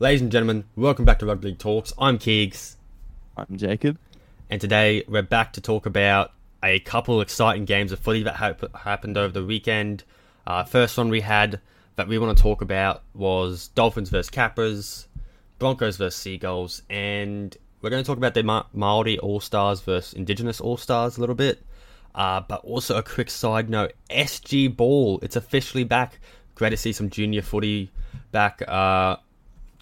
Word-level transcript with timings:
Ladies 0.00 0.20
and 0.20 0.30
gentlemen, 0.30 0.64
welcome 0.76 1.04
back 1.04 1.18
to 1.18 1.26
Rugby 1.26 1.48
League 1.48 1.58
Talks. 1.58 1.92
I'm 1.98 2.18
Keegs, 2.18 2.76
I'm 3.36 3.56
Jacob. 3.56 3.98
and 4.48 4.60
today 4.60 5.02
we're 5.08 5.22
back 5.22 5.54
to 5.54 5.60
talk 5.60 5.86
about 5.86 6.32
a 6.62 6.78
couple 6.80 7.16
of 7.16 7.22
exciting 7.22 7.64
games 7.64 7.90
of 7.90 7.98
footy 7.98 8.22
that 8.22 8.36
hap- 8.36 8.76
happened 8.76 9.18
over 9.18 9.32
the 9.32 9.44
weekend. 9.44 10.04
Uh, 10.46 10.62
first 10.62 10.96
one 10.96 11.08
we 11.08 11.20
had 11.20 11.60
that 11.96 12.06
we 12.06 12.18
want 12.18 12.36
to 12.36 12.40
talk 12.42 12.62
about 12.62 13.02
was 13.12 13.68
Dolphins 13.68 14.08
versus 14.10 14.30
Capras, 14.30 15.06
Broncos 15.58 15.96
versus 15.96 16.20
Seagulls, 16.20 16.82
and 16.88 17.56
we're 17.82 17.90
going 17.90 18.02
to 18.02 18.06
talk 18.06 18.18
about 18.18 18.34
the 18.34 18.44
Ma- 18.44 18.66
Maori 18.72 19.18
All 19.18 19.40
Stars 19.40 19.80
versus 19.80 20.14
Indigenous 20.14 20.60
All 20.60 20.76
Stars 20.76 21.16
a 21.16 21.20
little 21.20 21.34
bit. 21.34 21.64
Uh, 22.14 22.40
but 22.40 22.64
also 22.64 22.96
a 22.96 23.02
quick 23.02 23.30
side 23.30 23.68
note: 23.68 23.92
SG 24.10 24.74
Ball, 24.76 25.18
it's 25.22 25.36
officially 25.36 25.84
back. 25.84 26.20
Great 26.54 26.70
to 26.70 26.76
see 26.76 26.92
some 26.92 27.10
junior 27.10 27.42
footy 27.42 27.90
back. 28.32 28.62
Uh, 28.66 29.16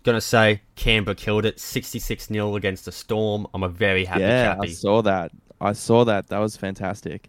gonna 0.06 0.20
say 0.22 0.62
Canberra 0.76 1.14
killed 1.14 1.44
it, 1.44 1.60
sixty-six 1.60 2.26
0 2.28 2.56
against 2.56 2.86
the 2.86 2.92
Storm. 2.92 3.46
I'm 3.52 3.62
a 3.62 3.68
very 3.68 4.04
happy 4.06 4.22
yeah, 4.22 4.54
chappy. 4.54 4.68
I 4.68 4.72
saw 4.72 5.02
that. 5.02 5.32
I 5.60 5.72
saw 5.74 6.04
that. 6.04 6.28
That 6.28 6.38
was 6.38 6.56
fantastic. 6.56 7.28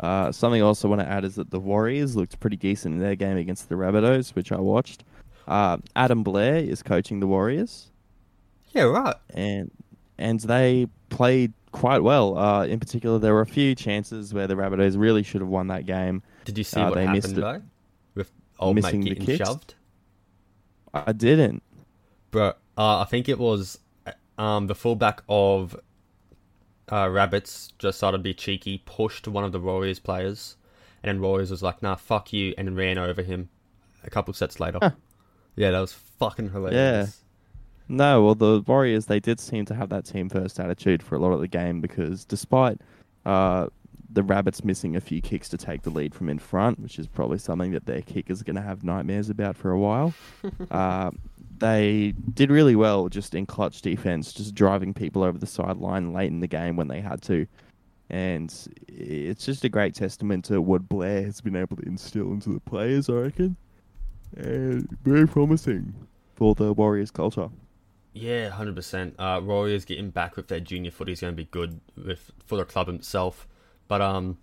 Uh, 0.00 0.30
something 0.30 0.60
else 0.60 0.84
I 0.84 0.88
want 0.88 1.00
to 1.00 1.08
add 1.08 1.24
is 1.24 1.34
that 1.36 1.50
the 1.50 1.58
Warriors 1.58 2.14
looked 2.14 2.38
pretty 2.38 2.56
decent 2.56 2.94
in 2.94 3.00
their 3.00 3.16
game 3.16 3.36
against 3.36 3.68
the 3.68 3.74
Rabbitohs, 3.74 4.34
which 4.36 4.52
I 4.52 4.58
watched. 4.60 5.02
Uh, 5.48 5.78
Adam 5.96 6.22
Blair 6.22 6.56
is 6.56 6.82
coaching 6.82 7.18
the 7.20 7.26
Warriors, 7.26 7.90
Yeah, 8.72 8.82
right. 8.84 9.16
and 9.30 9.70
and 10.18 10.38
they 10.40 10.86
played 11.10 11.52
quite 11.72 12.02
well. 12.02 12.36
Uh, 12.38 12.66
in 12.66 12.78
particular, 12.78 13.18
there 13.18 13.32
were 13.34 13.40
a 13.40 13.46
few 13.46 13.74
chances 13.74 14.34
where 14.34 14.46
the 14.46 14.54
Rabbitohs 14.54 14.98
really 14.98 15.22
should 15.22 15.40
have 15.40 15.48
won 15.50 15.68
that 15.68 15.86
game. 15.86 16.22
Did 16.44 16.58
you 16.58 16.64
see 16.64 16.80
Uh, 16.80 16.90
what 16.90 16.94
they 16.96 17.04
happened 17.06 17.22
missed 17.24 17.36
it. 17.38 17.40
though? 17.40 17.62
With 18.14 18.30
old 18.58 18.74
Missing 18.76 19.00
mate 19.00 19.08
the 19.08 19.14
getting 19.14 19.26
kicks? 19.38 19.48
shoved, 19.48 19.74
I 20.92 21.12
didn't. 21.12 21.62
But 22.30 22.60
uh, 22.76 23.00
I 23.00 23.04
think 23.04 23.28
it 23.28 23.38
was 23.38 23.78
um, 24.36 24.66
the 24.66 24.74
fullback 24.74 25.22
of 25.28 25.76
uh, 26.90 27.08
Rabbits 27.10 27.72
just 27.78 27.98
started 27.98 28.18
to 28.18 28.22
be 28.22 28.34
cheeky, 28.34 28.82
pushed 28.86 29.28
one 29.28 29.44
of 29.44 29.52
the 29.52 29.60
Warriors 29.60 29.98
players, 29.98 30.56
and 31.02 31.08
then 31.08 31.20
Warriors 31.20 31.50
was 31.50 31.62
like, 31.62 31.82
"Nah, 31.82 31.96
fuck 31.96 32.32
you," 32.32 32.54
and 32.56 32.76
ran 32.76 32.98
over 32.98 33.22
him. 33.22 33.48
A 34.04 34.10
couple 34.10 34.32
sets 34.32 34.60
later, 34.60 34.78
Huh. 34.80 34.90
yeah, 35.56 35.72
that 35.72 35.80
was 35.80 35.92
fucking 35.92 36.50
hilarious. 36.50 36.74
Yeah. 36.74 37.06
No, 37.90 38.22
well, 38.22 38.34
the 38.34 38.62
Warriors 38.66 39.06
they 39.06 39.18
did 39.20 39.40
seem 39.40 39.64
to 39.66 39.74
have 39.74 39.88
that 39.88 40.04
team 40.04 40.28
first 40.28 40.60
attitude 40.60 41.02
for 41.02 41.14
a 41.16 41.18
lot 41.18 41.32
of 41.32 41.40
the 41.40 41.48
game 41.48 41.80
because 41.80 42.24
despite 42.24 42.80
uh, 43.26 43.66
the 44.10 44.22
Rabbits 44.22 44.62
missing 44.62 44.94
a 44.94 45.00
few 45.00 45.20
kicks 45.20 45.48
to 45.50 45.56
take 45.56 45.82
the 45.82 45.90
lead 45.90 46.14
from 46.14 46.28
in 46.28 46.38
front, 46.38 46.80
which 46.80 46.98
is 46.98 47.06
probably 47.06 47.38
something 47.38 47.72
that 47.72 47.86
their 47.86 48.02
kickers 48.02 48.40
are 48.40 48.44
going 48.44 48.56
to 48.56 48.62
have 48.62 48.84
nightmares 48.84 49.30
about 49.30 49.56
for 49.56 49.70
a 49.70 49.78
while, 49.78 50.14
uh, 50.70 51.10
they 51.60 52.14
did 52.34 52.50
really 52.50 52.76
well 52.76 53.08
just 53.08 53.34
in 53.34 53.46
clutch 53.46 53.82
defense, 53.82 54.32
just 54.32 54.54
driving 54.54 54.94
people 54.94 55.22
over 55.22 55.38
the 55.38 55.46
sideline 55.46 56.12
late 56.12 56.30
in 56.30 56.40
the 56.40 56.46
game 56.46 56.76
when 56.76 56.88
they 56.88 57.00
had 57.00 57.22
to. 57.22 57.46
And 58.10 58.54
it's 58.88 59.44
just 59.44 59.64
a 59.64 59.68
great 59.68 59.94
testament 59.94 60.46
to 60.46 60.62
what 60.62 60.88
Blair 60.88 61.22
has 61.22 61.40
been 61.40 61.56
able 61.56 61.76
to 61.76 61.82
instill 61.82 62.32
into 62.32 62.50
the 62.50 62.60
players, 62.60 63.10
I 63.10 63.14
reckon. 63.14 63.56
And 64.36 64.88
very 65.04 65.26
promising 65.26 65.94
for 66.34 66.54
the 66.54 66.72
Warriors 66.72 67.10
culture. 67.10 67.48
Yeah, 68.14 68.48
hundred 68.48 68.76
percent. 68.76 69.14
Uh, 69.18 69.40
Warriors 69.44 69.84
getting 69.84 70.10
back 70.10 70.36
with 70.36 70.48
their 70.48 70.60
junior 70.60 70.90
footy 70.90 71.12
is 71.12 71.20
going 71.20 71.32
to 71.32 71.36
be 71.36 71.44
good 71.46 71.80
with 71.96 72.32
for 72.46 72.56
the 72.56 72.64
club 72.64 72.88
itself. 72.88 73.46
But 73.86 74.00
um, 74.00 74.38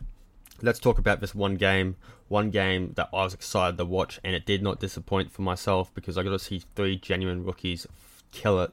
let's 0.61 0.79
talk 0.79 0.97
about 0.97 1.19
this 1.19 1.35
one 1.35 1.55
game. 1.55 1.95
One 2.27 2.49
game 2.49 2.93
that 2.95 3.09
I 3.13 3.17
was 3.23 3.33
excited 3.35 3.77
to 3.77 3.85
watch, 3.85 4.19
and 4.23 4.35
it 4.35 4.45
did 4.45 4.63
not 4.63 4.79
disappoint 4.79 5.31
for 5.31 5.43
myself 5.43 5.93
because 5.93 6.17
I 6.17 6.23
got 6.23 6.31
to 6.31 6.39
see 6.39 6.63
three 6.75 6.97
genuine 6.97 7.43
rookies 7.43 7.85
kill 8.31 8.61
it. 8.61 8.71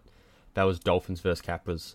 That 0.55 0.63
was 0.65 0.79
Dolphins 0.79 1.21
versus 1.21 1.45
Capras. 1.45 1.95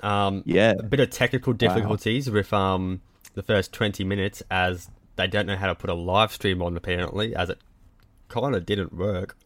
Um, 0.00 0.42
Yeah. 0.44 0.74
a 0.78 0.82
bit 0.82 1.00
of 1.00 1.10
technical 1.10 1.52
difficulties 1.52 2.30
with 2.30 2.52
um 2.52 3.00
the 3.34 3.42
first 3.42 3.72
twenty 3.72 4.04
minutes 4.04 4.42
as 4.50 4.90
they 5.16 5.26
don't 5.26 5.46
know 5.46 5.56
how 5.56 5.68
to 5.68 5.74
put 5.74 5.88
a 5.90 5.94
live 5.94 6.32
stream 6.32 6.60
on 6.62 6.76
apparently, 6.76 7.34
as 7.34 7.48
it 7.48 7.58
kind 8.28 8.54
of 8.54 8.66
didn't 8.66 8.92
work. 8.92 9.36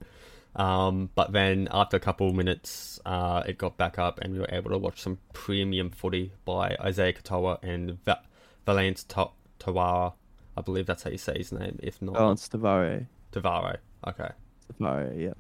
Um, 0.57 1.11
but 1.15 1.33
then 1.33 1.69
after 1.71 1.97
a 1.97 2.01
couple 2.01 2.29
of 2.29 2.35
minutes, 2.35 2.99
uh, 3.07 3.45
it 3.47 3.59
got 3.59 3.77
back 3.77 3.99
up, 3.99 4.19
and 4.21 4.33
we 4.33 4.41
were 4.41 4.49
able 4.51 4.71
to 4.71 4.79
watch 4.79 5.01
some 5.01 5.19
premium 5.33 5.91
footy 5.91 6.33
by 6.45 6.77
Isaiah 6.81 7.13
Katoa 7.13 7.63
and 7.63 8.03
Va- 8.05 8.23
Valynce 8.67 9.05
Ta- 9.07 9.31
Tawara. 9.61 10.15
I 10.59 10.61
believe 10.61 10.87
that's 10.87 11.05
how 11.05 11.11
you 11.11 11.19
say 11.19 11.39
his 11.39 11.53
name. 11.53 11.79
If 11.83 12.03
not, 12.03 12.17
Oh, 12.17 12.31
it's 12.33 12.49
Tavare. 12.49 13.07
Tavaro. 13.33 13.77
Okay, 14.07 14.31
Tavare, 14.73 15.19
yeah. 15.21 15.35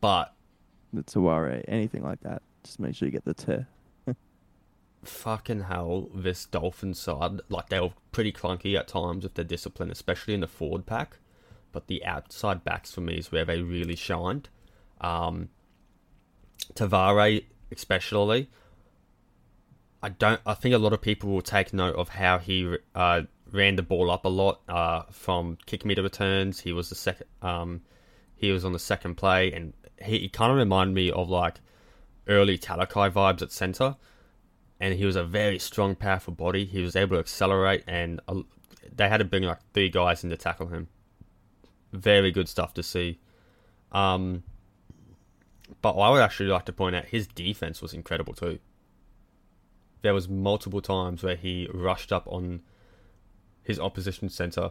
but 0.00 0.34
The 0.92 1.02
Taware, 1.02 1.64
anything 1.68 2.02
like 2.02 2.20
that. 2.20 2.42
Just 2.62 2.78
make 2.80 2.94
sure 2.94 3.06
you 3.06 3.12
get 3.12 3.24
the 3.24 3.34
T. 3.34 3.66
fucking 5.04 5.62
hell, 5.62 6.08
this 6.14 6.46
Dolphins 6.46 6.98
side, 6.98 7.40
like 7.48 7.68
they 7.68 7.80
were 7.80 7.92
pretty 8.12 8.32
clunky 8.32 8.78
at 8.78 8.88
times 8.88 9.24
with 9.24 9.34
their 9.34 9.44
discipline, 9.44 9.90
especially 9.90 10.34
in 10.34 10.40
the 10.40 10.46
forward 10.48 10.86
pack. 10.86 11.18
But 11.72 11.88
the 11.88 12.04
outside 12.04 12.62
backs 12.64 12.92
for 12.92 13.00
me 13.00 13.14
is 13.14 13.32
where 13.32 13.44
they 13.44 13.60
really 13.60 13.96
shined. 13.96 14.48
Um, 15.00 15.48
Tavare, 16.74 17.44
especially. 17.72 18.48
I 20.02 20.10
don't. 20.10 20.40
I 20.46 20.54
think 20.54 20.74
a 20.74 20.78
lot 20.78 20.92
of 20.92 21.00
people 21.00 21.30
will 21.30 21.42
take 21.42 21.72
note 21.72 21.96
of 21.96 22.10
how 22.10 22.38
he 22.38 22.76
uh, 22.94 23.22
ran 23.54 23.76
the 23.76 23.82
ball 23.82 24.10
up 24.10 24.24
a 24.24 24.28
lot 24.28 24.60
uh, 24.68 25.02
from 25.10 25.56
kick 25.64 25.84
meter 25.84 26.02
returns. 26.02 26.60
He 26.60 26.72
was 26.72 26.88
the 26.88 26.94
second. 26.94 27.26
Um, 27.40 27.82
he 28.34 28.50
was 28.50 28.64
on 28.64 28.72
the 28.72 28.78
second 28.78 29.14
play, 29.14 29.52
and 29.52 29.72
he, 30.02 30.18
he 30.18 30.28
kind 30.28 30.52
of 30.52 30.58
reminded 30.58 30.94
me 30.94 31.10
of 31.10 31.30
like 31.30 31.60
early 32.28 32.58
Talakai 32.58 33.10
vibes 33.10 33.42
at 33.42 33.52
center 33.52 33.96
and 34.80 34.94
he 34.94 35.06
was 35.06 35.16
a 35.16 35.24
very 35.24 35.58
strong, 35.58 35.94
powerful 35.94 36.34
body. 36.34 36.64
He 36.64 36.82
was 36.82 36.96
able 36.96 37.16
to 37.16 37.20
accelerate, 37.20 37.84
and 37.86 38.20
uh, 38.28 38.42
they 38.94 39.08
had 39.08 39.18
to 39.18 39.24
bring 39.24 39.44
like 39.44 39.60
three 39.72 39.88
guys 39.88 40.24
in 40.24 40.30
to 40.30 40.36
tackle 40.36 40.66
him. 40.66 40.88
Very 41.92 42.30
good 42.30 42.48
stuff 42.48 42.74
to 42.74 42.82
see. 42.82 43.18
Um, 43.92 44.42
but 45.80 45.92
I 45.92 46.10
would 46.10 46.20
actually 46.20 46.48
like 46.48 46.64
to 46.66 46.72
point 46.72 46.96
out 46.96 47.06
his 47.06 47.26
defense 47.26 47.80
was 47.80 47.94
incredible 47.94 48.34
too. 48.34 48.58
There 50.02 50.12
was 50.12 50.28
multiple 50.28 50.82
times 50.82 51.22
where 51.22 51.36
he 51.36 51.68
rushed 51.72 52.12
up 52.12 52.26
on 52.26 52.60
his 53.64 53.80
opposition 53.80 54.28
center, 54.28 54.70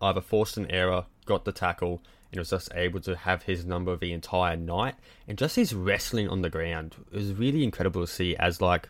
either 0.00 0.20
forced 0.20 0.56
an 0.56 0.70
error, 0.70 1.06
got 1.26 1.44
the 1.44 1.52
tackle, 1.52 2.02
and 2.32 2.38
was 2.38 2.50
just 2.50 2.72
able 2.74 2.98
to 3.00 3.14
have 3.14 3.42
his 3.42 3.64
number 3.64 3.94
the 3.94 4.12
entire 4.12 4.56
night. 4.56 4.94
And 5.28 5.38
just 5.38 5.54
his 5.54 5.74
wrestling 5.74 6.28
on 6.28 6.42
the 6.42 6.50
ground 6.50 6.96
it 7.12 7.16
was 7.16 7.34
really 7.34 7.62
incredible 7.62 8.00
to 8.00 8.06
see. 8.06 8.34
As 8.36 8.60
like 8.60 8.88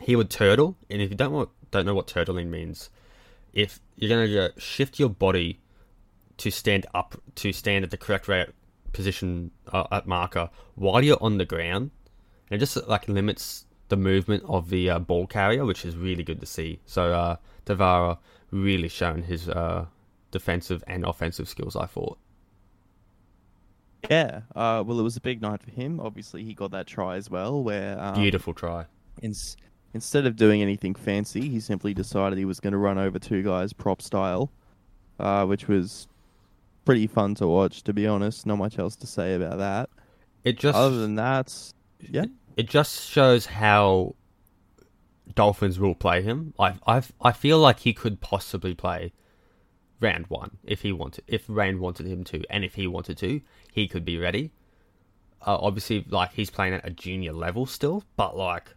he 0.00 0.14
would 0.14 0.30
turtle, 0.30 0.76
and 0.90 1.00
if 1.00 1.10
you 1.10 1.16
don't 1.16 1.32
want, 1.32 1.48
don't 1.70 1.86
know 1.86 1.94
what 1.94 2.06
turtling 2.06 2.48
means, 2.48 2.90
if 3.52 3.80
you're 3.96 4.10
gonna 4.10 4.50
shift 4.58 4.98
your 4.98 5.08
body 5.08 5.58
to 6.38 6.50
stand 6.50 6.86
up 6.94 7.20
to 7.36 7.52
stand 7.52 7.84
at 7.84 7.90
the 7.90 7.96
correct 7.96 8.28
rate 8.28 8.48
position 8.92 9.50
uh, 9.72 9.86
at 9.90 10.06
marker 10.06 10.50
while 10.74 11.02
you're 11.02 11.22
on 11.22 11.38
the 11.38 11.44
ground, 11.44 11.90
and 12.50 12.56
it 12.56 12.58
just 12.58 12.86
like 12.88 13.08
limits 13.08 13.64
the 13.88 13.96
movement 13.96 14.42
of 14.46 14.70
the 14.70 14.90
uh, 14.90 14.98
ball 14.98 15.26
carrier, 15.26 15.64
which 15.64 15.84
is 15.84 15.96
really 15.96 16.22
good 16.22 16.40
to 16.40 16.46
see. 16.46 16.80
So 16.86 17.12
uh, 17.12 17.36
Tavara 17.66 18.18
really 18.50 18.88
shown 18.88 19.22
his 19.22 19.48
uh, 19.48 19.86
defensive 20.30 20.82
and 20.86 21.04
offensive 21.04 21.48
skills. 21.48 21.76
I 21.76 21.86
thought. 21.86 22.18
Yeah. 24.10 24.40
Uh, 24.54 24.82
well, 24.84 24.98
it 24.98 25.02
was 25.02 25.16
a 25.16 25.20
big 25.20 25.40
night 25.40 25.62
for 25.62 25.70
him. 25.70 26.00
Obviously, 26.00 26.42
he 26.44 26.54
got 26.54 26.72
that 26.72 26.86
try 26.86 27.16
as 27.16 27.30
well, 27.30 27.62
where 27.62 27.98
um, 28.00 28.14
Beautiful 28.14 28.52
try. 28.52 28.86
ins- 29.22 29.56
instead 29.94 30.26
of 30.26 30.36
doing 30.36 30.60
anything 30.60 30.94
fancy, 30.94 31.48
he 31.48 31.60
simply 31.60 31.94
decided 31.94 32.36
he 32.38 32.44
was 32.44 32.58
going 32.60 32.72
to 32.72 32.78
run 32.78 32.98
over 32.98 33.18
two 33.18 33.42
guys 33.42 33.72
prop 33.72 34.02
style, 34.02 34.50
uh, 35.20 35.46
which 35.46 35.68
was 35.68 36.08
pretty 36.84 37.06
fun 37.06 37.34
to 37.36 37.46
watch. 37.46 37.82
To 37.84 37.92
be 37.92 38.06
honest, 38.06 38.44
not 38.44 38.56
much 38.58 38.78
else 38.78 38.96
to 38.96 39.06
say 39.06 39.34
about 39.34 39.58
that. 39.58 39.88
It 40.42 40.58
just 40.58 40.76
Other 40.76 40.98
than 40.98 41.14
that, 41.14 41.54
yeah. 42.00 42.24
it 42.56 42.68
just 42.68 43.08
shows 43.08 43.46
how 43.46 44.16
Dolphins 45.34 45.78
will 45.78 45.94
play 45.94 46.22
him. 46.22 46.54
I 46.58 46.74
I 46.86 47.02
I 47.20 47.32
feel 47.32 47.58
like 47.58 47.80
he 47.80 47.92
could 47.92 48.20
possibly 48.20 48.74
play 48.74 49.12
round 50.00 50.26
one 50.26 50.58
if 50.64 50.82
he 50.82 50.92
wanted, 50.92 51.24
if 51.26 51.48
Wayne 51.48 51.78
wanted 51.78 52.06
him 52.06 52.24
to, 52.24 52.42
and 52.50 52.64
if 52.64 52.74
he 52.74 52.86
wanted 52.86 53.16
to, 53.18 53.40
he 53.72 53.86
could 53.88 54.04
be 54.04 54.18
ready. 54.18 54.52
Uh, 55.40 55.56
obviously, 55.60 56.04
like 56.08 56.32
he's 56.34 56.50
playing 56.50 56.74
at 56.74 56.86
a 56.86 56.90
junior 56.90 57.32
level 57.32 57.66
still, 57.66 58.04
but 58.16 58.36
like 58.36 58.74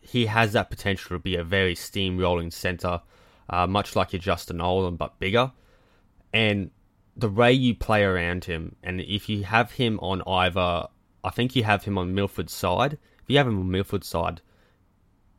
he 0.00 0.26
has 0.26 0.52
that 0.52 0.70
potential 0.70 1.16
to 1.16 1.18
be 1.18 1.36
a 1.36 1.44
very 1.44 1.74
steamrolling 1.74 2.52
center, 2.52 3.02
uh, 3.50 3.66
much 3.66 3.96
like 3.96 4.12
your 4.12 4.20
Justin 4.20 4.58
Olam, 4.58 4.96
but 4.96 5.18
bigger. 5.18 5.52
And 6.32 6.70
the 7.16 7.28
way 7.28 7.52
you 7.52 7.74
play 7.74 8.04
around 8.04 8.44
him, 8.44 8.76
and 8.82 9.00
if 9.00 9.28
you 9.28 9.44
have 9.44 9.72
him 9.72 9.98
on 10.00 10.22
either, 10.26 10.86
I 11.24 11.30
think 11.30 11.56
you 11.56 11.64
have 11.64 11.84
him 11.84 11.98
on 11.98 12.14
Milford's 12.14 12.52
side. 12.52 12.98
If 13.22 13.30
you 13.30 13.38
have 13.38 13.48
him 13.48 13.58
on 13.58 13.70
Milford's 13.70 14.06
side, 14.06 14.42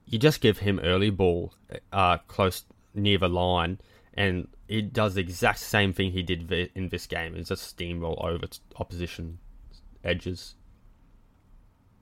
you 0.07 0.18
just 0.18 0.42
give 0.42 0.59
him 0.59 0.80
early 0.80 1.09
ball, 1.09 1.54
uh, 1.92 2.18
close 2.27 2.63
near 2.94 3.18
the 3.18 3.30
line, 3.30 3.80
and 4.13 4.48
he 4.68 4.81
does 4.81 5.15
the 5.15 5.21
exact 5.21 5.59
same 5.59 5.94
thing 5.94 6.12
he 6.12 6.24
did 6.24 6.51
in 6.51 6.89
this 6.89 7.06
game. 7.06 7.36
Is 7.36 7.50
just 7.50 7.77
steamroll 7.77 8.24
over 8.24 8.48
opposition 8.77 9.39
edges. 10.04 10.56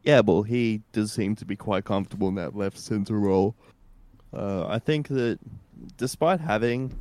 Yeah, 0.04 0.20
well, 0.20 0.44
he 0.44 0.84
does 0.94 1.12
seem 1.12 1.36
to 1.38 1.46
be 1.46 1.56
quite 1.56 1.84
comfortable 1.84 2.28
in 2.28 2.36
that 2.36 2.56
left 2.56 2.78
center 2.78 3.16
role. 3.16 3.56
Uh, 4.32 4.68
I 4.68 4.78
think 4.78 5.08
that 5.08 5.40
despite 5.98 6.40
having 6.40 7.00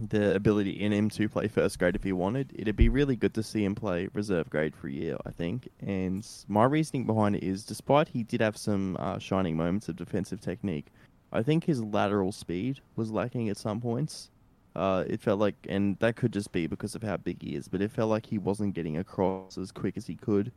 the 0.00 0.34
ability 0.34 0.70
in 0.70 0.92
him 0.92 1.10
to 1.10 1.28
play 1.28 1.48
first 1.48 1.78
grade 1.78 1.96
if 1.96 2.04
he 2.04 2.12
wanted, 2.12 2.52
it'd 2.54 2.76
be 2.76 2.88
really 2.88 3.16
good 3.16 3.34
to 3.34 3.42
see 3.42 3.64
him 3.64 3.74
play 3.74 4.08
reserve 4.12 4.48
grade 4.50 4.74
for 4.74 4.88
a 4.88 4.92
year, 4.92 5.16
I 5.26 5.30
think. 5.30 5.68
And 5.80 6.26
my 6.48 6.64
reasoning 6.64 7.04
behind 7.04 7.36
it 7.36 7.42
is 7.42 7.64
despite 7.64 8.08
he 8.08 8.22
did 8.22 8.40
have 8.40 8.56
some 8.56 8.96
uh, 8.98 9.18
shining 9.18 9.56
moments 9.56 9.88
of 9.88 9.96
defensive 9.96 10.40
technique, 10.40 10.86
I 11.32 11.42
think 11.42 11.64
his 11.64 11.82
lateral 11.82 12.32
speed 12.32 12.80
was 12.96 13.10
lacking 13.10 13.48
at 13.48 13.56
some 13.56 13.80
points. 13.80 14.30
Uh, 14.76 15.04
it 15.06 15.20
felt 15.20 15.40
like, 15.40 15.56
and 15.68 15.98
that 15.98 16.16
could 16.16 16.32
just 16.32 16.52
be 16.52 16.66
because 16.66 16.94
of 16.94 17.02
how 17.02 17.16
big 17.16 17.42
he 17.42 17.56
is, 17.56 17.68
but 17.68 17.82
it 17.82 17.90
felt 17.90 18.10
like 18.10 18.26
he 18.26 18.38
wasn't 18.38 18.74
getting 18.74 18.96
across 18.96 19.58
as 19.58 19.72
quick 19.72 19.96
as 19.96 20.06
he 20.06 20.14
could 20.14 20.52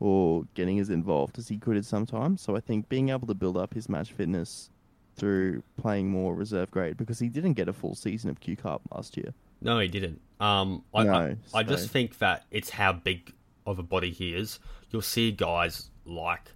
or 0.00 0.44
getting 0.54 0.78
as 0.78 0.90
involved 0.90 1.38
as 1.38 1.48
he 1.48 1.58
could 1.58 1.76
at 1.76 1.84
some 1.84 2.06
sometimes. 2.06 2.40
So 2.40 2.56
I 2.56 2.60
think 2.60 2.88
being 2.88 3.10
able 3.10 3.26
to 3.26 3.34
build 3.34 3.56
up 3.56 3.74
his 3.74 3.88
match 3.88 4.12
fitness 4.12 4.70
through 5.18 5.62
playing 5.76 6.08
more 6.10 6.34
reserve 6.34 6.70
grade 6.70 6.96
because 6.96 7.18
he 7.18 7.28
didn't 7.28 7.54
get 7.54 7.68
a 7.68 7.72
full 7.72 7.94
season 7.94 8.30
of 8.30 8.40
Q 8.40 8.56
Cup 8.56 8.82
last 8.92 9.16
year. 9.16 9.34
No, 9.60 9.78
he 9.78 9.88
didn't. 9.88 10.20
Um, 10.40 10.84
I, 10.94 11.04
No, 11.04 11.12
I, 11.12 11.36
I 11.54 11.62
just 11.62 11.90
think 11.90 12.18
that 12.18 12.44
it's 12.50 12.70
how 12.70 12.92
big 12.92 13.32
of 13.66 13.78
a 13.78 13.82
body 13.82 14.10
he 14.10 14.34
is. 14.34 14.60
You'll 14.90 15.02
see 15.02 15.32
guys 15.32 15.90
like 16.04 16.52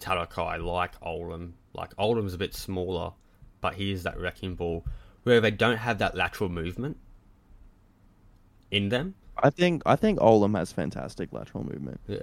Tarakai, 0.00 0.64
like 0.64 0.98
Olam. 1.00 1.52
Like 1.74 1.94
Olam's 1.96 2.34
a 2.34 2.38
bit 2.38 2.54
smaller, 2.54 3.12
but 3.60 3.74
he 3.74 3.92
is 3.92 4.04
that 4.04 4.18
wrecking 4.18 4.54
ball 4.54 4.84
where 5.24 5.40
they 5.40 5.50
don't 5.50 5.76
have 5.76 5.98
that 5.98 6.16
lateral 6.16 6.48
movement 6.48 6.96
in 8.70 8.88
them. 8.88 9.14
I 9.42 9.50
think 9.50 9.82
I 9.86 9.96
think 9.96 10.18
Olam 10.18 10.56
has 10.56 10.72
fantastic 10.72 11.32
lateral 11.32 11.64
movement. 11.64 12.00
Yeah. 12.06 12.18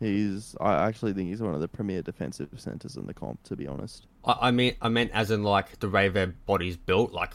He's 0.00 0.56
I 0.60 0.86
actually 0.86 1.12
think 1.12 1.28
he's 1.28 1.42
one 1.42 1.54
of 1.54 1.60
the 1.60 1.68
premier 1.68 2.02
defensive 2.02 2.48
centers 2.56 2.96
in 2.96 3.06
the 3.06 3.14
comp. 3.14 3.42
To 3.44 3.56
be 3.56 3.66
honest. 3.66 4.06
I, 4.24 4.36
I 4.40 4.50
mean, 4.50 4.74
I 4.80 4.88
meant 4.88 5.10
as 5.12 5.30
in 5.30 5.44
like 5.44 5.78
the 5.78 5.88
way 5.88 6.08
their 6.08 6.28
body's 6.28 6.76
built. 6.76 7.12
Like 7.12 7.34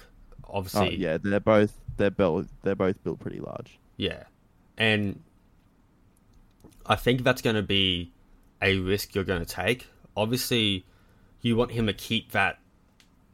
Oh 0.56 0.60
obviously, 0.60 0.96
yeah, 0.98 1.18
they're 1.22 1.40
both 1.40 1.80
they're 1.98 2.12
built 2.12 2.48
they're 2.64 2.76
both 2.76 3.04
built 3.04 3.20
pretty 3.20 3.40
large. 3.40 3.80
Yeah. 3.98 4.24
And 4.78 5.22
I 6.86 6.96
think 6.96 7.24
that's 7.24 7.42
going 7.42 7.56
to 7.56 7.64
be 7.64 8.14
a 8.62 8.78
risk 8.78 9.16
you're 9.16 9.24
going 9.24 9.44
to 9.44 9.52
take. 9.52 9.88
Obviously, 10.16 10.86
you 11.42 11.56
want 11.56 11.72
him 11.72 11.88
to 11.88 11.94
keep 11.94 12.32
that 12.32 12.60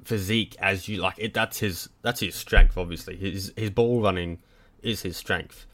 physique 0.03 0.55
as 0.59 0.87
you 0.87 0.97
like 0.99 1.13
it 1.19 1.31
that's 1.31 1.59
his 1.59 1.87
that's 2.01 2.21
his 2.21 2.33
strength 2.33 2.75
obviously. 2.77 3.15
His 3.15 3.53
his 3.55 3.69
ball 3.69 4.01
running 4.01 4.39
is 4.81 5.01
his 5.01 5.17
strength. 5.17 5.65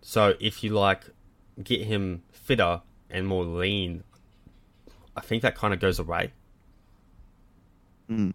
So 0.00 0.34
if 0.40 0.62
you 0.62 0.70
like 0.70 1.04
get 1.62 1.82
him 1.82 2.22
fitter 2.46 2.80
and 3.10 3.26
more 3.26 3.44
lean, 3.44 4.04
I 5.16 5.20
think 5.20 5.42
that 5.42 5.56
kind 5.56 5.74
of 5.74 5.80
goes 5.80 5.98
away. 5.98 6.32
Mm. 8.10 8.34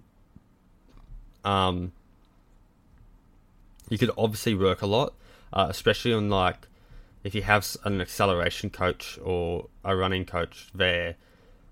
Um, 1.43 1.91
you 3.89 3.97
could 3.97 4.11
obviously 4.17 4.53
work 4.53 4.81
a 4.81 4.85
lot, 4.85 5.13
uh, 5.53 5.67
especially 5.69 6.13
on 6.13 6.29
like 6.29 6.67
if 7.23 7.33
you 7.33 7.41
have 7.41 7.65
an 7.83 8.01
acceleration 8.01 8.69
coach 8.69 9.17
or 9.23 9.67
a 9.83 9.95
running 9.95 10.25
coach 10.25 10.69
there. 10.73 11.15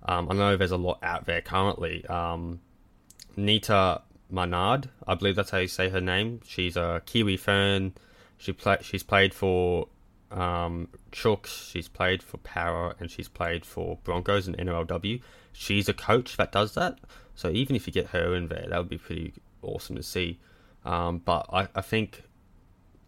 Um, 0.04 0.30
I 0.32 0.34
know 0.34 0.56
there's 0.56 0.72
a 0.72 0.78
lot 0.78 1.00
out 1.04 1.26
there 1.26 1.42
currently. 1.42 2.06
Um, 2.06 2.62
Nita 3.36 4.02
Maynard, 4.30 4.90
I 5.06 5.16
believe 5.16 5.36
that's 5.36 5.50
how 5.50 5.58
you 5.58 5.68
say 5.68 5.90
her 5.90 6.02
name. 6.02 6.40
She's 6.46 6.78
a 6.78 7.02
Kiwi 7.06 7.38
Fern. 7.38 7.94
She 8.38 8.54
play, 8.54 8.78
She's 8.82 9.04
played 9.04 9.34
for 9.34 9.88
um, 10.32 10.88
Chooks. 11.12 11.72
She's 11.72 11.88
played 11.88 12.24
for 12.24 12.38
Power, 12.38 12.96
and 13.00 13.10
she's 13.10 13.28
played 13.28 13.66
for 13.66 13.98
Broncos 14.04 14.48
and 14.48 14.58
NRLW. 14.58 15.22
She's 15.52 15.90
a 15.90 15.94
coach 15.94 16.38
that 16.38 16.52
does 16.52 16.74
that. 16.76 17.00
So 17.36 17.50
even 17.50 17.76
if 17.76 17.88
you 17.88 17.94
get 17.94 18.08
her 18.08 18.36
in 18.36 18.48
there, 18.48 18.68
that 18.70 18.78
would 18.78 18.90
be 18.90 18.98
pretty 18.98 19.34
awesome 19.62 19.96
to 19.96 20.04
see. 20.04 20.40
Um, 20.86 21.20
but 21.20 21.46
I, 21.52 21.68
I 21.76 21.82
think 21.82 22.24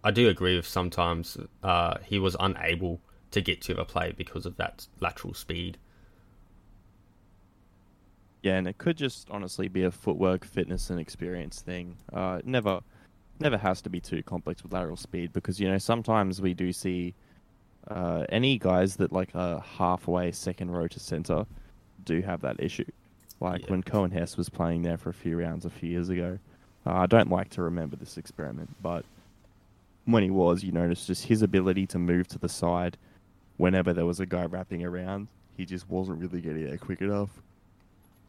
I 0.03 0.11
do 0.11 0.27
agree 0.29 0.55
with 0.55 0.67
sometimes 0.67 1.37
uh, 1.63 1.97
he 2.03 2.19
was 2.19 2.35
unable 2.39 3.01
to 3.31 3.41
get 3.41 3.61
to 3.61 3.73
the 3.73 3.85
play 3.85 4.13
because 4.15 4.45
of 4.45 4.57
that 4.57 4.87
lateral 4.99 5.33
speed. 5.33 5.77
Yeah, 8.41 8.57
and 8.57 8.67
it 8.67 8.77
could 8.77 8.97
just 8.97 9.29
honestly 9.29 9.67
be 9.67 9.83
a 9.83 9.91
footwork, 9.91 10.45
fitness, 10.45 10.89
and 10.89 10.99
experience 10.99 11.61
thing. 11.61 11.97
Uh, 12.11 12.41
never, 12.43 12.81
never 13.39 13.57
has 13.57 13.81
to 13.83 13.89
be 13.89 13.99
too 13.99 14.23
complex 14.23 14.63
with 14.63 14.73
lateral 14.73 14.97
speed 14.97 15.31
because 15.31 15.59
you 15.59 15.69
know 15.69 15.77
sometimes 15.77 16.41
we 16.41 16.53
do 16.53 16.73
see 16.73 17.13
uh, 17.87 18.25
any 18.29 18.57
guys 18.57 18.95
that 18.97 19.11
like 19.11 19.29
are 19.35 19.59
halfway 19.61 20.31
second 20.31 20.71
row 20.71 20.87
to 20.87 20.99
center 20.99 21.45
do 22.05 22.21
have 22.21 22.41
that 22.41 22.59
issue. 22.59 22.85
Like 23.39 23.61
Yeah. 23.63 23.71
when 23.71 23.83
Cohen 23.83 24.11
Hess 24.11 24.37
was 24.37 24.49
playing 24.49 24.83
there 24.83 24.97
for 24.97 25.09
a 25.09 25.13
few 25.13 25.37
rounds 25.37 25.65
a 25.65 25.69
few 25.69 25.89
years 25.89 26.09
ago. 26.09 26.37
Uh, 26.85 26.93
I 26.93 27.05
don't 27.05 27.29
like 27.29 27.49
to 27.51 27.61
remember 27.61 27.95
this 27.95 28.17
experiment, 28.17 28.69
but 28.81 29.05
when 30.05 30.23
he 30.23 30.29
was, 30.31 30.63
you 30.63 30.71
noticed 30.71 31.07
just 31.07 31.25
his 31.25 31.41
ability 31.43 31.85
to 31.87 31.99
move 31.99 32.27
to 32.29 32.39
the 32.39 32.49
side 32.49 32.97
whenever 33.57 33.93
there 33.93 34.05
was 34.05 34.19
a 34.19 34.25
guy 34.25 34.45
wrapping 34.45 34.83
around. 34.83 35.27
He 35.57 35.65
just 35.65 35.87
wasn't 35.89 36.19
really 36.19 36.41
getting 36.41 36.65
there 36.65 36.77
quick 36.77 37.01
enough. 37.01 37.29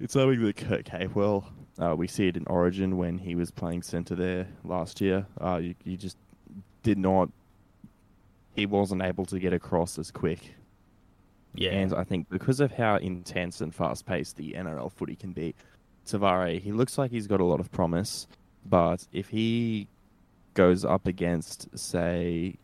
It's 0.01 0.13
something 0.15 0.43
that 0.45 0.57
Kurt 0.57 0.85
Capewell, 0.85 1.45
uh, 1.79 1.95
we 1.97 2.09
see 2.09 2.27
it 2.29 2.37
in 2.37 2.45
Origin 2.47 2.99
when 2.99 3.19
he 3.19 3.35
was 3.35 3.51
playing 3.51 3.83
centre 3.83 4.15
there 4.17 4.47
last 4.65 5.01
year. 5.01 5.25
Uh, 5.41 5.57
you, 5.63 5.75
you 5.85 5.97
just 5.97 6.17
did 6.83 6.99
not, 6.99 7.31
he 8.55 8.67
wasn't 8.67 9.03
able 9.03 9.25
to 9.27 9.39
get 9.39 9.53
across 9.53 9.99
as 9.99 10.11
quick. 10.11 10.55
Yeah, 11.55 11.71
And 11.73 11.93
I 11.93 12.05
think 12.05 12.29
because 12.31 12.61
of 12.61 12.73
how 12.73 12.97
intense 12.97 13.61
and 13.61 13.75
fast 13.75 14.07
paced 14.07 14.37
the 14.37 14.53
NRL 14.53 14.91
footy 14.91 15.17
can 15.17 15.33
be, 15.33 15.55
Tavare, 16.07 16.61
he 16.61 16.73
looks 16.73 16.97
like 16.97 17.11
he's 17.11 17.27
got 17.27 17.41
a 17.41 17.45
lot 17.45 17.61
of 17.61 17.71
promise. 17.71 18.27
But 18.65 19.07
if 19.13 19.29
he 19.29 19.89
goes 20.55 20.85
up 20.85 21.07
against, 21.07 21.77
say, 21.79 22.57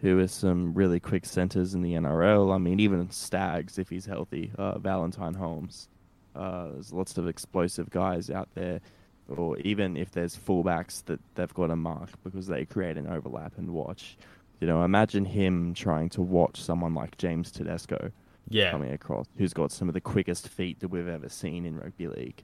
who 0.00 0.18
are 0.18 0.28
some 0.28 0.74
really 0.74 0.98
quick 0.98 1.26
centres 1.26 1.74
in 1.74 1.82
the 1.82 1.92
NRL, 1.92 2.52
I 2.54 2.58
mean, 2.58 2.80
even 2.80 3.10
Stags, 3.10 3.78
if 3.78 3.90
he's 3.90 4.06
healthy, 4.06 4.50
uh, 4.58 4.78
Valentine 4.78 5.34
Holmes, 5.34 5.88
uh, 6.34 6.68
there's 6.72 6.92
lots 6.92 7.18
of 7.18 7.28
explosive 7.28 7.90
guys 7.90 8.30
out 8.30 8.48
there. 8.54 8.80
Or 9.28 9.56
even 9.58 9.96
if 9.96 10.10
there's 10.10 10.36
fullbacks 10.36 11.04
that 11.04 11.20
they've 11.36 11.54
got 11.54 11.68
to 11.68 11.76
mark 11.76 12.10
because 12.24 12.48
they 12.48 12.64
create 12.64 12.96
an 12.96 13.06
overlap 13.06 13.58
and 13.58 13.70
watch. 13.70 14.16
You 14.60 14.66
know, 14.66 14.82
imagine 14.84 15.24
him 15.24 15.74
trying 15.74 16.10
to 16.10 16.22
watch 16.22 16.60
someone 16.60 16.94
like 16.94 17.16
James 17.16 17.50
Tedesco 17.50 18.12
yeah, 18.48 18.70
coming 18.70 18.92
across, 18.92 19.26
who's 19.36 19.54
got 19.54 19.72
some 19.72 19.88
of 19.88 19.94
the 19.94 20.00
quickest 20.00 20.48
feet 20.48 20.80
that 20.80 20.88
we've 20.88 21.08
ever 21.08 21.28
seen 21.28 21.64
in 21.64 21.78
rugby 21.78 22.08
league. 22.08 22.42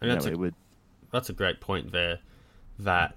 and 0.00 0.08
You 0.08 0.14
that's 0.14 0.26
know, 0.26 0.30
a, 0.30 0.34
it 0.34 0.38
would, 0.38 0.54
that's 1.10 1.28
a 1.28 1.32
great 1.32 1.60
point 1.60 1.92
there. 1.92 2.20
That 2.78 3.16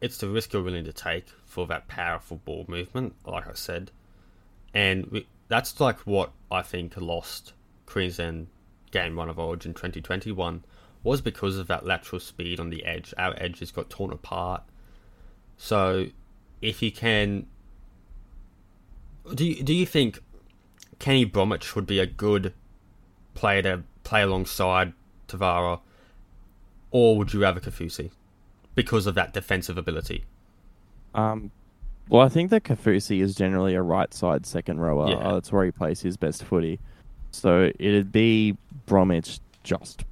it's 0.00 0.18
the 0.18 0.28
risk 0.28 0.52
you're 0.52 0.62
willing 0.62 0.84
to 0.84 0.92
take 0.92 1.28
for 1.44 1.66
that 1.68 1.88
powerful 1.88 2.38
ball 2.44 2.66
movement, 2.68 3.14
like 3.24 3.48
I 3.48 3.54
said, 3.54 3.90
and 4.74 5.06
we, 5.06 5.26
that's 5.48 5.80
like 5.80 6.00
what 6.00 6.32
I 6.50 6.62
think 6.62 6.96
lost 6.96 7.54
Queensland 7.86 8.48
game 8.90 9.16
one 9.16 9.28
of 9.28 9.38
Origin 9.38 9.74
2021 9.74 10.64
was 11.02 11.20
because 11.20 11.58
of 11.58 11.66
that 11.68 11.84
lateral 11.84 12.20
speed 12.20 12.58
on 12.58 12.70
the 12.70 12.84
edge. 12.84 13.12
Our 13.18 13.34
edges 13.36 13.70
got 13.70 13.90
torn 13.90 14.12
apart. 14.12 14.62
So, 15.56 16.06
if 16.62 16.82
you 16.82 16.90
can, 16.92 17.46
do 19.34 19.44
you, 19.44 19.62
do 19.62 19.72
you 19.74 19.86
think 19.86 20.18
Kenny 20.98 21.24
Bromwich 21.24 21.74
would 21.74 21.86
be 21.86 21.98
a 21.98 22.06
good 22.06 22.52
player 23.34 23.62
to 23.62 23.82
play 24.02 24.22
alongside 24.22 24.92
Tavara, 25.28 25.80
or 26.90 27.16
would 27.18 27.32
you 27.32 27.42
rather 27.42 27.60
Kaufusi 27.60 28.10
because 28.74 29.06
of 29.06 29.14
that 29.14 29.32
defensive 29.32 29.78
ability? 29.78 30.24
um, 31.14 31.50
well, 32.10 32.20
I 32.20 32.28
think 32.28 32.50
that 32.50 32.64
Kaufusi 32.64 33.22
is 33.22 33.34
generally 33.34 33.74
a 33.74 33.80
right 33.80 34.12
side 34.12 34.44
second 34.44 34.78
rower. 34.78 35.08
Yeah. 35.08 35.14
Uh, 35.16 35.34
that's 35.34 35.50
where 35.50 35.64
he 35.64 35.70
plays 35.70 36.02
his 36.02 36.18
best 36.18 36.44
footy. 36.44 36.78
So 37.30 37.72
it'd 37.78 38.12
be 38.12 38.58
Bromwich 38.84 39.40
just 39.62 40.04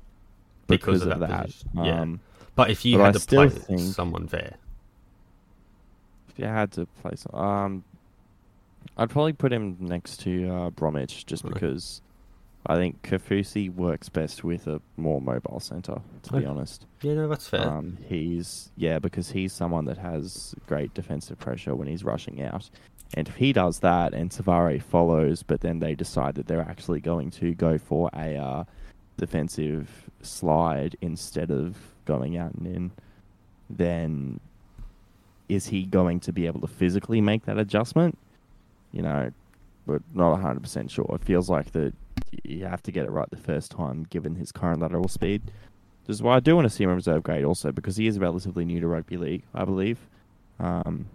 because, 0.69 1.03
of, 1.03 1.19
that. 1.21 1.45
position. 1.45 1.71
Yeah. 1.75 2.01
Um, 2.01 2.21
But 2.55 2.71
if 2.71 2.87
you 2.87 2.97
but 2.97 3.05
had 3.05 3.17
I 3.17 3.19
to 3.19 3.27
play 3.27 3.49
think- 3.51 3.81
someone 3.93 4.25
there, 4.27 4.57
if 6.33 6.39
you 6.39 6.47
had 6.47 6.73
to 6.73 6.87
play 7.03 7.13
some, 7.17 7.35
um, 7.41 7.85
I'd 8.97 9.11
probably 9.11 9.33
put 9.33 9.53
him 9.53 9.77
next 9.81 10.19
to 10.21 10.49
uh, 10.51 10.71
Bromwich 10.71 11.25
just 11.27 11.45
Right. 11.45 11.55
because 11.55 12.01
I 12.67 12.77
think 12.77 13.03
Kaufusi 13.03 13.75
works 13.75 14.09
best 14.09 14.45
with 14.45 14.67
a 14.67 14.81
more 14.97 15.21
mobile 15.21 15.61
centre. 15.61 16.01
To 16.25 16.33
be 16.39 16.45
honest. 16.45 16.87
yeah, 17.01 17.15
no, 17.15 17.29
that's 17.29 17.49
fair. 17.49 17.67
Um, 17.69 17.99
he's 18.07 18.71
yeah, 18.77 18.99
because 18.99 19.31
he's 19.31 19.53
someone 19.53 19.85
that 19.87 19.99
has 19.99 20.55
great 20.67 20.95
defensive 20.95 21.39
pressure 21.39 21.75
when 21.75 21.89
he's 21.89 22.05
rushing 22.05 22.41
out, 22.43 22.71
and 23.15 23.29
if 23.29 23.35
he 23.37 23.53
does 23.53 23.81
that 23.81 24.15
and 24.15 24.31
Savare 24.31 24.81
follows, 24.83 25.43
but 25.43 25.61
then 25.61 25.81
they 25.81 25.95
decide 25.95 26.35
that 26.37 26.47
they're 26.47 26.61
actually 26.61 27.01
going 27.01 27.31
to 27.33 27.53
go 27.55 27.79
for 27.79 28.11
a 28.15 28.37
uh, 28.37 28.65
defensive 29.19 30.11
slide 30.23 30.97
instead 31.01 31.51
of 31.51 31.77
going 32.05 32.37
out 32.37 32.55
and 32.55 32.67
in, 32.67 32.91
then 33.71 34.41
is 35.55 35.67
he 35.67 35.85
going 35.85 36.21
to 36.21 36.33
be 36.33 36.47
able 36.47 36.61
to 36.61 36.67
physically 36.67 37.21
make 37.21 37.45
that 37.47 37.59
adjustment? 37.59 38.19
You 38.93 39.03
know, 39.03 39.31
we're 39.87 40.01
not 40.15 40.39
100% 40.39 40.91
sure. 40.91 41.11
It 41.15 41.25
feels 41.25 41.49
like 41.49 41.73
that 41.73 41.95
you 42.45 42.65
have 42.65 42.83
to 42.85 42.93
get 42.93 43.05
it 43.05 43.11
right 43.11 43.29
the 43.31 43.37
first 43.37 43.71
time 43.71 44.07
given 44.11 44.37
his 44.37 44.53
current 44.53 44.81
lateral 44.81 45.09
speed. 45.09 45.43
This 46.07 46.17
is 46.17 46.23
why 46.23 46.37
I 46.37 46.41
do 46.41 46.57
want 46.57 46.67
to 46.67 46.71
see 46.71 46.85
him 46.85 46.91
in 46.91 46.97
reserve 46.97 47.23
grade 47.23 47.45
also 47.45 47.73
because 47.73 47.97
he 47.97 48.07
is 48.07 48.19
relatively 48.19 48.65
new 48.65 48.81
to 48.81 48.87
rugby 48.87 49.17
league, 49.17 49.43
I 49.55 49.65
believe. 49.65 49.99
Um, 50.59 51.07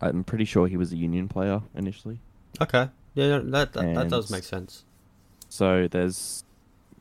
I'm 0.00 0.24
pretty 0.24 0.44
sure 0.44 0.66
he 0.66 0.76
was 0.76 0.92
a 0.92 0.96
union 0.96 1.28
player 1.28 1.62
initially. 1.74 2.18
Okay. 2.60 2.88
Yeah, 3.14 3.40
that 3.44 3.72
that, 3.72 3.94
that 3.94 4.08
does 4.10 4.30
make 4.30 4.44
sense. 4.44 4.84
So 5.48 5.88
there's 5.88 6.44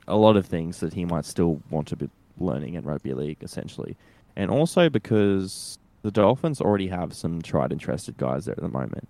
a 0.08 0.16
lot 0.16 0.38
of 0.38 0.46
things 0.46 0.80
that 0.80 0.94
he 0.94 1.04
might 1.04 1.26
still 1.26 1.62
want 1.70 1.88
to 1.90 1.96
be 1.96 2.10
learning 2.38 2.76
in 2.76 2.84
rugby 2.84 3.14
league, 3.14 3.38
essentially. 3.42 3.98
And 4.36 4.52
also 4.52 4.90
because 4.90 5.78
the 6.06 6.12
Dolphins 6.12 6.62
already 6.62 6.88
have 6.88 7.14
some 7.14 7.42
tried 7.42 7.72
and 7.72 7.82
trusted 7.82 8.16
guys 8.18 8.46
there 8.46 8.54
at 8.56 8.62
the 8.62 8.70
moment. 8.70 9.08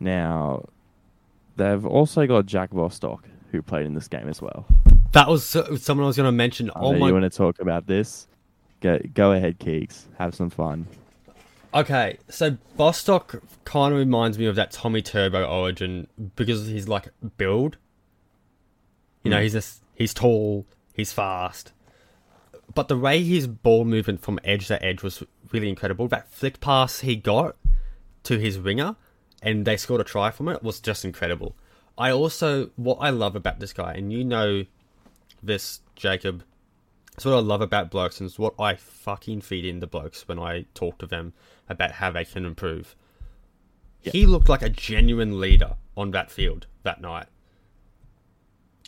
Now, 0.00 0.64
they've 1.56 1.86
also 1.86 2.26
got 2.26 2.46
Jack 2.46 2.70
Bostock, 2.70 3.28
who 3.52 3.62
played 3.62 3.86
in 3.86 3.94
this 3.94 4.08
game 4.08 4.28
as 4.28 4.42
well. 4.42 4.66
That 5.12 5.28
was 5.28 5.44
someone 5.46 6.04
I 6.04 6.06
was 6.08 6.16
going 6.16 6.26
to 6.26 6.32
mention. 6.32 6.68
I 6.70 6.80
Oh 6.80 6.94
my 6.94 7.06
you 7.06 7.12
want 7.12 7.30
to 7.30 7.30
talk 7.30 7.60
about 7.60 7.86
this? 7.86 8.26
Go, 8.80 8.98
go 9.14 9.30
ahead, 9.32 9.60
Keegs. 9.60 10.06
Have 10.18 10.34
some 10.34 10.50
fun. 10.50 10.86
Okay, 11.74 12.18
so 12.28 12.56
Bostock 12.76 13.40
kind 13.64 13.92
of 13.94 13.98
reminds 14.00 14.36
me 14.38 14.46
of 14.46 14.56
that 14.56 14.72
Tommy 14.72 15.00
Turbo 15.00 15.44
origin 15.44 16.08
because 16.34 16.66
he's 16.66 16.88
like 16.88 17.08
build. 17.36 17.76
You 19.22 19.30
know, 19.30 19.36
Hmm. 19.36 19.42
he's 19.44 19.52
just 19.52 19.80
he's 19.94 20.12
tall, 20.12 20.66
he's 20.92 21.12
fast, 21.12 21.72
but 22.74 22.88
the 22.88 22.98
way 22.98 23.22
his 23.22 23.46
ball 23.46 23.84
movement 23.84 24.20
from 24.20 24.38
edge 24.44 24.68
to 24.68 24.82
edge 24.84 25.02
was 25.02 25.22
really 25.52 25.68
incredible. 25.68 26.08
That 26.08 26.30
flick 26.30 26.60
pass 26.60 27.00
he 27.00 27.16
got 27.16 27.56
to 28.24 28.38
his 28.38 28.58
winger, 28.58 28.96
and 29.42 29.64
they 29.64 29.76
scored 29.76 30.00
a 30.00 30.04
try 30.04 30.30
from 30.30 30.48
it 30.48 30.62
was 30.62 30.80
just 30.80 31.04
incredible. 31.04 31.56
I 31.98 32.10
also 32.10 32.70
what 32.76 32.98
I 33.00 33.10
love 33.10 33.36
about 33.36 33.60
this 33.60 33.72
guy, 33.72 33.94
and 33.94 34.12
you 34.12 34.24
know 34.24 34.64
this, 35.42 35.80
Jacob. 35.96 36.44
It's 37.14 37.26
what 37.26 37.34
I 37.34 37.40
love 37.40 37.60
about 37.60 37.90
blokes, 37.90 38.20
and 38.20 38.28
it's 38.28 38.38
what 38.38 38.54
I 38.58 38.74
fucking 38.74 39.42
feed 39.42 39.66
into 39.66 39.86
blokes 39.86 40.26
when 40.26 40.38
I 40.38 40.64
talk 40.72 40.98
to 40.98 41.06
them 41.06 41.34
about 41.68 41.92
how 41.92 42.10
they 42.10 42.24
can 42.24 42.46
improve. 42.46 42.96
Yeah. 44.02 44.12
He 44.12 44.26
looked 44.26 44.48
like 44.48 44.62
a 44.62 44.70
genuine 44.70 45.38
leader 45.38 45.74
on 45.96 46.10
that 46.12 46.30
field 46.30 46.66
that 46.84 47.00
night. 47.00 47.26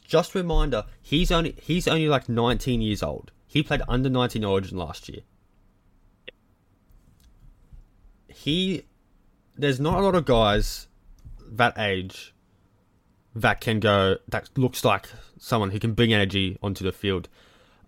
Just 0.07 0.35
reminder, 0.35 0.85
he's 1.03 1.31
only 1.31 1.55
he's 1.63 1.87
only 1.87 2.09
like 2.09 2.29
19 2.29 2.81
years 2.81 3.03
old. 3.03 3.31
He 3.55 3.63
played 3.63 3.83
under 3.87 4.11
19 4.11 4.45
Origin 4.45 4.77
last 4.77 5.09
year. 5.09 5.21
He 8.27 8.83
there's 9.57 9.79
not 9.79 10.01
a 10.01 10.03
lot 10.03 10.17
of 10.17 10.25
guys 10.25 10.89
that 11.53 11.79
age 11.79 12.35
that 13.33 13.61
can 13.61 13.79
go 13.79 14.17
that 14.27 14.51
looks 14.59 14.85
like 14.85 15.07
someone 15.39 15.71
who 15.71 15.79
can 15.79 15.93
bring 15.93 16.13
energy 16.13 16.59
onto 16.65 16.83
the 16.83 16.91
field. 16.91 17.29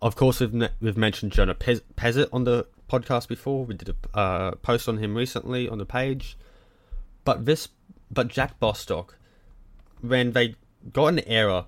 Of 0.00 0.14
course, 0.14 0.38
we've 0.38 0.54
ne- 0.54 0.70
we've 0.80 0.96
mentioned 0.96 1.32
Jonah 1.32 1.56
Pez- 1.56 1.82
Pezet 1.96 2.28
on 2.32 2.44
the 2.44 2.68
podcast 2.88 3.26
before. 3.26 3.64
We 3.64 3.74
did 3.74 3.88
a 3.88 4.16
uh, 4.16 4.50
post 4.62 4.88
on 4.88 4.98
him 4.98 5.16
recently 5.16 5.68
on 5.68 5.78
the 5.78 5.84
page, 5.84 6.38
but 7.24 7.44
this 7.44 7.70
but 8.08 8.28
Jack 8.28 8.60
Bostock, 8.60 9.18
when 10.00 10.30
they 10.30 10.54
got 10.92 11.06
an 11.06 11.18
error 11.26 11.64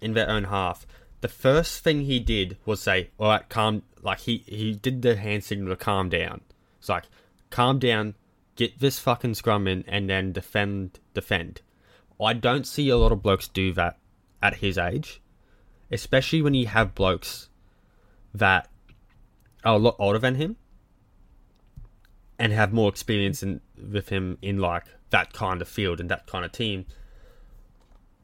in 0.00 0.14
their 0.14 0.30
own 0.30 0.44
half, 0.44 0.86
the 1.24 1.28
first 1.28 1.82
thing 1.82 2.02
he 2.02 2.20
did 2.20 2.58
was 2.66 2.82
say, 2.82 3.08
"All 3.18 3.28
right, 3.28 3.48
calm." 3.48 3.82
Like 4.02 4.20
he 4.20 4.44
he 4.46 4.74
did 4.74 5.00
the 5.00 5.16
hand 5.16 5.42
signal 5.42 5.70
to 5.70 5.76
calm 5.76 6.10
down. 6.10 6.42
It's 6.78 6.90
like, 6.90 7.04
calm 7.48 7.78
down, 7.78 8.14
get 8.56 8.78
this 8.78 8.98
fucking 8.98 9.32
scrum 9.32 9.66
in, 9.66 9.84
and 9.88 10.10
then 10.10 10.32
defend, 10.32 11.00
defend. 11.14 11.62
I 12.20 12.34
don't 12.34 12.66
see 12.66 12.90
a 12.90 12.98
lot 12.98 13.10
of 13.10 13.22
blokes 13.22 13.48
do 13.48 13.72
that 13.72 13.96
at 14.42 14.56
his 14.56 14.76
age, 14.76 15.22
especially 15.90 16.42
when 16.42 16.52
you 16.52 16.66
have 16.66 16.94
blokes 16.94 17.48
that 18.34 18.68
are 19.64 19.76
a 19.76 19.78
lot 19.78 19.96
older 19.98 20.18
than 20.18 20.34
him 20.34 20.56
and 22.38 22.52
have 22.52 22.70
more 22.74 22.90
experience 22.90 23.42
in 23.42 23.62
with 23.90 24.10
him 24.10 24.36
in 24.42 24.58
like 24.58 24.84
that 25.08 25.32
kind 25.32 25.62
of 25.62 25.68
field 25.68 26.00
and 26.00 26.10
that 26.10 26.26
kind 26.26 26.44
of 26.44 26.52
team. 26.52 26.84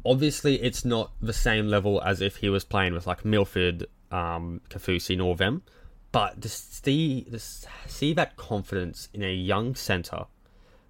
Obviously, 0.04 0.62
it's 0.62 0.84
not 0.84 1.12
the 1.20 1.32
same 1.32 1.68
level 1.68 2.02
as 2.02 2.20
if 2.20 2.36
he 2.36 2.48
was 2.48 2.64
playing 2.64 2.94
with 2.94 3.06
like 3.06 3.24
Milford, 3.24 3.86
um, 4.10 4.60
Kaufusi, 4.70 5.36
them, 5.36 5.62
but 6.12 6.40
to 6.42 6.48
see 6.48 7.22
to 7.30 7.38
see 7.38 8.12
that 8.14 8.36
confidence 8.36 9.08
in 9.12 9.22
a 9.22 9.32
young 9.32 9.74
centre 9.74 10.24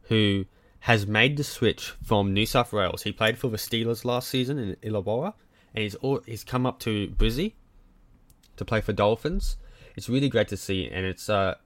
who 0.02 0.44
has 0.80 1.06
made 1.06 1.36
the 1.36 1.44
switch 1.44 1.92
from 2.02 2.32
New 2.32 2.46
South 2.46 2.72
Wales. 2.72 3.02
He 3.02 3.12
played 3.12 3.38
for 3.38 3.48
the 3.48 3.58
Steelers 3.58 4.04
last 4.04 4.28
season 4.28 4.58
in 4.58 4.76
Illawarra, 4.76 5.34
and 5.74 5.82
he's 5.82 5.94
all, 5.96 6.20
he's 6.26 6.42
come 6.42 6.64
up 6.64 6.78
to 6.80 7.08
Brizzy 7.08 7.52
to 8.56 8.64
play 8.64 8.80
for 8.80 8.92
Dolphins. 8.92 9.56
It's 9.96 10.08
really 10.08 10.28
great 10.28 10.48
to 10.48 10.56
see, 10.56 10.88
and 10.88 11.04
it's 11.04 11.28
uh, 11.28 11.56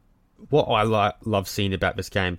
what 0.50 0.64
I 0.64 0.82
li- 0.82 1.14
love 1.24 1.48
seeing 1.48 1.72
about 1.72 1.96
this 1.96 2.08
game, 2.08 2.38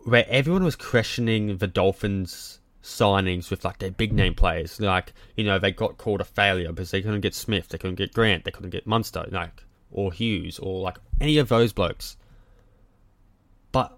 where 0.00 0.26
everyone 0.28 0.64
was 0.64 0.76
questioning 0.76 1.56
the 1.56 1.66
Dolphins 1.66 2.60
signings 2.82 3.50
with 3.50 3.64
like 3.64 3.78
their 3.78 3.90
big 3.90 4.12
name 4.12 4.34
players. 4.34 4.80
Like 4.80 5.12
you 5.36 5.44
know 5.44 5.58
they 5.58 5.72
got 5.72 5.98
called 5.98 6.20
a 6.20 6.24
failure 6.24 6.70
because 6.70 6.90
they 6.90 7.02
couldn't 7.02 7.20
get 7.20 7.34
Smith, 7.34 7.68
they 7.68 7.78
couldn't 7.78 7.96
get 7.96 8.14
Grant, 8.14 8.44
they 8.44 8.50
couldn't 8.50 8.70
get 8.70 8.86
Munster, 8.86 9.26
like 9.30 9.64
or 9.90 10.12
Hughes 10.12 10.58
or 10.58 10.80
like 10.80 10.98
any 11.20 11.38
of 11.38 11.48
those 11.48 11.72
blokes. 11.72 12.16
But 13.70 13.96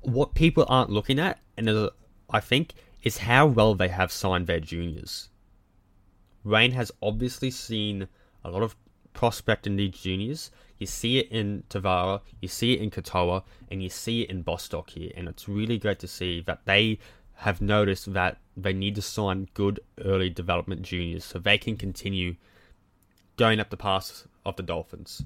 what 0.00 0.34
people 0.34 0.64
aren't 0.68 0.90
looking 0.90 1.18
at, 1.18 1.38
and 1.56 1.90
I 2.30 2.40
think, 2.40 2.74
is 3.02 3.18
how 3.18 3.46
well 3.46 3.74
they 3.74 3.88
have 3.88 4.12
signed 4.12 4.46
their 4.46 4.60
juniors. 4.60 5.28
Wayne 6.44 6.72
has 6.72 6.90
obviously 7.02 7.50
seen 7.50 8.08
a 8.44 8.50
lot 8.50 8.62
of 8.62 8.76
prospect 9.12 9.66
in 9.66 9.76
these 9.76 9.90
juniors. 9.90 10.50
You 10.78 10.86
see 10.86 11.18
it 11.18 11.28
in 11.30 11.64
Tavara, 11.68 12.22
you 12.40 12.48
see 12.48 12.72
it 12.72 12.80
in 12.80 12.90
Katoa, 12.90 13.42
and 13.70 13.82
you 13.82 13.90
see 13.90 14.22
it 14.22 14.30
in 14.30 14.42
Bostock 14.42 14.90
here. 14.90 15.12
And 15.14 15.28
it's 15.28 15.48
really 15.48 15.78
great 15.78 15.98
to 15.98 16.08
see 16.08 16.40
that 16.46 16.64
they 16.64 16.98
have 17.40 17.62
noticed 17.62 18.12
that 18.12 18.36
they 18.54 18.72
need 18.72 18.94
to 18.94 19.02
sign 19.02 19.48
good 19.54 19.80
early 20.04 20.28
development 20.28 20.82
juniors 20.82 21.24
so 21.24 21.38
they 21.38 21.56
can 21.56 21.74
continue 21.74 22.36
going 23.36 23.58
up 23.58 23.70
the 23.70 23.78
path 23.78 24.26
of 24.44 24.56
the 24.56 24.62
Dolphins. 24.62 25.22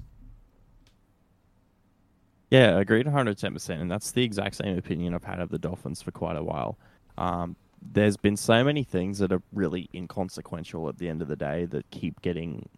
Yeah, 2.49 2.79
agreed 2.79 3.05
110%. 3.05 3.81
And 3.81 3.91
that's 3.91 4.11
the 4.11 4.23
exact 4.23 4.55
same 4.55 4.77
opinion 4.77 5.13
I've 5.13 5.25
had 5.25 5.41
of 5.41 5.49
the 5.49 5.59
Dolphins 5.59 6.01
for 6.01 6.11
quite 6.11 6.37
a 6.37 6.43
while. 6.43 6.77
Um, 7.17 7.57
there's 7.81 8.15
been 8.15 8.37
so 8.37 8.63
many 8.63 8.83
things 8.83 9.19
that 9.19 9.33
are 9.33 9.41
really 9.51 9.89
inconsequential 9.93 10.87
at 10.87 10.97
the 10.97 11.09
end 11.09 11.21
of 11.21 11.27
the 11.27 11.35
day 11.35 11.65
that 11.65 11.89
keep 11.91 12.21
getting 12.21 12.69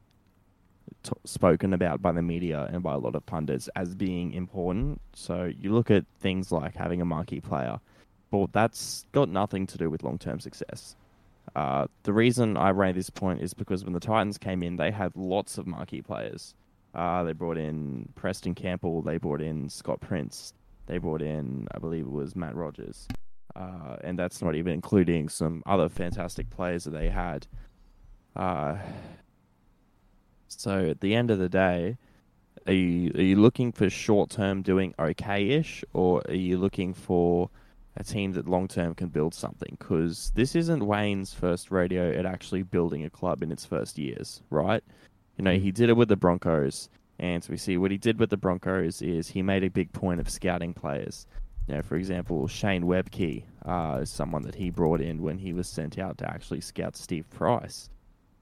t- 1.03 1.12
spoken 1.25 1.74
about 1.74 2.01
by 2.01 2.12
the 2.12 2.24
media 2.24 2.67
and 2.72 2.82
by 2.82 2.94
a 2.94 2.98
lot 2.98 3.13
of 3.13 3.24
pundits 3.27 3.70
as 3.75 3.94
being 3.94 4.34
important. 4.34 5.00
So 5.13 5.51
you 5.60 5.74
look 5.74 5.91
at 5.91 6.06
things 6.20 6.51
like 6.51 6.75
having 6.75 7.01
a 7.01 7.06
marquee 7.06 7.41
player. 7.41 7.79
Well, 8.31 8.50
that's 8.51 9.05
got 9.12 9.29
nothing 9.29 9.67
to 9.67 9.77
do 9.77 9.89
with 9.89 10.03
long 10.03 10.17
term 10.17 10.39
success. 10.39 10.96
Uh, 11.55 11.88
the 12.03 12.13
reason 12.13 12.57
I 12.57 12.69
raise 12.69 12.96
this 12.96 13.10
point 13.10 13.41
is 13.41 13.53
because 13.53 13.84
when 13.84 13.93
the 13.93 14.00
Titans 14.00 14.38
came 14.38 14.63
in, 14.63 14.75
they 14.75 14.91
had 14.91 15.15
lots 15.15 15.57
of 15.57 15.65
marquee 15.65 16.01
players. 16.01 16.53
Uh, 16.93 17.24
they 17.24 17.34
brought 17.34 17.57
in 17.57 18.10
Preston 18.15 18.53
Campbell. 18.55 19.01
They 19.01 19.17
brought 19.17 19.41
in 19.41 19.69
Scott 19.69 20.01
Prince. 20.01 20.53
They 20.88 20.98
brought 20.98 21.22
in, 21.22 21.67
I 21.74 21.79
believe 21.79 22.05
it 22.05 22.12
was 22.12 22.36
Matt 22.36 22.55
Rogers. 22.55 23.07
Uh, 23.55 23.98
and 24.03 24.19
that's 24.19 24.41
not 24.41 24.55
even 24.55 24.74
including 24.74 25.29
some 25.29 25.63
other 25.65 25.89
fantastic 25.89 26.50
players 26.50 26.84
that 26.84 26.91
they 26.91 27.10
had. 27.10 27.48
Uh, 28.36 28.77
so 30.48 30.89
at 30.89 31.01
the 31.01 31.15
end 31.15 31.31
of 31.31 31.39
the 31.39 31.50
day, 31.50 31.98
are 32.67 32.74
you, 32.74 33.12
are 33.15 33.22
you 33.22 33.36
looking 33.36 33.72
for 33.72 33.89
short 33.89 34.29
term 34.29 34.62
doing 34.62 34.93
okay 35.00 35.50
ish, 35.50 35.84
or 35.93 36.22
are 36.27 36.36
you 36.36 36.57
looking 36.57 36.93
for 36.93 37.50
a 37.97 38.03
team 38.03 38.33
that 38.33 38.47
long 38.47 38.67
term 38.67 38.95
can 38.95 39.09
build 39.09 39.33
something? 39.33 39.75
Because 39.77 40.31
this 40.35 40.55
isn't 40.55 40.85
Wayne's 40.85 41.33
first 41.33 41.71
rodeo 41.71 42.11
at 42.11 42.25
actually 42.25 42.63
building 42.63 43.03
a 43.03 43.09
club 43.09 43.43
in 43.43 43.51
its 43.51 43.65
first 43.65 43.97
years, 43.97 44.41
right? 44.49 44.83
You 45.37 45.43
know, 45.43 45.53
he 45.53 45.71
did 45.71 45.89
it 45.89 45.97
with 45.97 46.09
the 46.09 46.15
Broncos, 46.15 46.89
and 47.19 47.43
so 47.43 47.51
we 47.51 47.57
see 47.57 47.77
what 47.77 47.91
he 47.91 47.97
did 47.97 48.19
with 48.19 48.29
the 48.29 48.37
Broncos 48.37 49.01
is 49.01 49.29
he 49.29 49.41
made 49.41 49.63
a 49.63 49.69
big 49.69 49.91
point 49.91 50.19
of 50.19 50.29
scouting 50.29 50.73
players. 50.73 51.25
You 51.67 51.75
know, 51.75 51.81
for 51.81 51.95
example, 51.95 52.47
Shane 52.47 52.83
Webcke 52.83 53.43
uh, 53.65 53.99
is 54.01 54.09
someone 54.09 54.43
that 54.43 54.55
he 54.55 54.69
brought 54.69 55.01
in 55.01 55.21
when 55.21 55.37
he 55.37 55.51
was 55.51 55.67
sent 55.67 55.99
out 55.99 56.17
to 56.19 56.29
actually 56.29 56.61
scout 56.61 56.95
Steve 56.95 57.29
Price. 57.29 57.89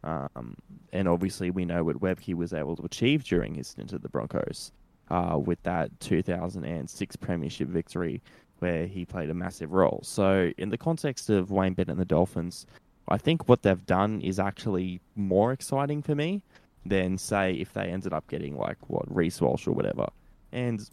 Um, 0.04 0.56
and 0.94 1.08
obviously, 1.08 1.50
we 1.50 1.66
know 1.66 1.84
what 1.84 2.00
Webcke 2.00 2.36
was 2.36 2.54
able 2.54 2.76
to 2.76 2.84
achieve 2.84 3.24
during 3.24 3.56
his 3.56 3.70
stint 3.70 3.94
at 3.94 4.04
the 4.04 4.10
Broncos 4.10 4.72
uh, 5.10 5.40
with 5.44 5.62
that 5.64 6.00
2006 6.00 7.16
Premiership 7.16 7.68
victory, 7.68 8.22
where 8.60 8.88
he 8.88 9.06
played 9.06 9.30
a 9.30 9.34
massive 9.34 9.72
role. 9.74 10.02
So, 10.04 10.52
in 10.58 10.70
the 10.70 10.78
context 10.78 11.30
of 11.30 11.52
Wayne 11.52 11.74
Bennett 11.74 11.90
and 11.90 12.00
the 12.00 12.06
Dolphins, 12.06 12.66
I 13.08 13.18
think 13.18 13.48
what 13.48 13.64
they've 13.64 13.86
done 13.86 14.22
is 14.22 14.40
actually 14.40 15.02
more 15.16 15.52
exciting 15.52 16.02
for 16.02 16.16
me 16.16 16.42
than 16.86 17.18
say 17.18 17.54
if 17.54 17.74
they 17.74 17.88
ended 17.88 18.14
up 18.14 18.28
getting 18.28 18.58
like 18.58 18.78
what 18.88 19.04
Reece 19.14 19.42
Walsh 19.42 19.68
or 19.68 19.72
whatever. 19.72 20.08
And 20.52 20.88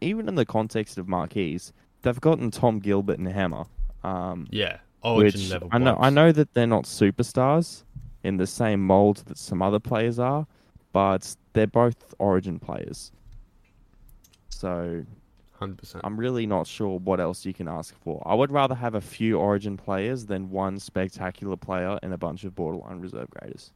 even 0.00 0.28
in 0.28 0.34
the 0.34 0.46
context 0.46 0.98
of 0.98 1.08
marquees, 1.08 1.72
they've 2.02 2.20
gotten 2.20 2.50
Tom 2.50 2.78
Gilbert 2.78 3.18
and 3.18 3.28
Hammer. 3.28 3.64
Um, 4.02 4.46
Yeah, 4.50 4.78
Origin 5.02 5.40
which 5.40 5.50
level. 5.50 5.68
I 5.72 5.78
know, 5.78 5.96
I 6.00 6.10
know 6.10 6.32
that 6.32 6.52
they're 6.54 6.66
not 6.66 6.84
superstars 6.84 7.84
in 8.22 8.38
the 8.38 8.46
same 8.46 8.84
mold 8.84 9.22
that 9.26 9.38
some 9.38 9.62
other 9.62 9.78
players 9.78 10.18
are, 10.18 10.46
but 10.92 11.36
they're 11.52 11.66
both 11.66 12.14
Origin 12.18 12.58
players. 12.58 13.12
So 14.48 15.04
hundred 15.64 15.78
percent. 15.78 16.04
I'm 16.04 16.16
really 16.18 16.46
not 16.46 16.66
sure 16.66 16.98
what 16.98 17.20
else 17.20 17.44
you 17.44 17.54
can 17.54 17.68
ask 17.68 17.94
for. 18.02 18.22
I 18.26 18.34
would 18.34 18.52
rather 18.52 18.74
have 18.74 18.94
a 18.94 19.00
few 19.00 19.38
Origin 19.38 19.76
players 19.76 20.26
than 20.26 20.50
one 20.50 20.78
spectacular 20.78 21.56
player 21.56 21.98
and 22.02 22.12
a 22.12 22.18
bunch 22.18 22.44
of 22.44 22.54
borderline 22.54 23.00
reserve 23.00 23.28
graders. 23.30 23.72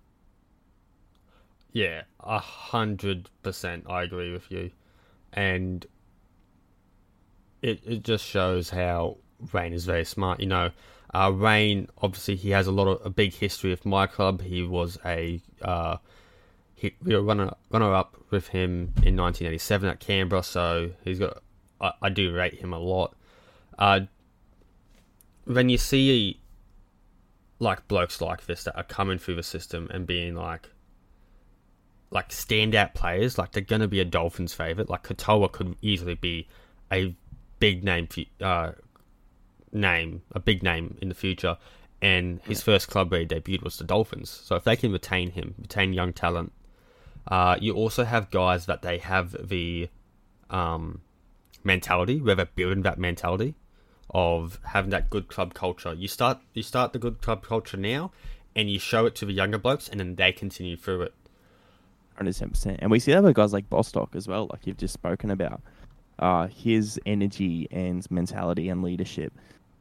Yeah, 1.72 2.02
a 2.20 2.38
hundred 2.38 3.30
percent. 3.42 3.86
I 3.88 4.02
agree 4.02 4.32
with 4.32 4.50
you, 4.50 4.70
and 5.32 5.86
it 7.62 7.80
it 7.84 8.02
just 8.02 8.24
shows 8.24 8.70
how 8.70 9.18
Wayne 9.52 9.72
is 9.72 9.84
very 9.84 10.04
smart. 10.04 10.40
You 10.40 10.46
know, 10.46 10.70
uh, 11.14 11.32
Wayne 11.34 11.88
obviously 11.98 12.36
he 12.36 12.50
has 12.50 12.66
a 12.66 12.72
lot 12.72 12.88
of 12.88 13.04
a 13.04 13.10
big 13.10 13.34
history 13.34 13.70
with 13.70 13.84
my 13.86 14.06
club. 14.06 14.42
He 14.42 14.62
was 14.62 14.98
a 15.04 15.40
uh, 15.62 15.96
he, 16.74 16.94
we 17.02 17.14
were 17.14 17.22
runner 17.22 17.52
runner 17.70 17.92
up 17.92 18.16
with 18.30 18.48
him 18.48 18.92
in 19.02 19.16
1987 19.16 19.90
at 19.90 20.00
Canberra, 20.00 20.42
so 20.42 20.90
he's 21.02 21.18
got. 21.18 21.42
I, 21.80 21.92
I 22.02 22.08
do 22.08 22.32
rate 22.32 22.54
him 22.54 22.72
a 22.72 22.78
lot. 22.78 23.14
Uh, 23.78 24.00
when 25.44 25.68
you 25.68 25.78
see 25.78 26.40
like 27.58 27.86
blokes 27.88 28.20
like 28.20 28.46
this 28.46 28.64
that 28.64 28.76
are 28.76 28.84
coming 28.84 29.18
through 29.18 29.34
the 29.34 29.42
system 29.42 29.88
and 29.92 30.06
being 30.06 30.34
like 30.34 30.70
like 32.10 32.30
standout 32.30 32.94
players, 32.94 33.36
like 33.36 33.52
they're 33.52 33.62
going 33.62 33.82
to 33.82 33.88
be 33.88 34.00
a 34.00 34.04
Dolphins 34.04 34.54
favorite. 34.54 34.88
Like 34.88 35.02
Katoa 35.02 35.52
could 35.52 35.76
easily 35.82 36.14
be 36.14 36.48
a 36.90 37.14
big 37.58 37.84
name, 37.84 38.06
fu- 38.06 38.24
uh, 38.40 38.72
name, 39.72 40.22
a 40.32 40.40
big 40.40 40.62
name 40.62 40.96
in 41.02 41.08
the 41.10 41.14
future. 41.14 41.58
And 42.00 42.40
his 42.44 42.62
first 42.62 42.88
club 42.88 43.10
where 43.10 43.20
he 43.20 43.26
debuted 43.26 43.62
was 43.62 43.76
the 43.76 43.84
Dolphins. 43.84 44.30
So 44.30 44.54
if 44.56 44.64
they 44.64 44.76
can 44.76 44.92
retain 44.92 45.32
him, 45.32 45.54
retain 45.60 45.92
young 45.92 46.12
talent, 46.12 46.52
uh, 47.26 47.58
you 47.60 47.74
also 47.74 48.04
have 48.04 48.30
guys 48.30 48.66
that 48.66 48.80
they 48.82 48.98
have 48.98 49.48
the 49.48 49.88
um, 50.48 51.02
mentality, 51.64 52.20
where 52.20 52.34
they're 52.34 52.46
building 52.46 52.82
that 52.82 52.98
mentality 52.98 53.54
of 54.10 54.58
having 54.64 54.90
that 54.90 55.10
good 55.10 55.28
club 55.28 55.54
culture. 55.54 55.92
You 55.94 56.08
start 56.08 56.38
you 56.54 56.62
start 56.62 56.92
the 56.92 56.98
good 56.98 57.20
club 57.20 57.44
culture 57.44 57.76
now, 57.76 58.12
and 58.56 58.70
you 58.70 58.78
show 58.78 59.06
it 59.06 59.14
to 59.16 59.26
the 59.26 59.32
younger 59.32 59.58
blokes, 59.58 59.88
and 59.88 60.00
then 60.00 60.14
they 60.16 60.32
continue 60.32 60.76
through 60.76 61.02
it. 61.02 61.14
Hundred 62.16 62.36
percent, 62.50 62.78
and 62.80 62.90
we 62.90 62.98
see 62.98 63.12
that 63.12 63.22
with 63.22 63.34
guys 63.34 63.52
like 63.52 63.70
Bostock 63.70 64.16
as 64.16 64.26
well, 64.26 64.48
like 64.50 64.66
you've 64.66 64.78
just 64.78 64.94
spoken 64.94 65.30
about. 65.30 65.60
Uh, 66.18 66.48
his 66.48 66.98
energy 67.06 67.68
and 67.70 68.10
mentality 68.10 68.68
and 68.68 68.82
leadership. 68.82 69.32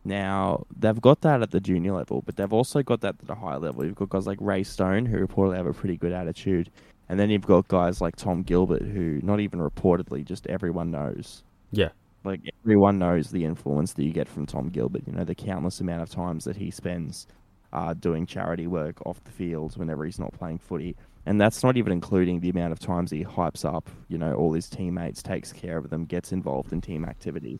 Now 0.05 0.67
they've 0.77 1.01
got 1.01 1.21
that 1.21 1.41
at 1.41 1.49
the 1.49 1.59
junior 1.59 1.93
level, 1.93 2.21
but 2.21 2.35
they've 2.35 2.53
also 2.53 2.83
got 2.83 3.01
that 3.01 3.15
at 3.23 3.29
a 3.29 3.33
higher 3.35 3.57
level. 3.57 3.83
You've 3.83 3.95
got 3.95 4.09
guys 4.09 4.27
like 4.27 4.37
Ray 4.39 4.63
Stone, 4.63 5.07
who 5.07 5.17
reportedly 5.25 5.57
have 5.57 5.65
a 5.65 5.73
pretty 5.73 5.97
good 5.97 6.11
attitude, 6.11 6.69
and 7.09 7.19
then 7.19 7.31
you've 7.31 7.47
got 7.47 7.67
guys 7.67 8.01
like 8.01 8.15
Tom 8.15 8.43
Gilbert, 8.43 8.83
who 8.83 9.19
not 9.23 9.39
even 9.39 9.59
reportedly, 9.59 10.23
just 10.23 10.45
everyone 10.45 10.91
knows. 10.91 11.43
Yeah, 11.71 11.89
Like 12.23 12.41
everyone 12.63 12.99
knows 12.99 13.31
the 13.31 13.45
influence 13.45 13.93
that 13.93 14.03
you 14.05 14.11
get 14.11 14.27
from 14.29 14.45
Tom 14.45 14.69
Gilbert. 14.69 15.03
You 15.07 15.13
know 15.13 15.23
the 15.23 15.35
countless 15.35 15.79
amount 15.81 16.03
of 16.03 16.09
times 16.09 16.43
that 16.45 16.57
he 16.57 16.71
spends 16.71 17.27
uh, 17.73 17.93
doing 17.93 18.25
charity 18.25 18.67
work 18.67 19.05
off 19.05 19.23
the 19.23 19.31
field 19.31 19.77
whenever 19.77 20.05
he's 20.05 20.19
not 20.19 20.33
playing 20.33 20.59
footy. 20.59 20.95
And 21.25 21.39
that's 21.41 21.63
not 21.63 21.77
even 21.77 21.91
including 21.93 22.39
the 22.39 22.49
amount 22.49 22.73
of 22.73 22.79
times 22.79 23.11
he 23.11 23.23
hypes 23.25 23.65
up, 23.65 23.89
you 24.09 24.17
know, 24.17 24.33
all 24.35 24.53
his 24.53 24.69
teammates, 24.69 25.21
takes 25.23 25.51
care 25.53 25.77
of 25.77 25.89
them, 25.89 26.05
gets 26.05 26.31
involved 26.31 26.71
in 26.73 26.81
team 26.81 27.05
activities. 27.05 27.59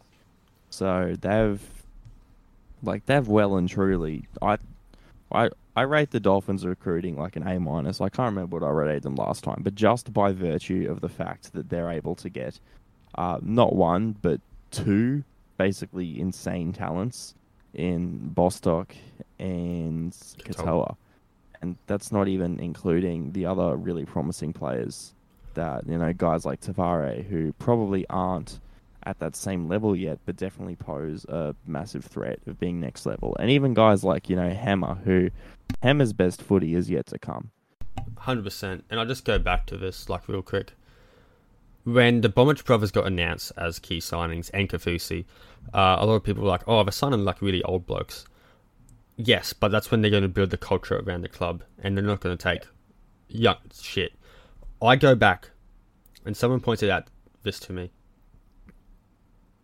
So 0.70 1.16
they've, 1.22 1.62
like, 2.82 3.06
they've 3.06 3.28
well 3.28 3.58
and 3.58 3.68
truly. 3.70 4.28
I, 4.42 4.58
I, 5.34 5.50
I 5.76 5.84
rate 5.84 6.12
the 6.12 6.20
Dolphins 6.20 6.66
recruiting 6.66 7.18
like 7.18 7.36
an 7.36 7.48
A 7.48 7.60
minus. 7.60 8.02
I 8.02 8.10
can't 8.10 8.34
remember 8.36 8.58
what 8.60 8.68
I 8.68 8.72
rated 8.72 9.04
them 9.04 9.16
last 9.16 9.44
time, 9.44 9.62
but 9.64 9.76
just 9.76 10.14
by 10.14 10.34
virtue 10.34 10.88
of 10.90 11.02
the 11.02 11.10
fact 11.10 11.54
that 11.54 11.70
they're 11.70 11.92
able 11.92 12.16
to 12.18 12.30
get, 12.30 12.60
uh, 13.16 13.40
not 13.42 13.76
one 13.76 14.16
but 14.22 14.40
two, 14.72 15.24
basically 15.58 16.20
insane 16.20 16.74
talents 16.74 17.36
in 17.74 18.30
Bostock 18.30 18.96
and 19.40 20.12
Katoa. 20.12 20.96
And 21.62 21.78
that's 21.88 22.12
not 22.12 22.28
even 22.28 22.60
including 22.60 23.32
the 23.32 23.46
other 23.46 23.76
really 23.76 24.06
promising 24.06 24.54
players 24.54 25.14
that 25.56 25.88
you 25.88 25.98
know 25.98 26.14
guys 26.14 26.46
like 26.46 26.62
Tavare 26.62 27.26
who 27.28 27.52
probably 27.54 28.06
aren't 28.10 28.60
at 29.04 29.20
that 29.20 29.36
same 29.36 29.68
level 29.68 29.96
yet, 29.96 30.20
but 30.26 30.36
definitely 30.36 30.76
pose 30.76 31.26
a 31.26 31.56
massive 31.66 32.04
threat 32.04 32.40
of 32.46 32.60
being 32.60 32.80
next 32.80 33.06
level. 33.06 33.36
And 33.40 33.50
even 33.50 33.74
guys 33.74 34.04
like 34.04 34.30
you 34.30 34.36
know 34.36 34.50
Hammer, 34.50 34.96
who 35.04 35.30
Hammer's 35.82 36.14
best 36.14 36.42
footy 36.42 36.76
is 36.76 36.90
yet 36.90 37.08
to 37.08 37.18
come. 37.18 37.52
hundred 38.18 38.44
percent. 38.44 38.86
And 38.90 39.00
I'll 39.00 39.06
just 39.06 39.26
go 39.26 39.40
back 39.40 39.66
to 39.68 39.78
this 39.78 40.10
like 40.10 40.28
real 40.28 40.42
quick. 40.42 40.74
When 41.88 42.20
the 42.20 42.28
Bromwich 42.28 42.66
brothers 42.66 42.92
got 42.92 43.08
announced 43.08 43.54
as 43.56 43.80
key 43.80 44.00
signings 44.00 44.52
and 44.54 44.68
Kaufusi, 44.68 45.24
uh, 45.74 45.96
a 45.98 46.06
lot 46.06 46.16
of 46.16 46.24
people 46.26 46.44
were 46.44 46.50
like, 46.50 46.68
"Oh, 46.68 46.84
they're 46.84 46.92
signing 46.92 47.24
like 47.24 47.42
really 47.42 47.64
old 47.64 47.86
blokes." 47.86 48.26
Yes, 49.16 49.54
but 49.54 49.70
that's 49.70 49.90
when 49.90 50.02
they're 50.02 50.12
going 50.12 50.24
to 50.24 50.28
build 50.28 50.50
the 50.50 50.58
culture 50.58 51.00
around 51.00 51.22
the 51.22 51.30
club, 51.30 51.64
and 51.80 51.96
they're 51.96 52.04
not 52.04 52.20
going 52.20 52.38
to 52.38 52.44
take 52.44 52.68
young 53.30 53.56
shit. 53.74 54.12
I 54.82 54.98
go 54.98 55.16
back, 55.16 55.52
and 56.26 56.36
someone 56.36 56.60
pointed 56.60 56.90
out 56.90 57.08
this 57.44 57.58
to 57.62 57.72
me. 57.72 57.92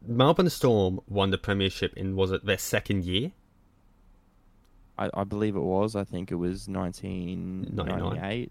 Melbourne 0.01 0.49
Storm 0.49 1.01
won 1.09 1.31
the 1.31 1.37
premiership 1.37 1.91
in 1.97 2.15
was 2.15 2.31
it 2.31 2.45
their 2.45 2.57
second 2.57 3.03
year? 3.03 3.33
I, 4.97 5.09
I 5.13 5.25
believe 5.25 5.57
it 5.57 5.59
was. 5.59 5.93
I 5.93 6.05
think 6.05 6.31
it 6.31 6.35
was 6.35 6.69
1998. 6.69 8.49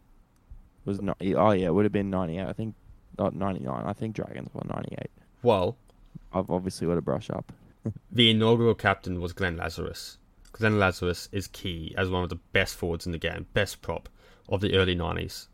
Was 0.84 1.00
not? 1.00 1.16
Oh 1.22 1.52
yeah, 1.52 1.68
it 1.68 1.74
would 1.74 1.86
have 1.86 1.92
been 1.92 2.10
98. 2.10 2.46
I 2.46 2.52
think 2.52 2.74
not 3.18 3.34
99. 3.34 3.84
I 3.84 3.92
think 3.92 4.14
Dragons 4.14 4.50
won 4.52 4.66
98. 4.68 5.10
Well, 5.42 5.76
I've 6.32 6.50
obviously 6.50 6.86
got 6.86 6.94
to 6.94 7.02
brush 7.02 7.30
up. 7.30 7.52
The 8.12 8.30
inaugural 8.30 8.76
captain 8.76 9.20
was 9.20 9.32
Glenn 9.32 9.56
Lazarus. 9.56 10.18
Glenn 10.52 10.78
Lazarus 10.78 11.28
is 11.32 11.48
key 11.48 11.94
as 11.96 12.10
one 12.10 12.22
of 12.22 12.28
the 12.28 12.38
best 12.52 12.76
forwards 12.76 13.06
in 13.06 13.12
the 13.12 13.18
game, 13.18 13.46
best 13.54 13.82
prop 13.82 14.08
of 14.48 14.60
the 14.60 14.76
early 14.76 14.94
90s. 14.94 15.48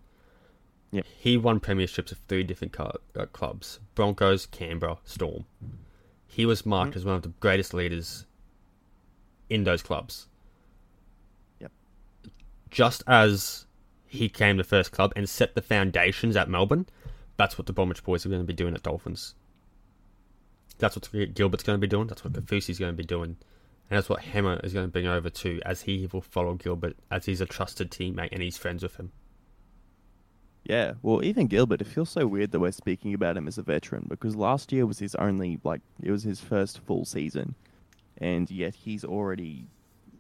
Yep. 0.91 1.07
He 1.19 1.37
won 1.37 1.61
premierships 1.61 2.13
of 2.13 2.19
three 2.29 2.43
different 2.43 2.79
uh, 2.79 2.93
clubs 3.33 3.81
Broncos, 3.95 4.47
Canberra, 4.47 4.99
Storm. 5.05 5.45
He 6.27 6.47
was 6.47 6.67
marked 6.67 6.97
as 6.97 7.05
one 7.05 7.15
of 7.15 7.23
the 7.23 7.33
greatest 7.41 7.75
leaders 7.75 8.27
in 9.49 9.65
those 9.65 9.83
clubs. 9.83 10.29
Yep. 11.61 11.73
Just 12.71 13.03
as 13.07 13.67
he 14.07 14.29
came 14.29 14.57
to 14.57 14.65
first 14.65 14.93
club 14.93 15.13
and 15.15 15.29
set 15.29 15.55
the 15.55 15.63
foundations 15.63 16.37
at 16.37 16.49
Melbourne, 16.49 16.87
that's 17.39 17.57
what 17.57 17.67
the 17.67 17.73
Bromwich 17.73 18.05
boys 18.05 18.27
are 18.27 18.29
going 18.29 18.43
to 18.43 18.47
be 18.47 18.53
doing 18.53 18.75
at 18.75 18.83
Dolphins. 18.83 19.35
That's 20.79 20.97
what 20.97 21.35
Gilbert's 21.35 21.63
going 21.63 21.79
to 21.79 21.81
be 21.81 21.87
doing. 21.87 22.09
That's 22.09 22.23
what 22.23 22.35
Kaufusi's 22.35 22.79
going 22.79 22.93
to 22.93 22.97
be 22.97 23.05
doing. 23.05 23.37
And 23.91 23.97
that's 23.97 24.09
what 24.09 24.21
Hammer 24.21 24.61
is 24.63 24.75
going 24.75 24.87
to 24.87 24.93
bring 24.93 25.07
over 25.07 25.31
too, 25.31 25.61
as 25.65 25.83
he 25.83 26.09
will 26.13 26.21
follow 26.21 26.55
Gilbert, 26.55 26.97
as 27.11 27.25
he's 27.25 27.41
a 27.41 27.47
trusted 27.47 27.91
teammate 27.91 28.29
and 28.33 28.43
he's 28.43 28.59
friends 28.59 28.83
with 28.83 28.97
him. 28.97 29.13
Yeah, 30.65 30.95
well, 31.01 31.25
even 31.25 31.47
Gilbert, 31.47 31.81
it 31.81 31.87
feels 31.87 32.11
so 32.11 32.27
weird 32.27 32.51
that 32.51 32.61
we're 32.61 32.73
speaking 32.73 33.15
about 33.15 33.37
him 33.37 33.49
as 33.49 33.57
a 33.57 33.63
veteran 33.63 34.05
because 34.09 34.37
last 34.37 34.71
year 34.73 34.85
was 34.85 34.99
his 34.99 35.15
only, 35.15 35.59
like, 35.65 35.81
it 36.03 36.11
was 36.11 36.25
his 36.25 36.41
first 36.41 36.81
full 36.81 37.07
season. 37.07 37.55
And 38.19 38.51
yet 38.51 38.75
he's 38.75 39.05
already 39.05 39.65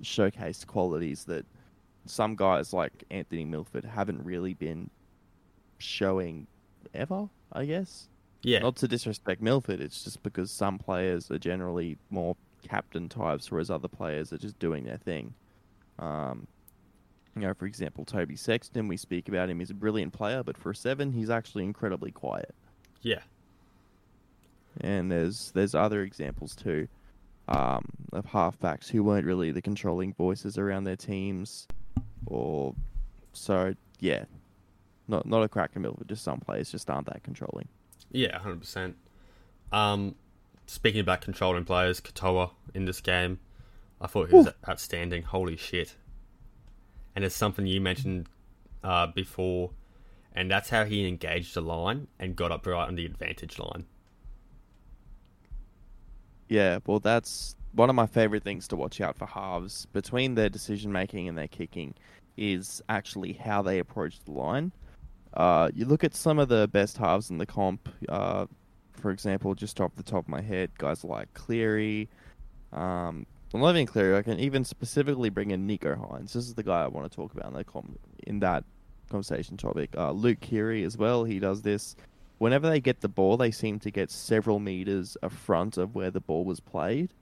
showcased 0.02 0.66
qualities 0.66 1.24
that 1.24 1.44
some 2.06 2.36
guys 2.36 2.72
like 2.72 3.04
Anthony 3.10 3.44
Milford 3.44 3.84
haven't 3.84 4.24
really 4.24 4.54
been 4.54 4.88
showing 5.78 6.46
ever, 6.94 7.28
I 7.52 7.64
guess. 7.64 8.08
Yeah, 8.42 8.60
Not 8.60 8.76
to 8.76 8.88
disrespect 8.88 9.42
Milford, 9.42 9.80
it's 9.80 10.04
just 10.04 10.22
because 10.22 10.50
some 10.50 10.78
players 10.78 11.30
are 11.30 11.38
generally 11.38 11.98
more 12.10 12.36
captain 12.66 13.08
types, 13.08 13.50
whereas 13.50 13.70
other 13.70 13.88
players 13.88 14.32
are 14.32 14.38
just 14.38 14.58
doing 14.58 14.84
their 14.84 14.96
thing. 14.96 15.34
Um, 15.98 16.46
you 17.34 17.42
know, 17.42 17.54
for 17.54 17.66
example, 17.66 18.04
Toby 18.04 18.36
Sexton, 18.36 18.86
we 18.88 18.96
speak 18.96 19.28
about 19.28 19.50
him, 19.50 19.58
he's 19.58 19.70
a 19.70 19.74
brilliant 19.74 20.12
player, 20.12 20.42
but 20.42 20.56
for 20.56 20.70
a 20.70 20.74
seven, 20.74 21.12
he's 21.12 21.30
actually 21.30 21.64
incredibly 21.64 22.10
quiet. 22.12 22.54
yeah, 23.02 23.20
And 24.80 25.10
there's 25.10 25.50
there's 25.52 25.74
other 25.74 26.02
examples 26.02 26.54
too 26.54 26.86
um, 27.48 27.84
of 28.12 28.26
halfbacks 28.26 28.88
who 28.88 29.02
weren't 29.02 29.26
really 29.26 29.50
the 29.50 29.62
controlling 29.62 30.12
voices 30.14 30.58
around 30.58 30.84
their 30.84 30.96
teams, 30.96 31.66
or 32.26 32.74
so 33.32 33.74
yeah, 34.00 34.24
not 35.08 35.26
not 35.26 35.42
a 35.42 35.48
cracker 35.48 35.80
but 35.80 36.06
just 36.06 36.22
some 36.22 36.40
players 36.40 36.70
just 36.70 36.88
aren't 36.90 37.06
that 37.06 37.22
controlling. 37.22 37.68
yeah, 38.10 38.38
hundred 38.38 38.60
percent. 38.60 38.96
Um, 39.72 40.14
speaking 40.66 41.00
about 41.00 41.20
controlling 41.20 41.64
players, 41.64 42.00
Katoa 42.00 42.50
in 42.74 42.84
this 42.84 43.00
game, 43.00 43.40
I 44.00 44.06
thought 44.06 44.30
he 44.30 44.36
was 44.36 44.48
outstanding. 44.68 45.22
Holy 45.22 45.56
shit! 45.56 45.94
and 47.18 47.24
it's 47.24 47.34
something 47.34 47.66
you 47.66 47.80
mentioned 47.80 48.28
uh, 48.84 49.08
before, 49.08 49.72
and 50.32 50.48
that's 50.48 50.70
how 50.70 50.84
he 50.84 51.08
engaged 51.08 51.52
the 51.54 51.60
line 51.60 52.06
and 52.20 52.36
got 52.36 52.52
up 52.52 52.64
right 52.64 52.86
on 52.86 52.94
the 52.94 53.04
advantage 53.04 53.58
line. 53.58 53.86
Yeah, 56.48 56.78
well, 56.86 57.00
that's 57.00 57.56
one 57.72 57.90
of 57.90 57.96
my 57.96 58.06
favorite 58.06 58.44
things 58.44 58.68
to 58.68 58.76
watch 58.76 59.00
out 59.00 59.16
for 59.16 59.26
halves 59.26 59.86
between 59.86 60.36
their 60.36 60.48
decision 60.48 60.92
making 60.92 61.26
and 61.26 61.36
their 61.36 61.48
kicking 61.48 61.94
is 62.36 62.80
actually 62.88 63.32
how 63.32 63.62
they 63.62 63.80
approach 63.80 64.20
the 64.20 64.30
line. 64.30 64.70
Uh, 65.34 65.70
you 65.74 65.84
look 65.84 66.04
at 66.04 66.14
some 66.14 66.38
of 66.38 66.48
the 66.48 66.68
best 66.68 66.96
halves 66.96 67.30
in 67.30 67.38
the 67.38 67.46
comp. 67.46 67.88
Uh, 68.08 68.46
for 68.92 69.10
example, 69.10 69.54
just 69.54 69.80
off 69.80 69.94
the 69.94 70.02
top 70.02 70.24
of 70.24 70.28
my 70.28 70.40
head, 70.40 70.70
guys 70.78 71.04
like 71.04 71.32
Cleary. 71.34 72.08
Um, 72.72 73.26
I'm 73.54 73.60
not 73.60 73.70
even 73.70 73.86
Cleary. 73.86 74.16
I 74.16 74.22
can 74.22 74.38
even 74.40 74.64
specifically 74.64 75.30
bring 75.30 75.50
in 75.50 75.66
Nicho 75.66 75.96
Hynes. 75.96 76.32
This 76.32 76.46
is 76.46 76.54
the 76.54 76.62
guy 76.62 76.82
I 76.82 76.88
want 76.88 77.10
to 77.10 77.14
talk 77.14 77.32
about 77.32 77.46
in 77.46 77.54
that 77.54 77.66
com- 77.66 77.98
in 78.26 78.40
that 78.40 78.64
conversation 79.10 79.56
topic. 79.56 79.90
Uh, 79.96 80.12
Luke 80.12 80.40
Keary 80.40 80.84
as 80.84 80.98
well. 80.98 81.24
He 81.24 81.38
does 81.38 81.62
this. 81.62 81.96
Whenever 82.38 82.68
they 82.68 82.80
get 82.80 83.00
the 83.00 83.08
ball, 83.08 83.36
they 83.36 83.50
seem 83.50 83.78
to 83.80 83.90
get 83.90 84.10
several 84.10 84.58
meters 84.58 85.16
a 85.22 85.30
front 85.30 85.76
of 85.76 85.94
where 85.94 86.10
the 86.10 86.20
ball 86.20 86.44
was 86.44 86.60
played, 86.60 87.12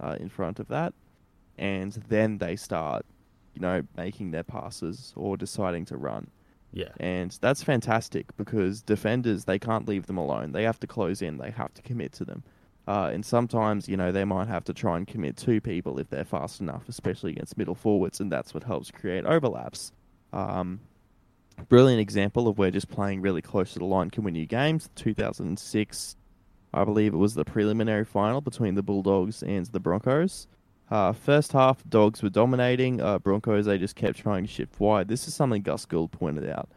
uh, 0.00 0.16
in 0.20 0.28
front 0.28 0.60
of 0.60 0.68
that, 0.68 0.94
and 1.56 1.92
then 2.08 2.38
they 2.38 2.54
start, 2.54 3.04
you 3.54 3.60
know, 3.60 3.82
making 3.96 4.30
their 4.30 4.44
passes 4.44 5.12
or 5.16 5.36
deciding 5.36 5.84
to 5.86 5.96
run. 5.96 6.30
Yeah. 6.78 6.92
And 7.00 7.36
that's 7.40 7.64
fantastic 7.64 8.36
because 8.36 8.82
defenders, 8.82 9.46
they 9.46 9.58
can't 9.58 9.88
leave 9.88 10.06
them 10.06 10.16
alone. 10.16 10.52
They 10.52 10.62
have 10.62 10.78
to 10.78 10.86
close 10.86 11.22
in, 11.22 11.38
they 11.38 11.50
have 11.50 11.74
to 11.74 11.82
commit 11.82 12.12
to 12.12 12.24
them. 12.24 12.44
Uh, 12.86 13.10
and 13.12 13.26
sometimes, 13.26 13.88
you 13.88 13.96
know, 13.96 14.12
they 14.12 14.24
might 14.24 14.46
have 14.46 14.62
to 14.64 14.72
try 14.72 14.96
and 14.96 15.04
commit 15.04 15.36
two 15.36 15.60
people 15.60 15.98
if 15.98 16.08
they're 16.08 16.24
fast 16.24 16.60
enough, 16.60 16.88
especially 16.88 17.32
against 17.32 17.58
middle 17.58 17.74
forwards, 17.74 18.20
and 18.20 18.30
that's 18.30 18.54
what 18.54 18.62
helps 18.62 18.92
create 18.92 19.26
overlaps. 19.26 19.90
Um, 20.32 20.80
brilliant 21.68 22.00
example 22.00 22.46
of 22.46 22.58
where 22.58 22.70
just 22.70 22.88
playing 22.88 23.22
really 23.22 23.42
close 23.42 23.72
to 23.72 23.80
the 23.80 23.84
line 23.84 24.08
can 24.08 24.22
win 24.22 24.36
you 24.36 24.46
games. 24.46 24.88
2006, 24.94 26.16
I 26.72 26.84
believe 26.84 27.12
it 27.12 27.18
was 27.18 27.34
the 27.34 27.44
preliminary 27.44 28.04
final 28.04 28.40
between 28.40 28.76
the 28.76 28.84
Bulldogs 28.84 29.42
and 29.42 29.66
the 29.66 29.80
Broncos. 29.80 30.46
Uh, 30.90 31.12
first 31.12 31.52
half, 31.52 31.82
Dogs 31.88 32.22
were 32.22 32.30
dominating. 32.30 33.00
Uh, 33.00 33.18
Broncos, 33.18 33.66
they 33.66 33.78
just 33.78 33.96
kept 33.96 34.18
trying 34.18 34.44
to 34.44 34.50
shift 34.50 34.80
wide. 34.80 35.08
This 35.08 35.28
is 35.28 35.34
something 35.34 35.62
Gus 35.62 35.84
Gould 35.84 36.12
pointed 36.12 36.48
out. 36.48 36.68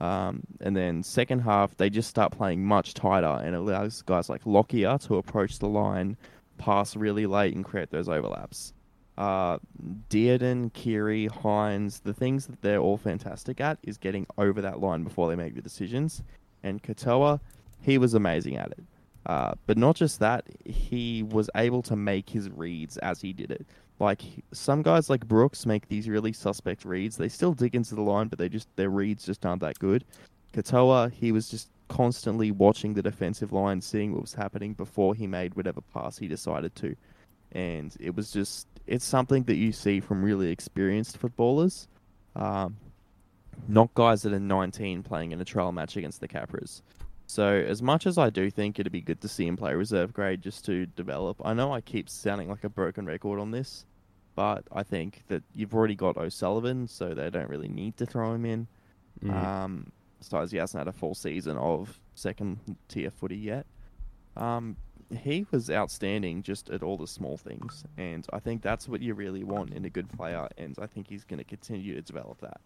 Um, 0.00 0.42
and 0.60 0.76
then 0.76 1.04
second 1.04 1.40
half, 1.40 1.76
they 1.76 1.88
just 1.88 2.10
start 2.10 2.32
playing 2.32 2.64
much 2.64 2.92
tighter 2.92 3.40
and 3.44 3.54
allows 3.54 4.02
guys 4.02 4.28
like 4.28 4.44
Lockyer 4.44 4.98
to 5.02 5.16
approach 5.16 5.60
the 5.60 5.68
line, 5.68 6.16
pass 6.58 6.96
really 6.96 7.26
late, 7.26 7.54
and 7.54 7.64
create 7.64 7.90
those 7.90 8.08
overlaps. 8.08 8.72
Uh, 9.16 9.58
Dearden, 10.08 10.72
Keary, 10.72 11.28
Hynes, 11.28 12.02
the 12.02 12.14
things 12.14 12.46
that 12.46 12.62
they're 12.62 12.80
all 12.80 12.96
fantastic 12.96 13.60
at 13.60 13.78
is 13.84 13.96
getting 13.96 14.26
over 14.38 14.60
that 14.60 14.80
line 14.80 15.04
before 15.04 15.28
they 15.28 15.36
make 15.36 15.54
the 15.54 15.62
decisions. 15.62 16.22
And 16.64 16.82
Katoa, 16.82 17.38
he 17.80 17.96
was 17.96 18.14
amazing 18.14 18.56
at 18.56 18.72
it. 18.72 18.82
Uh, 19.26 19.54
but 19.66 19.78
not 19.78 19.96
just 19.96 20.18
that, 20.18 20.44
he 20.64 21.22
was 21.22 21.48
able 21.54 21.82
to 21.82 21.96
make 21.96 22.28
his 22.28 22.50
reads 22.50 22.96
as 22.98 23.20
he 23.20 23.32
did 23.32 23.50
it. 23.50 23.66
Like 24.00 24.22
some 24.52 24.82
guys 24.82 25.08
like 25.08 25.26
Brooks 25.26 25.64
make 25.64 25.88
these 25.88 26.08
really 26.08 26.32
suspect 26.32 26.84
reads. 26.84 27.16
They 27.16 27.28
still 27.28 27.52
dig 27.52 27.74
into 27.74 27.94
the 27.94 28.02
line, 28.02 28.28
but 28.28 28.38
they 28.38 28.48
just 28.48 28.68
their 28.76 28.90
reads 28.90 29.24
just 29.24 29.46
aren't 29.46 29.60
that 29.60 29.78
good. 29.78 30.04
Katoa, 30.52 31.12
he 31.12 31.30
was 31.30 31.48
just 31.48 31.68
constantly 31.88 32.50
watching 32.50 32.94
the 32.94 33.02
defensive 33.02 33.52
line, 33.52 33.80
seeing 33.80 34.12
what 34.12 34.22
was 34.22 34.34
happening 34.34 34.72
before 34.74 35.14
he 35.14 35.26
made 35.26 35.54
whatever 35.54 35.80
pass 35.80 36.18
he 36.18 36.26
decided 36.26 36.74
to. 36.76 36.96
And 37.52 37.94
it 38.00 38.16
was 38.16 38.32
just 38.32 38.66
it's 38.86 39.04
something 39.04 39.44
that 39.44 39.56
you 39.56 39.70
see 39.70 40.00
from 40.00 40.24
really 40.24 40.50
experienced 40.50 41.16
footballers. 41.16 41.86
Um, 42.34 42.76
not 43.68 43.92
guys 43.94 44.22
that 44.22 44.32
are 44.32 44.40
19 44.40 45.02
playing 45.02 45.32
in 45.32 45.40
a 45.40 45.44
trial 45.44 45.70
match 45.70 45.96
against 45.96 46.20
the 46.20 46.28
Capras. 46.28 46.82
So, 47.32 47.46
as 47.46 47.80
much 47.80 48.06
as 48.06 48.18
I 48.18 48.28
do 48.28 48.50
think 48.50 48.78
it'd 48.78 48.92
be 48.92 49.00
good 49.00 49.22
to 49.22 49.28
see 49.28 49.46
him 49.46 49.56
play 49.56 49.72
reserve 49.72 50.12
grade 50.12 50.42
just 50.42 50.66
to 50.66 50.84
develop, 50.84 51.40
I 51.42 51.54
know 51.54 51.72
I 51.72 51.80
keep 51.80 52.10
sounding 52.10 52.50
like 52.50 52.62
a 52.62 52.68
broken 52.68 53.06
record 53.06 53.40
on 53.40 53.52
this, 53.52 53.86
but 54.34 54.64
I 54.70 54.82
think 54.82 55.22
that 55.28 55.42
you've 55.54 55.74
already 55.74 55.94
got 55.94 56.18
O'Sullivan, 56.18 56.86
so 56.88 57.14
they 57.14 57.30
don't 57.30 57.48
really 57.48 57.68
need 57.68 57.96
to 57.96 58.04
throw 58.04 58.34
him 58.34 58.44
in. 58.44 58.66
Mm. 59.24 59.32
Um, 59.32 59.92
besides, 60.18 60.52
he 60.52 60.58
hasn't 60.58 60.78
had 60.78 60.88
a 60.88 60.92
full 60.92 61.14
season 61.14 61.56
of 61.56 61.98
second 62.14 62.58
tier 62.88 63.10
footy 63.10 63.38
yet. 63.38 63.64
Um, 64.36 64.76
he 65.10 65.46
was 65.50 65.70
outstanding 65.70 66.42
just 66.42 66.68
at 66.68 66.82
all 66.82 66.98
the 66.98 67.06
small 67.06 67.38
things, 67.38 67.82
and 67.96 68.26
I 68.30 68.40
think 68.40 68.60
that's 68.60 68.86
what 68.86 69.00
you 69.00 69.14
really 69.14 69.42
want 69.42 69.72
in 69.72 69.86
a 69.86 69.90
good 69.90 70.10
player, 70.10 70.50
and 70.58 70.76
I 70.78 70.86
think 70.86 71.08
he's 71.08 71.24
going 71.24 71.38
to 71.38 71.44
continue 71.44 71.94
to 71.94 72.02
develop 72.02 72.42
that. 72.42 72.60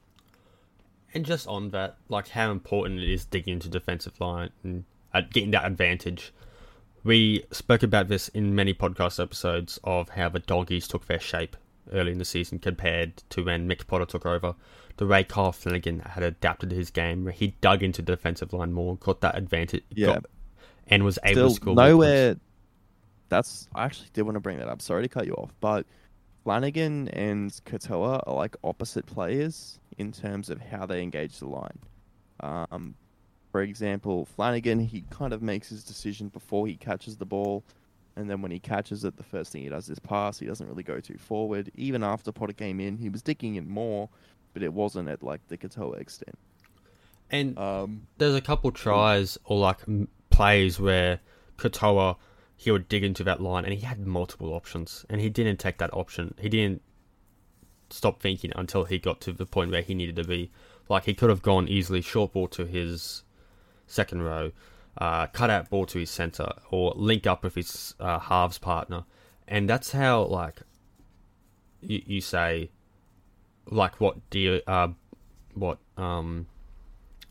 And 1.16 1.24
just 1.24 1.46
on 1.48 1.70
that, 1.70 1.96
like 2.10 2.28
how 2.28 2.50
important 2.52 3.00
it 3.00 3.10
is 3.10 3.24
digging 3.24 3.54
into 3.54 3.68
defensive 3.70 4.20
line 4.20 4.50
and 4.62 4.84
uh, 5.14 5.22
getting 5.32 5.50
that 5.52 5.64
advantage. 5.64 6.32
We 7.04 7.44
spoke 7.52 7.82
about 7.82 8.08
this 8.08 8.28
in 8.28 8.54
many 8.54 8.74
podcast 8.74 9.22
episodes 9.22 9.78
of 9.82 10.10
how 10.10 10.28
the 10.28 10.40
doggies 10.40 10.86
took 10.86 11.06
their 11.06 11.18
shape 11.18 11.56
early 11.92 12.12
in 12.12 12.18
the 12.18 12.24
season 12.26 12.58
compared 12.58 13.16
to 13.30 13.42
when 13.44 13.66
Mick 13.66 13.86
Potter 13.86 14.04
took 14.04 14.26
over. 14.26 14.54
The 14.98 15.06
way 15.06 15.24
Kyle 15.24 15.52
Flanagan 15.52 16.00
had 16.00 16.22
adapted 16.22 16.70
his 16.72 16.90
game, 16.90 17.24
where 17.24 17.32
he 17.32 17.54
dug 17.62 17.82
into 17.82 18.02
the 18.02 18.12
defensive 18.12 18.52
line 18.52 18.72
more, 18.74 18.96
got 18.96 19.20
that 19.22 19.38
advantage, 19.38 19.84
Yeah. 19.94 20.06
got- 20.14 20.26
and 20.88 21.02
was 21.02 21.18
able 21.24 21.48
to 21.48 21.54
score. 21.54 21.74
nowhere. 21.74 22.36
That's 23.30 23.68
I 23.74 23.84
actually 23.86 24.08
did 24.12 24.22
want 24.22 24.34
to 24.36 24.40
bring 24.40 24.58
that 24.58 24.68
up. 24.68 24.82
Sorry 24.82 25.02
to 25.02 25.08
cut 25.08 25.26
you 25.26 25.32
off, 25.34 25.52
but 25.60 25.86
Flanagan 26.46 27.08
and 27.08 27.50
Katoa 27.66 28.22
are 28.24 28.34
like 28.36 28.54
opposite 28.62 29.04
players 29.04 29.80
in 29.98 30.12
terms 30.12 30.48
of 30.48 30.60
how 30.60 30.86
they 30.86 31.02
engage 31.02 31.40
the 31.40 31.48
line. 31.48 31.80
Um, 32.38 32.94
for 33.50 33.62
example, 33.62 34.26
Flanagan 34.26 34.78
he 34.78 35.02
kind 35.10 35.32
of 35.32 35.42
makes 35.42 35.70
his 35.70 35.82
decision 35.82 36.28
before 36.28 36.68
he 36.68 36.76
catches 36.76 37.16
the 37.16 37.26
ball, 37.26 37.64
and 38.14 38.30
then 38.30 38.42
when 38.42 38.52
he 38.52 38.60
catches 38.60 39.04
it, 39.04 39.16
the 39.16 39.24
first 39.24 39.50
thing 39.50 39.62
he 39.62 39.68
does 39.68 39.88
is 39.90 39.98
pass. 39.98 40.38
He 40.38 40.46
doesn't 40.46 40.68
really 40.68 40.84
go 40.84 41.00
too 41.00 41.18
forward. 41.18 41.72
Even 41.74 42.04
after 42.04 42.30
Potter 42.30 42.52
came 42.52 42.78
in, 42.78 42.96
he 42.96 43.08
was 43.08 43.22
digging 43.22 43.56
in 43.56 43.68
more, 43.68 44.08
but 44.54 44.62
it 44.62 44.72
wasn't 44.72 45.08
at 45.08 45.24
like 45.24 45.40
the 45.48 45.58
Katoa 45.58 46.00
extent. 46.00 46.38
And 47.28 47.58
Um, 47.58 48.06
there's 48.18 48.36
a 48.36 48.40
couple 48.40 48.70
tries 48.70 49.36
or 49.46 49.58
like 49.58 49.78
plays 50.30 50.78
where 50.78 51.18
Katoa 51.58 52.14
he 52.56 52.70
would 52.70 52.88
dig 52.88 53.04
into 53.04 53.22
that 53.24 53.40
line 53.40 53.64
and 53.64 53.74
he 53.74 53.80
had 53.80 54.06
multiple 54.06 54.54
options 54.54 55.04
and 55.10 55.20
he 55.20 55.28
didn't 55.28 55.58
take 55.58 55.78
that 55.78 55.92
option. 55.92 56.34
He 56.40 56.48
didn't 56.48 56.82
stop 57.90 58.20
thinking 58.20 58.52
until 58.56 58.84
he 58.84 58.98
got 58.98 59.20
to 59.22 59.32
the 59.32 59.46
point 59.46 59.70
where 59.70 59.82
he 59.82 59.94
needed 59.94 60.16
to 60.16 60.24
be. 60.24 60.50
Like 60.88 61.04
he 61.04 61.14
could 61.14 61.30
have 61.30 61.42
gone 61.42 61.68
easily 61.68 62.00
short 62.00 62.32
ball 62.32 62.48
to 62.48 62.64
his 62.64 63.22
second 63.86 64.22
row, 64.22 64.52
uh, 64.98 65.26
cut 65.28 65.50
out 65.50 65.70
ball 65.70 65.86
to 65.86 65.98
his 65.98 66.10
center, 66.10 66.52
or 66.70 66.92
link 66.96 67.26
up 67.26 67.44
with 67.44 67.54
his 67.56 67.94
uh, 68.00 68.18
halves 68.18 68.58
partner, 68.58 69.04
and 69.46 69.68
that's 69.68 69.92
how 69.92 70.22
like 70.22 70.60
you, 71.80 72.02
you 72.06 72.20
say 72.20 72.70
like 73.68 74.00
what 74.00 74.30
do 74.30 74.60
uh, 74.66 74.88
what 75.54 75.78
um 75.96 76.46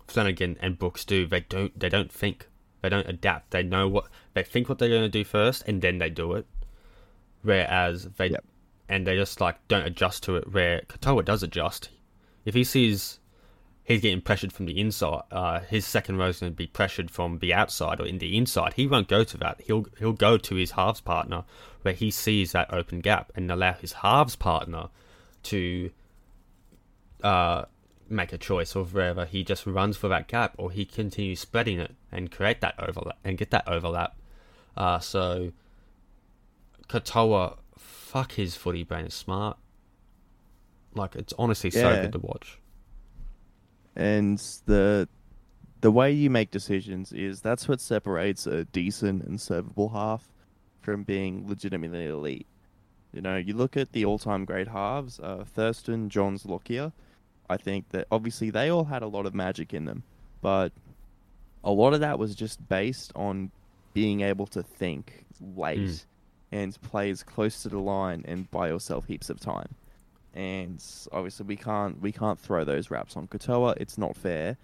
Flanagan 0.07 0.57
and 0.61 0.77
Brooks 0.77 1.05
do. 1.05 1.25
They 1.25 1.41
don't 1.41 1.77
they 1.79 1.89
don't 1.89 2.11
think. 2.11 2.47
They 2.85 2.89
don't 2.89 3.09
adapt. 3.09 3.49
They 3.49 3.63
know 3.63 3.87
what 3.87 4.09
they 4.35 4.43
think 4.43 4.69
what 4.69 4.77
they're 4.77 4.89
going 4.89 5.01
to 5.01 5.09
do 5.09 5.23
first, 5.23 5.63
and 5.65 5.81
then 5.81 5.97
they 5.97 6.11
do 6.11 6.33
it. 6.33 6.45
Whereas 7.41 8.03
they 8.17 8.27
Yep. 8.27 8.45
and 8.87 9.07
they 9.07 9.15
just 9.15 9.41
like 9.41 9.67
don't 9.67 9.87
adjust 9.87 10.21
to 10.23 10.35
it. 10.35 10.51
Where 10.53 10.81
Katoa 10.81 11.25
does 11.25 11.41
adjust. 11.41 11.89
If 12.45 12.53
he 12.53 12.63
sees 12.63 13.19
he's 13.83 14.01
getting 14.01 14.21
pressured 14.21 14.53
from 14.53 14.67
the 14.67 14.79
inside, 14.79 15.23
uh, 15.31 15.61
his 15.61 15.83
second 15.87 16.17
row 16.17 16.27
is 16.27 16.41
going 16.41 16.51
to 16.51 16.55
be 16.55 16.67
pressured 16.67 17.09
from 17.09 17.39
the 17.39 17.55
outside 17.55 17.99
or 17.99 18.05
in 18.05 18.19
the 18.19 18.37
inside. 18.37 18.73
He 18.73 18.85
won't 18.85 19.07
go 19.07 19.23
to 19.23 19.37
that. 19.37 19.61
He'll 19.61 19.87
he'll 19.97 20.13
go 20.13 20.37
to 20.37 20.55
his 20.55 20.71
halves 20.71 21.01
partner 21.01 21.43
where 21.81 21.95
he 21.95 22.11
sees 22.11 22.51
that 22.51 22.71
open 22.71 22.99
gap 22.99 23.31
and 23.33 23.49
allow 23.49 23.73
his 23.73 23.93
halves 23.93 24.35
partner 24.35 24.89
to 25.43 25.89
uh, 27.23 27.65
make 28.09 28.31
a 28.33 28.37
choice 28.37 28.75
of 28.75 28.93
whether 28.93 29.25
he 29.25 29.43
just 29.43 29.65
runs 29.65 29.97
for 29.97 30.07
that 30.07 30.27
gap 30.27 30.53
or 30.57 30.71
he 30.71 30.85
continues 30.85 31.39
spreading 31.39 31.79
it 31.79 31.95
and 32.11 32.31
create 32.31 32.61
that 32.61 32.75
overlap 32.79 33.17
and 33.23 33.37
get 33.37 33.51
that 33.51 33.67
overlap. 33.67 34.15
Uh, 34.77 34.99
so 34.99 35.51
Katoa, 36.87 37.57
fuck 37.77 38.33
his 38.33 38.55
footy 38.55 38.83
brain 38.83 39.05
is 39.05 39.13
smart. 39.13 39.57
Like 40.93 41.15
it's 41.15 41.33
honestly 41.37 41.71
so 41.71 42.01
good 42.01 42.11
to 42.13 42.19
watch. 42.19 42.59
and 43.95 44.37
the 44.65 45.07
the 45.81 45.91
way 45.91 46.11
you 46.11 46.29
make 46.29 46.51
decisions 46.51 47.11
is 47.11 47.41
that's 47.41 47.67
what 47.67 47.79
separates 47.81 48.47
a 48.47 48.65
decent 48.65 49.23
and 49.23 49.37
servable 49.39 49.91
half 49.91 50.27
from 50.81 51.03
being 51.03 51.47
legitimately 51.47 52.05
elite. 52.05 52.47
You 53.13 53.21
know, 53.21 53.37
you 53.37 53.53
look 53.53 53.77
at 53.77 53.91
the 53.91 54.03
all-time 54.05 54.45
great 54.45 54.67
halves, 54.69 55.19
uh, 55.19 55.43
Thurston, 55.45 56.09
Johns, 56.09 56.45
Lockyer. 56.45 56.91
I 57.49 57.57
think 57.57 57.89
that 57.89 58.07
obviously 58.11 58.49
they 58.49 58.69
all 58.69 58.85
had 58.85 59.01
a 59.03 59.07
lot 59.07 59.25
of 59.25 59.33
magic 59.35 59.73
in 59.73 59.85
them, 59.85 60.03
but 60.41 60.71
a 61.63 61.71
lot 61.71 61.93
of 61.93 61.99
that 62.01 62.17
was 62.19 62.35
just 62.35 62.67
based 62.69 63.11
on 63.15 63.51
being 63.93 64.21
able 64.21 64.47
to 64.47 64.61
think 64.63 65.25
late 65.55 65.79
Mm. 65.79 66.05
and 66.51 66.81
play 66.81 67.09
as 67.09 67.23
close 67.23 67.63
to 67.63 67.69
the 67.69 67.79
line 67.79 68.23
and 68.27 68.49
buy 68.51 68.67
yourself 68.69 69.05
heaps 69.07 69.29
of 69.29 69.39
time. 69.39 69.69
and 70.33 70.83
obviously 71.13 71.45
we 71.45 71.55
can't 71.55 72.01
we 72.01 72.11
can't 72.11 72.37
throw 72.37 72.65
those 72.65 72.91
wraps 72.91 73.15
on 73.15 73.25
Katoa. 73.25 73.73
It's 73.77 73.97
not 73.97 74.17
fair, 74.17 74.57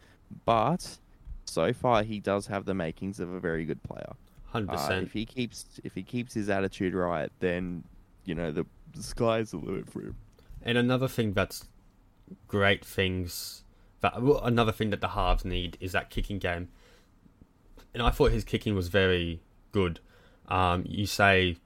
but 0.43 0.97
so 1.45 1.71
far 1.71 2.03
he 2.03 2.19
does 2.19 2.47
have 2.47 2.65
the 2.65 2.73
makings 2.73 3.21
of 3.21 3.31
a 3.31 3.39
very 3.39 3.63
good 3.63 3.81
player. 3.83 4.11
Hundred 4.47 4.71
Uh, 4.71 4.73
percent. 4.73 5.03
if 5.05 5.13
he 5.13 5.25
keeps 5.25 5.79
if 5.85 5.95
he 5.95 6.03
keeps 6.03 6.33
his 6.33 6.49
attitude 6.49 6.93
right, 6.93 7.31
then 7.39 7.85
you 8.25 8.35
know 8.35 8.51
the, 8.51 8.65
the 8.93 9.01
sky's 9.01 9.51
the 9.51 9.57
limit 9.57 9.89
for 9.89 10.01
him. 10.01 10.15
And 10.61 10.77
another 10.77 11.07
thing 11.07 11.31
that's 11.31 11.65
great 12.47 12.83
things 12.83 13.63
that 14.01 14.13
another 14.17 14.71
thing 14.71 14.89
that 14.89 15.01
the 15.01 15.09
halves 15.09 15.45
need 15.45 15.77
is 15.79 15.91
that 15.91 16.09
kicking 16.09 16.39
game. 16.39 16.69
And 17.93 18.01
I 18.01 18.09
thought 18.09 18.31
his 18.31 18.43
kicking 18.43 18.75
was 18.75 18.87
very 18.87 19.41
good. 19.71 19.99
Um, 20.47 20.83
you 20.87 21.05
say 21.05 21.57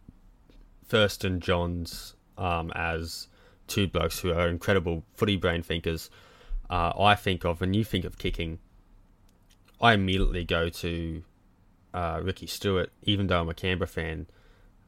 Thurston 0.88 1.40
Johns 1.40 2.16
um, 2.38 2.72
as 2.76 3.28
two 3.68 3.88
blokes 3.88 4.20
who 4.20 4.34
are 4.34 4.48
incredible 4.48 5.04
footy 5.14 5.38
brain 5.38 5.62
thinkers. 5.64 6.10
Uh, 6.70 6.92
I 7.00 7.16
think 7.16 7.46
of 7.46 7.62
when 7.62 7.74
you 7.74 7.84
think 7.84 8.06
of 8.06 8.18
kicking, 8.18 8.60
I 9.80 9.94
immediately 9.94 10.44
go 10.44 10.70
to 10.70 11.24
uh, 11.94 12.20
Ricky 12.24 12.48
Stuart. 12.48 12.92
Even 13.04 13.28
though 13.28 13.42
I'm 13.42 13.50
a 13.50 13.54
Canberra 13.54 13.88
fan, 13.88 14.28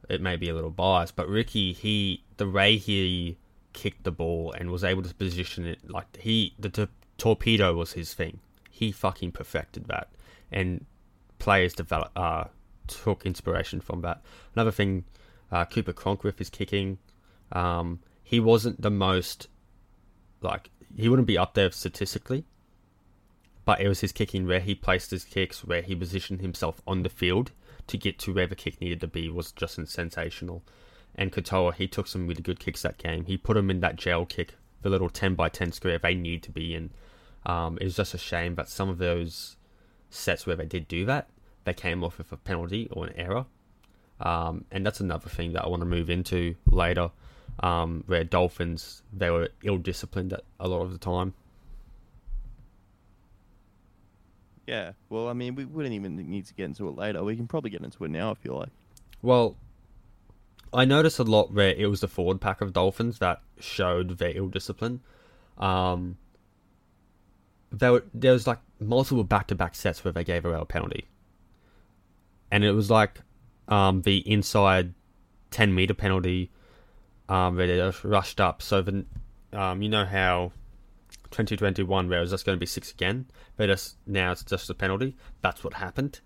it 0.08 0.20
may 0.20 0.36
be 0.36 0.48
a 0.48 0.54
little 0.54 0.70
biased, 0.70 1.16
but 1.16 1.28
Ricky, 1.28 1.72
he 1.72 2.24
the 2.36 2.48
way 2.48 2.76
he 2.76 3.38
kicked 3.72 4.04
the 4.04 4.10
ball 4.10 4.52
and 4.58 4.70
was 4.70 4.84
able 4.84 5.02
to 5.02 5.14
position 5.14 5.66
it 5.66 5.78
like 5.88 6.16
he 6.16 6.54
the 6.58 6.68
t- 6.68 6.88
torpedo 7.16 7.74
was 7.74 7.92
his 7.92 8.14
thing. 8.14 8.40
He 8.70 8.92
fucking 8.92 9.32
perfected 9.32 9.86
that, 9.86 10.08
and 10.50 10.86
players 11.38 11.74
develop 11.74 12.10
uh 12.16 12.44
took 12.86 13.26
inspiration 13.26 13.80
from 13.80 14.00
that. 14.02 14.22
Another 14.54 14.70
thing, 14.70 15.04
uh, 15.52 15.64
Cooper 15.66 15.92
Cronk 15.92 16.24
with 16.24 16.38
his 16.38 16.50
kicking, 16.50 16.98
um, 17.52 18.00
he 18.22 18.40
wasn't 18.40 18.80
the 18.80 18.90
most 18.90 19.48
like 20.40 20.70
he 20.96 21.08
wouldn't 21.08 21.28
be 21.28 21.38
up 21.38 21.54
there 21.54 21.70
statistically, 21.70 22.44
but 23.64 23.80
it 23.80 23.88
was 23.88 24.00
his 24.00 24.12
kicking 24.12 24.46
where 24.46 24.60
he 24.60 24.74
placed 24.74 25.10
his 25.10 25.24
kicks, 25.24 25.64
where 25.64 25.82
he 25.82 25.94
positioned 25.94 26.40
himself 26.40 26.80
on 26.86 27.02
the 27.02 27.08
field 27.10 27.52
to 27.86 27.98
get 27.98 28.18
to 28.20 28.32
where 28.32 28.46
the 28.46 28.56
kick 28.56 28.80
needed 28.80 29.00
to 29.00 29.06
be 29.06 29.28
was 29.28 29.52
just 29.52 29.78
sensational. 29.88 30.62
And 31.18 31.32
Katoa, 31.32 31.74
he 31.74 31.88
took 31.88 32.06
some 32.06 32.28
really 32.28 32.42
good 32.42 32.60
kicks 32.60 32.82
that 32.82 32.96
game. 32.96 33.24
He 33.24 33.36
put 33.36 33.56
him 33.56 33.70
in 33.70 33.80
that 33.80 33.96
jail 33.96 34.24
kick, 34.24 34.54
the 34.82 34.88
little 34.88 35.10
10 35.10 35.34
by 35.34 35.48
10 35.48 35.72
square 35.72 35.98
they 35.98 36.14
need 36.14 36.44
to 36.44 36.52
be 36.52 36.76
in. 36.76 36.90
Um, 37.44 37.76
it 37.80 37.84
was 37.84 37.96
just 37.96 38.14
a 38.14 38.18
shame 38.18 38.54
that 38.54 38.68
some 38.68 38.88
of 38.88 38.98
those 38.98 39.56
sets 40.10 40.46
where 40.46 40.54
they 40.54 40.64
did 40.64 40.86
do 40.86 41.04
that, 41.06 41.28
they 41.64 41.74
came 41.74 42.04
off 42.04 42.18
with 42.18 42.30
a 42.30 42.36
penalty 42.36 42.88
or 42.92 43.06
an 43.06 43.14
error. 43.16 43.46
Um, 44.20 44.64
and 44.70 44.86
that's 44.86 45.00
another 45.00 45.28
thing 45.28 45.54
that 45.54 45.64
I 45.64 45.68
want 45.68 45.80
to 45.80 45.86
move 45.86 46.08
into 46.08 46.54
later, 46.70 47.10
um, 47.60 48.04
where 48.06 48.22
Dolphins, 48.22 49.02
they 49.12 49.30
were 49.30 49.48
ill 49.64 49.78
disciplined 49.78 50.38
a 50.60 50.68
lot 50.68 50.82
of 50.82 50.92
the 50.92 50.98
time. 50.98 51.34
Yeah. 54.68 54.92
Well, 55.08 55.28
I 55.28 55.32
mean, 55.32 55.56
we 55.56 55.64
wouldn't 55.64 55.94
even 55.94 56.14
need 56.14 56.46
to 56.46 56.54
get 56.54 56.66
into 56.66 56.86
it 56.88 56.96
later. 56.96 57.24
We 57.24 57.34
can 57.34 57.48
probably 57.48 57.70
get 57.70 57.82
into 57.82 58.04
it 58.04 58.10
now 58.10 58.30
if 58.30 58.38
you 58.44 58.54
like. 58.54 58.68
Well, 59.22 59.56
I 60.72 60.84
noticed 60.84 61.18
a 61.18 61.24
lot 61.24 61.52
where 61.52 61.74
it 61.74 61.86
was 61.86 62.00
the 62.00 62.08
forward 62.08 62.40
pack 62.40 62.60
of 62.60 62.72
Dolphins 62.72 63.18
that 63.18 63.40
showed 63.58 64.18
their 64.18 64.36
ill 64.36 64.48
discipline. 64.48 65.00
Um, 65.56 66.16
there, 67.70 67.92
were, 67.92 68.04
there 68.14 68.32
was 68.32 68.46
like 68.46 68.58
multiple 68.80 69.24
back 69.24 69.48
to 69.48 69.54
back 69.54 69.74
sets 69.74 70.04
where 70.04 70.12
they 70.12 70.24
gave 70.24 70.44
away 70.44 70.58
a 70.58 70.64
penalty. 70.64 71.06
And 72.50 72.64
it 72.64 72.72
was 72.72 72.90
like 72.90 73.20
um, 73.68 74.02
the 74.02 74.18
inside 74.30 74.94
10 75.50 75.74
meter 75.74 75.94
penalty 75.94 76.50
um, 77.28 77.56
where 77.56 77.66
they 77.66 77.76
just 77.76 78.04
rushed 78.04 78.40
up. 78.40 78.62
So, 78.62 78.82
the, 78.82 79.04
um, 79.52 79.82
you 79.82 79.88
know 79.88 80.04
how 80.04 80.52
2021, 81.30 82.08
where 82.08 82.18
it 82.18 82.20
was 82.22 82.30
just 82.30 82.46
going 82.46 82.56
to 82.56 82.60
be 82.60 82.66
six 82.66 82.90
again, 82.90 83.26
but 83.56 83.66
just, 83.66 83.96
now 84.06 84.32
it's 84.32 84.42
just 84.42 84.70
a 84.70 84.74
penalty. 84.74 85.16
That's 85.42 85.62
what 85.62 85.74
happened. 85.74 86.20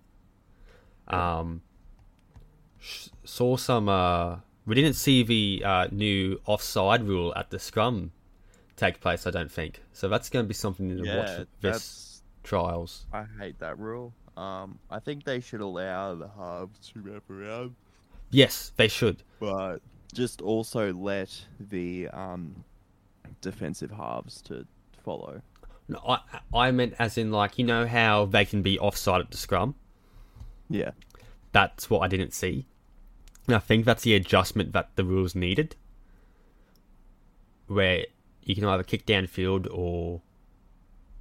Um, 1.08 1.62
saw 3.24 3.56
some. 3.56 3.88
Uh, 3.88 4.36
we 4.66 4.74
didn't 4.74 4.94
see 4.94 5.22
the 5.22 5.62
uh, 5.64 5.88
new 5.90 6.40
offside 6.46 7.04
rule 7.04 7.32
at 7.36 7.50
the 7.50 7.58
scrum 7.58 8.12
take 8.76 9.00
place. 9.00 9.26
I 9.26 9.30
don't 9.30 9.50
think 9.50 9.82
so. 9.92 10.08
That's 10.08 10.28
going 10.30 10.44
to 10.44 10.48
be 10.48 10.54
something 10.54 10.88
to 10.96 11.04
Yeah, 11.04 11.16
watch 11.38 11.46
this 11.60 12.22
trials. 12.42 13.06
I 13.12 13.24
hate 13.38 13.58
that 13.60 13.78
rule. 13.78 14.12
Um, 14.36 14.78
I 14.90 14.98
think 14.98 15.24
they 15.24 15.40
should 15.40 15.60
allow 15.60 16.14
the 16.14 16.28
halves 16.28 16.90
to 16.92 17.00
wrap 17.00 17.28
around, 17.28 17.74
Yes, 18.30 18.72
they 18.76 18.88
should. 18.88 19.22
but 19.40 19.78
just 20.14 20.40
also 20.42 20.92
let 20.92 21.30
the 21.60 22.08
um 22.08 22.64
defensive 23.40 23.90
halves 23.90 24.40
to 24.42 24.66
follow. 25.04 25.42
No, 25.88 25.98
I 26.08 26.18
I 26.54 26.70
meant 26.70 26.94
as 26.98 27.18
in 27.18 27.30
like 27.30 27.58
you 27.58 27.64
know 27.66 27.86
how 27.86 28.24
they 28.26 28.44
can 28.46 28.62
be 28.62 28.78
offside 28.78 29.20
at 29.20 29.30
the 29.30 29.36
scrum. 29.36 29.74
Yeah. 30.70 30.92
That's 31.52 31.90
what 31.90 32.00
I 32.00 32.08
didn't 32.08 32.32
see. 32.32 32.66
And 33.46 33.56
I 33.56 33.58
think 33.58 33.84
that's 33.84 34.02
the 34.04 34.14
adjustment 34.14 34.72
that 34.72 34.90
the 34.96 35.04
rules 35.04 35.34
needed, 35.34 35.74
where 37.66 38.06
you 38.44 38.54
can 38.54 38.64
either 38.64 38.82
kick 38.82 39.06
downfield 39.06 39.66
or 39.72 40.20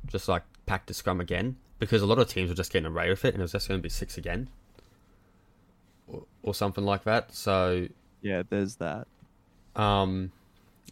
just 0.07 0.27
like 0.27 0.43
pack 0.65 0.86
the 0.86 0.93
scrum 0.93 1.19
again, 1.19 1.57
because 1.79 2.01
a 2.01 2.05
lot 2.05 2.19
of 2.19 2.27
teams 2.29 2.49
were 2.49 2.55
just 2.55 2.71
getting 2.71 2.86
away 2.91 3.10
with 3.10 3.25
it, 3.25 3.34
and 3.34 3.41
it 3.41 3.43
was 3.43 3.51
just 3.53 3.67
going 3.67 3.79
to 3.79 3.81
be 3.84 3.89
six 3.89 4.17
again, 4.17 4.49
or, 6.07 6.23
or 6.43 6.53
something 6.53 6.84
like 6.84 7.03
that. 7.03 7.34
So 7.34 7.88
Yeah, 8.21 8.43
there's 8.49 8.75
that. 8.75 9.07
um, 9.75 10.31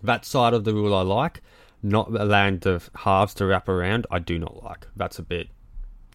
that 0.03 0.25
side 0.25 0.53
of 0.53 0.63
the 0.63 0.73
rule 0.73 0.93
I 0.95 1.01
like. 1.01 1.41
Not 1.81 2.09
allowing 2.09 2.59
the 2.59 2.81
halves 2.93 3.33
to 3.35 3.45
wrap 3.45 3.69
around, 3.69 4.05
I 4.11 4.19
do 4.19 4.37
not 4.37 4.61
like. 4.63 4.87
That's 4.97 5.17
a 5.17 5.23
bit 5.23 5.47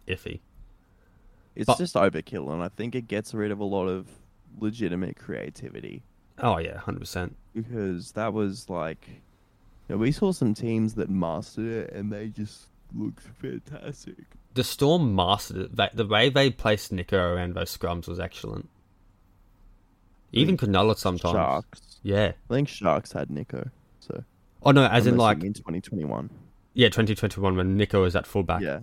iffy. 0.07 0.41
It's 1.55 1.67
But- 1.67 1.79
just 1.79 1.95
overkill, 1.95 2.53
and 2.53 2.63
I 2.63 2.69
think 2.69 2.95
it 2.95 3.09
gets 3.09 3.33
rid 3.33 3.51
of 3.51 3.61
a 3.61 3.65
lot 3.65 3.87
of 3.87 4.07
legitimate 4.61 5.17
creativity 5.17 6.03
Oh 6.39 6.59
yeah, 6.59 6.79
hundred 6.79 7.01
percent. 7.01 7.37
because 7.55 8.13
that 8.13 8.33
was 8.33 8.69
like, 8.69 9.07
you 9.09 9.95
know, 9.95 9.97
we 9.97 10.11
saw 10.11 10.33
some 10.33 10.53
teams 10.55 10.95
that 10.95 11.09
mastered 11.09 11.67
it, 11.67 11.93
and 11.93 12.13
they 12.13 12.29
just 12.29 12.65
looked 12.93 13.21
fantastic. 13.41 14.17
The 14.55 14.65
Storm 14.65 15.15
mastered 15.15 15.57
it. 15.59 15.77
That, 15.77 15.97
the 15.97 16.07
way 16.07 16.31
they 16.31 16.51
placed 16.51 16.91
Nico 16.93 17.19
around 17.19 17.55
those 17.55 17.77
scrums 17.77 18.09
was 18.09 18.19
excellent. 18.19 18.69
Even 20.33 20.57
Cronulla 20.57 20.97
sometimes. 20.97 21.33
Sharks. 21.35 21.99
Yeah. 22.03 22.33
I 22.51 22.55
think 22.55 22.69
Sharks 22.69 23.13
had 23.13 23.31
Nico. 23.31 23.71
So 24.01 24.25
Oh 24.63 24.73
no, 24.73 24.87
as 24.87 25.07
in 25.07 25.17
like 25.17 25.39
mean 25.39 25.53
2021. 25.53 26.31
yeah, 26.75 26.89
2021 26.89 27.57
when 27.57 27.77
Nico 27.77 28.03
was 28.03 28.17
at 28.17 28.27
fullback. 28.27 28.61
Yeah. 28.63 28.81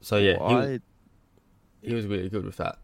So 0.00 0.16
yeah, 0.16 0.36
he, 0.48 0.54
was, 0.54 0.66
I, 0.66 0.80
he 1.82 1.94
was 1.94 2.06
really 2.06 2.28
good 2.28 2.44
with 2.44 2.56
that. 2.58 2.78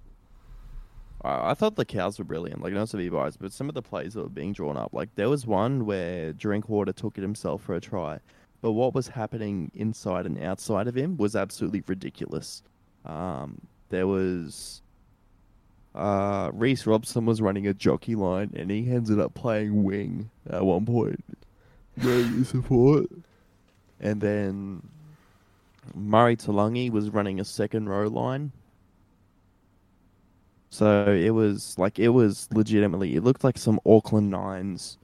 I 1.24 1.54
thought 1.54 1.76
the 1.76 1.86
cows 1.86 2.18
were 2.18 2.24
brilliant. 2.24 2.62
Like 2.62 2.74
not 2.74 2.88
to 2.88 2.96
be 2.98 3.08
biased, 3.08 3.40
but 3.40 3.52
some 3.52 3.68
of 3.68 3.74
the 3.74 3.82
plays 3.82 4.14
that 4.14 4.22
were 4.22 4.28
being 4.28 4.52
drawn 4.52 4.76
up, 4.76 4.92
like 4.92 5.14
there 5.14 5.30
was 5.30 5.46
one 5.46 5.86
where 5.86 6.32
Drinkwater 6.34 6.92
took 6.92 7.16
it 7.16 7.22
himself 7.22 7.62
for 7.62 7.74
a 7.74 7.80
try, 7.80 8.18
but 8.60 8.72
what 8.72 8.94
was 8.94 9.08
happening 9.08 9.70
inside 9.74 10.26
and 10.26 10.42
outside 10.42 10.86
of 10.86 10.94
him 10.94 11.16
was 11.16 11.34
absolutely 11.34 11.82
ridiculous. 11.86 12.62
Um, 13.06 13.60
there 13.88 14.06
was 14.06 14.82
uh, 15.94 16.50
Reece 16.52 16.86
Robson 16.86 17.24
was 17.24 17.40
running 17.40 17.66
a 17.66 17.74
jockey 17.74 18.14
line, 18.14 18.52
and 18.56 18.70
he 18.70 18.90
ended 18.90 19.20
up 19.20 19.34
playing 19.34 19.84
wing 19.84 20.30
at 20.50 20.64
one 20.64 20.84
point, 20.84 21.24
to 22.02 22.44
support, 22.44 23.06
and 24.00 24.20
then 24.20 24.82
Murray 25.94 26.36
Taulagi 26.36 26.90
was 26.90 27.10
running 27.10 27.40
a 27.40 27.44
second 27.44 27.88
row 27.88 28.08
line. 28.08 28.52
So 30.74 31.12
it 31.12 31.30
was 31.30 31.78
like 31.78 32.00
it 32.00 32.08
was 32.08 32.48
legitimately 32.52 33.14
it 33.14 33.22
looked 33.22 33.44
like 33.44 33.56
some 33.56 33.78
Auckland 33.86 34.28
Nines 34.28 34.98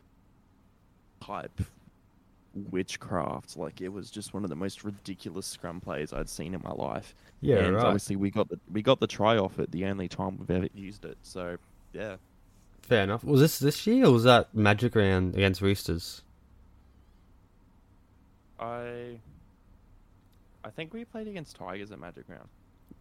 type 1.25 1.61
witchcraft. 2.73 3.57
Like 3.57 3.81
it 3.81 3.91
was 3.91 4.11
just 4.11 4.35
one 4.35 4.43
of 4.43 4.51
the 4.51 4.57
most 4.57 4.83
ridiculous 4.83 5.47
scrum 5.47 5.81
plays 5.81 6.13
I'd 6.13 6.29
seen 6.29 6.55
in 6.55 6.63
my 6.65 6.73
life. 6.73 7.15
Yeah, 7.41 7.59
and 7.59 7.77
right. 7.77 7.85
obviously 7.85 8.17
we 8.17 8.33
got 8.33 8.49
the 8.49 8.59
we 8.73 8.83
got 8.83 8.99
the 8.99 9.07
try 9.07 9.39
off 9.39 9.61
it 9.61 9.71
the 9.71 9.85
only 9.85 10.09
time 10.09 10.39
we've 10.39 10.51
ever 10.51 10.67
used 10.75 11.05
it. 11.05 11.17
So 11.23 11.57
yeah. 11.93 12.17
Fair 12.83 13.05
enough. 13.05 13.23
Was 13.23 13.41
this 13.41 13.61
this 13.61 13.87
year 13.87 14.07
or 14.07 14.11
was 14.11 14.25
that 14.25 14.53
Magic 14.53 14.97
round 14.97 15.37
against 15.37 15.63
Roosters? 15.63 16.23
I 18.59 19.21
I 20.65 20.71
think 20.71 20.93
we 20.93 21.05
played 21.05 21.29
against 21.29 21.55
Tigers 21.55 21.93
at 21.93 22.01
Magic 22.01 22.25
Round. 22.29 22.49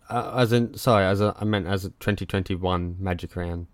Uh, 0.09 0.33
as 0.37 0.51
in, 0.51 0.75
sorry, 0.75 1.05
as 1.05 1.21
a, 1.21 1.35
I 1.39 1.45
meant 1.45 1.67
as 1.67 1.85
a 1.85 1.89
2021 1.89 2.95
Magic 2.99 3.35
round. 3.35 3.67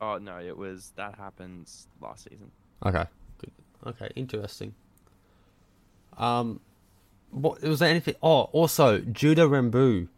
Oh 0.00 0.18
no, 0.18 0.38
it 0.38 0.56
was 0.56 0.92
that 0.96 1.16
happens 1.16 1.88
last 2.00 2.24
season. 2.30 2.52
Okay, 2.86 3.04
good. 3.38 3.50
Okay, 3.84 4.08
interesting. 4.14 4.74
Um, 6.16 6.60
what 7.30 7.60
was 7.62 7.80
there 7.80 7.90
anything? 7.90 8.14
Oh, 8.22 8.42
also 8.52 9.00
Judah 9.00 9.46
Rimbu, 9.46 10.08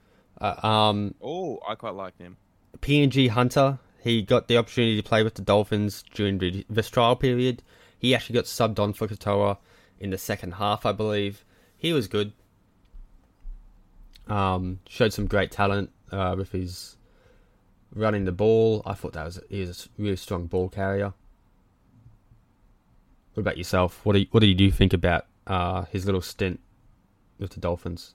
uh, 0.41 0.67
um, 0.67 1.15
Oh, 1.23 1.61
I 1.67 1.75
quite 1.75 1.95
like 1.95 2.19
him. 2.19 2.37
PNG 2.81 3.29
Hunter. 3.31 3.79
He 4.03 4.23
got 4.23 4.49
the 4.49 4.57
opportunity 4.57 4.97
to 5.01 5.07
play 5.07 5.23
with 5.23 5.35
the 5.35 5.43
Dolphins 5.43 6.05
during 6.15 6.39
the, 6.39 6.65
this 6.71 6.89
trial 6.89 7.17
period. 7.17 7.63
He 7.99 8.15
actually 8.15 8.35
got 8.35 8.47
subbed 8.47 8.79
on 8.79 8.95
for 8.95 9.07
Katoa 9.07 9.59
in 9.99 10.11
the 10.11 10.17
second 10.19 10.53
half, 10.53 10.87
I 10.87 10.93
believe. 10.93 11.45
He 11.77 11.93
was 11.93 12.09
good. 12.09 12.33
Um, 14.27 14.81
showed 14.89 15.13
some 15.13 15.27
great 15.27 15.51
talent 15.51 15.91
uh, 16.13 16.35
with 16.39 16.53
his 16.53 16.97
running 17.95 18.25
the 18.25 18.33
ball. 18.33 18.83
I 18.87 18.95
thought 18.95 19.13
that 19.15 19.25
was 19.25 19.41
he 19.49 19.61
was 19.61 19.89
a 19.99 20.03
really 20.03 20.17
strong 20.17 20.47
ball 20.47 20.69
carrier. 20.69 21.13
What 23.35 23.41
about 23.41 23.59
yourself? 23.59 24.01
What 24.05 24.15
do 24.15 24.21
you, 24.21 24.27
what 24.31 24.41
do 24.41 24.47
you 24.47 24.71
think 24.71 24.93
about 24.93 25.27
uh, 25.47 25.83
his 25.85 26.05
little 26.05 26.21
stint 26.21 26.61
with 27.39 27.51
the 27.51 27.61
Dolphins? 27.61 28.15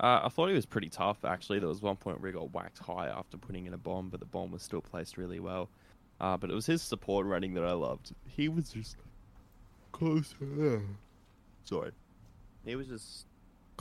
Uh, 0.00 0.20
I 0.24 0.28
thought 0.28 0.48
he 0.48 0.54
was 0.54 0.66
pretty 0.66 0.88
tough. 0.88 1.24
Actually, 1.24 1.60
there 1.60 1.68
was 1.68 1.80
one 1.80 1.96
point 1.96 2.20
where 2.20 2.30
he 2.30 2.36
got 2.36 2.52
whacked 2.52 2.78
high 2.78 3.08
after 3.08 3.36
putting 3.36 3.66
in 3.66 3.74
a 3.74 3.78
bomb, 3.78 4.08
but 4.08 4.20
the 4.20 4.26
bomb 4.26 4.50
was 4.50 4.62
still 4.62 4.80
placed 4.80 5.16
really 5.16 5.40
well. 5.40 5.68
Uh, 6.20 6.36
but 6.36 6.50
it 6.50 6.54
was 6.54 6.66
his 6.66 6.82
support 6.82 7.26
running 7.26 7.54
that 7.54 7.64
I 7.64 7.72
loved. 7.72 8.12
He 8.26 8.48
was 8.48 8.70
just 8.70 8.96
close. 9.92 10.34
Sorry, 11.64 11.90
he 12.64 12.76
was 12.76 12.88
just 12.88 13.26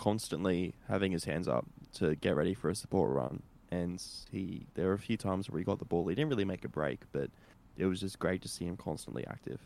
constantly 0.01 0.73
having 0.89 1.11
his 1.11 1.25
hands 1.25 1.47
up 1.47 1.65
to 1.93 2.15
get 2.15 2.35
ready 2.35 2.55
for 2.55 2.69
a 2.71 2.75
support 2.75 3.11
run, 3.11 3.43
and 3.69 4.03
he 4.31 4.65
there 4.73 4.87
were 4.87 4.93
a 4.93 4.99
few 4.99 5.15
times 5.15 5.49
where 5.49 5.59
he 5.59 5.63
got 5.63 5.77
the 5.79 5.85
ball. 5.85 6.07
He 6.07 6.15
didn't 6.15 6.29
really 6.29 6.43
make 6.43 6.65
a 6.65 6.69
break, 6.69 7.01
but 7.11 7.29
it 7.77 7.85
was 7.85 7.99
just 8.01 8.17
great 8.17 8.41
to 8.41 8.47
see 8.47 8.65
him 8.65 8.75
constantly 8.77 9.25
active. 9.27 9.59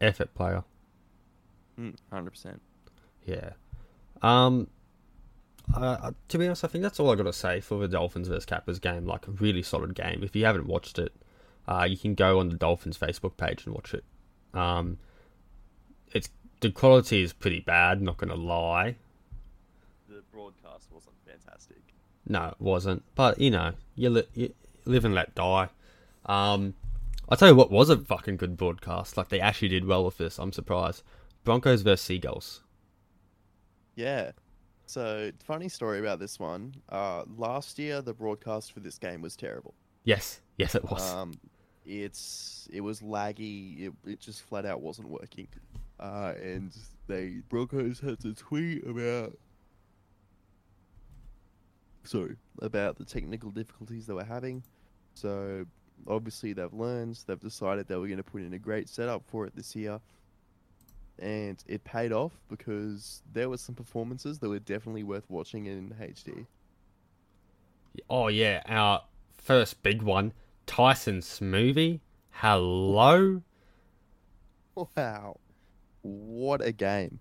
Effort 0.00 0.34
player. 0.34 0.62
Hmm, 1.76 1.90
Hundred 2.12 2.30
percent. 2.32 2.60
Yeah. 3.24 3.50
Um. 4.22 4.68
Uh, 5.74 6.12
to 6.28 6.38
be 6.38 6.46
honest, 6.46 6.64
I 6.64 6.68
think 6.68 6.82
that's 6.82 6.98
all 7.00 7.10
I 7.10 7.14
got 7.14 7.24
to 7.24 7.32
say 7.32 7.60
for 7.60 7.78
the 7.78 7.88
Dolphins 7.88 8.28
versus 8.28 8.46
Capras 8.46 8.80
game. 8.80 9.06
Like 9.06 9.26
a 9.26 9.32
really 9.32 9.62
solid 9.62 9.94
game. 9.94 10.20
If 10.22 10.34
you 10.36 10.44
haven't 10.44 10.66
watched 10.66 10.98
it, 10.98 11.12
uh, 11.66 11.86
you 11.88 11.96
can 11.96 12.14
go 12.14 12.40
on 12.40 12.48
the 12.50 12.56
Dolphins 12.56 12.96
Facebook 12.98 13.36
page 13.36 13.64
and 13.66 13.74
watch 13.74 13.92
it. 13.94 14.04
Um, 14.54 14.98
it's 16.12 16.28
the 16.60 16.70
quality 16.70 17.22
is 17.22 17.32
pretty 17.32 17.60
bad. 17.60 18.00
Not 18.02 18.16
gonna 18.18 18.34
lie. 18.34 18.96
The 20.38 20.44
broadcast 20.44 20.88
wasn't 20.92 21.16
fantastic. 21.26 21.82
No, 22.26 22.48
it 22.48 22.60
wasn't. 22.60 23.02
But 23.16 23.40
you 23.40 23.50
know, 23.50 23.72
you, 23.96 24.10
li- 24.10 24.28
you 24.34 24.54
live 24.84 25.04
and 25.04 25.14
let 25.14 25.34
die. 25.34 25.68
Um, 26.26 26.74
I'll 27.28 27.36
tell 27.36 27.48
you 27.48 27.56
what 27.56 27.72
was 27.72 27.90
a 27.90 27.98
fucking 27.98 28.36
good 28.36 28.56
broadcast. 28.56 29.16
Like 29.16 29.30
they 29.30 29.40
actually 29.40 29.68
did 29.68 29.84
well 29.84 30.04
with 30.04 30.18
this. 30.18 30.38
I'm 30.38 30.52
surprised. 30.52 31.02
Broncos 31.42 31.82
versus 31.82 32.04
Seagulls. 32.04 32.60
Yeah. 33.96 34.30
So, 34.86 35.32
funny 35.44 35.68
story 35.68 35.98
about 35.98 36.20
this 36.20 36.38
one. 36.38 36.74
Uh, 36.88 37.24
last 37.36 37.78
year, 37.78 38.00
the 38.00 38.14
broadcast 38.14 38.72
for 38.72 38.80
this 38.80 38.96
game 38.96 39.20
was 39.20 39.36
terrible. 39.36 39.74
Yes, 40.04 40.40
yes, 40.56 40.74
it 40.74 40.84
was. 40.84 41.12
Um, 41.12 41.34
it's 41.84 42.68
it 42.72 42.80
was 42.80 43.00
laggy. 43.00 43.88
It, 43.88 43.92
it 44.06 44.20
just 44.20 44.42
flat 44.42 44.64
out 44.64 44.80
wasn't 44.80 45.08
working. 45.08 45.48
Uh, 45.98 46.34
and 46.40 46.72
they 47.08 47.40
Broncos 47.48 47.98
had 47.98 48.20
to 48.20 48.34
tweet 48.34 48.86
about 48.86 49.36
sorry 52.08 52.36
about 52.62 52.96
the 52.96 53.04
technical 53.04 53.50
difficulties 53.50 54.06
they 54.06 54.14
were 54.14 54.24
having. 54.24 54.62
So 55.14 55.66
obviously 56.06 56.52
they've 56.52 56.72
learned. 56.72 57.18
They've 57.26 57.38
decided 57.38 57.88
they 57.88 57.96
were 57.96 58.06
going 58.06 58.18
to 58.18 58.22
put 58.22 58.42
in 58.42 58.52
a 58.54 58.58
great 58.58 58.88
setup 58.88 59.22
for 59.26 59.46
it 59.46 59.54
this 59.54 59.74
year. 59.76 60.00
And 61.18 61.62
it 61.66 61.82
paid 61.84 62.12
off 62.12 62.32
because 62.48 63.22
there 63.32 63.48
were 63.48 63.56
some 63.56 63.74
performances 63.74 64.38
that 64.38 64.48
were 64.48 64.60
definitely 64.60 65.02
worth 65.02 65.28
watching 65.28 65.66
in 65.66 65.94
HD. 66.00 66.46
oh 68.08 68.28
yeah, 68.28 68.62
our 68.66 69.02
first 69.36 69.82
big 69.82 70.02
one, 70.02 70.32
Tyson 70.66 71.18
Smoothy. 71.18 72.00
Hello, 72.30 73.42
Wow. 74.96 75.40
What 76.02 76.64
a 76.64 76.70
game. 76.70 77.18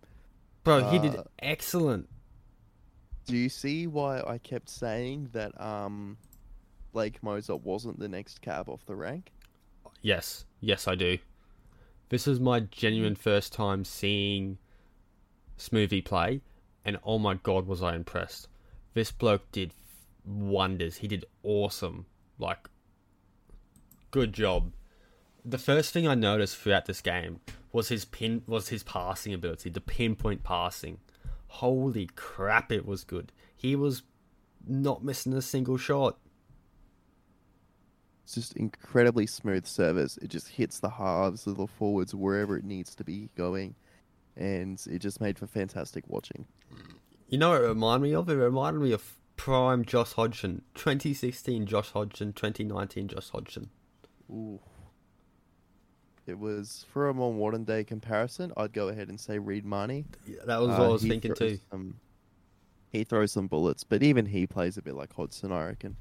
bro. 0.63 0.89
he 0.91 0.99
did 0.99 1.15
Uh, 1.15 1.23
excellent. 1.39 2.07
Do 3.27 3.37
you 3.37 3.49
see 3.49 3.87
why 3.87 4.21
I 4.21 4.37
kept 4.37 4.69
saying 4.69 5.29
that 5.33 5.59
um 5.61 6.17
Blake 6.93 7.21
Mozer 7.21 7.61
wasn't 7.61 7.99
the 7.99 8.07
next 8.07 8.41
cab 8.41 8.69
off 8.69 8.85
the 8.85 8.95
rank? 8.95 9.31
Yes, 10.01 10.45
yes, 10.61 10.87
I 10.87 10.95
do. 10.95 11.17
This 12.09 12.27
is 12.27 12.39
my 12.39 12.61
genuine 12.61 13.15
first 13.15 13.51
time 13.51 13.83
seeing 13.83 14.57
Smoothy 15.57 16.03
play, 16.03 16.41
and 16.85 16.97
oh 17.03 17.19
my 17.19 17.35
god, 17.35 17.67
was 17.67 17.83
I 17.83 17.95
impressed. 17.95 18.47
This 18.93 19.11
bloke 19.11 19.51
did 19.51 19.73
wonders. 20.25 20.97
He 20.97 21.07
did 21.07 21.25
awesome. 21.43 22.05
Like, 22.39 22.69
good 24.11 24.33
job. 24.33 24.71
The 25.43 25.57
first 25.57 25.93
thing 25.93 26.07
I 26.07 26.15
noticed 26.15 26.57
throughout 26.57 26.85
this 26.85 27.01
game 27.01 27.41
was 27.71 27.89
his 27.89 28.05
pin 28.05 28.43
was 28.47 28.69
his 28.69 28.83
passing 28.83 29.33
ability, 29.33 29.69
the 29.69 29.81
pinpoint 29.81 30.43
passing. 30.43 30.99
Holy 31.47 32.07
crap, 32.15 32.71
it 32.71 32.85
was 32.85 33.03
good. 33.03 33.31
He 33.55 33.75
was 33.75 34.03
not 34.67 35.03
missing 35.03 35.33
a 35.33 35.41
single 35.41 35.77
shot. 35.77 36.17
It's 38.23 38.35
just 38.35 38.57
incredibly 38.57 39.25
smooth 39.25 39.65
service. 39.65 40.17
It 40.17 40.27
just 40.27 40.49
hits 40.49 40.79
the 40.79 40.89
halves, 40.89 41.45
the 41.45 41.67
forwards, 41.67 42.13
wherever 42.13 42.57
it 42.57 42.65
needs 42.65 42.93
to 42.95 43.03
be 43.03 43.29
going. 43.37 43.75
And 44.35 44.81
it 44.89 44.99
just 44.99 45.21
made 45.21 45.39
for 45.39 45.47
fantastic 45.47 46.03
watching. 46.07 46.45
You 47.29 47.37
know 47.37 47.51
what 47.51 47.61
it 47.61 47.67
reminded 47.67 48.09
me 48.09 48.13
of? 48.13 48.29
It 48.29 48.35
reminded 48.35 48.81
me 48.81 48.91
of 48.91 49.15
prime 49.37 49.85
Josh 49.85 50.11
Hodgson. 50.11 50.63
2016 50.75 51.65
Josh 51.65 51.91
Hodgson, 51.91 52.33
2019 52.33 53.07
Josh 53.07 53.29
Hodgson. 53.29 53.69
Ooh. 54.29 54.59
It 56.27 56.37
was 56.37 56.85
for 56.91 57.07
a 57.09 57.13
more 57.13 57.33
modern 57.33 57.63
day 57.63 57.83
comparison, 57.83 58.51
I'd 58.57 58.73
go 58.73 58.89
ahead 58.89 59.07
and 59.09 59.19
say 59.19 59.39
Reed 59.39 59.65
Mahoney. 59.65 60.05
Yeah, 60.25 60.39
that 60.45 60.59
was 60.59 60.69
what 60.69 60.79
Uh, 60.81 60.83
I 60.85 60.87
was 60.89 61.01
thinking 61.03 61.33
too. 61.33 61.57
Some, 61.71 61.95
he 62.89 63.03
throws 63.03 63.31
some 63.31 63.47
bullets, 63.47 63.83
but 63.83 64.03
even 64.03 64.25
he 64.25 64.45
plays 64.45 64.77
a 64.77 64.81
bit 64.81 64.95
like 64.95 65.13
Hodgson, 65.13 65.51
I 65.51 65.65
reckon. 65.65 65.95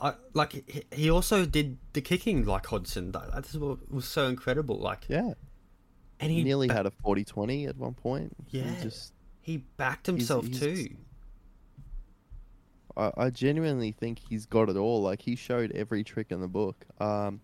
I, 0.00 0.14
like 0.32 0.52
he, 0.68 0.82
he 0.92 1.10
also 1.10 1.44
did 1.46 1.78
the 1.92 2.00
kicking 2.00 2.44
like 2.44 2.66
Hodgson. 2.66 3.12
That, 3.12 3.46
was 3.90 4.04
so 4.06 4.26
incredible. 4.26 4.78
Like, 4.78 5.06
Yeah. 5.08 5.34
and 6.18 6.30
He 6.32 6.38
he 6.38 6.44
nearly 6.44 6.66
ba- 6.68 6.74
had 6.74 6.86
a 6.86 6.90
40 6.90 7.24
20 7.24 7.66
at 7.66 7.76
one 7.76 7.94
point. 7.94 8.34
He 8.46 8.58
Yeah. 8.60 8.82
just 8.82 9.12
he 9.40 9.58
backed 9.76 10.06
himself 10.06 10.46
he's- 10.46 10.58
too. 10.58 10.88
I, 12.96 13.10
I 13.16 13.30
genuinely 13.30 13.92
think 13.92 14.20
he's 14.28 14.46
got 14.46 14.68
it 14.68 14.76
all. 14.76 15.02
Like 15.02 15.22
he 15.22 15.36
showed 15.36 15.72
every 15.72 16.04
trick 16.04 16.28
in 16.30 16.40
the 16.40 16.48
book. 16.48 16.84
Um, 17.00 17.40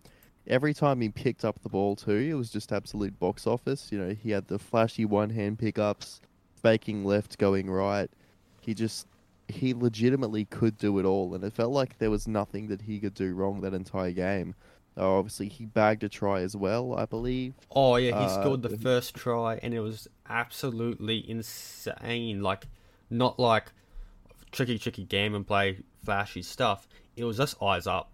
every 0.47 0.73
time 0.73 1.01
he 1.01 1.09
picked 1.09 1.45
up 1.45 1.61
the 1.61 1.69
ball 1.69 1.95
too, 1.95 2.11
it 2.15 2.33
was 2.33 2.49
just 2.49 2.71
absolute 2.71 3.19
box 3.19 3.45
office. 3.47 3.91
You 3.91 3.99
know, 3.99 4.13
he 4.13 4.31
had 4.31 4.47
the 4.47 4.59
flashy 4.59 5.05
one 5.05 5.29
hand 5.31 5.59
pickups, 5.59 6.21
faking 6.61 7.05
left, 7.05 7.37
going 7.37 7.69
right. 7.69 8.09
He 8.59 8.73
just 8.73 9.07
he 9.47 9.73
legitimately 9.73 10.45
could 10.45 10.77
do 10.77 10.97
it 10.99 11.05
all, 11.05 11.33
and 11.35 11.43
it 11.43 11.53
felt 11.53 11.71
like 11.73 11.97
there 11.97 12.11
was 12.11 12.27
nothing 12.27 12.67
that 12.67 12.83
he 12.83 12.99
could 12.99 13.13
do 13.13 13.33
wrong 13.33 13.61
that 13.61 13.73
entire 13.73 14.11
game. 14.11 14.55
Uh, 14.97 15.17
obviously, 15.17 15.47
he 15.47 15.65
bagged 15.65 16.03
a 16.03 16.09
try 16.09 16.41
as 16.41 16.55
well, 16.55 16.93
I 16.95 17.05
believe. 17.05 17.53
Oh 17.71 17.95
yeah, 17.95 18.17
he 18.17 18.25
Uh, 18.25 18.41
scored 18.41 18.61
the 18.61 18.69
the- 18.69 18.77
first 18.77 19.15
try, 19.15 19.55
and 19.63 19.73
it 19.73 19.79
was 19.79 20.07
absolutely 20.29 21.29
insane. 21.29 22.41
Like, 22.41 22.67
not 23.09 23.39
like 23.39 23.71
tricky, 24.51 24.77
tricky 24.77 25.05
game 25.05 25.33
and 25.33 25.45
play 25.47 25.79
flashy 26.03 26.41
stuff. 26.41 26.87
It 27.15 27.23
was 27.23 27.37
just 27.37 27.61
eyes 27.61 27.87
up. 27.87 28.13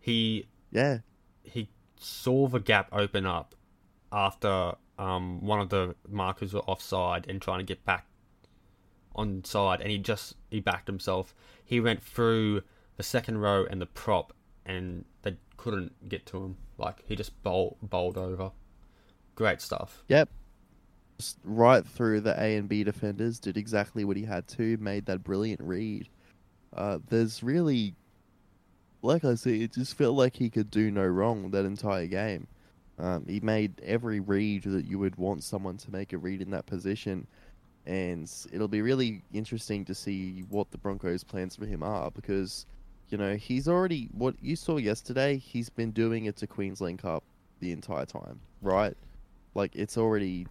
He 0.00 0.46
Yeah, 0.70 0.98
he 1.44 1.68
saw 1.96 2.48
the 2.48 2.60
gap 2.60 2.88
open 2.92 3.24
up 3.26 3.54
after 4.12 4.74
um, 4.98 5.44
one 5.44 5.60
of 5.60 5.68
the 5.68 5.94
markers 6.08 6.52
were 6.52 6.60
offside 6.60 7.26
and 7.28 7.40
trying 7.40 7.58
to 7.58 7.64
get 7.64 7.84
back 7.84 8.06
on 9.14 9.44
side, 9.44 9.80
and 9.80 9.90
he 9.90 9.98
just 9.98 10.34
he 10.50 10.60
backed 10.60 10.86
himself. 10.86 11.34
He 11.64 11.80
went 11.80 12.02
through 12.02 12.62
the 12.96 13.02
second 13.02 13.38
row 13.38 13.66
and 13.70 13.80
the 13.80 13.86
prop, 13.86 14.32
and 14.66 15.04
they 15.22 15.36
couldn't 15.56 16.08
get 16.08 16.26
to 16.26 16.38
him. 16.38 16.56
Like 16.78 17.02
he 17.06 17.16
just 17.16 17.40
bowl, 17.42 17.76
bowled 17.82 18.18
over. 18.18 18.50
Great 19.34 19.60
stuff. 19.60 20.04
Yep. 20.08 20.28
Just 21.18 21.38
right 21.44 21.86
through 21.86 22.20
the 22.22 22.40
A 22.40 22.56
and 22.56 22.68
B 22.68 22.82
defenders, 22.82 23.38
did 23.38 23.56
exactly 23.56 24.04
what 24.04 24.16
he 24.16 24.24
had 24.24 24.48
to, 24.48 24.76
made 24.78 25.06
that 25.06 25.22
brilliant 25.22 25.60
read. 25.60 26.08
Uh, 26.72 26.98
there's 27.08 27.42
really, 27.42 27.94
like 29.04 29.24
I 29.24 29.34
said, 29.34 29.54
it 29.54 29.72
just 29.72 29.96
felt 29.96 30.16
like 30.16 30.34
he 30.34 30.48
could 30.48 30.70
do 30.70 30.90
no 30.90 31.04
wrong 31.04 31.50
that 31.50 31.66
entire 31.66 32.06
game. 32.06 32.46
Um, 32.98 33.26
he 33.28 33.38
made 33.40 33.80
every 33.84 34.20
read 34.20 34.62
that 34.64 34.86
you 34.86 34.98
would 34.98 35.16
want 35.16 35.44
someone 35.44 35.76
to 35.78 35.90
make 35.90 36.12
a 36.12 36.18
read 36.18 36.40
in 36.40 36.50
that 36.52 36.64
position, 36.64 37.26
and 37.86 38.30
it'll 38.50 38.68
be 38.68 38.80
really 38.80 39.22
interesting 39.32 39.84
to 39.84 39.94
see 39.94 40.44
what 40.48 40.70
the 40.70 40.78
Broncos' 40.78 41.22
plans 41.22 41.54
for 41.54 41.66
him 41.66 41.82
are 41.82 42.10
because, 42.12 42.64
you 43.10 43.18
know, 43.18 43.36
he's 43.36 43.68
already 43.68 44.08
what 44.12 44.36
you 44.40 44.56
saw 44.56 44.78
yesterday. 44.78 45.36
He's 45.36 45.68
been 45.68 45.90
doing 45.90 46.24
it 46.24 46.36
to 46.36 46.46
Queensland 46.46 47.00
Cup 47.00 47.24
the 47.60 47.72
entire 47.72 48.06
time, 48.06 48.40
right? 48.62 48.96
Like 49.54 49.76
it's 49.76 49.98
already 49.98 50.46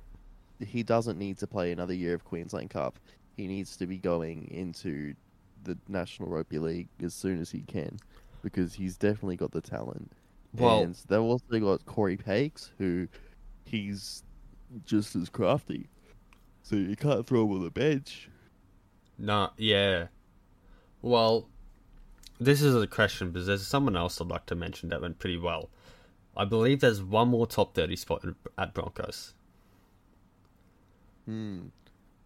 he 0.59 0.83
doesn't 0.83 1.17
need 1.17 1.39
to 1.39 1.47
play 1.47 1.71
another 1.71 1.93
year 1.93 2.13
of 2.13 2.23
Queensland 2.23 2.69
Cup. 2.69 2.99
He 3.35 3.47
needs 3.47 3.75
to 3.77 3.87
be 3.87 3.97
going 3.97 4.47
into 4.51 5.15
the 5.63 5.77
National 5.87 6.29
Rugby 6.29 6.59
League 6.59 6.89
as 7.01 7.15
soon 7.15 7.41
as 7.41 7.49
he 7.49 7.61
can 7.61 7.97
because 8.43 8.75
he's 8.75 8.95
definitely 8.97 9.37
got 9.37 9.51
the 9.51 9.61
talent. 9.61 10.11
Well- 10.53 10.83
and 10.83 10.95
they've 11.07 11.19
also 11.19 11.59
got 11.59 11.83
Cory 11.87 12.17
Paix, 12.17 12.71
who 12.77 13.07
he's 13.65 14.23
just 14.85 15.15
as 15.15 15.29
crafty. 15.29 15.89
So 16.61 16.75
you 16.75 16.95
can't 16.95 17.25
throw 17.25 17.43
him 17.45 17.53
on 17.53 17.63
the 17.63 17.71
bench. 17.71 18.29
No, 19.17 19.49
yeah. 19.57 20.07
Well, 21.01 21.49
this 22.39 22.61
is 22.61 22.75
a 22.75 22.87
question 22.87 23.31
because 23.31 23.47
there's 23.47 23.65
someone 23.65 23.95
else 23.97 24.21
I'd 24.21 24.27
like 24.27 24.45
to 24.47 24.55
mention 24.55 24.89
that 24.89 25.01
went 25.01 25.19
pretty 25.19 25.37
well. 25.37 25.69
I 26.35 26.45
believe 26.45 26.79
there's 26.79 27.01
one 27.01 27.27
more 27.29 27.45
top 27.45 27.75
30 27.75 27.95
spot 27.95 28.25
at 28.57 28.73
Broncos. 28.73 29.33
Hmm. 31.25 31.67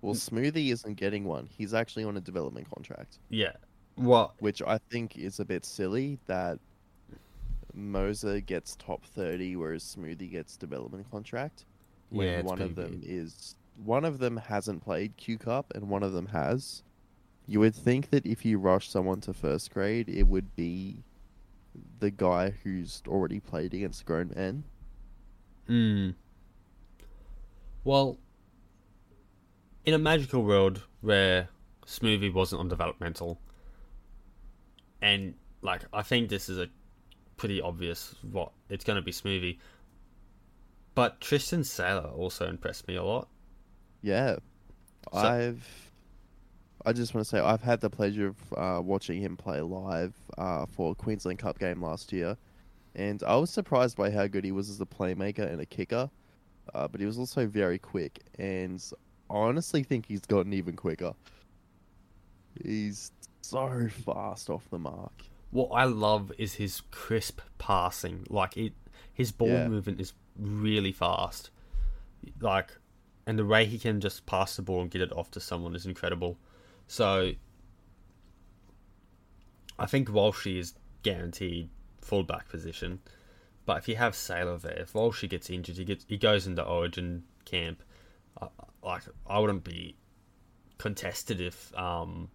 Well, 0.01 0.13
Smoothy 0.13 0.71
isn't 0.71 0.95
getting 0.95 1.25
one. 1.25 1.49
He's 1.57 1.73
actually 1.73 2.03
on 2.03 2.15
a 2.17 2.21
development 2.21 2.67
contract. 2.73 3.17
Yeah. 3.29 3.53
What? 3.97 4.33
Which 4.39 4.61
I 4.61 4.77
think 4.89 5.17
is 5.17 5.39
a 5.39 5.45
bit 5.45 5.65
silly 5.65 6.19
that 6.27 6.59
Mozer 7.75 8.43
gets 8.45 8.75
top 8.75 9.05
30 9.05 9.55
whereas 9.55 9.83
Smoothy 9.83 10.31
gets 10.31 10.55
development 10.55 11.09
contract. 11.11 11.65
When 12.09 12.27
Yeah, 12.27 12.41
one 12.41 12.61
of 12.61 12.75
them 12.75 13.01
weird. 13.01 13.03
is 13.05 13.55
one 13.83 14.05
of 14.05 14.19
them 14.19 14.37
hasn't 14.37 14.83
played 14.83 15.17
Q 15.17 15.37
Cup 15.37 15.73
and 15.75 15.89
one 15.89 16.03
of 16.03 16.13
them 16.13 16.27
has. 16.27 16.83
You 17.47 17.59
would 17.59 17.75
think 17.75 18.09
that 18.09 18.25
if 18.25 18.45
you 18.45 18.57
rush 18.59 18.89
someone 18.89 19.21
to 19.21 19.33
first 19.33 19.73
grade, 19.73 20.09
it 20.09 20.23
would 20.23 20.55
be 20.55 21.03
the 21.99 22.11
guy 22.11 22.51
who's 22.63 23.01
already 23.07 23.39
played 23.39 23.73
against 23.73 24.05
grown 24.05 24.31
men. 24.35 24.63
Hmm. 25.67 26.09
Well, 27.83 28.17
in 29.85 29.93
a 29.93 29.97
magical 29.97 30.43
world 30.43 30.81
where 31.01 31.49
Smoothy 31.85 32.33
wasn't 32.33 32.59
on 32.59 32.67
developmental, 32.67 33.39
and 35.01 35.33
like 35.61 35.81
I 35.93 36.01
think 36.01 36.29
this 36.29 36.49
is 36.49 36.57
a 36.59 36.67
pretty 37.37 37.61
obvious 37.61 38.15
what 38.31 38.51
it's 38.69 38.83
going 38.83 38.95
to 38.97 39.01
be 39.01 39.11
Smoothy. 39.11 39.59
But 40.95 41.21
Tristan 41.21 41.63
Sailor 41.63 42.09
also 42.09 42.47
impressed 42.47 42.87
me 42.87 42.95
a 42.95 43.03
lot. 43.03 43.27
Yeah, 44.01 44.37
So- 45.13 45.19
I've. 45.19 45.91
I 46.85 46.93
just 46.93 47.13
want 47.13 47.25
to 47.25 47.29
say 47.29 47.39
I've 47.39 47.61
had 47.61 47.81
the 47.81 47.89
pleasure 47.89 48.27
of 48.27 48.53
uh, 48.55 48.81
watching 48.81 49.21
him 49.21 49.35
play 49.35 49.59
live 49.59 50.13
uh, 50.37 50.65
for 50.65 50.91
a 50.93 50.95
Queensland 50.95 51.37
Cup 51.37 51.59
game 51.59 51.81
last 51.81 52.13
year, 52.13 52.37
and 52.95 53.21
I 53.23 53.35
was 53.35 53.49
surprised 53.49 53.97
by 53.97 54.09
how 54.09 54.25
good 54.27 54.45
he 54.45 54.53
was 54.53 54.69
as 54.69 54.79
a 54.79 54.85
playmaker 54.85 55.51
and 55.51 55.59
a 55.59 55.65
kicker. 55.65 56.09
Uh, 56.73 56.87
but 56.87 57.01
he 57.01 57.05
was 57.05 57.17
also 57.17 57.45
very 57.45 57.77
quick, 57.77 58.19
and 58.39 58.81
I 59.29 59.33
honestly 59.35 59.83
think 59.83 60.05
he's 60.05 60.21
gotten 60.21 60.53
even 60.53 60.77
quicker. 60.77 61.13
He's 62.63 63.11
so 63.49 63.87
fast 64.05 64.49
off 64.49 64.69
the 64.69 64.79
mark. 64.79 65.13
What 65.51 65.69
I 65.69 65.85
love 65.85 66.31
is 66.37 66.55
his 66.55 66.81
crisp 66.91 67.39
passing. 67.57 68.25
Like 68.29 68.57
it, 68.57 68.73
his 69.13 69.31
ball 69.31 69.47
Yeah. 69.49 69.67
movement 69.67 70.01
is 70.01 70.13
really 70.37 70.91
fast. 70.91 71.49
Like, 72.41 72.71
and 73.25 73.39
the 73.39 73.45
way 73.45 73.65
he 73.65 73.79
can 73.79 74.01
just 74.01 74.25
pass 74.25 74.55
the 74.55 74.61
ball 74.61 74.81
and 74.81 74.91
get 74.91 75.01
it 75.01 75.11
off 75.13 75.31
to 75.31 75.39
someone 75.39 75.75
is 75.75 75.85
incredible. 75.85 76.37
So, 76.87 77.31
I 79.79 79.85
think 79.85 80.09
Walshy 80.09 80.57
is 80.57 80.73
guaranteed 81.03 81.69
fullback 82.01 82.49
position. 82.49 82.99
But 83.65 83.79
if 83.79 83.87
you 83.87 83.95
have 83.97 84.15
Sailor 84.15 84.57
there, 84.57 84.79
if 84.79 84.93
Walshy 84.93 85.29
gets 85.29 85.49
injured, 85.49 85.77
he 85.77 85.85
gets 85.85 86.05
he 86.07 86.17
goes 86.17 86.47
into 86.47 86.63
Origin 86.63 87.23
camp. 87.45 87.83
I 88.41 88.47
like 88.83 89.03
I 89.27 89.39
wouldn't 89.39 89.63
be 89.63 89.95
contested 90.77 91.41
if 91.41 91.75
um, 91.77 92.29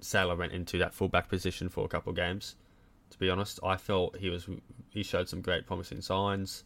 Sailor 0.00 0.36
went 0.36 0.52
into 0.52 0.78
that 0.78 0.94
fullback 0.94 1.28
position 1.28 1.68
for 1.68 1.84
a 1.84 1.88
couple 1.88 2.10
of 2.10 2.16
games. 2.16 2.56
To 3.10 3.18
be 3.18 3.30
honest, 3.30 3.60
I 3.64 3.76
felt 3.76 4.16
he 4.16 4.30
was 4.30 4.48
he 4.90 5.02
showed 5.02 5.28
some 5.28 5.40
great 5.40 5.66
promising 5.66 6.00
signs. 6.00 6.64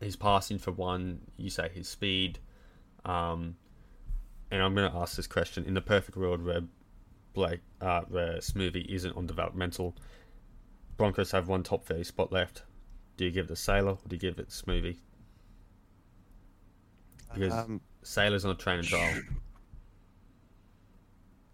His 0.00 0.16
passing 0.16 0.58
for 0.58 0.72
one, 0.72 1.20
you 1.36 1.50
say 1.50 1.68
his 1.68 1.86
speed, 1.88 2.38
um, 3.04 3.56
and 4.50 4.62
I'm 4.62 4.74
going 4.74 4.90
to 4.90 4.96
ask 4.96 5.16
this 5.16 5.26
question: 5.26 5.64
in 5.64 5.74
the 5.74 5.80
perfect 5.80 6.16
world 6.16 6.42
where 6.44 6.62
Blake, 7.34 7.60
uh, 7.80 8.02
where 8.08 8.38
Smoothy 8.38 8.86
isn't 8.86 9.16
on 9.16 9.26
developmental, 9.26 9.94
Broncos 10.96 11.30
have 11.32 11.48
one 11.48 11.62
top 11.62 11.84
thirty 11.84 12.04
spot 12.04 12.32
left. 12.32 12.62
Do 13.16 13.24
you 13.24 13.30
give 13.30 13.44
it 13.44 13.48
to 13.48 13.56
Sailor 13.56 13.92
or 13.92 13.98
do 14.08 14.16
you 14.16 14.20
give 14.20 14.38
it 14.38 14.48
to 14.48 14.54
Smoothy? 14.64 14.96
Because 17.34 17.52
Um, 17.52 17.80
Sailor's 18.02 18.44
on 18.44 18.52
a 18.52 18.54
train 18.54 18.78
and 18.78 18.88
trial. 18.88 19.20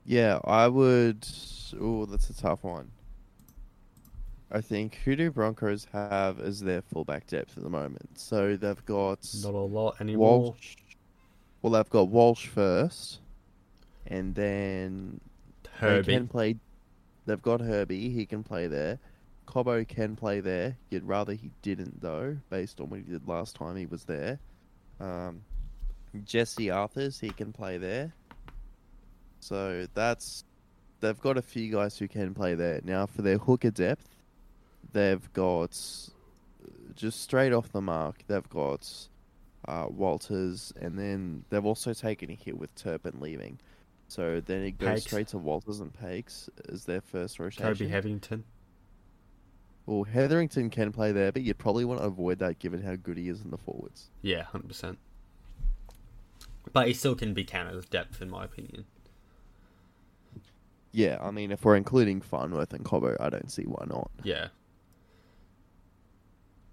Yeah, 0.07 0.39
I 0.45 0.69
would. 0.69 1.27
Oh, 1.81 2.07
that's 2.07 2.31
a 2.31 2.35
tough 2.35 2.63
one. 2.63 2.91
I 4.53 4.61
think 4.61 5.01
who 5.05 5.17
do 5.17 5.33
Broncos 5.33 5.89
have 5.93 6.39
as 6.39 6.61
their 6.61 6.81
fullback 6.81 7.27
depth 7.27 7.57
at 7.57 7.65
the 7.65 7.71
moment? 7.71 8.19
So 8.19 8.57
they've 8.57 8.85
got 8.87 9.29
Not 9.43 9.55
a 9.55 9.59
lot 9.59 10.01
anymore. 10.01 10.41
Walsh. 10.41 10.77
Well, 11.61 11.73
they've 11.73 11.91
got 11.91 12.09
Walsh 12.09 12.47
first, 12.47 13.19
and 14.07 14.35
then 14.37 15.21
Herbie 15.73 16.03
they 16.07 16.13
can 16.13 16.29
play. 16.29 16.57
They've 17.27 17.43
got 17.43 17.61
Herbie. 17.61 18.11
He 18.11 18.25
can 18.25 18.45
play 18.45 18.69
there. 18.69 19.01
Cobbo 19.49 19.87
can 19.87 20.15
play 20.15 20.39
there. 20.39 20.77
You'd 20.91 21.05
rather 21.05 21.33
he 21.33 21.51
didn't 21.63 22.01
though, 22.01 22.37
based 22.51 22.81
on 22.81 22.91
what 22.91 23.01
he 23.01 23.03
did 23.05 23.27
last 23.27 23.57
time 23.57 23.75
he 23.77 23.87
was 23.87 24.05
there. 24.05 24.39
Um, 25.01 25.43
Jesse 26.25 26.67
Arthars, 26.67 27.21
he 27.21 27.31
can 27.31 27.53
play 27.53 27.79
there. 27.79 28.13
So 29.47 29.87
that's 29.95 30.43
they've 30.99 31.21
got 31.21 31.37
a 31.37 31.43
few 31.43 31.71
guys 31.71 31.97
who 31.97 32.09
can 32.09 32.35
play 32.35 32.57
there. 32.57 32.81
Now 32.83 33.07
for 33.07 33.23
their 33.23 33.39
hooker 33.39 33.71
depth, 33.71 34.09
they've 34.93 35.33
got 35.35 35.71
just 36.97 37.21
straight 37.23 37.53
off 37.53 37.71
the 37.71 37.81
mark. 37.81 38.25
They've 38.27 38.49
got 38.49 38.91
uh, 39.69 39.87
Walters, 39.89 40.73
and 40.81 40.99
then 40.99 41.45
they've 41.49 41.65
also 41.65 41.93
taken 41.93 42.29
a 42.29 42.35
hit 42.35 42.59
with 42.59 42.75
Turpin 42.75 43.21
leaving. 43.21 43.61
So 44.09 44.41
then 44.41 44.63
it 44.63 44.79
goes 44.79 44.89
Paix. 44.89 45.03
straight 45.05 45.29
to 45.29 45.39
Walters 45.39 45.79
and 45.79 45.95
Paix 45.95 46.51
as 46.69 46.85
their 46.85 47.01
first 47.01 47.39
rotation. 47.39 47.63
Kobe 47.63 47.87
Hetherington. 47.87 48.43
Well, 49.87 50.03
Hetherington 50.03 50.71
can 50.71 50.91
play 50.91 51.13
there, 51.13 51.31
but 51.31 51.43
you'd 51.43 51.59
probably 51.59 51.85
want 51.85 52.01
to 52.01 52.07
avoid 52.07 52.41
that 52.41 52.59
given 52.59 52.83
how 52.83 52.97
good 52.97 53.17
he 53.17 53.29
is 53.29 53.43
in 53.43 53.53
the 53.53 53.59
forwards. 53.59 54.11
Yeah, 54.23 54.43
hundred 54.43 54.67
percent. 54.67 54.99
But 56.73 56.89
he 56.89 56.95
still 56.95 57.15
can 57.15 57.33
be 57.33 57.45
counted 57.45 57.77
as 57.77 57.87
depth, 57.87 58.21
in 58.21 58.29
my 58.29 58.45
opinion. 58.45 58.87
Yeah, 60.93 61.19
I 61.21 61.31
mean, 61.31 61.51
if 61.51 61.65
we're 61.65 61.77
including 61.77 62.21
Farnworth 62.21 62.73
and 62.73 62.85
Cobbo, 62.85 63.17
I 63.21 63.29
don't 63.29 63.51
see 63.51 63.65
why 63.65 63.85
not. 63.87 64.11
Yeah. 64.23 64.49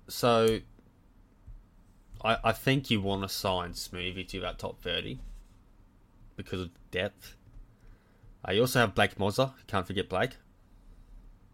So, 0.08 0.60
I 2.24 2.38
I 2.44 2.52
think 2.52 2.90
you 2.90 3.02
want 3.02 3.24
to 3.24 3.30
sign 3.30 3.72
Smoothy 3.72 4.28
to 4.30 4.40
that 4.42 4.60
top 4.60 4.82
thirty 4.82 5.20
because 6.36 6.62
of 6.62 6.70
depth. 6.92 7.36
Uh, 8.48 8.52
you 8.54 8.62
also 8.62 8.80
have 8.80 8.96
Blake 8.96 9.16
Mozer. 9.18 9.54
Can't 9.68 9.88
forget 9.88 10.10
Blake. 10.10 10.32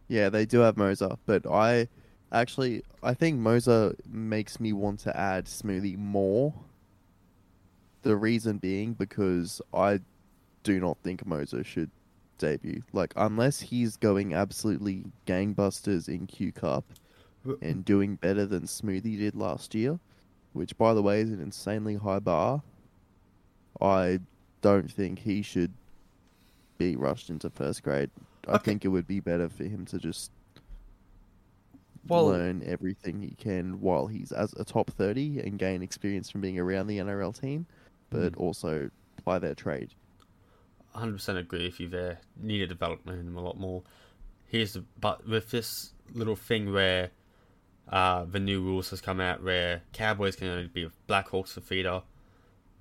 Yeah, 0.07 0.29
they 0.29 0.45
do 0.45 0.59
have 0.59 0.75
Mozer, 0.75 1.17
but 1.25 1.45
I 1.45 1.87
actually 2.31 2.83
I 3.03 3.13
think 3.13 3.39
Mozer 3.39 3.95
makes 4.07 4.59
me 4.59 4.73
want 4.73 4.99
to 5.01 5.15
add 5.15 5.45
Smoothy 5.45 5.97
more. 5.97 6.53
The 8.01 8.15
reason 8.15 8.57
being 8.57 8.93
because 8.93 9.61
I 9.73 9.99
do 10.63 10.79
not 10.79 10.97
think 11.03 11.25
Mozer 11.25 11.65
should 11.65 11.91
debut. 12.39 12.81
Like 12.91 13.13
unless 13.15 13.59
he's 13.59 13.95
going 13.97 14.33
absolutely 14.33 15.05
gangbusters 15.27 16.09
in 16.09 16.25
Q 16.25 16.51
Cup 16.51 16.83
and 17.61 17.85
doing 17.85 18.15
better 18.15 18.45
than 18.45 18.63
Smoothy 18.63 19.17
did 19.17 19.35
last 19.35 19.73
year, 19.75 19.99
which 20.53 20.75
by 20.77 20.93
the 20.93 21.01
way 21.03 21.21
is 21.21 21.31
an 21.31 21.39
insanely 21.41 21.95
high 21.95 22.19
bar. 22.19 22.63
I 23.79 24.19
don't 24.61 24.91
think 24.91 25.19
he 25.19 25.41
should 25.41 25.71
be 26.77 26.95
rushed 26.95 27.29
into 27.29 27.49
first 27.49 27.83
grade. 27.83 28.09
I 28.47 28.55
Okay. 28.55 28.65
think 28.71 28.85
it 28.85 28.89
would 28.89 29.07
be 29.07 29.19
better 29.19 29.47
for 29.49 29.63
him 29.65 29.85
to 29.85 29.99
just 29.99 30.31
Well- 32.07 32.27
learn 32.27 32.63
everything 32.63 33.21
he 33.21 33.35
can 33.35 33.79
while 33.81 34.07
he's 34.07 34.31
as 34.31 34.53
a 34.53 34.63
top 34.65 34.89
30 34.91 35.39
and 35.39 35.59
gain 35.59 35.81
experience 35.81 36.29
from 36.29 36.41
being 36.41 36.57
around 36.59 36.87
the 36.87 36.97
NRL 36.99 37.31
team, 37.33 37.67
but 38.09 38.33
Mm. 38.33 38.37
also 38.39 38.89
apply 39.17 39.39
their 39.39 39.53
trade. 39.55 39.93
100% 40.99 41.37
agree 41.37 41.67
if 41.67 41.79
you 41.79 41.87
there. 41.87 42.19
Need 42.41 42.61
a 42.61 42.67
development 42.67 43.19
in 43.19 43.27
him 43.27 43.37
a 43.37 43.41
lot 43.41 43.57
more. 43.57 43.83
Here's 44.47 44.73
the, 44.73 44.83
but 44.99 45.27
with 45.27 45.51
this 45.51 45.91
little 46.13 46.35
thing 46.35 46.71
where 46.73 47.11
uh, 47.91 48.25
the 48.25 48.39
new 48.39 48.61
rules 48.61 48.89
has 48.91 49.01
come 49.01 49.19
out 49.19 49.43
where 49.43 49.81
Cowboys 49.93 50.35
can 50.35 50.47
only 50.47 50.67
be 50.67 50.89
Blackhawks 51.07 51.53
for 51.53 51.61
feeder. 51.61 52.03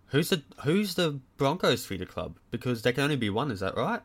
Who's 0.08 0.30
the 0.30 0.42
who's 0.64 0.94
the 0.94 1.20
Broncos 1.36 1.84
feeder 1.84 2.06
club? 2.06 2.36
Because 2.50 2.82
there 2.82 2.92
can 2.92 3.04
only 3.04 3.16
be 3.16 3.30
one. 3.30 3.50
Is 3.50 3.60
that 3.60 3.76
right? 3.76 4.00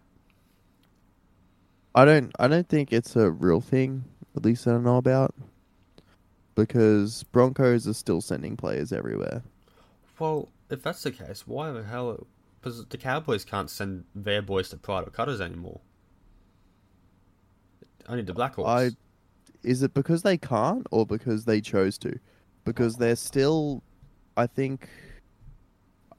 I 1.96 2.06
don't 2.06 2.32
I 2.40 2.48
don't 2.48 2.68
think 2.68 2.92
it's 2.92 3.16
a 3.16 3.32
real 3.32 3.62
thing, 3.62 4.04
at 4.36 4.44
least 4.44 4.68
I 4.68 4.72
don't 4.72 4.84
know 4.84 4.98
about. 4.98 5.34
Because 6.56 7.24
Broncos 7.24 7.88
are 7.88 7.94
still 7.94 8.22
sending 8.22 8.56
players 8.58 8.92
everywhere. 8.92 9.44
Well, 10.20 10.50
if 10.70 10.84
that's 10.84 11.04
the 11.04 11.12
case, 11.12 11.48
why 11.48 11.72
the 11.72 11.84
hell? 11.84 12.28
Because 12.64 12.86
the 12.86 12.98
Cowboys 12.98 13.44
can't 13.44 13.70
send 13.70 14.06
their 14.16 14.42
boys 14.42 14.70
to 14.70 14.78
private 14.78 15.12
cutters 15.12 15.42
anymore. 15.42 15.82
Only 18.08 18.24
the 18.24 18.34
Blackhawks. 18.34 18.68
I 18.68 18.92
is 19.64 19.82
it 19.84 19.94
because 19.94 20.24
they 20.24 20.38
can't 20.38 20.88
or 20.92 21.06
because 21.06 21.46
they 21.46 21.60
chose 21.62 21.98
to? 21.98 22.20
because 22.66 22.98
they're 22.98 23.16
still, 23.16 23.84
I 24.38 24.48
think, 24.48 24.90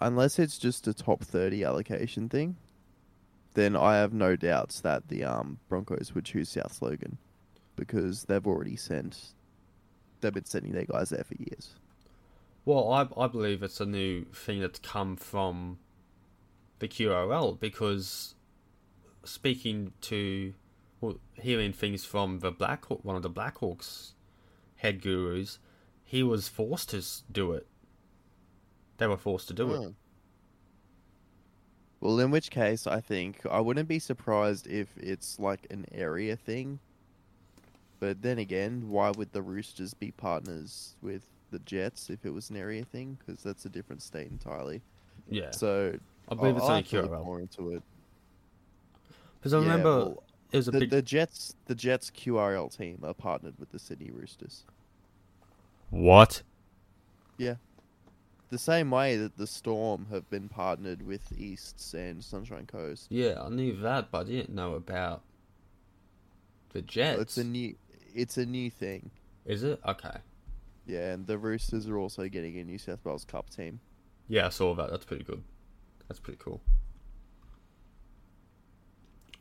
unless 0.01 0.39
it's 0.39 0.59
just 0.59 0.87
a 0.87 0.95
top 0.95 1.25
thirty 1.25 1.65
allocation 1.65 2.29
thing, 2.29 2.57
then 3.55 3.77
I 3.77 3.97
have 3.97 4.13
no 4.13 4.37
doubts 4.37 4.81
that 4.81 5.09
the 5.09 5.25
um 5.25 5.59
Broncos 5.69 6.15
would 6.15 6.25
choose 6.25 6.49
South 6.49 6.81
Logan 6.83 7.19
because 7.77 8.25
they've 8.25 8.47
already 8.47 8.77
sent, 8.77 9.35
they've 10.21 10.33
been 10.33 10.45
sending 10.45 10.73
their 10.73 10.85
guys 10.85 11.11
there 11.11 11.25
for 11.25 11.35
years. 11.35 11.75
Well, 12.65 12.91
I 12.93 13.09
I 13.21 13.29
believe 13.29 13.63
it's 13.63 13.81
a 13.81 13.87
new 13.87 14.25
thing 14.27 14.61
that's 14.61 14.79
come 14.79 15.17
from 15.17 15.79
the 16.79 16.89
QRL 16.89 17.59
because 17.59 18.35
speaking 19.25 19.93
to 20.03 20.55
well, 21.01 21.17
hearing 21.35 21.73
things 21.73 22.05
from 22.05 22.41
the 22.41 22.51
Black 22.51 22.87
Hawk, 22.87 23.05
one 23.05 23.17
of 23.17 23.23
the 23.23 23.31
Blackhawks 23.31 24.13
head 24.77 25.03
gurus, 25.03 25.59
he 26.03 26.23
was 26.23 26.49
forced 26.49 26.91
to 26.91 27.03
do 27.31 27.53
it. 27.53 27.67
They 28.99 29.07
were 29.07 29.17
forced 29.17 29.49
to 29.49 29.55
do 29.55 29.75
it. 29.75 29.79
Hmm. 29.79 29.89
Well, 32.01 32.21
in 32.21 32.31
which 32.31 32.51
case, 32.51 32.87
I 32.87 33.01
think 33.01 33.41
I 33.51 33.61
wouldn't 33.61 33.89
be 33.89 33.99
surprised 33.99 34.67
if 34.67 34.97
it's 34.99 35.39
like 35.39 35.67
an 35.71 35.87
area 35.91 36.37
thing. 36.37 36.79
But 37.99 38.21
then 38.21 38.39
again, 38.39 38.91
why 38.91 39.11
would 39.11 39.33
the 39.33 39.41
Roosters 39.41 39.95
be 39.95 40.11
partners 40.11 40.97
with 41.01 41.23
the 41.51 41.61
Jets 41.61 42.11
if 42.11 42.27
it 42.27 42.31
was 42.31 42.51
an 42.51 42.57
area 42.57 42.85
thing? 42.85 43.19
Because 43.19 43.43
that's 43.43 43.65
a 43.65 43.71
different 43.71 44.03
state 44.03 44.31
entirely. 44.31 44.83
Yeah, 45.31 45.51
So 45.51 45.99
I 46.29 46.35
believe 46.35 46.57
it's 46.57 46.69
I'll 46.69 46.69
only 46.69 46.83
have 46.83 46.87
to 46.89 46.97
look 46.97 47.13
QRL 47.13 47.23
more 47.23 47.41
into 47.41 47.71
it. 47.73 47.83
because 49.39 49.55
I 49.55 49.59
Yeah, 49.59 49.61
remember 49.61 49.91
well, 49.95 50.23
it 50.53 50.57
was 50.57 50.69
a 50.69 50.73
the, 50.73 50.81
big 50.81 50.91
the 50.91 51.03
Jets, 51.03 51.55
the 51.67 51.75
Jets 51.75 52.11
QRL 52.11 52.77
team 52.77 53.01
are 53.05 53.15
partnered 53.15 53.59
with 53.59 53.71
the 53.71 53.79
Sydney 53.79 54.11
Roosters. 54.11 54.67
what? 55.91 56.43
Yeah. 57.37 57.57
The 58.51 58.59
same 58.59 58.91
way 58.91 59.17
that 59.17 59.37
the 59.37 59.47
Storm 59.47 60.07
have 60.11 60.31
been 60.31 60.49
partnered 60.49 61.03
with 61.03 61.33
Easts 61.39 61.95
and 61.95 62.25
Sunshine 62.25 62.67
Coast. 62.67 63.11
Yeah, 63.11 63.41
I 63.43 63.49
knew 63.49 63.77
that, 63.77 64.11
but 64.11 64.27
I 64.27 64.31
didn't 64.31 64.55
know 64.55 64.75
about 64.75 65.23
the 66.71 66.83
Jets. 66.83 67.21
It's 67.21 67.37
a 67.39 67.45
new, 67.45 67.77
it's 68.15 68.37
a 68.37 68.47
new 68.47 68.71
thing. 68.71 69.11
Is 69.47 69.63
it 69.63 69.81
okay? 69.87 70.19
Yeah, 70.87 71.13
and 71.13 71.27
the 71.27 71.39
Roosters 71.39 71.89
are 71.89 71.99
also 71.99 72.29
getting 72.29 72.59
a 72.59 72.65
New 72.65 72.79
South 72.79 73.05
Wales 73.05 73.25
Cup 73.25 73.51
team. 73.51 73.81
Yeah, 74.29 74.47
I 74.47 74.49
saw 74.51 74.75
that. 74.75 74.91
That's 74.91 75.05
pretty 75.05 75.25
good. 75.25 75.43
That's 76.09 76.21
pretty 76.21 76.39
cool. 76.43 76.61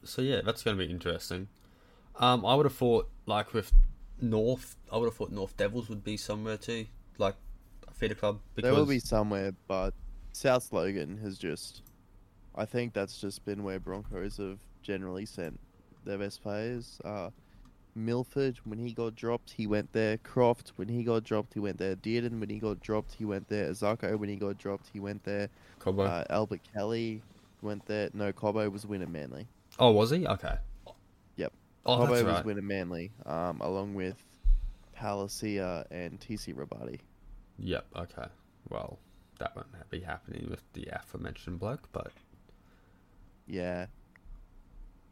So 0.03 0.21
yeah, 0.21 0.41
that's 0.43 0.63
going 0.63 0.77
to 0.77 0.85
be 0.85 0.89
interesting. 0.89 1.47
Um, 2.17 2.45
I 2.45 2.55
would 2.55 2.65
have 2.65 2.75
thought 2.75 3.09
like 3.25 3.53
with 3.53 3.71
North, 4.21 4.75
I 4.91 4.97
would 4.97 5.05
have 5.05 5.15
thought 5.15 5.31
North 5.31 5.55
Devils 5.57 5.89
would 5.89 6.03
be 6.03 6.17
somewhere 6.17 6.57
too, 6.57 6.85
like 7.17 7.35
a 7.87 7.93
feeder 7.93 8.15
club. 8.15 8.39
Because 8.55 8.69
There 8.69 8.77
will 8.77 8.85
be 8.85 8.99
somewhere, 8.99 9.53
but 9.67 9.93
South 10.31 10.71
Logan 10.71 11.17
has 11.23 11.37
just. 11.37 11.81
I 12.55 12.65
think 12.65 12.93
that's 12.93 13.19
just 13.19 13.43
been 13.45 13.63
where 13.63 13.79
Broncos 13.79 14.37
have 14.37 14.59
generally 14.83 15.25
sent 15.25 15.59
their 16.05 16.19
best 16.19 16.43
players. 16.43 17.01
Uh, 17.03 17.31
Milford, 17.95 18.57
when 18.63 18.79
he 18.79 18.93
got 18.93 19.15
dropped, 19.15 19.51
he 19.51 19.67
went 19.67 19.91
there. 19.93 20.17
Croft, 20.17 20.73
when 20.75 20.87
he 20.87 21.03
got 21.03 21.23
dropped, 21.23 21.53
he 21.53 21.59
went 21.59 21.77
there. 21.77 21.95
Dearden, 21.95 22.39
when 22.39 22.49
he 22.49 22.59
got 22.59 22.79
dropped, 22.79 23.13
he 23.13 23.25
went 23.25 23.47
there. 23.49 23.69
Isaako, 23.69 24.17
when 24.17 24.29
he 24.29 24.35
got 24.35 24.57
dropped, 24.57 24.89
he 24.91 24.99
went 24.99 25.23
there. 25.23 25.49
Cobbo. 25.79 26.07
Uh, 26.07 26.23
Albert 26.29 26.61
Kelly 26.73 27.21
went 27.61 27.85
there. 27.85 28.09
No, 28.13 28.31
Cobbo 28.31 28.71
was 28.71 28.85
Wynnum 28.85 29.09
Manly. 29.11 29.47
oh, 29.79 29.91
was 29.91 30.09
he? 30.09 30.25
Okay. 30.25 30.55
Yep. 31.37 31.53
Oh, 31.85 31.97
Cobbo 31.97 32.09
that's 32.09 32.23
was 32.23 32.33
right. 32.33 32.45
Wynnum 32.45 32.63
Manly, 32.63 33.11
um, 33.25 33.61
along 33.61 33.93
with 33.93 34.21
Palacia 34.97 35.85
and 35.91 36.19
TC 36.19 36.55
Robati. 36.55 36.99
Yep. 37.59 37.85
Okay. 37.95 38.27
Well, 38.69 38.97
that 39.39 39.55
won't 39.55 39.67
be 39.89 39.99
happening 39.99 40.47
with 40.49 40.63
the 40.73 40.87
aforementioned 40.91 41.59
bloke, 41.59 41.87
but 41.91 42.11
Yeah. 43.47 43.87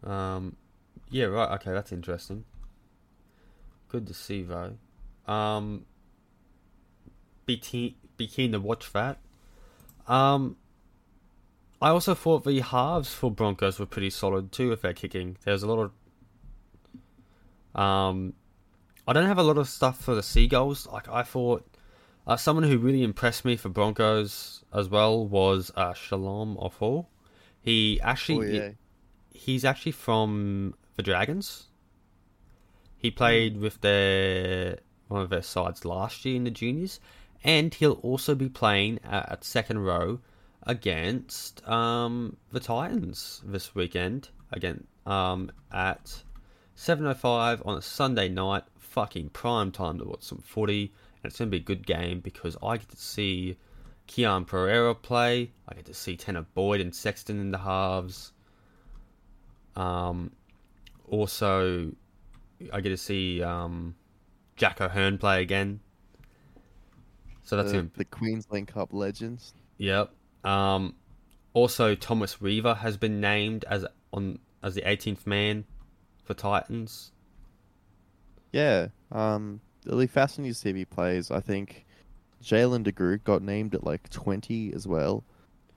Um, 0.04 0.56
yeah, 1.10 1.26
right. 1.26 1.52
Okay, 1.56 1.72
that's 1.72 1.92
interesting. 1.92 2.46
Good 3.92 4.08
to 4.08 4.14
see, 4.14 4.44
though. 4.44 4.78
Um, 5.28 5.86
be 7.46 7.58
keen, 7.58 7.96
be 8.16 8.26
keen 8.28 8.54
to 8.54 8.60
watch 8.60 8.94
that. 8.94 9.20
Um, 10.08 10.56
I 11.82 11.90
also 11.90 12.16
thought 12.16 12.46
the 12.46 12.62
halves 12.62 13.14
for 13.14 13.30
Broncos 13.30 13.80
were 13.80 13.86
pretty 13.86 14.10
solid 14.10 14.54
too. 14.54 14.72
If 14.72 14.82
they're 14.82 14.94
kicking, 14.94 15.38
there's 15.44 15.64
a 15.64 15.68
lot 15.68 15.92
of. 17.76 17.80
Um, 17.82 18.34
I 19.06 19.14
don't 19.14 19.26
have 19.28 19.38
a 19.40 19.44
lot 19.44 19.58
of 19.58 19.68
stuff 19.68 20.00
for 20.02 20.16
the 20.16 20.24
Seagulls. 20.24 20.88
Like 20.88 21.10
I 21.10 21.24
thought, 21.24 21.66
uh, 22.26 22.38
someone 22.38 22.64
who 22.64 22.78
really 22.78 23.04
impressed 23.04 23.44
me 23.44 23.58
for 23.58 23.68
Broncos 23.68 24.64
as 24.74 24.88
well 24.88 25.28
was 25.28 25.70
uh, 25.76 25.94
Shalom 25.94 26.56
Offal. 26.58 27.10
He 27.62 28.00
actually 28.02 28.38
Oh, 28.60 28.64
yeah. 28.64 28.70
he's 29.34 29.66
actually 29.66 29.92
from 29.94 30.76
the 30.96 31.04
Dragons. 31.04 31.68
He 33.02 33.10
played 33.10 33.60
with 33.60 33.82
their 33.82 34.78
one 35.08 35.22
of 35.22 35.30
their 35.30 35.42
sides 35.42 35.86
last 35.86 36.24
year 36.24 36.36
in 36.36 36.44
the 36.44 36.52
juniors, 36.52 37.00
and 37.44 37.74
he'll 37.74 38.00
also 38.04 38.36
be 38.36 38.48
playing 38.48 39.00
at, 39.04 39.32
at 39.32 39.44
second 39.44 39.80
row 39.80 40.20
against 40.64 41.68
um, 41.68 42.38
the 42.52 42.60
Titans 42.60 43.42
this 43.44 43.74
weekend. 43.74 44.30
Again, 44.52 44.86
um, 45.08 45.52
at 45.72 46.24
seven 46.76 47.08
oh 47.08 47.16
five 47.16 47.64
on 47.66 47.76
a 47.76 47.82
Sunday 47.82 48.30
night, 48.30 48.66
fucking 48.78 49.30
prime 49.30 49.72
time 49.72 49.98
to 49.98 50.06
watch 50.06 50.22
some 50.22 50.44
footy, 50.46 50.94
and 51.24 51.32
it's 51.32 51.40
gonna 51.40 51.50
be 51.50 51.58
a 51.58 51.60
good 51.60 51.88
game 51.88 52.20
because 52.20 52.56
I 52.62 52.78
get 52.78 52.90
to 52.90 52.98
see 52.98 53.58
Keon 54.06 54.46
Pereira 54.46 54.94
play. 54.94 55.52
I 55.68 55.74
get 55.74 55.86
to 55.86 55.96
see 55.96 56.18
Tanah 56.18 56.46
Boyd 56.54 56.82
and 56.82 56.94
Sexton 56.94 57.40
in 57.40 57.50
the 57.50 57.58
halves. 57.58 58.32
Um, 59.76 60.34
also, 61.10 61.94
I 62.72 62.82
get 62.82 62.90
to 62.90 62.98
see 62.98 63.42
um, 63.42 63.96
Jack 64.56 64.82
O'Hearn 64.82 65.18
play 65.18 65.42
again. 65.42 65.80
So 67.44 67.58
that's 67.58 67.72
the, 67.72 67.80
him. 67.80 67.92
the 67.96 68.06
Queensland 68.06 68.68
Cup 68.68 68.94
legends. 68.94 69.54
Yep. 69.78 70.12
Um, 70.44 70.96
also, 71.54 71.96
Thomas 71.96 72.40
Weaver 72.40 72.76
has 72.76 72.98
been 72.98 73.20
named 73.20 73.66
as 73.66 73.86
on 74.14 74.40
as 74.64 74.76
the 74.76 74.82
18th 74.82 75.26
man 75.26 75.66
for 76.24 76.34
Titans. 76.34 77.12
Yeah. 78.52 78.88
Um, 79.12 79.60
it'll 79.86 80.00
be 80.00 80.08
fascinating 80.08 80.54
to 80.54 80.60
see 80.60 80.70
if 80.70 80.76
he 80.76 80.86
plays. 80.86 81.32
I 81.32 81.40
think 81.40 81.86
Jalen 82.44 82.86
DeGroot 82.86 83.24
got 83.24 83.42
named 83.42 83.74
at 83.76 83.84
like 83.84 84.10
20 84.10 84.74
as 84.74 84.88
well. 84.88 85.24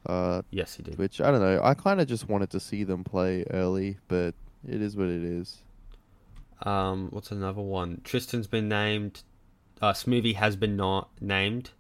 Uh, 0.07 0.43
Yes, 0.51 0.75
he 0.75 0.83
did. 0.83 0.99
which 0.99 1.21
I 1.21 1.31
don't 1.31 1.41
know. 1.41 1.61
I 1.63 1.75
kind 1.75 2.01
of 2.01 2.07
just 2.07 2.29
wanted 2.29 2.51
to 2.51 2.61
see 2.61 2.85
them 2.85 3.05
play 3.05 3.45
early, 3.51 3.97
but 4.09 4.35
it 4.69 4.83
is 4.83 4.97
what 4.97 5.09
it 5.09 5.25
is. 5.25 5.63
Um, 6.65 7.09
what's 7.11 7.31
another 7.31 7.61
one? 7.61 8.01
Tristan's 8.05 8.47
been 8.47 8.69
named. 8.69 9.23
Uh, 9.81 9.93
Smoothy 9.93 10.35
has 10.35 10.57
been 10.57 10.77
not 10.77 11.11
named. 11.21 11.71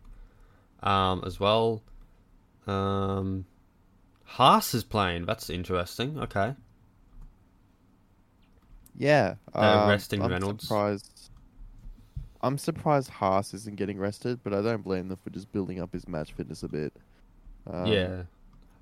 Um, 0.83 1.23
as 1.25 1.41
well. 1.41 1.83
Um, 2.67 3.47
Haas 4.25 4.75
is 4.75 4.85
playing. 4.85 5.27
That's 5.27 5.49
interesting. 5.49 6.19
Okay. 6.19 6.55
Yeah. 8.97 9.37
Um, 9.55 9.89
resting 9.89 10.23
I'm 10.23 10.31
Reynolds. 10.31 10.65
Surprised. 10.65 11.31
I'm 12.43 12.59
surprised 12.59 13.09
Haas 13.09 13.55
isn't 13.55 13.77
getting 13.77 13.99
rested, 13.99 14.41
but 14.45 14.53
I 14.53 14.61
don't 14.61 14.83
blame 14.83 15.09
them 15.09 15.19
for 15.23 15.31
just 15.31 15.51
building 15.53 15.81
up 15.81 15.93
his 15.93 16.07
match 16.07 16.33
fitness 16.33 16.63
a 16.63 16.69
bit. 16.69 16.93
Um, 17.67 17.87
yeah. 17.87 18.23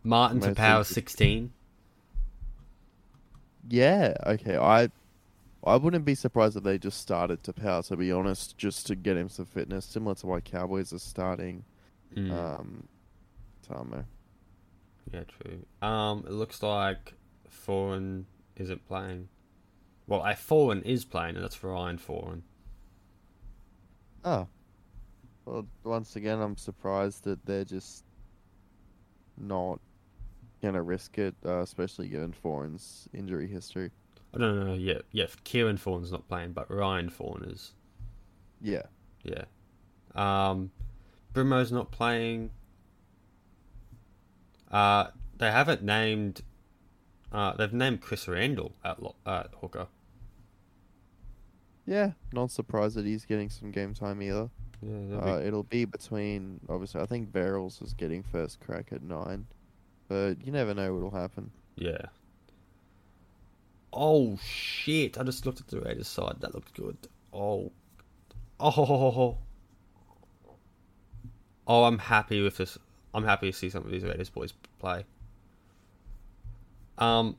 Martin 0.02 0.40
Taupau 0.40 0.84
16. 0.84 1.52
Yeah. 3.68 4.14
Okay. 4.26 4.56
I. 4.56 4.88
I 5.64 5.76
wouldn't 5.76 6.04
be 6.04 6.14
surprised 6.14 6.56
if 6.56 6.64
they 6.64 6.78
just 6.78 7.00
started 7.00 7.42
Taupau. 7.42 7.86
To 7.88 7.96
be 7.96 8.10
honest, 8.10 8.58
just 8.58 8.86
to 8.88 8.96
get 8.96 9.16
him 9.16 9.28
some 9.28 9.46
fitness, 9.46 9.84
similar 9.84 10.14
to 10.16 10.26
why 10.26 10.40
Cowboys 10.40 10.92
are 10.92 10.98
starting. 10.98 11.64
Mm. 12.16 12.32
Um, 12.32 12.88
Tamo. 13.68 14.04
Yeah, 15.12 15.22
true. 15.24 15.64
Um, 15.86 16.24
it 16.26 16.32
looks 16.32 16.62
like 16.62 17.14
Foran 17.66 18.24
isn't 18.56 18.86
playing. 18.88 19.28
Well, 20.06 20.22
a 20.22 20.32
Foran 20.32 20.82
is 20.84 21.04
playing, 21.04 21.36
and 21.36 21.44
that's 21.44 21.54
for 21.54 21.70
Ryan 21.70 21.98
Foran. 21.98 22.42
Oh. 24.24 24.48
Well, 25.44 25.66
once 25.84 26.16
again, 26.16 26.40
I'm 26.40 26.56
surprised 26.56 27.24
that 27.24 27.44
they're 27.44 27.64
just 27.64 28.04
not 29.36 29.80
gonna 30.60 30.82
risk 30.82 31.18
it, 31.18 31.34
uh, 31.44 31.60
especially 31.60 32.08
given 32.08 32.32
Foran's 32.32 33.08
injury 33.12 33.48
history. 33.48 33.90
I 34.34 34.38
don't 34.38 34.64
know. 34.66 34.74
Yeah, 34.74 35.00
yeah. 35.10 35.26
Kieran 35.44 35.76
Foran's 35.76 36.10
not 36.12 36.26
playing, 36.28 36.52
but 36.52 36.70
Ryan 36.70 37.10
Foran 37.10 37.52
is. 37.52 37.72
Yeah. 38.60 38.82
Yeah. 39.24 39.44
Um, 40.14 40.70
Brimo's 41.34 41.70
not 41.72 41.90
playing. 41.90 42.50
Uh, 44.70 45.08
they 45.36 45.50
haven't 45.50 45.82
named. 45.82 46.42
Uh, 47.30 47.54
they've 47.56 47.72
named 47.72 48.00
Chris 48.00 48.28
Randall 48.28 48.74
at 48.84 49.02
lo- 49.02 49.16
at 49.26 49.48
hooker. 49.60 49.86
Yeah. 51.86 52.12
Not 52.32 52.50
surprised 52.50 52.96
that 52.96 53.04
he's 53.06 53.24
getting 53.24 53.50
some 53.50 53.70
game 53.70 53.94
time 53.94 54.22
either. 54.22 54.50
Yeah, 54.82 54.98
that'd 55.08 55.24
be- 55.24 55.30
Uh, 55.30 55.38
it'll 55.40 55.62
be 55.62 55.84
between 55.84 56.60
obviously. 56.68 57.00
I 57.00 57.06
think 57.06 57.30
Verrills 57.32 57.82
is 57.82 57.92
getting 57.94 58.22
first 58.22 58.60
crack 58.60 58.92
at 58.92 59.02
nine, 59.02 59.46
but 60.08 60.44
you 60.44 60.52
never 60.52 60.74
know 60.74 60.94
what'll 60.94 61.10
happen. 61.10 61.50
yeah. 61.76 62.06
Oh 63.92 64.38
shit! 64.42 65.18
I 65.18 65.22
just 65.22 65.44
looked 65.44 65.60
at 65.60 65.68
the 65.68 65.80
Raiders 65.80 66.08
side. 66.08 66.36
That 66.40 66.54
looked 66.54 66.74
good. 66.74 66.96
Oh, 67.32 67.72
oh, 68.58 68.70
ho, 68.70 68.84
ho, 68.84 68.96
ho, 68.96 69.10
ho. 69.10 69.38
oh! 71.66 71.84
I'm 71.84 71.98
happy 71.98 72.42
with 72.42 72.56
this. 72.56 72.78
I'm 73.14 73.24
happy 73.24 73.50
to 73.50 73.56
see 73.56 73.68
some 73.68 73.84
of 73.84 73.90
these 73.90 74.02
Raiders 74.02 74.30
boys 74.30 74.54
play. 74.78 75.04
Um, 76.98 77.36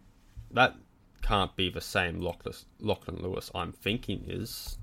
that 0.51 0.75
can't 1.23 1.55
be 1.55 1.69
the 1.69 1.81
same 1.81 2.19
Lachlan, 2.21 2.55
Lachlan 2.79 3.21
Lewis. 3.21 3.49
I'm 3.55 3.71
thinking 3.71 4.25
is. 4.27 4.77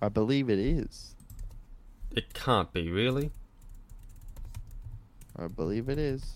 I 0.00 0.08
believe 0.08 0.48
it 0.48 0.58
is. 0.58 1.14
It 2.10 2.32
can't 2.32 2.72
be 2.72 2.90
really. 2.90 3.30
I 5.36 5.48
believe 5.48 5.88
it 5.88 5.98
is. 5.98 6.34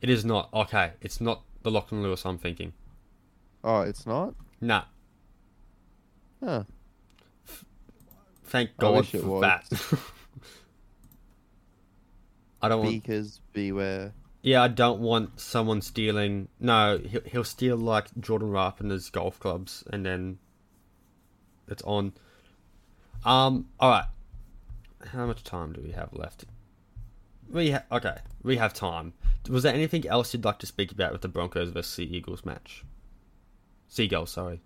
It 0.00 0.10
is 0.10 0.24
not. 0.24 0.48
Okay, 0.52 0.92
it's 1.00 1.20
not 1.20 1.42
the 1.62 1.70
Lachlan 1.70 2.02
Lewis 2.02 2.24
I'm 2.26 2.38
thinking. 2.38 2.72
Oh, 3.64 3.80
it's 3.82 4.06
not. 4.06 4.34
Nah. 4.60 4.84
Huh. 6.42 6.64
Thank 8.44 8.76
God 8.76 9.06
for 9.06 9.18
was. 9.18 9.40
that. 9.42 9.98
I 12.62 12.68
don't 12.68 12.80
want. 12.80 12.90
Beakers 12.90 13.40
beware. 13.52 14.12
Yeah, 14.42 14.62
I 14.62 14.68
don't 14.68 15.00
want 15.00 15.40
someone 15.40 15.80
stealing. 15.80 16.48
No, 16.58 16.98
he'll, 16.98 17.22
he'll 17.22 17.44
steal 17.44 17.76
like 17.76 18.06
Jordan 18.20 18.50
Rapana's 18.50 19.08
golf 19.10 19.38
clubs, 19.38 19.84
and 19.90 20.04
then 20.04 20.38
it's 21.68 21.82
on. 21.82 22.12
Um. 23.24 23.68
All 23.80 23.90
right. 23.90 24.06
How 25.06 25.26
much 25.26 25.42
time 25.44 25.72
do 25.72 25.80
we 25.80 25.92
have 25.92 26.12
left? 26.12 26.44
We 27.52 27.70
ha- 27.72 27.84
okay. 27.92 28.16
We 28.42 28.56
have 28.56 28.72
time. 28.72 29.12
Was 29.48 29.62
there 29.62 29.74
anything 29.74 30.06
else 30.08 30.32
you'd 30.32 30.44
like 30.44 30.58
to 30.60 30.66
speak 30.66 30.90
about 30.90 31.12
with 31.12 31.20
the 31.20 31.28
Broncos 31.28 31.70
versus 31.70 31.92
Sea 31.92 32.04
Eagles 32.04 32.44
match? 32.44 32.84
Seagulls, 33.88 34.30
sorry. 34.30 34.60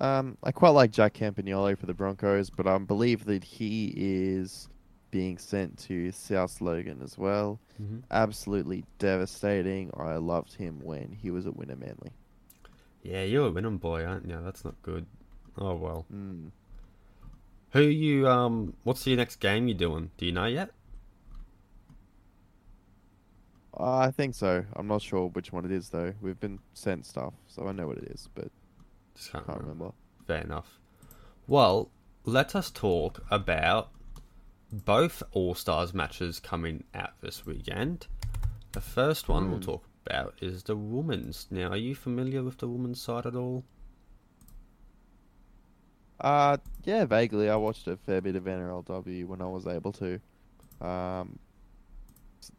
Um, 0.00 0.38
I 0.42 0.52
quite 0.52 0.70
like 0.70 0.90
Jack 0.92 1.14
Campagnolo 1.14 1.76
for 1.76 1.86
the 1.86 1.94
Broncos, 1.94 2.50
but 2.50 2.66
I 2.66 2.78
believe 2.78 3.24
that 3.24 3.42
he 3.42 3.92
is 3.96 4.68
being 5.10 5.38
sent 5.38 5.78
to 5.78 6.10
South 6.12 6.60
Logan 6.60 7.00
as 7.02 7.18
well. 7.18 7.58
Mm-hmm. 7.80 8.00
Absolutely 8.10 8.84
devastating. 8.98 9.90
I 9.96 10.16
loved 10.16 10.54
him 10.54 10.80
when 10.82 11.16
he 11.20 11.30
was 11.30 11.46
at 11.46 11.54
Wynnum 11.54 11.80
Manly. 11.80 12.12
Yeah, 13.02 13.22
you're 13.22 13.48
a 13.48 13.50
Wynnum 13.50 13.80
boy, 13.80 14.04
aren't 14.04 14.28
you? 14.28 14.38
That's 14.44 14.64
not 14.64 14.80
good. 14.82 15.06
Oh 15.58 15.74
well. 15.74 16.06
Mm. 16.12 16.50
Who 17.72 17.82
you 17.82 18.28
um? 18.28 18.74
What's 18.84 19.06
your 19.06 19.16
next 19.16 19.36
game 19.36 19.68
you're 19.68 19.76
doing? 19.76 20.10
Do 20.16 20.26
you 20.26 20.32
know 20.32 20.46
yet? 20.46 20.70
I 23.78 24.10
think 24.10 24.34
so. 24.34 24.64
I'm 24.76 24.86
not 24.86 25.02
sure 25.02 25.28
which 25.28 25.52
one 25.52 25.64
it 25.64 25.72
is 25.72 25.88
though. 25.88 26.12
We've 26.20 26.38
been 26.38 26.60
sent 26.74 27.06
stuff, 27.06 27.34
so 27.48 27.66
I 27.66 27.72
know 27.72 27.86
what 27.88 27.98
it 27.98 28.04
is, 28.04 28.28
but 28.34 28.48
Just 29.14 29.32
can't 29.32 29.46
can't 29.46 29.60
remember. 29.60 29.90
Fair 30.26 30.42
enough. 30.42 30.78
Well, 31.46 31.90
let 32.24 32.54
us 32.54 32.70
talk 32.70 33.24
about 33.30 33.90
both 34.72 35.22
All 35.32 35.54
Stars 35.54 35.92
matches 35.92 36.40
coming 36.40 36.84
out 36.94 37.20
this 37.20 37.44
weekend. 37.46 38.06
The 38.72 38.80
first 38.80 39.28
one 39.28 39.48
we'll 39.50 39.58
Hmm. 39.58 39.64
talk 39.64 39.84
about 40.06 40.34
is 40.40 40.62
the 40.64 40.76
women's. 40.76 41.46
Now, 41.50 41.68
are 41.70 41.76
you 41.76 41.94
familiar 41.94 42.42
with 42.42 42.58
the 42.58 42.68
women's 42.68 43.00
side 43.00 43.26
at 43.26 43.34
all? 43.34 43.64
Uh, 46.20 46.56
yeah, 46.84 47.04
vaguely. 47.04 47.50
I 47.50 47.56
watched 47.56 47.86
a 47.88 47.96
fair 47.96 48.20
bit 48.20 48.36
of 48.36 48.44
NRLW 48.46 49.26
when 49.26 49.40
I 49.42 49.46
was 49.46 49.66
able 49.66 49.92
to. 49.92 50.20
Um, 50.80 51.38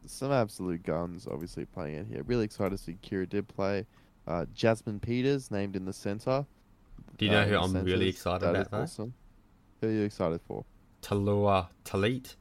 some 0.06 0.32
absolute 0.32 0.82
guns, 0.82 1.26
obviously 1.30 1.64
playing 1.64 1.96
it 1.96 2.06
here. 2.06 2.22
Really 2.24 2.44
excited 2.44 2.76
to 2.76 2.82
see 2.82 2.96
Kirra 3.02 3.26
Dibb 3.26 3.48
play. 3.48 3.86
Uh, 4.26 4.44
Jasmine 4.54 5.00
Peters 5.00 5.50
named 5.50 5.76
in 5.76 5.84
the 5.84 5.92
center. 5.92 6.44
Do 7.18 7.24
you 7.24 7.30
know 7.30 7.42
uh, 7.42 7.46
who 7.46 7.56
I'm 7.58 7.72
really 7.84 8.12
centres. 8.12 8.14
excited 8.14 8.42
That 8.42 8.66
about 8.66 8.84
is? 8.84 8.90
Awesome. 8.92 9.14
Who 9.80 9.88
are 9.88 9.92
you 9.92 10.02
excited 10.02 10.40
for? 10.46 10.64
Tallulah 11.02 11.68
Tillett. 11.84 12.34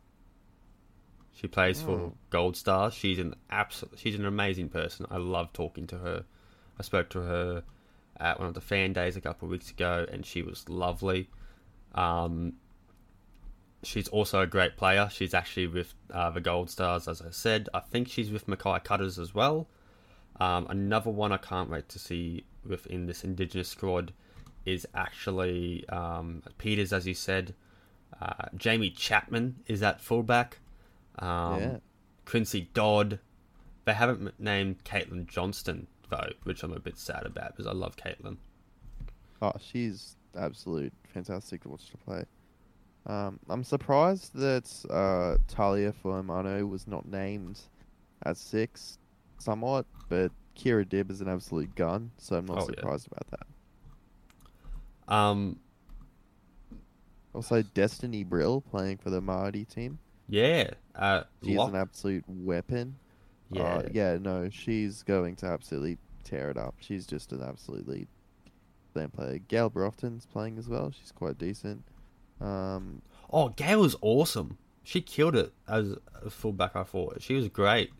She 1.33 1.47
plays 1.47 1.81
for 1.81 1.91
Oh. 1.91 2.13
Gold 2.29 2.55
Stars. 2.55 2.93
She's 2.93 3.19
an 3.19 3.35
absolute. 3.49 3.99
She's 3.99 4.15
an 4.15 4.25
amazing 4.25 4.69
person. 4.69 5.05
I 5.11 5.17
love 5.17 5.51
talking 5.53 5.85
to 5.87 5.97
her. 5.97 6.23
I 6.79 6.83
spoke 6.83 7.09
to 7.09 7.19
her 7.21 7.63
at 8.17 8.39
one 8.39 8.47
of 8.47 8.53
the 8.53 8.61
fan 8.61 8.93
days 8.93 9.17
a 9.17 9.21
couple 9.21 9.45
of 9.47 9.51
weeks 9.51 9.69
ago, 9.69 10.05
and 10.09 10.25
she 10.25 10.41
was 10.41 10.67
lovely. 10.69 11.29
Um, 11.93 12.53
she's 13.85 14.07
also 14.09 14.41
a 14.41 14.47
great 14.47 14.77
player. 14.77 15.09
She's 15.11 15.33
actually 15.33 15.67
with 15.67 15.93
uh, 16.13 16.29
the 16.31 16.41
Gold 16.41 16.69
Stars, 16.69 17.07
as 17.07 17.21
I 17.21 17.29
said. 17.31 17.69
I 17.73 17.79
think 17.79 18.07
she's 18.07 18.31
with 18.31 18.47
Mackay 18.47 18.79
Cutters 18.83 19.17
as 19.19 19.33
well. 19.33 19.67
Um, 20.39 20.67
another 20.69 21.09
one 21.11 21.31
I 21.31 21.37
can't 21.37 21.69
wait 21.69 21.87
to 21.89 21.99
see 21.99 22.43
within 22.65 23.05
this 23.05 23.23
Indigenous 23.23 23.69
squad 23.69 24.11
is 24.65 24.85
actually 24.93 25.87
um, 25.89 26.43
Peters, 26.57 26.91
as 26.91 27.05
you 27.07 27.13
said. 27.13 27.53
Uh, 28.21 28.45
Jamie 28.55 28.89
Chapman 28.89 29.57
is 29.67 29.83
at 29.83 30.01
fullback. 30.01 30.59
Um, 31.19 31.59
Yeah. 31.61 31.77
Quincy 32.25 32.69
Dodd. 32.73 33.19
They 33.85 33.93
haven't 33.93 34.39
named 34.39 34.83
Caitlin 34.83 35.27
Johnston 35.27 35.87
though, 36.09 36.29
which 36.43 36.63
I'm 36.63 36.73
a 36.73 36.79
bit 36.79 36.97
sad 36.97 37.23
about 37.25 37.55
because 37.55 37.67
I 37.67 37.73
love 37.73 37.95
Caitlin. 37.95 38.37
Oh, 39.41 39.53
she's 39.59 40.15
absolute 40.35 40.91
fantastic 41.13 41.61
to 41.63 41.69
watch 41.69 41.89
to 41.91 41.97
play. 41.97 42.25
Um, 43.07 43.39
I'm 43.49 43.63
surprised 43.63 44.33
that 44.35 44.71
uh, 44.89 45.37
Talia 45.47 45.93
Fuemano 46.03 46.67
was 46.67 46.87
not 46.87 47.05
named 47.07 47.59
at 48.23 48.35
six, 48.37 48.97
somewhat, 49.37 49.85
but 50.09 50.31
Kirra 50.55 50.85
Dibb 50.85 51.11
is 51.11 51.21
an 51.21 51.27
absolute 51.27 51.75
gun, 51.75 52.11
so 52.17 52.35
I'm 52.37 52.45
not 52.45 52.57
Oh, 52.57 52.61
yeah. 52.61 52.65
surprised 52.67 53.07
about 53.11 53.27
that. 55.07 55.13
Um, 55.13 55.59
Also, 57.33 57.61
Destiny 57.61 58.23
Brill 58.23 58.61
playing 58.61 58.97
for 58.97 59.09
the 59.09 59.21
Māori 59.21 59.67
team. 59.67 59.99
yeah, 60.27 60.69
uh, 60.95 61.23
She's 61.43 61.57
Lock- 61.57 61.69
an 61.69 61.75
absolute 61.75 62.23
weapon. 62.27 62.95
yeah, 63.51 63.61
Uh, 63.75 63.89
yeah, 63.91 64.17
no, 64.19 64.49
she's 64.49 65.03
going 65.03 65.35
to 65.37 65.45
absolutely 65.45 65.97
tear 66.23 66.49
it 66.49 66.57
up. 66.57 66.75
She's 66.79 67.05
just 67.05 67.31
an 67.33 67.43
absolutely 67.43 68.07
slam 68.93 69.11
player. 69.11 69.37
Gayle 69.37 69.69
Broughton's 69.69 70.25
playing 70.25 70.57
as 70.57 70.67
well. 70.69 70.89
She's 70.91 71.11
quite 71.11 71.37
decent. 71.37 71.83
Um, 72.41 73.01
Oh, 73.31 73.49
Gayle 73.49 73.81
was 73.81 73.95
awesome. 74.01 74.57
She 74.83 75.01
killed 75.01 75.35
it 75.35 75.51
as 75.67 75.95
a 76.23 76.29
fullback. 76.29 76.75
I 76.75 76.83
thought 76.83 77.21
she 77.21 77.33
was 77.33 77.49
great. 77.49 77.91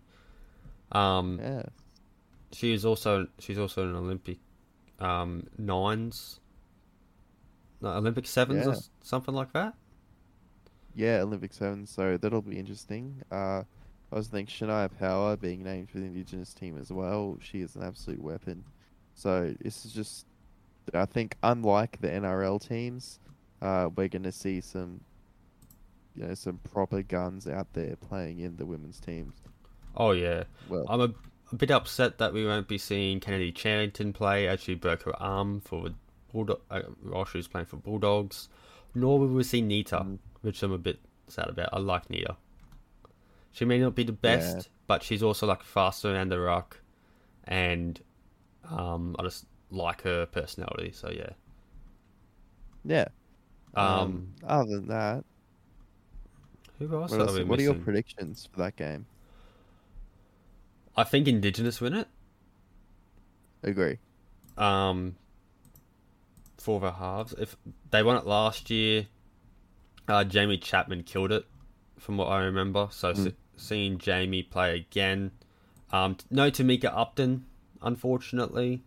Um, 0.91 1.39
yeah. 1.41 1.63
she 2.51 2.73
is 2.73 2.85
also 2.85 3.27
she's 3.39 3.57
also 3.57 3.83
an 3.89 3.95
Olympic 3.95 4.37
um, 4.99 5.47
nines, 5.57 6.39
no, 7.81 7.89
Olympic 7.89 8.27
sevens 8.27 8.65
or 8.65 8.71
Yeah. 8.71 8.75
s- 8.77 8.89
something 9.01 9.33
like 9.33 9.51
that. 9.53 9.73
Yeah, 10.93 11.21
Olympic 11.21 11.51
sevens. 11.53 11.89
so 11.89 12.17
that'll 12.17 12.41
be 12.41 12.57
interesting. 12.57 13.21
Uh, 13.31 13.63
I 14.11 14.15
was 14.15 14.27
thinking 14.27 14.67
Shania 14.69 14.89
Power 14.99 15.35
being 15.35 15.63
named 15.63 15.89
for 15.89 15.97
the 15.97 16.05
Indigenous 16.05 16.53
team 16.53 16.77
as 16.77 16.91
well. 16.91 17.37
She 17.41 17.61
is 17.61 17.75
an 17.75 17.83
absolute 17.83 18.21
weapon. 18.21 18.63
So 19.15 19.53
this 19.59 19.85
is 19.85 19.91
just, 19.91 20.25
I 20.93 21.05
think, 21.05 21.35
unlike 21.43 21.99
the 21.99 22.07
NRL 22.09 22.59
teams, 22.65 23.19
uh, 23.61 23.89
we're 23.95 24.07
going 24.07 24.23
to 24.23 24.31
see 24.31 24.61
some, 24.61 25.01
you 26.15 26.25
know, 26.27 26.33
some 26.33 26.59
proper 26.71 27.01
guns 27.01 27.47
out 27.47 27.73
there 27.73 27.95
playing 27.95 28.39
in 28.39 28.57
the 28.57 28.65
women's 28.65 28.99
teams. 28.99 29.35
Oh 29.97 30.11
yeah, 30.11 30.43
Well, 30.69 30.85
I'm 30.89 30.99
a, 31.01 31.13
a 31.51 31.55
bit 31.55 31.71
upset 31.71 32.17
that 32.17 32.33
we 32.33 32.45
won't 32.45 32.67
be 32.67 32.77
seeing 32.77 33.19
Kennedy 33.19 33.51
Cherrington 33.51 34.11
play 34.13 34.47
as 34.47 34.59
she 34.59 34.75
broke 34.75 35.03
her 35.03 35.15
arm 35.21 35.61
for 35.61 35.89
the 35.89 35.95
Bulldog 36.33 36.59
uh, 36.69 36.81
while 37.01 37.23
she 37.25 37.37
was 37.37 37.47
playing 37.47 37.67
for 37.67 37.77
Bulldogs. 37.77 38.49
Nor 38.93 39.19
will 39.19 39.27
we 39.27 39.43
see 39.43 39.61
Nita, 39.61 39.97
Mm. 39.97 40.19
which 40.41 40.61
I'm 40.63 40.71
a 40.71 40.77
bit 40.77 40.99
sad 41.27 41.47
about. 41.49 41.69
I 41.73 41.79
like 41.79 42.09
Nita. 42.09 42.35
She 43.51 43.63
may 43.65 43.79
not 43.79 43.95
be 43.95 44.03
the 44.03 44.11
best, 44.11 44.57
Yeah. 44.57 44.63
but 44.87 45.01
she's 45.03 45.23
also 45.23 45.47
like 45.47 45.63
faster 45.63 46.13
around 46.13 46.29
the 46.29 46.39
rock, 46.41 46.81
and 47.45 47.99
um, 48.69 49.15
I 49.17 49.23
just 49.23 49.45
like 49.71 50.01
her 50.01 50.25
personality. 50.25 50.91
So 50.93 51.09
yeah. 51.09 51.29
yeah. 52.83 53.05
Um, 53.75 54.33
other 54.47 54.69
than 54.77 54.87
that, 54.87 55.23
who 56.79 56.93
else 56.93 57.11
what, 57.11 57.19
are 57.21 57.27
else, 57.27 57.39
what 57.39 57.59
are 57.59 57.63
your 57.63 57.73
predictions 57.75 58.47
for 58.51 58.59
that 58.59 58.75
game? 58.75 59.05
I 60.95 61.03
think 61.03 61.27
Indigenous 61.27 61.81
win 61.81 61.93
it. 61.93 62.07
Agree. 63.63 63.97
um, 64.57 65.15
for 66.57 66.79
the 66.79 66.93
halves. 66.93 67.33
If 67.37 67.57
they 67.91 68.01
won 68.01 68.15
it 68.17 68.25
last 68.25 68.69
year, 68.69 69.07
uh, 70.07 70.23
Jamie 70.23 70.57
Chapman 70.57 71.03
killed 71.03 71.31
it, 71.31 71.45
from 71.99 72.17
what 72.17 72.27
I 72.27 72.43
remember. 72.43 72.87
So 72.91 73.11
Mm. 73.13 73.17
se- 73.23 73.35
seeing 73.57 73.97
Jamie 73.97 74.43
play 74.43 74.75
again, 74.77 75.31
um, 75.91 76.17
no 76.31 76.49
Tamika 76.49 76.85
Upton, 76.95 77.45
unfortunately, 77.81 78.83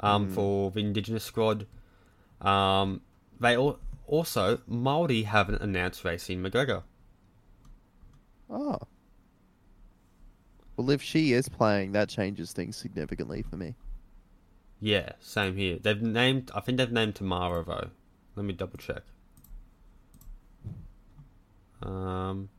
um, 0.00 0.28
Mm. 0.28 0.34
for 0.34 0.70
the 0.70 0.80
Indigenous 0.80 1.24
squad. 1.24 1.66
Um, 2.40 3.00
they 3.40 3.56
al- 3.56 3.78
also 4.06 4.58
Māori 4.70 5.24
haven't 5.24 5.62
announced 5.62 6.02
Raecene 6.04 6.40
McGregor. 6.40 6.82
Oh. 8.48 8.78
Well, 10.76 10.90
if 10.90 11.02
she 11.02 11.32
is 11.32 11.48
playing, 11.48 11.92
that 11.92 12.08
changes 12.08 12.52
things 12.52 12.76
significantly 12.76 13.42
for 13.42 13.56
me. 13.56 13.74
Yeah, 14.78 15.12
same 15.20 15.56
here. 15.56 15.78
They've 15.80 16.00
named. 16.00 16.50
I 16.54 16.60
think 16.60 16.78
they've 16.78 16.92
named 16.92 17.14
Temara 17.14 17.64
though. 17.64 17.90
Let 18.34 18.44
me 18.44 18.52
double 18.52 18.76
check. 18.76 19.02
Um, 21.82 22.50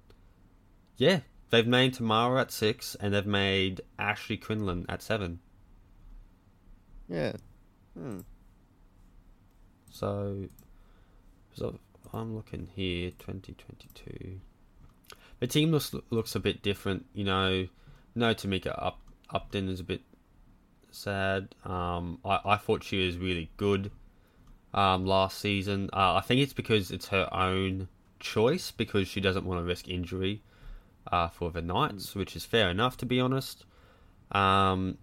yeah, 0.98 1.20
they've 1.52 1.68
named 1.68 1.98
Temara 1.98 2.42
at 2.42 2.52
six, 2.52 2.96
and 3.00 3.14
they've 3.14 3.26
made 3.26 3.82
Ashley 4.00 4.38
Quinlan 4.38 4.86
at 4.90 5.04
seven. 5.04 5.40
Yeah. 7.08 7.34
Hmm. 7.98 8.20
So, 9.92 10.46
so 11.58 11.80
I'm 12.14 12.36
looking 12.36 12.68
here, 12.76 13.10
2022. 13.18 14.40
The 15.40 15.48
team 15.48 15.72
looks 15.72 15.94
looks 16.12 16.36
a 16.36 16.40
bit 16.40 16.62
different. 16.62 17.06
You 17.14 17.24
know, 17.24 17.68
no 18.16 18.34
Tamika 18.34 18.74
Up 18.78 19.00
Upton 19.32 19.68
is 19.68 19.80
a 19.80 19.84
bit 19.84 20.02
sad. 20.92 21.56
Um, 21.66 22.20
I 22.24 22.40
I 22.46 22.56
thought 22.58 22.84
she 22.84 23.06
was 23.06 23.18
really 23.18 23.50
good. 23.58 23.92
Um, 24.74 25.06
last 25.06 25.40
season, 25.40 25.90
uh, 25.94 26.16
I 26.16 26.22
think 26.22 26.42
it's 26.42 26.54
because 26.54 26.92
it's 26.92 27.08
her 27.08 27.28
own 27.34 27.88
choice 28.20 28.70
because 28.70 29.08
she 29.08 29.20
doesn't 29.20 29.46
want 29.46 29.60
to 29.60 29.64
risk 29.64 29.88
injury. 29.88 30.42
Uh, 31.10 31.30
for 31.30 31.52
the 31.52 31.62
Knights, 31.62 32.16
which 32.16 32.36
is 32.36 32.44
fair 32.44 32.70
enough 32.70 32.98
to 32.98 33.06
be 33.06 33.20
honest. 33.20 33.64
Um, 34.32 34.98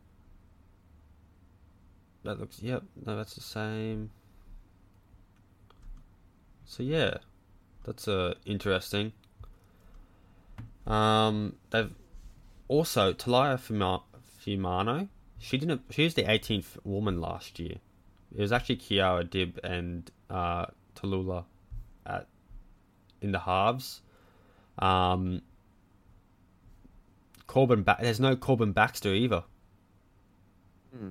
that 2.25 2.39
looks. 2.39 2.63
Yep. 2.63 2.83
No, 3.07 3.17
that's 3.17 3.35
the 3.35 3.41
same. 3.41 4.11
So 6.67 6.83
yeah, 6.83 7.19
that's 7.85 8.09
uh, 8.09 8.35
interesting. 8.45 9.13
Um, 10.87 11.57
they've 11.71 11.95
also 12.69 13.13
Talia 13.13 13.57
Fuma- 13.57 14.03
Fumano. 14.45 15.09
She 15.39 15.59
didn't. 15.59 15.83
She 15.91 16.05
was 16.05 16.15
the 16.15 16.25
18th 16.25 16.79
woman 16.85 17.21
last 17.21 17.59
year. 17.59 17.77
It 18.35 18.41
was 18.41 18.53
actually 18.53 18.77
Kirra 18.77 19.25
Dibb 19.25 19.59
and 19.63 20.11
uh, 20.31 20.67
Tallulah 20.97 21.45
at 22.07 22.27
in 23.21 23.33
the 23.33 23.39
halves. 23.41 24.01
Um, 24.79 25.43
Corbin. 27.47 27.83
Ba- 27.83 27.99
There's 28.01 28.21
no 28.21 28.37
Corbin 28.37 28.73
Baxter 28.73 29.15
either. 29.15 29.45
Hmm. 30.97 31.11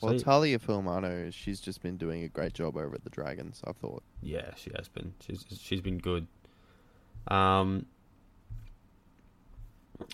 Well, 0.00 0.18
Talia 0.18 0.58
Filmano, 0.58 1.32
she's 1.32 1.60
just 1.60 1.82
been 1.82 1.96
doing 1.96 2.22
a 2.22 2.28
great 2.28 2.54
job 2.54 2.76
over 2.76 2.94
at 2.94 3.04
the 3.04 3.10
Dragons. 3.10 3.60
I 3.66 3.72
thought. 3.72 4.02
Yeah, 4.22 4.54
she 4.56 4.70
has 4.76 4.88
been. 4.88 5.14
She's 5.20 5.44
she's 5.60 5.80
been 5.80 5.98
good. 5.98 6.26
Um. 7.28 7.86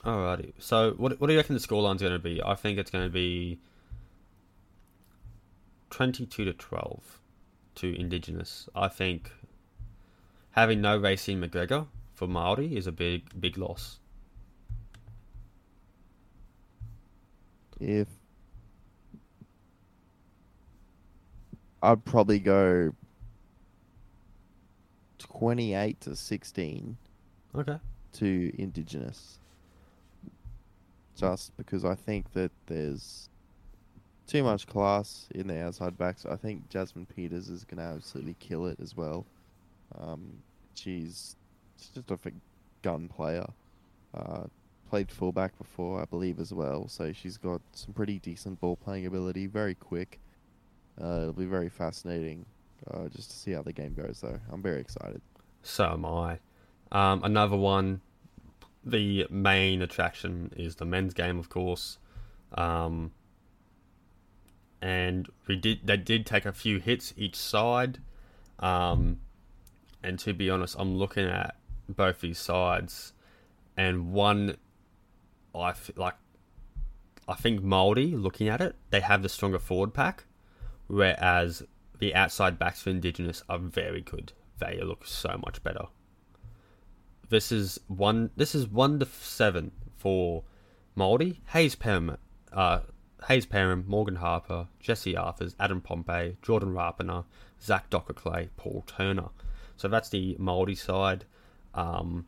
Alrighty. 0.05 0.53
So, 0.59 0.95
what 0.97 1.21
what 1.21 1.29
do 1.29 1.33
you 1.33 1.39
reckon 1.39 1.55
the 1.55 1.61
scoreline's 1.61 2.03
going 2.03 2.13
to 2.13 2.19
be? 2.19 2.43
I 2.43 2.55
think 2.55 2.79
it's 2.79 2.91
going 2.91 3.05
to 3.05 3.13
be 3.13 3.61
twenty-two 5.91 6.45
to 6.45 6.53
twelve 6.53 7.21
to 7.77 7.99
Indigenous. 7.99 8.69
I 8.75 8.89
think 8.89 9.31
having 10.51 10.81
no 10.81 10.99
Raecene 10.99 11.39
McGregor 11.39 11.87
for 12.15 12.27
Maori 12.27 12.77
is 12.77 12.87
a 12.87 12.93
big 12.93 13.41
big 13.41 13.57
loss. 13.59 14.01
If 17.79 18.09
I'd 21.83 22.05
probably 22.05 22.39
go 22.39 22.93
twenty-eight 25.19 26.01
to 26.03 26.17
sixteen 26.17 26.97
Okay. 27.55 27.79
to 28.15 28.53
Indigenous, 28.59 29.39
just 31.17 31.57
because 31.57 31.85
I 31.85 31.95
think 31.95 32.33
that 32.33 32.51
there's 32.67 33.29
too 34.27 34.43
much 34.43 34.67
class 34.67 35.29
in 35.35 35.47
the 35.47 35.63
outside 35.63 35.97
backs. 35.97 36.27
I 36.27 36.37
think 36.37 36.69
Jasmine 36.69 37.07
Peters 37.07 37.49
is 37.49 37.65
going 37.65 37.79
to 37.79 37.95
absolutely 37.95 38.37
kill 38.41 38.67
it 38.67 38.79
as 38.81 38.97
well. 38.97 39.25
Um, 39.99 40.43
she's 40.75 41.37
she's 41.79 41.91
just 41.91 42.11
a 42.11 42.33
gun 42.83 43.09
player. 43.09 43.47
Uh, 44.15 44.45
played 44.91 45.11
fullback 45.11 45.57
before, 45.59 46.01
I 46.01 46.05
believe, 46.05 46.39
as 46.41 46.53
well. 46.53 46.89
So 46.89 47.13
she's 47.13 47.37
got 47.37 47.61
some 47.73 47.93
pretty 47.93 48.19
decent 48.19 48.61
ball 48.61 48.77
playing 48.77 49.07
ability. 49.07 49.47
Very 49.47 49.75
quick. 49.75 50.19
Uh, 51.01 51.21
it'll 51.23 51.33
be 51.33 51.45
very 51.45 51.69
fascinating 51.69 52.47
uh, 52.91 53.09
just 53.09 53.31
to 53.31 53.37
see 53.37 53.53
how 53.53 53.63
the 53.63 53.73
game 53.73 53.95
goes, 53.95 54.21
though. 54.23 54.39
I'm 54.51 54.63
very 54.63 54.81
excited. 54.81 55.21
So 55.63 55.85
am 55.85 56.05
I. 56.05 56.39
Um, 56.93 57.23
another 57.25 57.57
one. 57.57 58.01
The 58.85 59.27
main 59.31 59.83
attraction 59.83 60.53
is 60.57 60.77
the 60.77 60.85
men's 60.85 61.13
game, 61.13 61.39
of 61.39 61.49
course. 61.49 61.99
Um, 62.57 63.11
and 64.81 65.29
we 65.49 65.57
did 65.57 65.81
they 65.85 65.97
did 65.97 66.25
take 66.25 66.47
a 66.47 66.53
few 66.53 66.79
hits 66.79 67.13
each 67.17 67.35
side. 67.35 67.99
Um, 68.61 69.19
and 70.03 70.19
to 70.21 70.33
be 70.33 70.49
honest, 70.49 70.77
I'm 70.79 70.97
looking 70.97 71.27
at 71.27 71.57
both 71.89 72.21
these 72.21 72.39
sides, 72.39 73.13
and 73.77 74.13
one, 74.13 74.57
I 75.55 75.71
f- 75.71 75.91
like. 75.97 76.15
I 77.29 77.35
think 77.35 77.61
Māori, 77.61 78.21
looking 78.21 78.49
at 78.49 78.61
it, 78.61 78.77
they 78.91 79.01
have 79.01 79.25
the 79.25 79.29
stronger 79.29 79.59
forward 79.59 79.93
pack, 79.93 80.26
whereas 80.87 81.63
the 81.99 82.15
outside 82.15 82.59
backs 82.59 82.83
for 82.83 82.91
Indigenous 82.91 83.43
are 83.49 83.59
very 83.59 84.01
good. 84.01 84.33
They 84.59 84.81
look 84.83 85.07
so 85.07 85.41
much 85.45 85.63
better. 85.63 85.87
This 87.29 87.51
is 87.51 87.81
one. 87.89 88.31
This 88.37 88.55
is 88.55 88.69
one 88.69 88.99
to 89.01 89.07
seven 89.07 89.73
for 89.97 90.45
Māori. 90.97 91.39
Hayze 91.53 91.77
Perham, 91.77 92.17
uh, 92.53 92.81
Hayze 93.29 93.47
Perham, 93.47 93.87
Morgan 93.87 94.17
Harper, 94.17 94.69
Jesse 94.81 95.15
Arthars, 95.15 95.55
Adam 95.59 95.81
Pompey, 95.81 96.37
Jordan 96.43 96.73
Rapana, 96.73 97.25
Zach 97.61 97.91
Dockar-Clay, 97.91 98.51
Paul 98.57 98.85
Turner. 98.87 99.29
So 99.77 99.89
that's 99.89 100.09
the 100.09 100.37
Māori 100.37 100.77
side. 100.79 101.25
Um, 101.75 102.27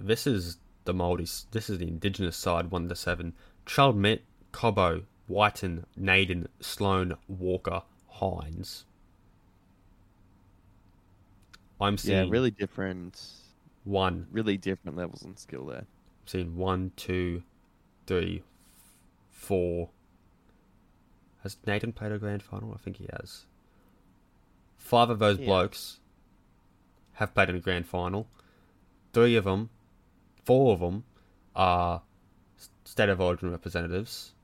this 0.00 0.26
is 0.26 0.58
the 0.84 0.92
Māori. 0.92 1.44
This 1.52 1.70
is 1.70 1.78
the 1.78 1.88
Indigenous 1.88 2.36
side. 2.36 2.70
One 2.70 2.88
to 2.88 2.96
seven. 2.96 3.34
Child 3.66 3.96
Mitt, 3.96 4.24
Cobbo, 4.52 5.04
Wighton, 5.32 5.86
Naden, 5.96 6.48
Sloan, 6.60 7.16
Walker, 7.26 7.82
Hynes. 8.20 8.84
I'm 11.80 11.96
seeing 11.96 12.26
Yeah, 12.26 12.30
really 12.30 12.50
different, 12.50 13.20
one, 13.84 14.26
really 14.30 14.56
different 14.56 14.96
levels 14.96 15.22
in 15.22 15.36
skill 15.36 15.66
there. 15.66 15.78
I'm 15.80 16.26
seeing 16.26 16.56
one, 16.56 16.92
two, 16.96 17.42
three, 18.06 18.42
four. 19.30 19.88
Has 21.42 21.56
Nathan 21.66 21.92
played 21.92 22.12
a 22.12 22.18
grand 22.18 22.42
final? 22.42 22.72
I 22.72 22.76
think 22.76 22.98
he 22.98 23.08
has. 23.18 23.46
Five 24.76 25.10
of 25.10 25.18
those 25.18 25.38
Yeah. 25.38 25.46
blokes 25.46 25.98
have 27.14 27.34
played 27.34 27.48
in 27.48 27.56
a 27.56 27.60
grand 27.60 27.86
final. 27.86 28.28
Three 29.12 29.34
of 29.36 29.44
them, 29.44 29.70
four 30.44 30.74
of 30.74 30.80
them, 30.80 31.04
are 31.56 32.02
state 32.84 33.08
of 33.08 33.20
origin 33.20 33.50
representatives. 33.50 34.34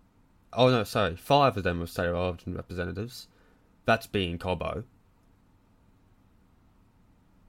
Oh 0.53 0.71
no, 0.71 0.85
sorry, 0.85 1.17
five 1.17 1.57
of 1.57 1.63
them 1.63 1.83
are 1.83 1.87
state 1.87 2.07
of 2.07 2.17
origin 2.17 2.55
representatives. 2.55 3.29
That's 3.85 4.07
being 4.07 4.39
Cobbo. 4.39 4.85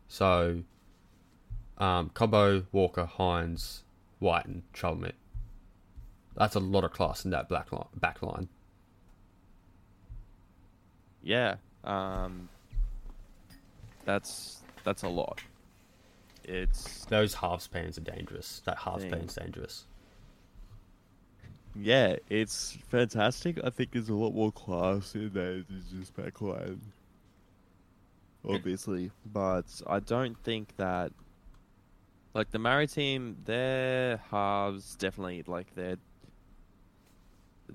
So, 0.08 0.64
um, 1.78 2.10
Cobbo, 2.14 2.66
Walker, 2.72 3.06
Hynes, 3.06 3.84
White, 4.20 4.46
and 4.46 4.64
Chalmette. 4.74 5.16
That's 6.36 6.56
a 6.56 6.60
lot 6.60 6.84
of 6.84 6.92
class 6.92 7.26
in 7.26 7.32
that 7.32 7.50
black 7.50 7.72
line, 7.72 7.88
back 7.96 8.22
line. 8.22 8.50
Yeah, 11.22 11.56
um, 11.84 12.50
that's 14.06 14.62
that's 14.84 15.04
a 15.04 15.10
lot. 15.10 15.42
It's 16.44 17.06
Those 17.06 17.36
half 17.36 17.62
spans 17.62 17.98
are 17.98 18.02
dangerous. 18.02 18.62
That 18.66 18.78
half 18.78 19.02
span's 19.02 19.36
dangerous. 19.36 19.86
Yeah, 21.76 22.16
it's 22.30 22.78
fantastic. 22.90 23.60
I 23.64 23.70
think 23.70 23.92
there's 23.92 24.10
a 24.10 24.16
lot 24.16 24.34
more 24.34 24.52
class 24.52 25.16
in 25.16 25.32
there 25.34 25.64
than 25.64 25.84
just 25.98 26.16
backline, 26.16 26.80
obviously. 28.48 29.12
But 29.26 29.66
I 29.88 30.00
don't 30.00 30.38
think 30.44 30.76
that 30.78 31.12
like 32.34 32.52
the 32.52 32.60
Maori 32.60 32.88
team, 32.88 33.38
their 33.46 34.18
halves 34.32 34.96
definitely 34.96 35.44
like 35.48 35.74
their 35.76 35.98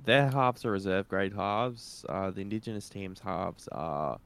their 0.05 0.29
halves 0.31 0.65
are 0.65 0.73
reserve 0.73 1.09
grade 1.09 1.33
halves. 1.33 2.05
Uh, 2.09 2.31
the 2.31 2.41
Indigenous 2.41 2.89
team's 2.89 3.21
halves 3.21 3.69
are 3.73 4.19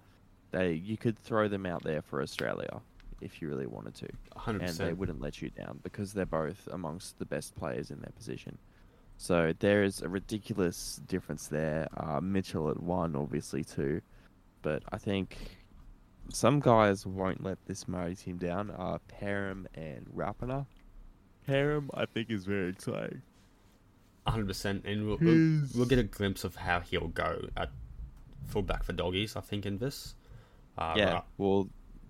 they 0.51 0.73
you 0.73 0.97
could 0.97 1.19
throw 1.19 1.49
them 1.49 1.66
out 1.66 1.83
there 1.83 2.03
for 2.03 2.23
Australia 2.23 2.81
if 3.21 3.43
you 3.43 3.49
really 3.49 3.66
wanted 3.66 3.95
to. 3.97 4.09
100%. 4.37 4.62
and 4.62 4.77
they 4.77 4.93
wouldn't 4.93 5.21
let 5.21 5.43
you 5.43 5.51
down 5.51 5.81
because 5.83 6.12
they're 6.12 6.25
both 6.27 6.69
amongst 6.73 7.19
the 7.19 7.25
best 7.27 7.55
players 7.57 7.91
in 7.91 8.01
their 8.01 8.12
position. 8.16 8.57
So 9.19 9.53
there 9.59 9.83
is 9.83 10.01
a 10.01 10.09
ridiculous 10.09 11.01
difference 11.07 11.49
there. 11.49 11.89
Uh, 11.97 12.21
Mitchell 12.21 12.71
at 12.71 12.81
one, 12.81 13.16
obviously 13.16 13.64
two, 13.64 14.01
but 14.62 14.85
I 14.93 14.99
think 14.99 15.37
some 16.31 16.61
guys 16.61 17.05
won't 17.05 17.43
let 17.43 17.59
this 17.66 17.85
Māori 17.85 18.19
team 18.19 18.37
down. 18.37 18.71
Uh, 18.71 18.99
Perham 19.21 19.66
and 19.75 20.07
Rapana. 20.16 20.66
Perham, 21.49 21.89
I 21.95 22.07
think, 22.07 22.31
is 22.31 22.45
very 22.45 22.71
exciting. 22.71 23.23
100%. 24.29 24.85
And 24.85 25.09
we'll, 25.09 25.19
we'll, 25.21 25.62
we'll 25.75 25.87
get 25.87 25.99
a 25.99 26.05
glimpse 26.05 26.45
of 26.45 26.55
how 26.55 26.79
he'll 26.81 27.09
go 27.09 27.49
at 27.57 27.71
fullback 28.47 28.85
for 28.85 28.93
doggies, 28.93 29.35
I 29.35 29.41
think, 29.41 29.66
in 29.66 29.79
this. 29.79 30.14
Uh, 30.77 30.95
yeah, 30.97 31.12
Ra- 31.12 31.23
well, 31.39 31.69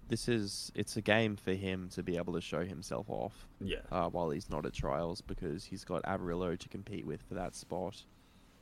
this 0.08 0.28
is 0.28 0.72
it's 0.74 0.96
a 0.96 1.02
game 1.02 1.36
for 1.36 1.52
him 1.52 1.88
to 1.90 2.02
be 2.02 2.16
able 2.16 2.32
to 2.32 2.40
show 2.40 2.64
himself 2.64 3.06
off 3.08 3.46
yeah. 3.60 3.78
uh, 3.92 4.08
while 4.08 4.30
he's 4.30 4.48
not 4.50 4.66
at 4.66 4.72
trials 4.72 5.20
because 5.20 5.64
he's 5.64 5.84
got 5.84 6.02
Averillo 6.04 6.58
to 6.58 6.68
compete 6.68 7.06
with 7.06 7.22
for 7.22 7.34
that 7.34 7.54
spot, 7.54 8.02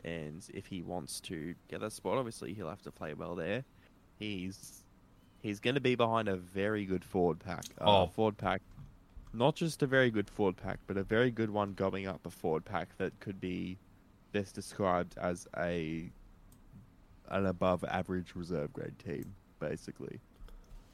and 0.05 0.47
if 0.53 0.67
he 0.67 0.83
wants 0.83 1.21
to 1.23 1.55
get 1.69 1.81
that 1.81 1.93
spot, 1.93 2.19
obviously 2.19 2.53
he'll 2.53 2.69
have 2.69 2.83
to 2.83 2.91
play 2.91 3.15
well 3.15 3.35
there. 3.35 3.65
He's 4.19 4.83
he's 5.41 5.61
going 5.61 5.75
to 5.75 5.81
be 5.81 5.95
behind 5.95 6.29
a 6.29 6.37
very 6.37 6.85
good 6.85 7.05
forward 7.05 7.39
pack. 7.39 7.65
Uh, 7.81 8.03
Oh. 8.03 8.07
forward 8.09 8.37
pack, 8.37 8.61
not 9.33 9.55
just 9.55 9.83
a 9.83 9.87
very 9.87 10.11
good 10.11 10.29
forward 10.29 10.57
pack, 10.57 10.81
but 10.87 10.97
a 10.97 11.05
very 11.05 11.31
good 11.31 11.51
one 11.51 11.73
going 11.75 12.07
up 12.07 12.27
a 12.27 12.31
forward 12.31 12.65
pack 12.65 12.97
that 12.99 13.19
could 13.21 13.41
be 13.41 13.79
best 14.33 14.55
described 14.55 15.17
as 15.19 15.47
a 15.57 16.11
an 17.29 17.47
above 17.47 17.85
average 17.85 18.35
reserve 18.35 18.73
grade 18.73 18.99
team, 18.99 19.35
basically. 19.61 20.21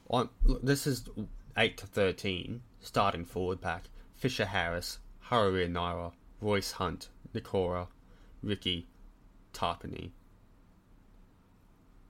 On, 0.09 0.29
look, 0.43 0.63
this 0.63 0.85
is 0.85 1.07
8 1.57 1.77
to 1.77 1.87
13, 1.87 2.61
starting 2.81 3.25
forward 3.25 3.61
pack. 3.61 3.85
Fisher 4.15 4.45
Harris, 4.45 4.99
Harawira-Naera, 5.29 6.11
Royce 6.41 6.71
Hunt, 6.73 7.09
Nikora, 7.33 7.87
Riki, 8.41 8.87
Tapine. 9.53 10.11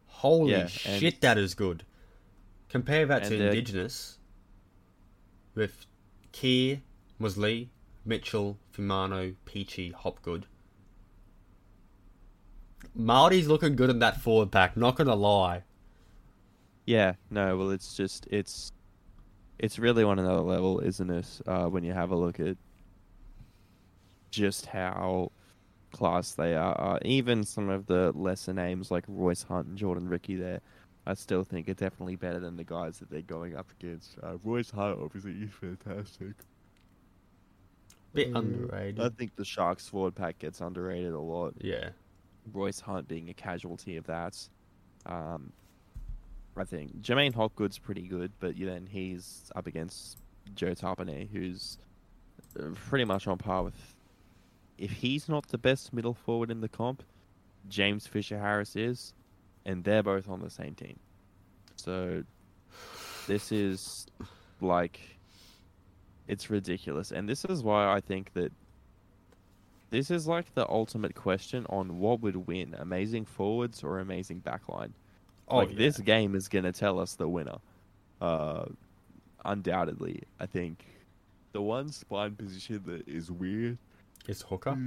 Holy 0.07 0.51
Yeah, 0.51 0.67
shit, 0.67 1.21
that 1.21 1.37
is 1.37 1.53
good. 1.53 1.83
Compare 2.69 3.05
that 3.07 3.25
to 3.25 3.35
uh, 3.35 3.47
Indigenous 3.49 4.17
with 5.55 5.85
Keir, 6.31 6.81
Mosley, 7.19 7.69
Mitchell, 8.05 8.57
Fumano, 8.73 9.35
Peachy, 9.45 9.91
Hopgood. 9.91 10.45
Māori's 12.97 13.47
looking 13.47 13.75
good 13.75 13.89
in 13.89 13.99
that 13.99 14.21
forward 14.21 14.51
pack, 14.51 14.77
not 14.77 14.95
gonna 14.95 15.15
lie. 15.15 15.63
Yeah, 16.85 17.15
no, 17.29 17.57
well, 17.57 17.71
it's 17.71 17.95
just 17.95 18.27
it's 18.31 18.71
it's 19.59 19.79
really 19.79 20.03
on 20.03 20.19
another 20.19 20.41
level, 20.41 20.79
isn't 20.79 21.09
it? 21.09 21.41
Uh, 21.47 21.67
when 21.67 21.83
you 21.83 21.93
have 21.93 22.11
a 22.11 22.15
look 22.15 22.39
at 22.39 22.57
just 24.31 24.65
how 24.65 25.31
class 25.91 26.33
they 26.33 26.55
are, 26.55 26.79
uh, 26.79 26.99
even 27.03 27.43
some 27.43 27.69
of 27.69 27.85
the 27.85 28.11
lesser 28.13 28.53
names 28.53 28.91
like 28.91 29.05
Royce 29.07 29.43
Hunt 29.43 29.67
and 29.67 29.77
Jordan 29.77 30.09
Riki, 30.09 30.35
there, 30.35 30.61
I 31.05 31.13
still 31.13 31.43
think 31.43 31.69
are 31.69 31.73
definitely 31.73 32.15
better 32.15 32.39
than 32.39 32.57
the 32.57 32.63
guys 32.63 32.99
that 32.99 33.09
they're 33.09 33.21
going 33.21 33.55
up 33.55 33.71
against. 33.79 34.17
Uh, 34.23 34.37
Royce 34.43 34.71
Hunt, 34.71 34.99
obviously, 35.01 35.33
is 35.43 35.51
fantastic. 35.53 36.33
Bit 38.13 38.31
Mm, 38.33 38.35
underrated. 38.35 38.99
I 38.99 39.09
think 39.09 39.35
the 39.35 39.45
Sharks 39.45 39.87
forward 39.89 40.15
pack 40.15 40.39
gets 40.39 40.61
underrated 40.61 41.13
a 41.13 41.19
lot. 41.19 41.55
yeah. 41.59 41.91
Royce 42.51 42.79
Hunt 42.79 43.07
being 43.07 43.29
a 43.29 43.33
casualty 43.33 43.97
of 43.97 44.05
that. 44.07 44.37
Um, 45.05 45.53
I 46.55 46.63
think 46.63 47.01
Jermaine 47.01 47.33
Hopgood's 47.33 47.77
pretty 47.79 48.03
good, 48.03 48.31
but 48.39 48.55
then 48.59 48.87
he's 48.91 49.51
up 49.55 49.67
against 49.67 50.17
Joe 50.55 50.73
Tapine, 50.75 51.29
who's 51.29 51.77
uh, 52.59 52.69
pretty 52.89 53.05
much 53.05 53.27
on 53.27 53.37
par 53.37 53.63
with. 53.63 53.95
If 54.77 54.91
he's 54.91 55.29
not 55.29 55.47
the 55.47 55.57
best 55.57 55.93
middle 55.93 56.13
forward 56.13 56.51
in 56.51 56.61
the 56.61 56.67
comp, 56.69 57.03
James 57.69 58.07
Fisher 58.07 58.37
Harris 58.39 58.75
is, 58.75 59.13
and 59.65 59.83
they're 59.83 60.03
both 60.03 60.29
on 60.29 60.41
the 60.41 60.49
same 60.49 60.75
team. 60.75 60.99
So 61.75 62.23
this 63.27 63.51
is 63.51 64.05
like 64.61 64.99
it's 66.27 66.49
ridiculous, 66.49 67.11
and 67.11 67.27
this 67.27 67.45
is 67.45 67.63
why 67.63 67.91
I 67.91 67.99
think 67.99 68.33
that 68.33 68.51
this 69.89 70.09
is 70.09 70.27
like 70.27 70.53
the 70.55 70.67
ultimate 70.69 71.15
question 71.15 71.65
on 71.69 71.99
what 71.99 72.21
would 72.21 72.47
win: 72.47 72.75
amazing 72.77 73.25
forwards 73.25 73.83
or 73.83 73.99
amazing 73.99 74.41
backline. 74.41 74.91
Oh, 75.47 75.57
like 75.57 75.71
yeah. 75.71 75.77
this 75.77 75.99
game 75.99 76.35
is 76.35 76.47
gonna 76.47 76.71
tell 76.71 76.99
us 76.99 77.15
the 77.15 77.27
winner. 77.27 77.57
Uh, 78.21 78.65
undoubtedly, 79.45 80.23
I 80.39 80.45
think 80.45 80.85
the 81.51 81.61
one 81.61 81.89
spine 81.91 82.35
position 82.35 82.81
that 82.85 83.07
is 83.07 83.29
weird. 83.31 83.77
Is 84.27 84.41
Hooker? 84.41 84.77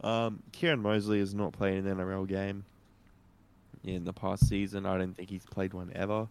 Um, 0.00 0.42
Kieran 0.52 0.80
Mosley 0.80 1.18
has 1.20 1.34
not 1.34 1.52
played 1.52 1.84
an 1.84 1.96
NRL 1.96 2.26
game 2.28 2.64
in 3.84 4.04
the 4.04 4.12
past 4.12 4.48
season. 4.48 4.86
I 4.86 4.98
don't 4.98 5.14
think 5.16 5.30
he's 5.30 5.44
played 5.46 5.74
one 5.74 5.90
ever. 5.94 6.28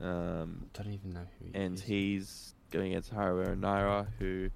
Um, 0.00 0.66
Don't 0.72 0.92
even 0.92 1.12
know 1.12 1.26
who 1.38 1.46
he 1.46 1.54
and 1.54 1.74
is. 1.74 1.82
he's 1.82 2.54
going 2.72 2.88
against 2.92 3.10
Haru 3.10 3.44
Naira, 3.56 4.06
who 4.18 4.50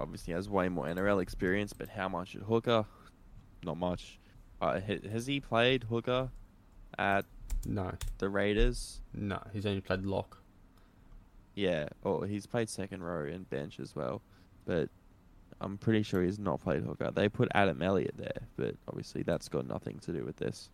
obviously 0.00 0.32
has 0.32 0.48
way 0.48 0.68
more 0.68 0.86
NRL 0.86 1.20
experience, 1.20 1.72
but 1.72 1.88
how 1.88 2.08
much 2.08 2.34
at 2.34 2.42
hooker? 2.42 2.86
Not 3.62 3.76
much. 3.76 4.18
Uh, 4.60 4.80
has 4.80 5.26
he 5.26 5.40
played 5.40 5.84
hooker 5.84 6.30
at 6.98 7.24
No, 7.66 7.92
the 8.18 8.28
Raiders? 8.28 9.00
no, 9.14 9.40
he's 9.52 9.66
only 9.66 9.80
played 9.80 10.04
lock. 10.04 10.38
Yeah, 11.54 11.88
or 12.04 12.26
he's 12.26 12.46
played 12.46 12.68
second 12.68 13.02
row 13.02 13.24
and 13.24 13.48
bench 13.50 13.80
as 13.80 13.94
well, 13.96 14.22
but 14.64 14.88
I'm 15.60 15.76
pretty 15.76 16.02
sure 16.04 16.22
he's 16.22 16.38
not 16.38 16.60
played 16.60 16.82
hooker. 16.84 17.10
They 17.12 17.28
put 17.28 17.48
Adam 17.54 17.82
Elliott 17.82 18.16
there, 18.16 18.42
but 18.56 18.76
obviously 18.86 19.22
that's 19.22 19.48
got 19.48 19.66
nothing 19.66 19.98
to 20.00 20.12
do 20.12 20.24
with 20.24 20.36
this. 20.36 20.70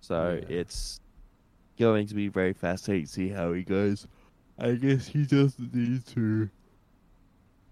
So 0.00 0.40
Yeah. 0.48 0.56
it's 0.56 1.00
going 1.78 2.06
to 2.08 2.14
be 2.14 2.28
very 2.28 2.52
fascinating 2.52 3.06
to 3.06 3.12
see 3.12 3.28
how 3.28 3.52
he 3.54 3.62
goes. 3.62 4.06
I 4.58 4.72
guess 4.72 5.06
he 5.08 5.24
doesn't 5.24 5.74
need 5.74 6.06
to 6.08 6.50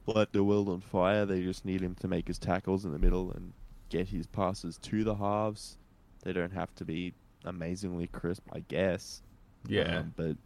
light 0.06 0.32
the 0.32 0.42
world 0.42 0.70
on 0.70 0.80
fire. 0.80 1.26
They 1.26 1.42
just 1.42 1.66
need 1.66 1.82
him 1.82 1.94
to 1.96 2.08
make 2.08 2.28
his 2.28 2.38
tackles 2.38 2.86
in 2.86 2.92
the 2.92 2.98
middle 2.98 3.30
and 3.32 3.52
get 3.88 4.08
his 4.08 4.26
passes 4.26 4.78
to 4.78 5.04
the 5.04 5.14
halves. 5.14 5.78
They 6.22 6.32
don't 6.32 6.52
have 6.52 6.74
to 6.76 6.84
be 6.84 7.14
amazingly 7.44 8.06
crisp, 8.08 8.42
I 8.52 8.60
guess. 8.60 9.22
Yeah, 9.66 10.00
Um, 10.00 10.12
but 10.16 10.36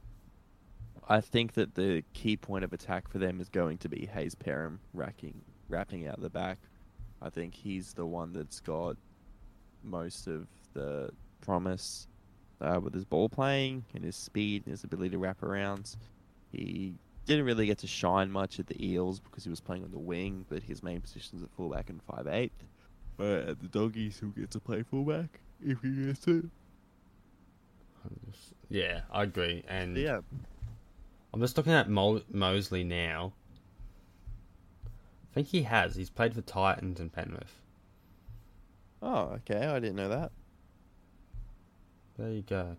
I 1.09 1.20
think 1.20 1.55
that 1.55 1.74
the 1.74 2.03
key 2.12 2.36
point 2.36 2.64
of 2.64 2.72
attack 2.72 3.09
for 3.09 3.18
them 3.18 3.40
is 3.40 3.49
going 3.49 3.78
to 3.78 3.88
be 3.88 4.07
Hayze 4.07 4.34
Perham 4.34 4.78
racking, 4.95 5.40
wrapping 5.68 6.07
out 6.07 6.20
the 6.20 6.30
back. 6.30 6.59
I 7.20 7.30
think 7.30 7.55
he's 7.55 7.93
the 7.93 8.07
one 8.07 8.32
that's 8.32 8.61
got 8.61 8.97
most 9.82 10.26
of 10.26 10.47
the 10.74 11.11
promise 11.40 12.07
uh, 12.61 12.80
with 12.82 12.95
his 12.95 13.05
ball 13.05 13.28
playing 13.28 13.84
and 13.95 14.05
his 14.05 14.16
speed 14.16 14.62
and 14.64 14.72
his 14.72 14.84
ability 14.84 15.11
to 15.11 15.18
wrap 15.18 15.43
around. 15.43 15.97
He 16.51 16.95
didn't 17.26 17.45
really 17.45 17.66
get 17.66 17.78
to 17.78 17.86
shine 17.86 18.30
much 18.30 18.59
at 18.59 18.66
the 18.66 18.84
Eels 18.84 19.20
because 19.20 19.45
he 19.45 19.51
was 19.51 19.61
playing 19.61 19.84
on 19.84 19.90
the 19.90 19.99
wing, 19.99 20.45
but 20.49 20.62
his 20.62 20.82
main 20.82 21.01
position's 21.01 21.43
at 21.43 21.51
fullback 21.51 21.90
and 21.90 22.03
five 22.03 22.26
eight. 22.26 22.53
But 23.23 23.49
at 23.49 23.61
the 23.61 23.68
Doggies, 23.68 24.18
he'll 24.18 24.31
get 24.31 24.51
to 24.51 24.59
play 24.59 24.83
fullback 24.83 25.39
if 25.64 25.81
he 25.81 26.07
gets 26.07 26.25
to. 26.25 26.51
yeah, 28.68 29.03
I 29.12 29.23
agree. 29.23 29.62
And 29.68 29.97
Yeah, 29.97 30.23
I'm 31.33 31.41
just 31.41 31.57
looking 31.57 31.73
at 31.73 31.89
Mo- 31.89 32.23
Mosley 32.33 32.83
now. 32.83 33.33
I 34.85 35.35
think 35.35 35.47
he 35.47 35.62
has. 35.62 35.95
He's 35.95 36.11
played 36.11 36.35
for 36.35 36.41
Titans 36.41 36.99
and 36.99 37.12
Penrith. 37.12 37.61
Oh, 39.01 39.37
okay. 39.37 39.66
I 39.68 39.79
didn't 39.79 39.95
know 39.95 40.09
that. 40.09 40.33
There 42.18 42.33
you 42.33 42.43
go. 42.43 42.77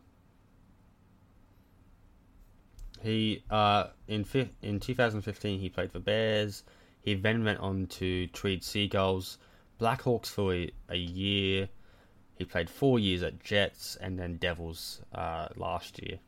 He 3.01 3.43
uh 3.49 3.87
in 4.09 4.25
fi- 4.25 4.49
in 4.61 4.81
2015 4.81 5.61
he 5.61 5.69
played 5.69 5.93
for 5.93 5.99
Bears. 5.99 6.65
He 7.01 7.13
then 7.13 7.45
went 7.45 7.59
on 7.59 7.87
to 7.87 8.27
Tweed 8.27 8.61
Seagulls, 8.61 9.37
Blackhawks 9.83 10.27
for 10.27 10.53
a, 10.53 10.71
a 10.89 10.95
year. 10.95 11.67
He 12.35 12.45
played 12.45 12.69
four 12.69 12.99
years 12.99 13.21
at 13.21 13.43
Jets 13.43 13.97
and 13.99 14.17
then 14.17 14.37
Devils 14.37 15.01
uh, 15.13 15.49
last 15.55 16.01
year. 16.01 16.19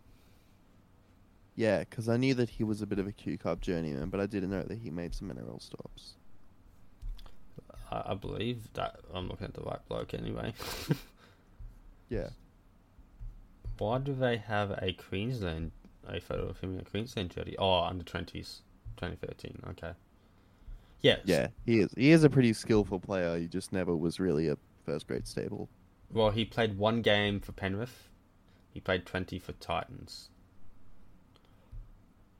Yeah, 1.55 1.79
because 1.79 2.09
I 2.09 2.17
knew 2.17 2.33
that 2.33 2.49
he 2.49 2.65
was 2.65 2.81
a 2.81 2.85
bit 2.85 2.99
of 2.99 3.07
a 3.07 3.13
Q 3.13 3.37
Cup 3.37 3.61
journeyman, 3.61 4.09
but 4.09 4.19
I 4.19 4.25
didn't 4.25 4.49
know 4.49 4.63
that 4.63 4.77
he 4.77 4.91
made 4.91 5.15
some 5.15 5.29
NRL 5.29 5.61
stops. 5.61 6.15
I, 7.89 8.03
I 8.07 8.13
believe 8.13 8.73
that 8.73 8.99
I'm 9.13 9.29
looking 9.29 9.47
at 9.47 9.53
the 9.53 9.61
right 9.61 9.79
bloke 9.87 10.13
anyway. 10.13 10.53
Yeah. 12.09 12.29
Why 13.77 13.97
do 13.97 14.13
they 14.13 14.37
have 14.37 14.71
a 14.81 14.93
Queensland 14.93 15.71
a 16.07 16.19
photo 16.19 16.47
of 16.49 16.59
him 16.59 16.75
in 16.75 16.81
a 16.81 16.83
Queensland 16.83 17.31
jersey? 17.31 17.55
Oh, 17.57 17.81
under 17.81 18.03
twenties, 18.03 18.61
2013. 18.97 19.63
Okay. 19.71 19.93
Yeah. 21.01 21.17
Yeah, 21.25 21.47
he 21.65 21.79
is. 21.79 21.93
He 21.95 22.11
is 22.11 22.23
a 22.23 22.29
pretty 22.29 22.53
skillful 22.53 22.99
player. 22.99 23.37
He 23.37 23.47
just 23.47 23.71
never 23.71 23.95
was 23.95 24.19
really 24.19 24.47
a 24.47 24.57
first 24.85 25.07
grade 25.07 25.27
stable. 25.27 25.69
Well, 26.11 26.31
he 26.31 26.45
played 26.45 26.77
one 26.77 27.01
game 27.01 27.39
for 27.39 27.51
Penrith. 27.51 28.09
He 28.73 28.79
played 28.79 29.05
20 29.05 29.39
for 29.39 29.53
Titans. 29.53 30.29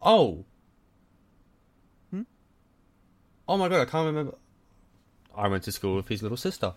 Oh! 0.02 0.46
Hmm? 2.12 2.24
Oh 3.48 3.58
my 3.58 3.70
god, 3.70 3.82
I 3.82 3.86
can't 3.86 4.06
remember. 4.06 4.36
I 5.36 5.48
went 5.48 5.64
to 5.64 5.72
school 5.72 5.96
with 5.96 6.08
his 6.08 6.22
little 6.22 6.38
sister. 6.38 6.74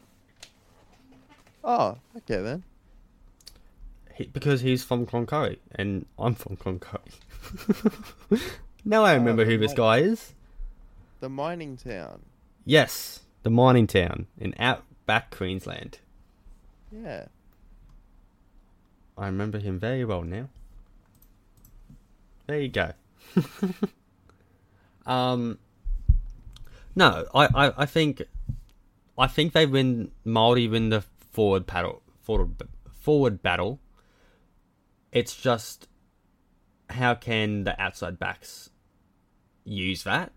Oh, 1.63 1.99
okay 2.17 2.41
then. 2.41 2.65
he, 4.15 4.27
because 4.27 4.61
he's 4.61 4.83
from 4.83 5.07
Cloncurry 5.07 5.59
and 5.75 6.07
I'm 6.19 6.35
from 6.35 6.57
Cloncurry. 6.57 7.13
now 8.85 9.05
I 9.05 9.15
remember 9.15 9.45
who 9.45 9.59
this 9.59 9.75
guy 9.75 9.99
is. 9.99 10.35
The 11.21 11.29
mining 11.29 11.77
town. 11.77 12.23
Yes, 12.65 13.21
the 13.43 13.51
mining 13.51 13.87
town 13.87 14.27
in 14.39 14.55
outback 14.59 15.31
Queensland. 15.31 15.99
Yeah. 16.93 17.27
I 19.17 19.27
remember 19.27 19.59
him 19.59 19.81
very 19.81 20.05
well 20.05 20.23
now. 20.23 20.49
There 22.47 22.61
you 22.61 22.69
go. 22.69 22.93
um, 25.07 25.59
no, 26.95 27.27
I, 27.35 27.49
I, 27.55 27.73
I 27.79 27.87
think, 27.87 28.23
I 29.19 29.27
think 29.27 29.53
they 29.53 29.67
win. 29.67 30.13
Māori 30.25 30.71
win 30.71 30.91
the 30.91 31.03
forward 31.33 31.67
battle. 31.67 32.03
Forward, 32.23 32.63
forward 32.93 33.43
battle. 33.43 33.81
It's 35.11 35.35
just 35.35 35.89
how 36.91 37.15
can 37.15 37.65
the 37.65 37.81
outside 37.81 38.19
backs 38.19 38.71
use 39.65 40.05
that 40.05 40.33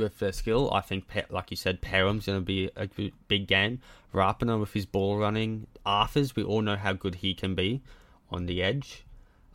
with 0.00 0.18
their 0.18 0.32
skill? 0.32 0.72
I 0.72 0.80
think, 0.80 1.04
like 1.30 1.50
you 1.50 1.56
said, 1.56 1.80
Perham's 1.80 2.26
going 2.26 2.40
to 2.40 2.44
be 2.44 2.70
a 2.76 2.88
big 3.28 3.46
game. 3.46 3.80
Rapana 4.12 4.58
with 4.58 4.72
his 4.72 4.86
ball 4.86 5.18
running. 5.18 5.66
Arthars, 5.86 6.34
we 6.34 6.42
all 6.42 6.62
know 6.62 6.76
how 6.76 6.92
good 6.92 7.16
he 7.16 7.34
can 7.34 7.54
be 7.54 7.82
on 8.30 8.46
the 8.46 8.62
edge. 8.62 9.04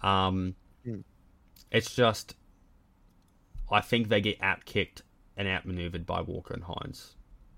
Um, 0.01 0.55
Mm. 0.85 1.03
It's 1.71 1.93
just, 1.93 2.35
I 3.71 3.81
think 3.81 4.09
they 4.09 4.21
get 4.21 4.41
out 4.41 4.65
kicked 4.65 5.01
and 5.35 5.47
outmaneuvered 5.47 6.05
by 6.05 6.21
Walker 6.21 6.53
and 6.53 6.63
Hynes, 6.63 7.15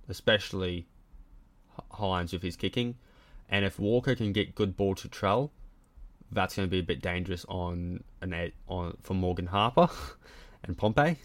especially 0.07 0.87
Hynes 1.93 2.33
with 2.33 2.41
his 2.41 2.55
kicking. 2.55 2.95
And 3.49 3.63
if 3.65 3.79
Walker 3.79 4.15
can 4.15 4.33
get 4.33 4.55
good 4.55 4.75
ball 4.75 4.95
to 4.95 5.07
trail, 5.07 5.51
that's 6.31 6.55
going 6.55 6.67
to 6.67 6.71
be 6.71 6.79
a 6.79 6.83
bit 6.83 7.01
dangerous 7.01 7.45
on 7.47 8.03
an 8.21 8.51
on 8.67 8.97
for 9.01 9.13
Morgan 9.13 9.47
Harper 9.47 9.89
and 10.63 10.77
Pompey. 10.77 11.17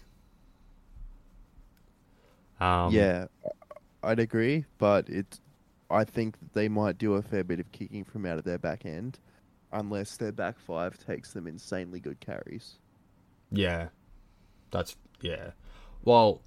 Um, 2.63 2.93
yeah, 2.93 3.25
I'd 4.03 4.19
agree, 4.19 4.65
but 4.77 5.09
it. 5.09 5.39
I 5.89 6.05
think 6.05 6.37
they 6.53 6.69
might 6.69 6.97
do 6.97 7.15
a 7.15 7.21
fair 7.21 7.43
bit 7.43 7.59
of 7.59 7.71
kicking 7.71 8.05
from 8.05 8.25
out 8.25 8.37
of 8.37 8.45
their 8.45 8.57
back 8.57 8.85
end, 8.85 9.19
unless 9.73 10.15
their 10.15 10.31
back 10.31 10.57
five 10.59 10.97
takes 10.97 11.33
them 11.33 11.45
insanely 11.45 11.99
good 11.99 12.21
carries. 12.21 12.75
Yeah, 13.51 13.89
that's 14.71 14.95
yeah. 15.19 15.51
Well, 16.05 16.41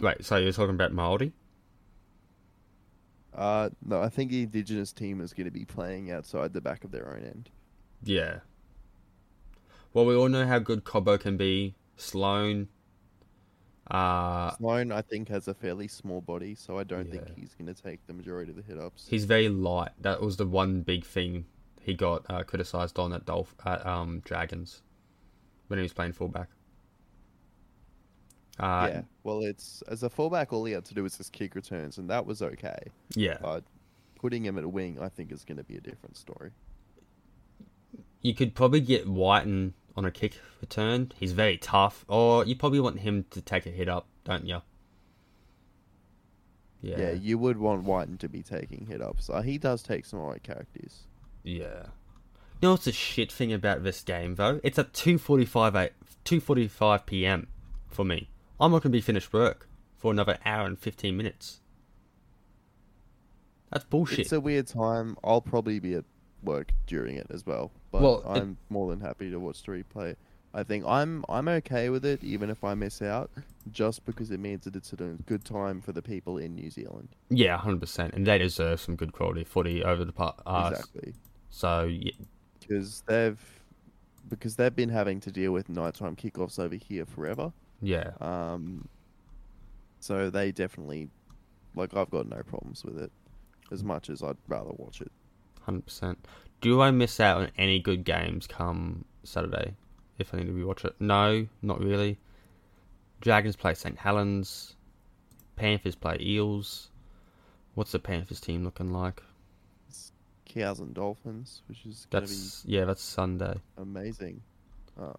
wait. 0.00 0.24
So 0.24 0.38
you're 0.38 0.52
talking 0.52 0.74
about 0.74 0.92
Maori? 0.92 1.34
Uh, 3.34 3.68
no, 3.84 4.00
I 4.00 4.08
think 4.08 4.30
the 4.30 4.44
Indigenous 4.44 4.92
team 4.92 5.20
is 5.20 5.34
going 5.34 5.46
to 5.46 5.50
be 5.50 5.66
playing 5.66 6.10
outside 6.10 6.54
the 6.54 6.60
back 6.62 6.82
of 6.82 6.92
their 6.92 7.14
own 7.14 7.24
end. 7.24 7.50
Yeah. 8.02 8.38
Well, 9.92 10.06
we 10.06 10.14
all 10.14 10.28
know 10.28 10.46
how 10.46 10.60
good 10.60 10.84
Cobbo 10.84 11.20
can 11.20 11.36
be. 11.36 11.74
Sloan. 11.96 12.68
Uh, 13.90 14.50
Sloan, 14.56 14.92
I 14.92 15.02
think, 15.02 15.28
has 15.28 15.46
a 15.48 15.54
fairly 15.54 15.88
small 15.88 16.20
body, 16.22 16.54
so 16.54 16.78
I 16.78 16.84
don't 16.84 17.06
Yeah. 17.12 17.20
think 17.20 17.38
he's 17.38 17.54
going 17.54 17.72
to 17.72 17.80
take 17.80 18.06
the 18.06 18.14
majority 18.14 18.50
of 18.50 18.56
the 18.56 18.62
hit 18.62 18.78
ups. 18.78 19.06
he's 19.08 19.24
very 19.26 19.48
light. 19.48 19.90
That 20.00 20.22
was 20.22 20.36
the 20.38 20.46
one 20.46 20.80
big 20.82 21.04
thing 21.04 21.44
he 21.82 21.92
got 21.94 22.24
uh, 22.30 22.42
criticized 22.44 22.98
on 22.98 23.12
at 23.12 23.26
Dolph 23.26 23.54
at 23.66 23.84
um 23.86 24.20
Dragons 24.24 24.82
when 25.68 25.78
he 25.78 25.82
was 25.82 25.92
playing 25.92 26.12
fullback. 26.12 26.48
Uh, 28.58 28.88
yeah, 28.90 29.02
well, 29.24 29.40
it's 29.42 29.82
as 29.88 30.02
a 30.02 30.08
fullback, 30.08 30.52
all 30.52 30.64
he 30.64 30.72
had 30.72 30.84
to 30.86 30.94
do 30.94 31.02
was 31.02 31.16
just 31.18 31.32
kick 31.32 31.54
returns, 31.54 31.98
and 31.98 32.08
that 32.08 32.24
was 32.24 32.40
okay. 32.40 32.78
yeah. 33.14 33.36
But 33.42 33.64
putting 34.14 34.44
him 34.44 34.56
at 34.56 34.64
a 34.64 34.68
wing, 34.68 34.98
I 35.00 35.08
think, 35.08 35.32
is 35.32 35.44
going 35.44 35.58
to 35.58 35.64
be 35.64 35.76
a 35.76 35.80
different 35.80 36.16
story. 36.16 36.52
You 38.22 38.34
could 38.34 38.54
probably 38.54 38.80
get 38.80 39.06
Wighton 39.08 39.74
on 39.96 40.04
a 40.04 40.10
kick 40.10 40.38
return. 40.60 41.12
He's 41.18 41.32
very 41.32 41.56
tough. 41.56 42.04
Or 42.08 42.44
you 42.44 42.56
probably 42.56 42.80
want 42.80 43.00
him 43.00 43.24
to 43.30 43.40
take 43.40 43.66
a 43.66 43.70
hit 43.70 43.88
up, 43.88 44.06
don't 44.24 44.46
you? 44.46 44.60
Yeah, 46.80 46.98
Yeah. 46.98 47.12
you 47.12 47.38
would 47.38 47.56
want 47.58 47.84
Wighton 47.84 48.18
to 48.18 48.28
be 48.28 48.42
taking 48.42 48.86
hit 48.86 49.00
ups. 49.00 49.30
Uh, 49.30 49.42
he 49.42 49.56
does 49.58 49.82
take 49.82 50.04
some 50.04 50.18
alright 50.20 50.42
characters. 50.42 51.04
Yeah. 51.42 51.86
You 52.60 52.68
know 52.68 52.70
what's 52.72 52.84
the 52.84 52.92
shit 52.92 53.30
thing 53.32 53.52
about 53.52 53.82
this 53.82 54.00
game 54.02 54.34
though? 54.36 54.60
It's 54.62 54.78
at 54.78 54.92
two 54.92 55.18
forty 55.18 55.44
five 55.44 55.74
a 55.74 55.90
two 56.24 56.40
forty 56.40 56.68
five 56.68 57.04
PM 57.06 57.48
for 57.88 58.04
me. 58.04 58.28
I'm 58.60 58.72
not 58.72 58.82
gonna 58.82 58.92
be 58.92 59.00
finished 59.00 59.32
work 59.32 59.68
for 59.96 60.10
another 60.12 60.38
hour 60.44 60.66
and 60.66 60.78
fifteen 60.78 61.16
minutes. 61.16 61.60
That's 63.70 63.84
bullshit. 63.84 64.20
It's 64.20 64.32
a 64.32 64.40
weird 64.40 64.66
time. 64.66 65.16
I'll 65.24 65.40
probably 65.40 65.78
be 65.80 65.94
at 65.94 66.04
work 66.44 66.72
during 66.86 67.16
it 67.16 67.26
as 67.30 67.44
well. 67.46 67.70
But 67.90 68.02
Well, 68.02 68.22
I'm 68.26 68.56
more 68.68 68.90
than 68.90 69.00
happy 69.00 69.30
to 69.30 69.38
watch 69.38 69.62
the 69.62 69.72
replay. 69.72 70.16
I 70.52 70.62
think 70.62 70.84
I'm 70.86 71.24
I'm 71.28 71.48
okay 71.48 71.88
with 71.90 72.04
it, 72.04 72.22
even 72.22 72.48
if 72.48 72.62
I 72.62 72.74
miss 72.74 73.02
out, 73.02 73.30
just 73.72 74.04
because 74.04 74.30
it 74.30 74.38
means 74.38 74.64
that 74.64 74.76
it's 74.76 74.92
a 74.92 74.96
good 75.26 75.44
time 75.44 75.80
for 75.80 75.90
the 75.92 76.02
people 76.02 76.38
in 76.38 76.54
New 76.54 76.70
Zealand. 76.70 77.08
yeah, 77.28 77.56
hundred 77.56 77.80
percent. 77.80 78.14
And 78.14 78.24
they 78.26 78.38
deserve 78.38 78.80
some 78.80 78.94
good 78.94 79.12
quality 79.12 79.42
footy 79.44 79.82
over 79.82 80.04
the 80.04 80.12
part. 80.12 80.40
Uh, 80.46 80.68
exactly, 80.72 81.14
So 81.50 81.84
yeah, 81.84 82.12
because 82.60 83.02
they've 83.06 83.40
because 84.28 84.56
they've 84.56 84.74
been 84.74 84.88
having 84.90 85.20
to 85.20 85.30
deal 85.32 85.52
with 85.52 85.68
nighttime 85.68 86.16
kickoffs 86.16 86.58
over 86.58 86.76
here 86.76 87.04
forever. 87.04 87.52
yeah, 87.82 88.12
Um, 88.20 88.88
so 90.00 90.30
they 90.30 90.50
definitely, 90.52 91.08
like, 91.74 91.94
I've 91.94 92.10
got 92.10 92.26
no 92.28 92.42
problems 92.42 92.84
with 92.84 92.98
it, 92.98 93.12
as 93.70 93.82
much 93.84 94.08
as 94.08 94.22
I'd 94.22 94.36
rather 94.48 94.70
watch 94.76 95.00
it. 95.02 95.12
Hundred 95.64 95.86
percent. 95.86 96.24
Do 96.60 96.80
I 96.80 96.90
miss 96.90 97.20
out 97.20 97.40
on 97.42 97.50
any 97.58 97.78
good 97.78 98.04
games 98.04 98.46
come 98.46 99.04
Saturday 99.22 99.74
if 100.18 100.32
I 100.32 100.38
need 100.38 100.46
to 100.46 100.52
rewatch 100.52 100.84
it? 100.84 100.94
No, 101.00 101.46
not 101.62 101.80
really. 101.80 102.18
Dragons 103.20 103.56
play 103.56 103.74
St 103.74 103.98
Helens. 103.98 104.76
Panthers 105.56 105.94
play 105.94 106.16
Eels. 106.20 106.90
What's 107.74 107.92
the 107.92 107.98
Panthers 107.98 108.40
team 108.40 108.64
looking 108.64 108.92
like? 108.92 109.22
Cows 110.46 110.78
and 110.78 110.94
Dolphins, 110.94 111.62
which 111.66 111.84
is 111.84 112.06
That's 112.10 112.62
yeah, 112.66 112.84
that's 112.84 113.02
Sunday. 113.02 113.54
amazing. 113.76 114.40
Uh, 115.00 115.14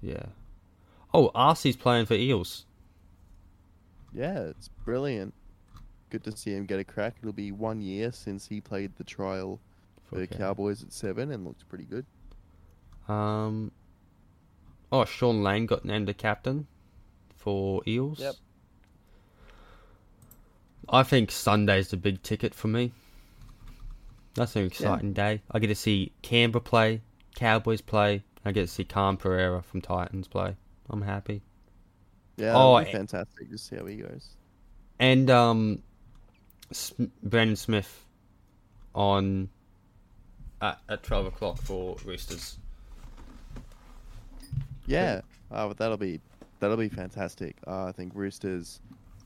Yeah. 0.00 0.26
Oh, 1.12 1.30
RC's 1.34 1.76
playing 1.76 2.06
for 2.06 2.14
Eels. 2.14 2.64
yeah, 4.12 4.40
it's 4.40 4.68
brilliant. 4.68 5.34
Good 6.14 6.22
to 6.30 6.36
see 6.36 6.54
him 6.54 6.64
get 6.64 6.78
a 6.78 6.84
crack. 6.84 7.16
It'll 7.20 7.32
be 7.32 7.50
one 7.50 7.80
year 7.80 8.12
since 8.12 8.46
he 8.46 8.60
played 8.60 8.94
the 8.94 9.02
trial 9.02 9.58
for 10.04 10.16
the 10.16 10.28
Cowboys 10.28 10.80
at 10.80 10.92
seven 10.92 11.32
and 11.32 11.44
looks 11.44 11.64
pretty 11.64 11.86
good. 11.86 12.06
Um. 13.08 13.72
Oh, 14.92 15.04
Shaun 15.04 15.42
Lane 15.42 15.66
got 15.66 15.84
named 15.84 16.08
a 16.08 16.14
captain 16.14 16.68
for 17.34 17.82
Eels. 17.84 18.20
Yep. 18.20 18.34
I 20.88 21.02
think 21.02 21.32
Sunday's 21.32 21.88
the 21.88 21.96
big 21.96 22.22
ticket 22.22 22.54
for 22.54 22.68
me. 22.68 22.92
That's 24.34 24.54
an 24.54 24.66
exciting 24.66 25.14
day. 25.14 25.42
I 25.50 25.58
get 25.58 25.66
to 25.66 25.74
see 25.74 26.12
Canberra 26.22 26.60
play, 26.60 27.00
Cowboys 27.34 27.80
play. 27.80 28.22
I 28.44 28.52
get 28.52 28.60
to 28.60 28.72
see 28.72 28.84
Khan 28.84 29.16
Pereira 29.16 29.64
from 29.64 29.80
Titans 29.80 30.28
play. 30.28 30.54
I'm 30.88 31.02
happy. 31.02 31.42
Yeah, 32.36 32.52
Oh, 32.54 32.76
it'll 32.76 32.86
be 32.86 32.92
fantastic 32.92 33.50
to 33.50 33.58
see 33.58 33.74
how 33.74 33.86
he 33.86 33.96
goes. 33.96 34.36
And 35.00 35.28
um, 35.28 35.82
S- 36.70 36.92
Brandon 37.22 37.56
Smith 37.56 38.04
on 38.94 39.48
at, 40.60 40.78
at 40.88 41.02
twelve 41.02 41.26
o'clock 41.26 41.60
for 41.60 41.96
Roosters. 42.04 42.58
Yeah, 44.86 45.22
uh, 45.50 45.68
but 45.68 45.78
that'll 45.78 45.96
be 45.96 46.20
that'll 46.60 46.76
be 46.76 46.88
fantastic. 46.88 47.56
Uh, 47.66 47.86
I 47.86 47.92
think 47.92 48.12
Roosters. 48.14 48.80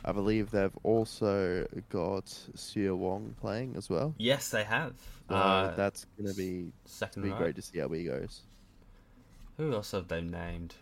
I 0.04 0.12
believe 0.12 0.52
they've 0.52 0.76
also 0.84 1.66
got 1.90 2.26
Siua 2.56 2.96
Wong 2.96 3.34
playing 3.40 3.74
as 3.76 3.90
well. 3.90 4.14
Yes, 4.16 4.48
they 4.50 4.62
have. 4.62 4.94
So 5.28 5.34
uh, 5.34 5.74
that's 5.74 6.06
gonna 6.16 6.34
be 6.34 6.72
second 6.84 7.22
be 7.24 7.30
row. 7.30 7.36
great 7.36 7.56
to 7.56 7.62
see 7.62 7.80
how 7.80 7.88
he 7.88 8.04
goes. 8.04 8.42
Who 9.56 9.72
else 9.72 9.90
have 9.90 10.06
they 10.06 10.20
named? 10.20 10.74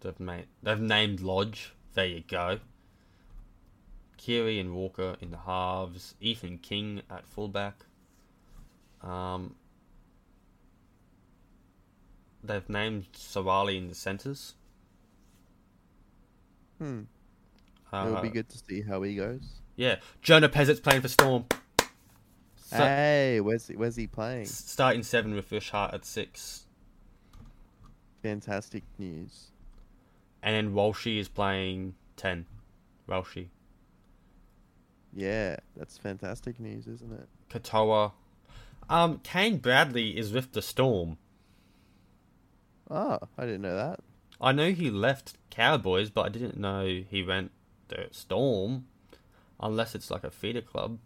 They've 0.00 0.18
made 0.20 0.46
they've 0.62 0.80
named 0.80 1.20
Lodge. 1.20 1.72
There 1.94 2.06
you 2.06 2.22
go. 2.28 2.60
Kiri 4.20 4.60
and 4.60 4.74
Walker 4.74 5.16
in 5.20 5.30
the 5.30 5.38
halves. 5.38 6.14
Ethan 6.20 6.58
King 6.58 7.00
at 7.10 7.26
fullback. 7.26 7.86
Um, 9.02 9.54
they've 12.44 12.68
named 12.68 13.06
Sawali 13.14 13.78
in 13.78 13.88
the 13.88 13.94
centres. 13.94 14.54
Hmm. 16.78 17.02
Uh, 17.92 18.06
It'll 18.08 18.20
be 18.22 18.28
good 18.28 18.48
to 18.50 18.58
see 18.58 18.82
how 18.82 19.00
he 19.02 19.16
goes. 19.16 19.42
Yeah, 19.76 19.96
Jonah 20.20 20.50
Pezet's 20.50 20.80
playing 20.80 21.00
for 21.00 21.08
Storm. 21.08 21.46
So, 22.66 22.76
hey, 22.76 23.40
where's 23.40 23.66
he, 23.68 23.74
where's 23.76 23.96
he 23.96 24.06
playing? 24.06 24.46
starting 24.46 25.02
seven 25.02 25.34
with 25.34 25.50
Wishart 25.50 25.92
at 25.94 26.04
six, 26.04 26.66
Fantastic 28.22 28.84
news. 28.98 29.48
and 30.42 30.54
then 30.54 30.74
Walshy 30.74 31.18
is 31.18 31.26
playing 31.28 31.94
ten. 32.16 32.44
Walshy. 33.08 33.48
Yeah, 35.14 35.56
that's 35.76 35.98
fantastic 35.98 36.60
news, 36.60 36.86
isn't 36.86 37.12
it? 37.12 37.28
Katoa. 37.50 38.12
Um, 38.88 39.20
Kane 39.22 39.58
Bradley 39.58 40.16
is 40.16 40.32
with 40.32 40.52
the 40.52 40.62
Storm. 40.62 41.18
Oh, 42.90 43.18
I 43.38 43.44
didn't 43.44 43.62
know 43.62 43.76
that. 43.76 44.00
I 44.40 44.52
know 44.52 44.72
he 44.72 44.90
left 44.90 45.34
Cowboys, 45.50 46.10
but 46.10 46.22
I 46.22 46.28
didn't 46.28 46.58
know 46.58 47.02
he 47.08 47.22
went 47.22 47.52
the 47.88 48.08
Storm. 48.10 48.86
Unless 49.60 49.94
it's 49.94 50.10
like 50.10 50.24
a 50.24 50.30
feeder 50.30 50.62
club. 50.62 50.98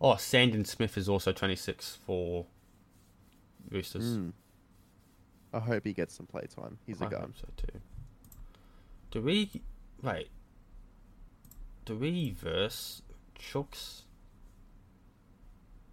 Oh, 0.00 0.16
Sandon 0.16 0.64
Smith 0.64 0.96
is 0.96 1.08
also 1.08 1.32
26 1.32 1.98
for 2.06 2.46
Roosters. 3.70 4.16
Hmm. 4.16 4.30
I 5.52 5.60
hope 5.60 5.84
he 5.84 5.92
gets 5.92 6.14
some 6.14 6.26
playtime. 6.26 6.78
He's 6.86 7.00
a 7.00 7.06
I 7.06 7.08
hope 7.08 7.34
so 7.36 7.48
too. 7.56 7.80
Do 9.10 9.22
we 9.22 9.62
wait? 10.02 10.28
We 11.94 12.30
verse 12.32 13.02
Chooks? 13.38 14.02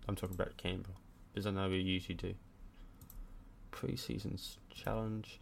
I'm 0.08 0.16
talking 0.16 0.36
about 0.36 0.58
Canberra, 0.58 0.96
because 1.34 1.46
I 1.48 1.52
know 1.52 1.70
we 1.70 1.78
usually 1.80 2.16
do. 2.16 2.34
Preseasons 3.72 4.58
challenge 4.74 5.39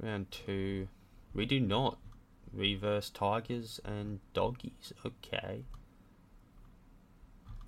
round 0.00 0.30
two. 0.30 0.88
We 1.34 1.44
do 1.46 1.60
not 1.60 1.98
reverse 2.52 3.10
Tigers 3.10 3.80
and 3.84 4.20
Doggies. 4.32 4.92
Okay, 5.04 5.64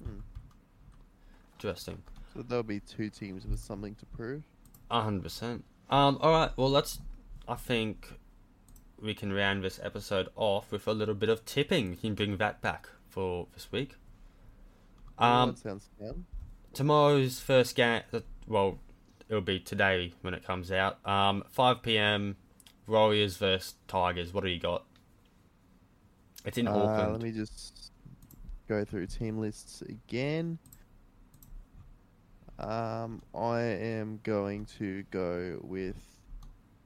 Hmm. 0.03 0.21
interesting. 1.55 2.03
So 2.33 2.43
there'll 2.43 2.63
be 2.63 2.81
two 2.81 3.11
teams 3.11 3.45
with 3.45 3.59
something 3.59 3.95
to 3.97 4.07
prove. 4.07 4.43
A 4.91 5.03
hundred 5.03 5.25
percent. 5.25 5.65
Um. 5.91 6.19
All 6.21 6.31
right. 6.33 6.57
Well, 6.57 6.71
let's. 6.71 7.01
I 7.49 7.57
think 7.57 8.15
we 9.03 9.15
can 9.15 9.33
round 9.33 9.63
this 9.65 9.81
episode 9.83 10.29
off 10.37 10.71
with 10.73 10.87
a 10.87 10.93
little 10.93 11.15
bit 11.15 11.29
of 11.29 11.45
tipping. 11.45 11.91
We 11.91 11.97
can 11.97 12.15
bring 12.15 12.37
that 12.39 12.61
back 12.61 12.89
for 13.09 13.47
this 13.55 13.71
week. 13.73 13.97
Oh, 15.19 15.25
Um. 15.25 15.51
that 15.51 15.59
sounds 15.59 15.89
fun. 15.99 16.25
Tomorrow's 16.73 17.41
first 17.41 17.75
game. 17.75 18.03
Well, 18.47 18.79
it'll 19.29 19.41
be 19.43 19.59
today 19.61 20.13
when 20.23 20.35
it 20.35 20.45
comes 20.45 20.71
out. 20.73 20.99
Um. 21.07 21.45
Five 21.51 21.83
p.m. 21.83 22.37
Warriors 22.87 23.37
versus 23.37 23.75
Tigers. 23.89 24.33
What 24.33 24.45
do 24.45 24.51
you 24.51 24.61
got? 24.61 24.85
It's 26.45 26.59
in 26.59 26.67
Uh, 26.69 26.73
Auckland. 26.75 27.13
let 27.13 27.23
me 27.23 27.33
just 27.33 27.93
go 28.69 28.85
through 28.85 29.07
team 29.07 29.39
lists 29.39 29.83
again. 29.83 30.59
Um, 32.59 33.23
I 33.35 33.61
am 33.61 34.21
going 34.23 34.67
to 34.79 35.03
go 35.11 35.59
with 35.63 35.97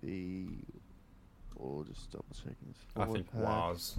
the. 0.03 0.47
Or 1.57 1.85
just 1.85 2.11
double 2.11 2.25
checking 2.35 2.57
this. 2.69 2.79
I 2.97 3.07
think 3.07 3.31
pack. 3.33 3.43
Waz. 3.43 3.97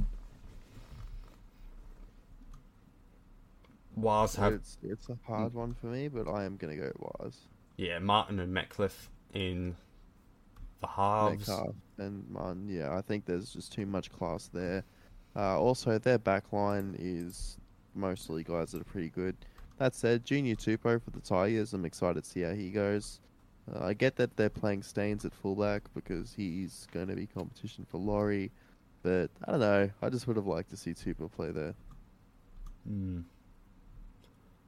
Waz 3.95 4.35
have 4.35 4.53
It's 4.53 4.77
it's 4.83 5.09
a 5.09 5.17
hard 5.25 5.53
one 5.53 5.73
for 5.73 5.87
me, 5.87 6.07
but 6.07 6.27
I 6.27 6.43
am 6.43 6.57
gonna 6.57 6.75
go 6.75 6.91
Waz. 6.99 7.37
yeah 7.77 7.99
Martin 7.99 8.39
and 8.39 8.53
Metcalf 8.53 9.09
in 9.33 9.75
the 10.81 10.87
halves. 10.87 11.47
Metcalf 11.47 11.75
and 11.97 12.29
Martin, 12.29 12.67
Yeah, 12.67 12.95
I 12.95 13.01
think 13.01 13.25
there's 13.25 13.51
just 13.53 13.71
too 13.71 13.85
much 13.85 14.11
class 14.11 14.49
there. 14.53 14.83
Uh, 15.35 15.59
also, 15.59 15.97
their 15.97 16.17
back 16.17 16.51
line 16.53 16.95
is 16.99 17.57
mostly 17.93 18.43
guys 18.43 18.71
that 18.71 18.81
are 18.81 18.85
pretty 18.85 19.09
good. 19.09 19.35
That 19.77 19.93
said, 19.95 20.25
Junior 20.25 20.55
Tupou 20.55 21.01
for 21.01 21.11
the 21.11 21.19
Tigers, 21.19 21.73
I'm 21.73 21.83
excited 21.85 22.23
to 22.23 22.29
see 22.29 22.41
how 22.41 22.53
he 22.53 22.69
goes. 22.71 23.19
Uh, 23.73 23.83
I 23.85 23.93
get 23.93 24.15
that 24.17 24.37
they're 24.37 24.49
playing 24.49 24.83
Staines 24.83 25.25
at 25.25 25.33
fullback 25.33 25.83
because 25.95 26.33
he's 26.33 26.87
going 26.93 27.07
to 27.07 27.15
be 27.15 27.25
competition 27.27 27.85
for 27.89 27.97
Laurie, 27.97 28.51
but 29.01 29.31
I 29.47 29.51
don't 29.51 29.59
know. 29.59 29.89
I 30.01 30.09
just 30.09 30.27
would 30.27 30.35
have 30.35 30.45
liked 30.47 30.69
to 30.69 30.77
see 30.77 30.91
Tupou 30.93 31.31
play 31.31 31.51
there. 31.51 31.73
Hmm. 32.87 33.21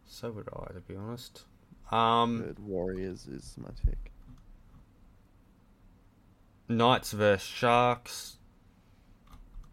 So 0.05 0.31
would 0.31 0.47
I, 0.51 0.73
to 0.73 0.79
be 0.81 0.95
honest. 0.95 1.43
Um, 1.91 2.43
But 2.47 2.59
Warriors 2.59 3.27
is 3.27 3.55
my 3.57 3.69
pick. 3.85 4.11
Knights 6.69 7.11
versus 7.11 7.47
Sharks. 7.47 8.37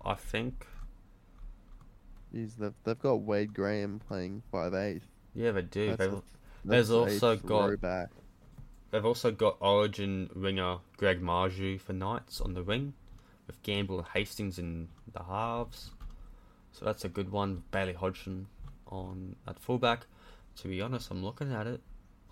I 0.04 0.14
think. 0.14 0.66
Jeez, 2.34 2.56
they've, 2.58 2.74
they've 2.84 2.98
got 2.98 3.22
Wade 3.22 3.54
Graham 3.54 4.00
playing 4.06 4.42
5'8". 4.52 5.00
Yeah, 5.34 5.52
they 5.52 5.62
do. 5.62 5.88
That's 5.96 5.98
They've, 6.64 6.90
a- 6.90 6.94
a 6.94 6.98
also 6.98 7.36
got- 7.36 7.66
throwback. 7.68 8.10
They've 8.94 9.04
also 9.04 9.32
got 9.32 9.56
Origin 9.58 10.30
winger 10.36 10.76
Greg 10.98 11.20
Marzhew 11.20 11.80
for 11.80 11.92
Knights 11.92 12.40
on 12.40 12.54
the 12.54 12.62
wing, 12.62 12.94
with 13.48 13.60
Gamble 13.64 13.98
and 13.98 14.06
Hastings 14.14 14.56
in 14.56 14.86
the 15.12 15.24
halves. 15.24 15.90
So 16.70 16.84
that's 16.84 17.04
a 17.04 17.08
good 17.08 17.32
one. 17.32 17.64
Bailey 17.72 17.94
Hodgson 17.94 18.46
on 18.86 19.34
at 19.48 19.58
fullback. 19.58 20.06
To 20.58 20.68
be 20.68 20.80
honest, 20.80 21.10
I'm 21.10 21.24
looking 21.24 21.52
at 21.52 21.66
it. 21.66 21.80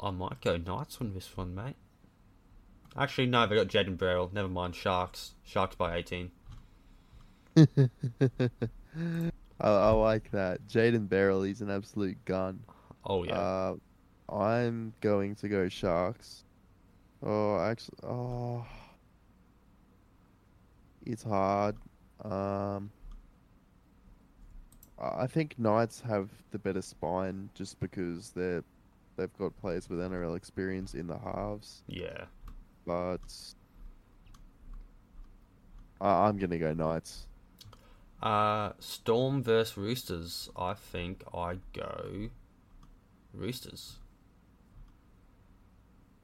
I 0.00 0.12
might 0.12 0.40
go 0.40 0.56
Knights 0.56 0.98
on 1.00 1.14
this 1.14 1.36
one, 1.36 1.52
mate. 1.52 1.74
Actually, 2.96 3.26
no, 3.26 3.44
they 3.48 3.56
got 3.56 3.66
Jayden 3.66 3.96
Berrell. 3.96 4.32
Never 4.32 4.46
mind, 4.46 4.76
Sharks. 4.76 5.32
Sharks 5.42 5.74
by 5.74 5.96
18. 5.96 6.30
I, 7.56 9.30
I 9.60 9.90
like 9.90 10.30
that. 10.30 10.68
Jayden 10.68 11.08
Berrell, 11.08 11.44
he's 11.44 11.60
an 11.60 11.72
absolute 11.72 12.24
gun. 12.24 12.60
Oh 13.04 13.24
yeah. 13.24 13.34
Uh, 13.34 13.74
I'm 14.32 14.92
going 15.00 15.34
to 15.34 15.48
go 15.48 15.68
Sharks. 15.68 16.44
Oh, 17.24 17.58
actually, 17.60 17.98
oh, 18.02 18.66
it's 21.06 21.22
hard. 21.22 21.76
Um, 22.24 22.90
I 25.00 25.26
think 25.26 25.58
Knights 25.58 26.00
have 26.00 26.30
the 26.50 26.58
better 26.58 26.82
spine 26.82 27.50
just 27.54 27.78
because 27.80 28.30
they're 28.30 28.64
they've 29.16 29.32
got 29.38 29.56
players 29.60 29.88
with 29.88 29.98
NRL 29.98 30.36
experience 30.36 30.94
in 30.94 31.06
the 31.06 31.18
halves, 31.18 31.82
yeah. 31.86 32.24
but 32.86 33.20
I, 36.00 36.26
I'm 36.26 36.38
gonna 36.38 36.58
go 36.58 36.72
Knights. 36.72 37.26
Uh, 38.22 38.72
Storm 38.78 39.42
versus 39.42 39.76
Roosters. 39.76 40.50
I 40.56 40.74
think 40.74 41.24
I 41.34 41.58
go 41.72 42.30
Roosters. 43.32 43.96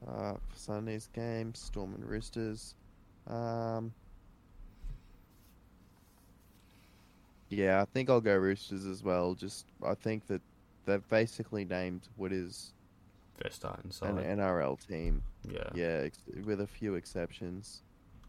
Uh, 0.07 0.33
for 0.33 0.55
Sunday's 0.55 1.09
game, 1.13 1.53
Storm 1.53 1.93
and 1.93 2.05
Roosters. 2.05 2.73
Um, 3.27 3.93
yeah, 7.49 7.81
I 7.81 7.85
think 7.85 8.09
I'll 8.09 8.21
go 8.21 8.35
Roosters 8.37 8.85
as 8.85 9.03
well. 9.03 9.33
Just 9.33 9.65
I 9.83 9.95
think 9.95 10.27
that 10.27 10.41
they've 10.85 11.07
basically 11.09 11.65
named 11.65 12.07
what 12.15 12.31
is 12.31 12.73
First 13.41 13.57
starting 13.57 13.91
an. 14.01 14.37
NRL 14.39 14.77
team. 14.87 15.21
yeah. 15.49 15.69
Yeah, 15.73 16.01
ex- 16.05 16.19
with 16.45 16.61
a 16.61 16.67
few 16.67 16.95
exceptions. 16.95 17.81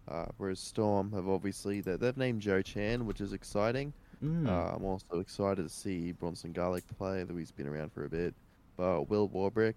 Uh, 0.08 0.26
whereas 0.38 0.58
Storm 0.58 1.12
have 1.12 1.28
obviously 1.28 1.80
they- 1.80 1.96
they've 1.96 2.16
named 2.16 2.40
Joe 2.42 2.62
Chan, 2.62 3.04
which 3.06 3.20
is 3.20 3.32
exciting. 3.32 3.92
Mm. 4.24 4.48
Uh, 4.48 4.74
I'm 4.76 4.84
also 4.84 5.20
excited 5.20 5.62
to 5.62 5.68
see 5.68 6.12
Bronson 6.12 6.52
Garlick 6.52 6.84
play, 6.98 7.22
though 7.24 7.36
he's 7.36 7.52
been 7.52 7.68
around 7.68 7.92
for 7.92 8.04
a 8.04 8.08
bit. 8.08 8.34
But 8.76 9.04
Will 9.08 9.28
Warbrick, 9.28 9.74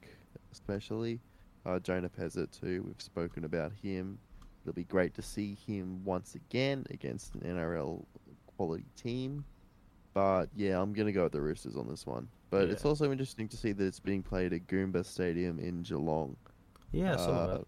especially, 0.51 1.19
uh, 1.65 1.79
Jonah 1.79 2.09
Pezet 2.09 2.59
too. 2.59 2.83
We've 2.85 3.01
spoken 3.01 3.45
about 3.45 3.71
him. 3.81 4.17
It'll 4.63 4.73
be 4.73 4.83
great 4.85 5.13
to 5.15 5.21
see 5.21 5.57
him 5.67 6.03
once 6.05 6.35
again 6.35 6.85
against 6.89 7.35
an 7.35 7.41
NRL 7.41 8.05
quality 8.55 8.85
team. 8.95 9.43
But 10.13 10.45
yeah, 10.55 10.79
I'm 10.79 10.93
gonna 10.93 11.11
go 11.11 11.23
with 11.23 11.31
the 11.33 11.41
Roosters 11.41 11.75
on 11.75 11.87
this 11.87 12.05
one. 12.05 12.27
But 12.49 12.69
it's 12.69 12.85
also 12.85 13.11
interesting 13.11 13.47
to 13.49 13.57
see 13.57 13.71
that 13.71 13.83
it's 13.83 13.99
being 13.99 14.21
played 14.21 14.53
at 14.53 14.67
Goomba 14.67 15.03
Stadium 15.05 15.57
in 15.59 15.81
Geelong. 15.81 16.35
yeah, 16.91 17.13
Uh, 17.15 17.47
that. 17.57 17.65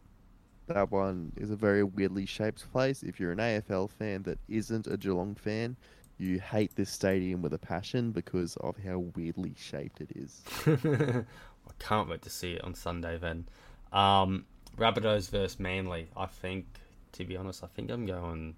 that 0.75 0.91
one 0.91 1.31
is 1.37 1.49
a 1.49 1.55
very 1.55 1.83
weirdly 1.83 2.27
shaped 2.27 2.71
place. 2.71 3.01
If 3.01 3.19
you're 3.19 3.31
an 3.31 3.39
AFL 3.39 3.89
fan 3.89 4.21
that 4.23 4.37
isn't 4.47 4.85
a 4.85 4.95
Geelong 4.95 5.33
fan, 5.33 5.75
you 6.19 6.39
hate 6.39 6.75
this 6.75 6.91
stadium 6.91 7.41
with 7.41 7.53
a 7.53 7.57
passion 7.57 8.11
because 8.11 8.55
of 8.57 8.77
how 8.77 8.99
weirdly 9.15 9.55
shaped 9.57 10.01
it 10.01 10.11
is. 10.15 10.43
I 10.67 11.71
can't 11.79 12.07
wait 12.07 12.21
to 12.21 12.29
see 12.29 12.53
it 12.53 12.63
on 12.63 12.75
Sunday 12.75 13.17
then. 13.17 13.47
Um, 13.95 14.45
Rabbitohs 14.77 15.29
versus 15.29 15.59
Manly. 15.59 16.09
I 16.17 16.25
think, 16.25 16.65
to 17.13 17.23
be 17.23 17.37
honest, 17.37 17.63
I 17.63 17.67
think 17.67 17.89
I'm 17.89 18.05
going 18.05 18.55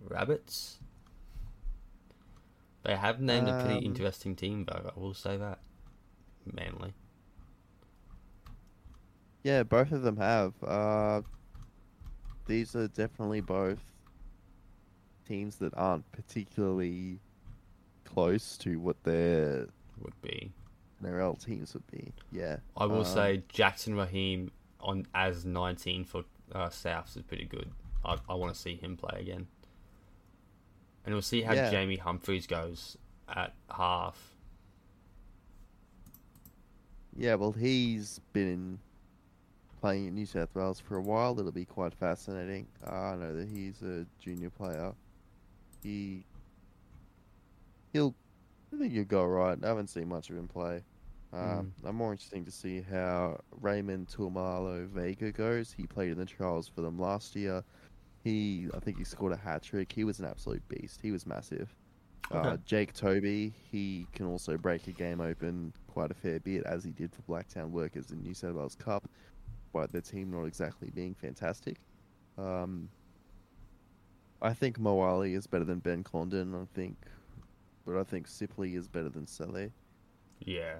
Rabbits. 0.00 0.78
They 2.84 2.96
have 2.96 3.20
named 3.20 3.48
a 3.48 3.62
pretty 3.62 3.78
Um, 3.78 3.84
interesting 3.84 4.34
team, 4.34 4.64
though. 4.64 4.92
I 4.96 4.98
will 4.98 5.12
say 5.14 5.36
that. 5.36 5.58
Manly. 6.50 6.94
Yeah, 9.42 9.62
both 9.62 9.92
of 9.92 10.02
them 10.02 10.16
have. 10.16 10.54
Uh, 10.62 11.22
these 12.46 12.74
are 12.74 12.88
definitely 12.88 13.42
both 13.42 13.80
teams 15.26 15.56
that 15.56 15.74
aren't 15.76 16.10
particularly 16.12 17.20
close 18.04 18.56
to 18.58 18.80
what 18.80 19.02
their 19.04 19.68
Would 20.00 20.20
be. 20.22 20.52
NRL 21.02 21.42
teams 21.44 21.74
would 21.74 21.86
be. 21.90 22.12
Yeah. 22.32 22.56
I 22.76 22.86
will 22.86 23.00
Um, 23.00 23.04
say 23.04 23.42
Jackson 23.48 23.94
Raheem 23.96 24.50
on 24.80 25.06
as 25.14 25.44
19 25.44 26.04
for 26.04 26.24
uh, 26.52 26.68
Souths 26.68 27.16
is 27.16 27.22
pretty 27.22 27.44
good. 27.44 27.70
I, 28.04 28.16
I 28.28 28.34
want 28.34 28.54
to 28.54 28.58
see 28.60 28.76
him 28.76 28.96
play 28.96 29.20
again. 29.20 29.46
And 31.04 31.14
we'll 31.14 31.22
see 31.22 31.42
how 31.42 31.52
Yeah. 31.54 31.70
Jamie 31.70 31.96
Humphreys 31.96 32.46
goes 32.46 32.96
at 33.28 33.54
half. 33.70 34.34
Yeah, 37.16 37.34
well, 37.34 37.52
he's 37.52 38.20
been 38.32 38.78
playing 39.80 40.06
in 40.06 40.14
New 40.14 40.26
South 40.26 40.54
Wales 40.54 40.78
for 40.80 40.96
a 40.96 41.02
while. 41.02 41.38
It'll 41.38 41.50
be 41.52 41.64
quite 41.64 41.94
fascinating. 41.94 42.66
Uh, 42.86 42.90
I 42.94 43.16
know 43.16 43.34
that 43.34 43.48
he's 43.48 43.82
a 43.82 44.06
junior 44.20 44.50
player. 44.50 44.92
He 45.82 46.24
he'll 47.92 48.14
I 48.72 48.78
think 48.78 48.92
he'll 48.92 49.04
go 49.04 49.24
right. 49.24 49.58
I 49.62 49.66
haven't 49.66 49.88
seen 49.88 50.08
much 50.08 50.30
of 50.30 50.36
him 50.36 50.48
play. 50.48 50.82
Um, 51.32 51.72
I'm 51.84 51.96
more 51.96 52.12
interesting 52.12 52.44
to 52.46 52.50
see 52.50 52.80
how 52.80 53.40
Raymond 53.60 54.08
Tuamalo 54.08 54.86
Vega 54.86 55.30
goes. 55.30 55.72
He 55.72 55.86
played 55.86 56.10
in 56.10 56.18
the 56.18 56.24
trials 56.24 56.68
for 56.68 56.80
them 56.80 56.98
last 56.98 57.36
year. 57.36 57.62
He, 58.24 58.66
I 58.74 58.78
think 58.78 58.98
he 58.98 59.04
scored 59.04 59.32
a 59.32 59.36
hat 59.36 59.62
trick. 59.62 59.92
He 59.92 60.04
was 60.04 60.20
an 60.20 60.24
absolute 60.24 60.66
beast. 60.68 61.00
He 61.02 61.12
was 61.12 61.26
massive. 61.26 61.74
Uh, 62.30 62.58
Jake 62.66 62.92
Toby, 62.92 63.54
he 63.70 64.06
can 64.12 64.26
also 64.26 64.58
break 64.58 64.86
a 64.86 64.92
game 64.92 65.20
open 65.20 65.72
quite 65.86 66.10
a 66.10 66.14
fair 66.14 66.40
bit, 66.40 66.62
as 66.64 66.84
he 66.84 66.90
did 66.90 67.10
for 67.12 67.22
Blacktown 67.22 67.70
Workers 67.70 68.10
in 68.10 68.22
New 68.22 68.34
South 68.34 68.54
Wales 68.54 68.74
Cup, 68.74 69.08
but 69.72 69.92
the 69.92 70.00
team 70.00 70.30
not 70.30 70.44
exactly 70.44 70.90
being 70.94 71.14
fantastic. 71.14 71.76
Um, 72.36 72.88
I 74.42 74.52
think 74.52 74.78
Moali 74.78 75.36
is 75.36 75.46
better 75.46 75.64
than 75.64 75.78
Ben 75.78 76.04
Condon. 76.04 76.54
I 76.54 76.66
think, 76.74 76.96
but 77.88 77.98
I 77.98 78.04
think 78.04 78.28
Sipley 78.28 78.76
is 78.76 78.86
better 78.86 79.08
than 79.08 79.26
Saleh. 79.26 79.70
Yeah. 80.40 80.74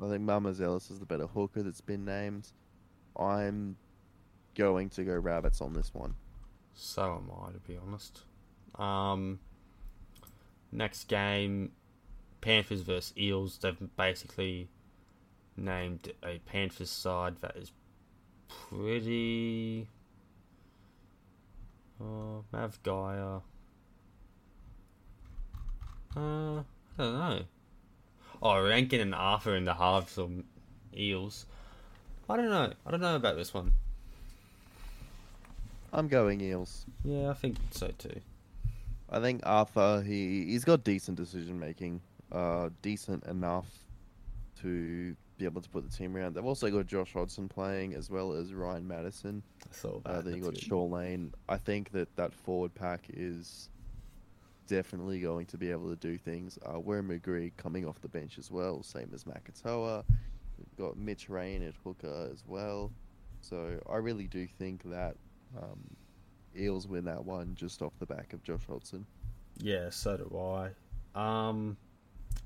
I 0.00 0.08
think 0.08 0.22
Mama's 0.22 0.60
Ellis 0.60 0.92
is 0.92 1.00
the 1.00 1.06
better 1.06 1.26
hooker 1.26 1.64
that's 1.64 1.80
been 1.80 2.04
named. 2.04 2.52
I'm 3.18 3.76
going 4.54 4.88
to 4.90 5.02
go 5.02 5.16
rabbits 5.16 5.60
on 5.60 5.72
this 5.72 5.92
one. 5.92 6.14
So 6.72 7.16
am 7.16 7.32
I, 7.44 7.50
to 7.50 7.58
be 7.58 7.76
honest. 7.76 8.20
Um, 8.76 9.40
next 10.70 11.08
game, 11.08 11.72
Panthers 12.40 12.82
versus 12.82 13.12
Eels. 13.18 13.58
They've 13.58 13.96
basically 13.96 14.68
named 15.56 16.12
a 16.24 16.38
Panthers 16.38 16.90
side 16.90 17.40
that 17.40 17.56
is 17.56 17.72
pretty. 18.48 19.88
Oh, 22.00 22.44
Mav 22.52 22.80
Gaia. 22.84 23.40
Uh, 26.16 26.60
I 26.60 26.62
don't 26.98 27.18
know. 27.18 27.42
Oh, 28.42 28.62
Rankin 28.62 29.00
and 29.00 29.14
Arthur 29.14 29.56
in 29.56 29.64
the 29.64 29.74
halves 29.74 30.18
of 30.18 30.30
Eels. 30.96 31.46
I 32.28 32.36
don't 32.36 32.48
know. 32.48 32.72
I 32.86 32.90
don't 32.90 33.00
know 33.00 33.16
about 33.16 33.36
this 33.36 33.52
one. 33.52 33.72
I'm 35.92 36.08
going 36.08 36.40
Eels. 36.40 36.84
Yeah, 37.04 37.30
I 37.30 37.34
think 37.34 37.56
so 37.70 37.88
too. 37.98 38.20
I 39.08 39.20
think 39.20 39.42
Arthur 39.44 40.02
he 40.02 40.46
he's 40.46 40.64
got 40.64 40.84
decent 40.84 41.16
decision 41.16 41.58
making, 41.58 42.00
uh, 42.32 42.70
decent 42.82 43.24
enough 43.24 43.68
to 44.62 45.14
be 45.38 45.44
able 45.44 45.60
to 45.60 45.68
put 45.68 45.88
the 45.88 45.96
team 45.96 46.16
around. 46.16 46.34
They've 46.34 46.44
also 46.44 46.70
got 46.70 46.86
Josh 46.86 47.12
Hodgson 47.12 47.48
playing 47.48 47.94
as 47.94 48.10
well 48.10 48.32
as 48.32 48.52
Ryan 48.52 48.88
Matterson. 48.88 49.42
I 49.62 49.74
saw 49.74 50.00
that. 50.00 50.10
Uh, 50.10 50.20
then 50.22 50.34
you 50.36 50.42
got 50.42 50.54
good. 50.54 50.62
Shaun 50.62 50.90
Lane. 50.90 51.32
I 51.48 51.56
think 51.56 51.92
that 51.92 52.14
that 52.16 52.34
forward 52.34 52.74
pack 52.74 53.04
is 53.12 53.68
definitely 54.66 55.20
going 55.20 55.46
to 55.46 55.56
be 55.56 55.70
able 55.70 55.88
to 55.88 55.96
do 55.96 56.18
things. 56.18 56.58
Uh, 56.64 56.74
Wiremu 56.74 57.22
Greig 57.22 57.56
coming 57.56 57.86
off 57.86 58.00
the 58.00 58.08
bench 58.08 58.38
as 58.38 58.50
well, 58.50 58.82
same 58.82 59.10
as 59.14 59.24
Makatoa. 59.24 60.04
We've 60.58 60.76
got 60.76 60.96
Mitch 60.96 61.28
Rain 61.28 61.62
at 61.62 61.74
hooker 61.84 62.28
as 62.32 62.44
well. 62.46 62.92
So 63.40 63.80
I 63.90 63.96
really 63.96 64.26
do 64.26 64.46
think 64.46 64.82
that 64.84 65.16
um, 65.56 65.78
Eels 66.58 66.86
win 66.86 67.04
that 67.04 67.24
one 67.24 67.54
just 67.54 67.82
off 67.82 67.92
the 67.98 68.06
back 68.06 68.32
of 68.32 68.42
Josh 68.42 68.66
Hodgson. 68.68 69.06
Yeah, 69.58 69.90
so 69.90 70.16
do 70.16 70.38
I. 70.38 70.70
Um, 71.14 71.76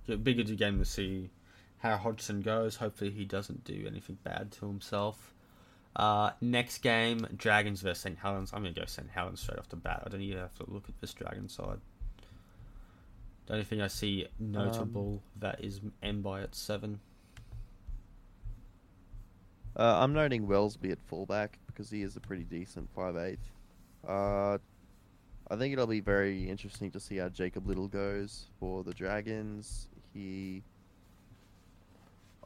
be 0.06 0.34
good 0.34 0.56
game 0.58 0.78
to 0.78 0.84
see 0.84 1.30
how 1.78 1.96
Hodgson 1.96 2.40
goes. 2.40 2.76
Hopefully, 2.76 3.10
he 3.10 3.24
doesn't 3.24 3.64
do 3.64 3.84
anything 3.86 4.18
bad 4.22 4.52
to 4.52 4.66
himself. 4.66 5.34
Uh, 5.96 6.30
next 6.40 6.78
game, 6.78 7.26
Dragons 7.36 7.80
versus 7.80 8.02
St. 8.02 8.18
Helens. 8.18 8.52
I'm 8.52 8.62
gonna 8.62 8.74
go 8.74 8.84
St. 8.84 9.08
Helens 9.10 9.40
straight 9.40 9.58
off 9.58 9.68
the 9.68 9.76
bat. 9.76 10.02
I 10.06 10.08
don't 10.08 10.20
even 10.20 10.38
have 10.38 10.54
to 10.56 10.70
look 10.70 10.88
at 10.88 11.00
this 11.00 11.12
Dragon 11.12 11.48
side. 11.48 11.80
The 13.50 13.54
only 13.56 13.64
thing 13.64 13.82
I 13.82 13.88
see 13.88 14.28
notable 14.38 15.24
that 15.40 15.64
is 15.64 15.80
M 16.04 16.22
by 16.22 16.42
at 16.42 16.54
seven. 16.54 17.00
Uh, 19.76 19.98
I'm 19.98 20.12
noting 20.12 20.46
Wellesby 20.46 20.92
at 20.92 21.00
fullback 21.08 21.58
because 21.66 21.90
he 21.90 22.02
is 22.02 22.14
a 22.14 22.20
pretty 22.20 22.44
decent 22.44 22.88
five 22.94 23.16
eighth. 23.16 23.50
Uh, 24.06 24.58
I 25.50 25.56
think 25.56 25.72
it'll 25.72 25.88
be 25.88 25.98
very 25.98 26.48
interesting 26.48 26.92
to 26.92 27.00
see 27.00 27.16
how 27.16 27.28
Jacob 27.28 27.66
Liddle 27.66 27.88
goes 27.88 28.46
for 28.60 28.84
the 28.84 28.94
Dragons. 28.94 29.88
He, 30.14 30.62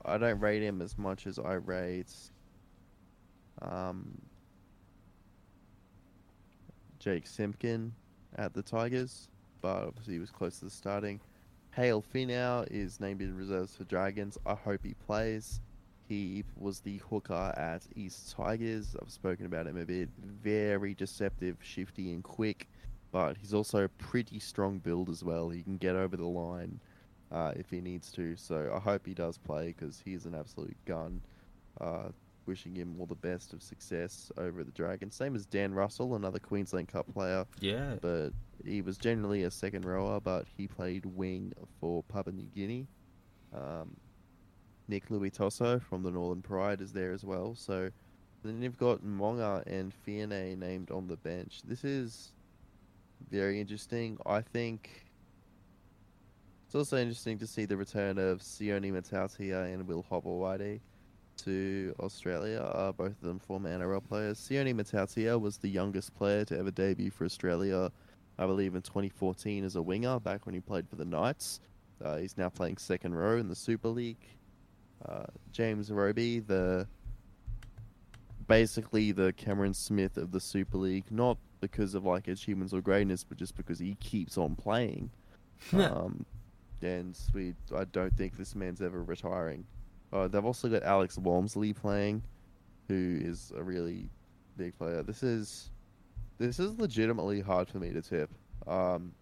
I 0.06 0.16
don't 0.16 0.40
rate 0.40 0.62
him 0.62 0.80
as 0.80 0.96
much 0.96 1.26
as 1.26 1.38
I 1.38 1.52
rate, 1.52 2.14
um, 3.60 4.22
Jake 6.98 7.26
Simpkin 7.26 7.92
at 8.36 8.54
the 8.54 8.62
Tigers, 8.62 9.28
but 9.64 9.86
obviously 9.86 10.12
he 10.12 10.20
was 10.20 10.30
close 10.30 10.58
to 10.58 10.66
the 10.66 10.70
starting. 10.70 11.18
Hale 11.70 12.04
Finau 12.14 12.70
is 12.70 13.00
named 13.00 13.22
in 13.22 13.34
reserves 13.34 13.74
for 13.74 13.84
Dragons. 13.84 14.36
I 14.44 14.52
hope 14.52 14.80
he 14.84 14.92
plays. 15.06 15.62
He 16.06 16.44
was 16.58 16.80
the 16.80 16.98
hooker 16.98 17.54
at 17.56 17.80
East 17.96 18.36
Tigers. 18.36 18.94
I've 19.00 19.10
spoken 19.10 19.46
about 19.46 19.66
him 19.66 19.78
a 19.78 19.86
bit. 19.86 20.10
Very 20.18 20.92
deceptive, 20.92 21.56
shifty, 21.62 22.12
and 22.12 22.22
quick. 22.22 22.68
But 23.10 23.38
he's 23.38 23.54
also 23.54 23.84
a 23.84 23.88
pretty 23.88 24.38
strong 24.38 24.80
build 24.80 25.08
as 25.08 25.24
well. 25.24 25.48
He 25.48 25.62
can 25.62 25.78
get 25.78 25.96
over 25.96 26.18
the 26.18 26.26
line 26.26 26.78
uh, 27.32 27.52
if 27.56 27.70
he 27.70 27.80
needs 27.80 28.12
to. 28.12 28.36
So 28.36 28.70
I 28.70 28.78
hope 28.78 29.06
he 29.06 29.14
does 29.14 29.38
play 29.38 29.68
because 29.68 30.02
he's 30.04 30.26
an 30.26 30.34
absolute 30.34 30.76
gun. 30.84 31.22
Uh, 31.80 32.08
wishing 32.46 32.74
him 32.74 32.96
all 32.98 33.06
the 33.06 33.14
best 33.14 33.52
of 33.52 33.62
success 33.62 34.30
over 34.36 34.60
at 34.60 34.66
the 34.66 34.72
Dragons. 34.72 35.14
Same 35.14 35.34
as 35.34 35.46
Dan 35.46 35.74
Russell, 35.74 36.14
another 36.14 36.38
Queensland 36.38 36.88
Cup 36.88 37.12
player 37.12 37.44
Yeah, 37.60 37.96
but 38.00 38.30
he 38.64 38.82
was 38.82 38.96
generally 38.96 39.42
a 39.44 39.50
second 39.50 39.84
rower, 39.84 40.20
but 40.20 40.46
he 40.56 40.66
played 40.66 41.06
wing 41.06 41.52
for 41.80 42.02
Papua 42.04 42.34
New 42.34 42.48
Guinea. 42.54 42.86
Um, 43.52 43.96
Nick 44.88 45.08
Luitoso 45.08 45.80
from 45.80 46.02
the 46.02 46.10
Northern 46.10 46.42
Pride 46.42 46.80
is 46.80 46.92
there 46.92 47.12
as 47.12 47.24
well. 47.24 47.54
So 47.54 47.90
then 48.42 48.60
you've 48.60 48.78
got 48.78 49.02
Monga 49.02 49.62
and 49.66 49.92
Fiane 49.92 50.58
named 50.58 50.90
on 50.90 51.06
the 51.06 51.16
bench. 51.16 51.62
This 51.64 51.84
is 51.84 52.32
very 53.30 53.60
interesting. 53.60 54.18
I 54.26 54.42
think 54.42 55.04
it's 56.66 56.74
also 56.74 56.98
interesting 56.98 57.38
to 57.38 57.46
see 57.46 57.64
the 57.64 57.76
return 57.76 58.18
of 58.18 58.40
Sione 58.40 58.92
Matautia 58.92 59.72
and 59.72 59.86
Will 59.86 60.04
Hopoate 60.10 60.80
to 61.38 61.94
Australia. 62.00 62.60
Uh, 62.60 62.92
both 62.92 63.12
of 63.12 63.20
them 63.20 63.38
former 63.38 63.70
NRL 63.70 64.02
players. 64.02 64.38
Sione 64.38 64.74
Matautia 64.74 65.38
was 65.38 65.58
the 65.58 65.68
youngest 65.68 66.14
player 66.14 66.44
to 66.46 66.58
ever 66.58 66.70
debut 66.70 67.10
for 67.10 67.24
Australia, 67.24 67.90
I 68.38 68.46
believe 68.46 68.74
in 68.74 68.82
2014 68.82 69.64
as 69.64 69.76
a 69.76 69.82
winger, 69.82 70.20
back 70.20 70.46
when 70.46 70.54
he 70.54 70.60
played 70.60 70.88
for 70.88 70.96
the 70.96 71.04
Knights. 71.04 71.60
Uh, 72.04 72.16
he's 72.16 72.36
now 72.36 72.48
playing 72.48 72.76
second 72.76 73.14
row 73.14 73.38
in 73.38 73.48
the 73.48 73.54
Super 73.54 73.88
League. 73.88 74.26
Uh, 75.06 75.24
James 75.52 75.90
Roby, 75.90 76.40
the 76.40 76.86
basically 78.46 79.12
the 79.12 79.32
Cameron 79.32 79.74
Smith 79.74 80.16
of 80.16 80.32
the 80.32 80.40
Super 80.40 80.78
League, 80.78 81.10
not 81.10 81.38
because 81.60 81.94
of 81.94 82.04
like 82.04 82.28
achievements 82.28 82.72
or 82.72 82.80
greatness, 82.80 83.24
but 83.24 83.38
just 83.38 83.56
because 83.56 83.78
he 83.78 83.94
keeps 83.96 84.36
on 84.36 84.54
playing. 84.54 85.10
um, 85.72 86.24
and 86.82 87.18
we, 87.32 87.54
I 87.74 87.84
don't 87.84 88.14
think 88.16 88.36
this 88.36 88.54
man's 88.54 88.82
ever 88.82 89.02
retiring. 89.02 89.64
Uh, 90.14 90.28
they've 90.28 90.44
also 90.44 90.68
got 90.68 90.84
Alex 90.84 91.18
Walmsley 91.18 91.72
playing, 91.72 92.22
who 92.86 93.18
is 93.20 93.52
a 93.56 93.62
really 93.62 94.08
big 94.56 94.78
player. 94.78 95.02
This 95.02 95.24
is 95.24 95.70
this 96.38 96.60
is 96.60 96.78
legitimately 96.78 97.40
hard 97.40 97.68
for 97.68 97.78
me 97.78 97.92
to 97.92 98.00
tip. 98.00 98.30
Um, 98.68 99.12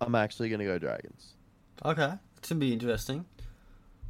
I'm 0.00 0.14
actually 0.14 0.48
gonna 0.48 0.64
go 0.64 0.78
Dragons. 0.78 1.34
okay, 1.84 2.14
it's 2.38 2.48
gonna 2.48 2.60
be 2.60 2.72
interesting. 2.72 3.26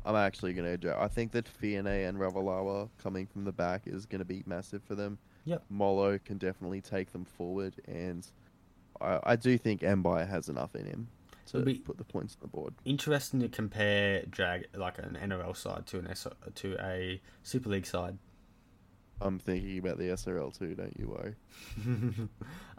I'm 0.05 0.15
actually 0.15 0.53
gonna 0.53 0.77
go. 0.77 0.97
I 0.99 1.09
think 1.09 1.33
that 1.33 1.49
Fiane 1.49 1.87
and 1.87 2.17
Ravalawa 2.19 2.89
coming 3.03 3.27
from 3.27 3.45
the 3.45 3.53
back 3.53 3.83
is 3.87 4.07
gonna 4.07 4.25
be 4.25 4.45
massive 4.47 4.85
for 4.85 4.95
them. 4.95 5.19
Yep. 5.45 5.65
Molo 5.69 6.19
can 6.19 6.39
definitely 6.39 6.81
take 6.81 7.11
them 7.11 7.25
forward, 7.25 7.75
and 7.89 8.25
I, 9.01 9.19
I 9.25 9.37
do 9.37 9.59
think 9.59 9.81
Mbai 9.81 10.29
has 10.29 10.49
enough 10.49 10.77
in 10.77 10.87
him 10.87 11.09
to 11.47 11.61
put 11.85 11.99
the 11.99 12.05
points 12.05 12.35
on 12.35 12.41
the 12.43 12.49
board. 12.49 12.75
Interesting 12.85 13.41
to 13.41 13.49
compare 13.49 14.23
drag 14.29 14.67
like 14.75 14.99
an 14.99 15.19
NRL 15.21 15.57
side 15.57 15.87
to 15.87 15.99
an 15.99 16.09
S- 16.09 16.27
to 16.57 16.77
a 16.81 17.21
Super 17.43 17.71
League 17.71 17.87
side. 17.87 18.19
I'm 19.21 19.39
thinking 19.39 19.79
about 19.79 19.99
the 19.99 20.09
SRL 20.09 20.57
too. 20.57 20.75
Don't 20.75 20.99
you 20.99 21.09
worry. 21.09 21.35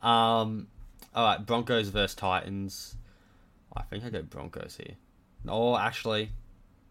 um, 0.03 0.67
all 1.15 1.25
right, 1.25 1.45
Broncos 1.45 1.89
versus 1.89 2.15
Titans. 2.15 2.95
I 3.75 3.83
think 3.83 4.03
I 4.03 4.09
go 4.09 4.21
Broncos 4.21 4.77
here. 4.77 4.95
Oh, 5.47 5.77
actually, 5.77 6.31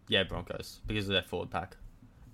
yeah, 0.08 0.24
Broncos 0.24 0.80
because 0.86 1.06
of 1.06 1.12
their 1.12 1.22
forward 1.22 1.50
pack, 1.50 1.76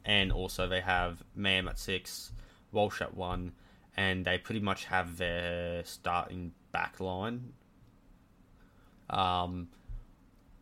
and 0.04 0.32
also 0.32 0.66
they 0.68 0.80
have 0.80 1.22
Mam 1.34 1.68
at 1.68 1.78
six, 1.78 2.32
Walsh 2.70 3.00
at 3.00 3.14
one, 3.14 3.52
and 3.96 4.24
they 4.24 4.38
pretty 4.38 4.60
much 4.60 4.86
have 4.86 5.18
their 5.18 5.84
starting 5.84 6.52
back 6.70 7.00
line. 7.00 7.52
Um, 9.10 9.68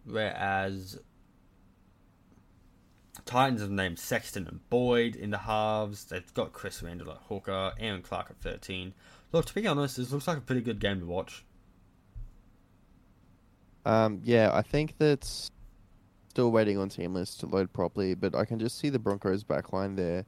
whereas 0.05 0.99
Titans 3.27 3.61
have 3.61 3.71
named 3.71 3.99
Sexton 3.99 4.47
and 4.49 4.69
Boyd 4.71 5.15
in 5.17 5.31
the 5.31 5.39
halves. 5.39 6.05
They've 6.05 6.35
got 6.35 6.53
Chris 6.53 6.83
Randall 6.83 7.13
at 7.13 7.19
hooker, 7.29 7.73
Aaron 7.79 8.03
Clark 8.03 8.29
at 8.31 8.37
13. 8.39 8.95
Look, 9.33 9.47
to 9.47 9.55
be 9.55 9.67
honest, 9.67 9.97
this 9.97 10.11
looks 10.11 10.27
like 10.27 10.39
a 10.39 10.43
pretty 10.43 10.63
good 10.63 10.81
game 10.81 11.01
to 11.01 11.07
watch. 11.07 11.45
Um, 13.85 14.21
yeah, 14.25 14.51
I 14.53 14.63
think 14.63 14.95
that's 14.99 15.51
still 16.29 16.51
waiting 16.51 16.79
on 16.79 16.89
team 16.89 17.15
list 17.15 17.41
to 17.41 17.47
load 17.47 17.73
properly, 17.73 18.15
but 18.15 18.35
I 18.35 18.45
can 18.45 18.59
just 18.59 18.79
see 18.79 18.89
the 18.91 18.99
Broncos 18.99 19.45
backline 19.45 19.97
there. 19.97 20.27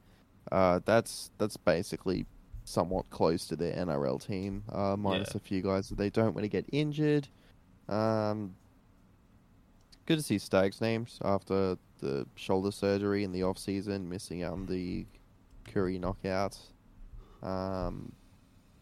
Uh, 0.51 0.81
that's 0.85 1.31
that's 1.39 1.57
basically 1.57 2.27
somewhat 2.65 3.09
close 3.11 3.47
to 3.49 3.57
their 3.57 3.73
NRL 3.75 4.25
team, 4.25 4.65
uh, 4.73 4.97
minus 4.97 5.31
Yeah. 5.33 5.37
a 5.37 5.41
few 5.41 5.63
guys 5.63 5.89
that 5.89 5.99
they 5.99 6.11
don't 6.11 6.35
want 6.35 6.45
to 6.45 6.49
get 6.49 6.65
injured. 6.73 7.29
Um, 7.89 8.55
good 10.07 10.17
to 10.19 10.23
see 10.23 10.39
Stag's 10.39 10.81
names 10.81 11.19
after 11.25 11.77
the 12.01 12.27
shoulder 12.35 12.71
surgery 12.73 13.25
in 13.25 13.33
the 13.33 13.43
off 13.43 13.59
season, 13.59 14.09
missing 14.09 14.43
out 14.43 14.53
on 14.53 14.67
the 14.67 15.07
Koori 15.67 16.01
Knockout. 16.01 16.59
Um, 17.43 18.13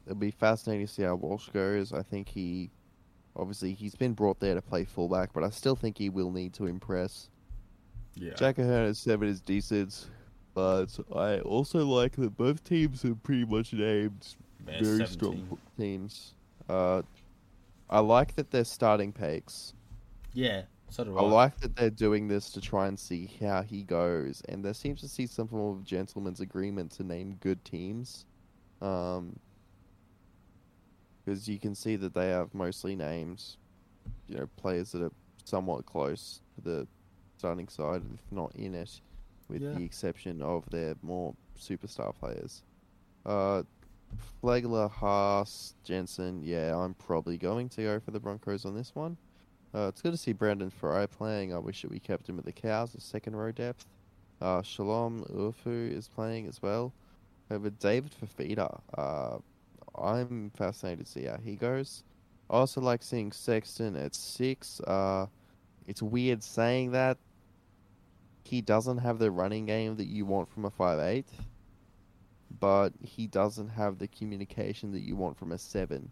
it'll 0.07 0.17
be 0.19 0.31
fascinating 0.31 0.87
to 0.87 0.93
see 0.93 1.03
how 1.03 1.15
Walsh 1.15 1.49
goes. 1.51 1.93
I 1.93 2.03
think 2.03 2.29
he, 2.29 2.71
obviously, 3.37 3.73
he's 3.75 3.95
been 3.95 4.15
brought 4.15 4.41
there 4.41 4.55
to 4.55 4.63
play 4.63 4.85
fullback, 4.85 5.33
but 5.33 5.45
I 5.45 5.51
still 5.51 5.77
think 5.77 5.99
he 5.99 6.09
will 6.09 6.31
need 6.31 6.55
to 6.55 6.67
impress. 6.67 7.29
Yeah. 8.15 8.35
Jack 8.35 8.59
Ahern 8.59 8.89
at 8.89 8.97
seven 8.97 9.29
is 9.29 9.41
decent, 9.41 10.09
but 10.55 10.87
I 11.15 11.41
also 11.41 11.85
like 11.87 12.17
that 12.17 12.37
both 12.37 12.65
teams 12.65 13.05
are 13.05 13.15
pretty 13.15 13.45
much 13.45 13.73
named 13.73 14.35
They're 14.67 14.83
very 14.83 14.99
17. 14.99 15.07
strong 15.09 15.59
teams. 15.79 16.35
Uh, 16.69 17.03
I 17.91 17.99
like 17.99 18.37
that 18.37 18.51
they're 18.51 18.65
starting 18.65 19.13
Pakes. 19.13 19.75
Yeah, 20.33 20.63
so 20.89 21.05
do 21.05 21.19
I. 21.19 21.23
I 21.23 21.25
like 21.29 21.59
that 21.59 21.75
they're 21.75 21.91
doing 21.91 22.29
this 22.29 22.51
to 22.53 22.61
try 22.61 22.87
and 22.87 22.99
see 22.99 23.29
how 23.41 23.63
he 23.63 23.83
goes, 23.83 24.43
and 24.49 24.65
there 24.65 24.75
seems 24.75 25.01
to 25.01 25.09
see 25.09 25.27
some 25.27 25.49
form 25.49 25.77
of 25.79 25.85
gentleman's 25.85 26.41
agreement 26.41 26.93
to 26.93 27.03
name 27.03 27.37
good 27.41 27.65
teams. 27.65 28.25
Um, 28.81 29.39
because 31.25 31.49
you 31.49 31.59
can 31.59 31.75
see 31.75 31.97
that 31.97 32.15
they 32.15 32.29
have 32.29 32.55
mostly 32.55 32.97
names, 32.97 33.59
you 34.27 34.37
know, 34.37 34.49
players 34.57 34.93
that 34.93 35.03
are 35.03 35.13
somewhat 35.45 35.85
close 35.85 36.41
to 36.55 36.61
the 36.63 36.89
starting 37.37 37.69
side, 37.69 38.03
if 38.15 38.33
not 38.33 38.55
in 38.55 38.75
it, 38.75 39.01
with 39.49 39.63
Yeah. 39.63 39.73
the 39.75 39.85
exception 39.85 40.41
of 40.43 40.69
their 40.71 40.95
more 41.03 41.35
superstar 41.59 42.15
players. 42.15 42.63
Uh, 43.27 43.65
Flagler, 44.41 44.89
Haas, 44.89 45.75
Jensen, 45.85 46.43
yeah, 46.43 46.77
I'm 46.77 46.95
probably 46.95 47.37
going 47.37 47.69
to 47.71 47.83
go 47.83 48.01
for 48.01 48.11
the 48.11 48.21
Broncos 48.21 48.65
on 48.65 48.75
this 48.75 48.95
one. 48.95 49.17
Uh, 49.75 49.89
it's 49.89 50.03
good 50.03 50.13
to 50.13 50.19
see 50.19 50.33
Brandon 50.33 50.71
Fry 50.71 51.07
playing. 51.07 51.55
I 51.55 51.59
wish 51.59 51.83
that 51.83 51.91
we 51.91 52.01
kept 52.01 52.29
him 52.29 52.39
at 52.39 52.45
the 52.45 52.53
Cows, 52.53 52.93
the 52.93 53.01
second 53.01 53.37
row 53.37 53.53
depth. 53.53 53.87
Uh, 54.41 54.63
Shalom 54.63 55.25
Ufu 55.25 55.97
is 55.97 56.09
playing 56.09 56.47
as 56.47 56.61
well. 56.63 56.93
Over 57.51 57.71
David 57.71 58.13
Fifita, 58.13 58.81
uh, 58.97 59.39
I'm 60.01 60.51
fascinated 60.57 61.05
to 61.07 61.13
see 61.13 61.25
how 61.25 61.37
he 61.45 61.57
goes. 61.57 62.05
I 62.49 62.55
also 62.55 62.81
like 62.81 63.03
seeing 63.03 63.33
Sexton 63.33 63.97
at 63.97 64.15
six. 64.15 64.81
Uh, 64.81 65.27
it's 65.87 66.03
weird 66.03 66.43
saying 66.43 66.93
that. 66.93 67.19
He 68.45 68.61
doesn't 68.61 68.99
have 68.99 69.19
the 69.19 69.31
running 69.31 69.67
game 69.67 69.97
that 69.97 70.07
you 70.07 70.25
want 70.25 70.49
from 70.49 70.65
a 70.65 70.71
five 70.71 70.99
eight, 70.99 71.29
but 72.59 72.93
he 73.01 73.27
doesn't 73.27 73.69
have 73.69 73.99
the 73.99 74.09
communication 74.09 74.93
that 74.93 75.01
you 75.01 75.15
want 75.17 75.39
from 75.39 75.53
a 75.53 75.59
seven. 75.59 76.11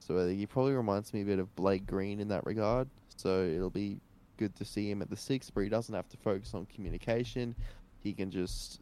So 0.00 0.28
he 0.28 0.46
probably 0.46 0.72
reminds 0.74 1.12
me 1.14 1.22
a 1.22 1.24
bit 1.24 1.38
of 1.38 1.54
Blake 1.56 1.86
Green 1.86 2.20
in 2.20 2.28
that 2.28 2.44
regard. 2.46 2.88
So 3.16 3.42
it'll 3.44 3.70
be 3.70 4.00
good 4.36 4.54
to 4.56 4.64
see 4.64 4.90
him 4.90 5.02
at 5.02 5.10
the 5.10 5.16
six, 5.16 5.50
where 5.52 5.64
he 5.64 5.68
doesn't 5.68 5.94
have 5.94 6.08
to 6.10 6.16
focus 6.18 6.54
on 6.54 6.66
communication. 6.66 7.54
He 8.00 8.12
can 8.12 8.30
just 8.30 8.80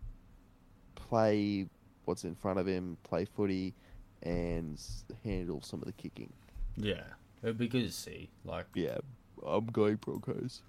play 0.95 1.67
what's 2.05 2.25
in 2.25 2.35
front 2.35 2.59
of 2.59 2.67
him, 2.67 2.97
play 3.03 3.25
footy, 3.25 3.75
and 4.23 4.81
handle 5.25 5.61
some 5.63 5.81
of 5.81 5.87
the 5.87 5.93
kicking. 5.93 6.33
Yeah, 6.77 7.03
it'd 7.43 7.59
be 7.59 7.69
good 7.69 7.87
to 7.87 7.93
see. 7.93 8.29
Like, 8.45 8.67
Yeah, 8.75 8.99
I'm 9.47 9.67
going 9.67 9.97
Broncos. 9.97 10.63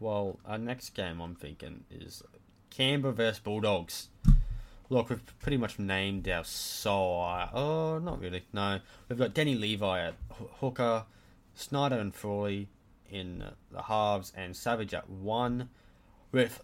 well, 0.00 0.38
our 0.44 0.58
next 0.58 0.90
game 0.90 1.20
I'm 1.20 1.34
thinking 1.34 1.84
is 1.90 2.22
Canberra 2.70 3.14
versus 3.14 3.40
Bulldogs. 3.40 4.08
Look, 4.88 5.10
we've 5.10 5.38
pretty 5.40 5.56
much 5.56 5.80
named 5.80 6.28
our 6.28 6.44
side. 6.44 7.50
Oh, 7.52 7.98
not 7.98 8.20
really. 8.20 8.44
No, 8.52 8.78
we've 9.08 9.18
got 9.18 9.34
Danny 9.34 9.56
Levi 9.56 10.00
at 10.00 10.14
hooker, 10.60 11.04
Schneider 11.56 11.98
and 11.98 12.14
Frawley 12.14 12.68
in 13.10 13.42
the 13.72 13.82
halves, 13.82 14.32
and 14.36 14.56
Savage 14.56 14.94
at 14.94 15.10
one. 15.10 15.70
With 16.30 16.62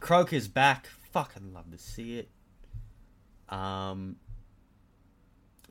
Croker's 0.00 0.48
back. 0.48 0.88
Fucking 1.12 1.54
love 1.54 1.70
to 1.70 1.78
see 1.78 2.18
it. 2.18 2.28
Um, 3.48 4.16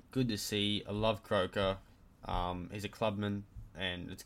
good 0.09 0.29
to 0.29 0.37
see. 0.37 0.83
I 0.89 0.91
love 0.93 1.23
Croker. 1.23 1.77
Um, 2.25 2.69
he's 2.73 2.85
a 2.85 2.89
clubman, 2.89 3.43
and 3.77 4.09
it's. 4.09 4.25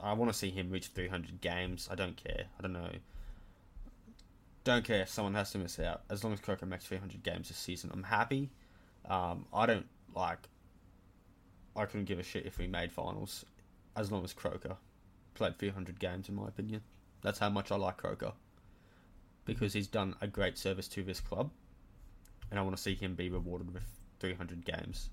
I 0.00 0.14
want 0.14 0.32
to 0.32 0.38
see 0.38 0.50
him 0.50 0.70
reach 0.70 0.88
300 0.88 1.40
games. 1.42 1.88
I 1.90 1.94
don't 1.94 2.16
care. 2.16 2.46
I 2.58 2.62
don't 2.62 2.72
know. 2.72 2.90
Don't 4.64 4.84
care 4.84 5.02
if 5.02 5.10
someone 5.10 5.34
has 5.34 5.50
to 5.52 5.58
miss 5.58 5.78
out. 5.78 6.02
As 6.08 6.24
long 6.24 6.32
as 6.32 6.40
Croker 6.40 6.64
makes 6.66 6.86
300 6.86 7.22
games 7.22 7.48
this 7.48 7.58
season, 7.58 7.90
I'm 7.92 8.02
happy. 8.02 8.50
Um, 9.06 9.44
I 9.52 9.66
don't 9.66 9.86
like. 10.14 10.48
I 11.76 11.84
couldn't 11.84 12.06
give 12.06 12.18
a 12.18 12.22
shit 12.22 12.46
if 12.46 12.58
we 12.58 12.66
made 12.66 12.90
finals, 12.90 13.44
as 13.96 14.10
long 14.10 14.24
as 14.24 14.32
Croker 14.32 14.76
played 15.34 15.58
300 15.58 15.98
games. 15.98 16.28
In 16.28 16.36
my 16.36 16.48
opinion, 16.48 16.80
that's 17.20 17.38
how 17.38 17.50
much 17.50 17.70
I 17.70 17.76
like 17.76 17.98
Croker, 17.98 18.32
because 19.44 19.72
he's 19.74 19.88
done 19.88 20.14
a 20.20 20.26
great 20.26 20.56
service 20.56 20.88
to 20.88 21.02
this 21.02 21.20
club, 21.20 21.50
and 22.50 22.58
I 22.58 22.62
want 22.62 22.76
to 22.76 22.82
see 22.82 22.94
him 22.94 23.14
be 23.14 23.28
rewarded 23.28 23.74
with 23.74 23.82
300 24.20 24.64
games. 24.64 25.10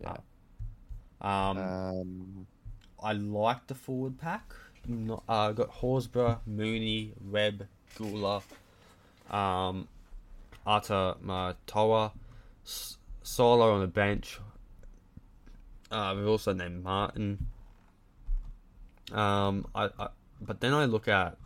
Yeah. 0.00 0.18
Um, 1.20 1.58
Um, 1.58 2.46
I 3.02 3.12
like 3.12 3.66
the 3.66 3.74
forward 3.74 4.18
pack. 4.18 4.52
No, 4.86 5.22
uh, 5.28 5.52
got 5.52 5.70
Horsburgh, 5.70 6.38
Mooney, 6.46 7.12
Webb, 7.20 7.66
Guler, 7.98 8.42
um, 9.30 9.88
Ata 10.66 11.16
Mariota, 11.20 12.12
S- 12.64 12.96
Solo 13.22 13.74
on 13.74 13.80
the 13.80 13.86
bench. 13.86 14.38
Uh, 15.90 16.14
we've 16.16 16.26
also 16.26 16.52
named 16.52 16.84
Martin. 16.84 17.46
Um, 19.12 19.66
I, 19.74 19.90
I, 19.98 20.08
but 20.40 20.60
then 20.60 20.72
I 20.72 20.84
look 20.84 21.08
at 21.08 21.36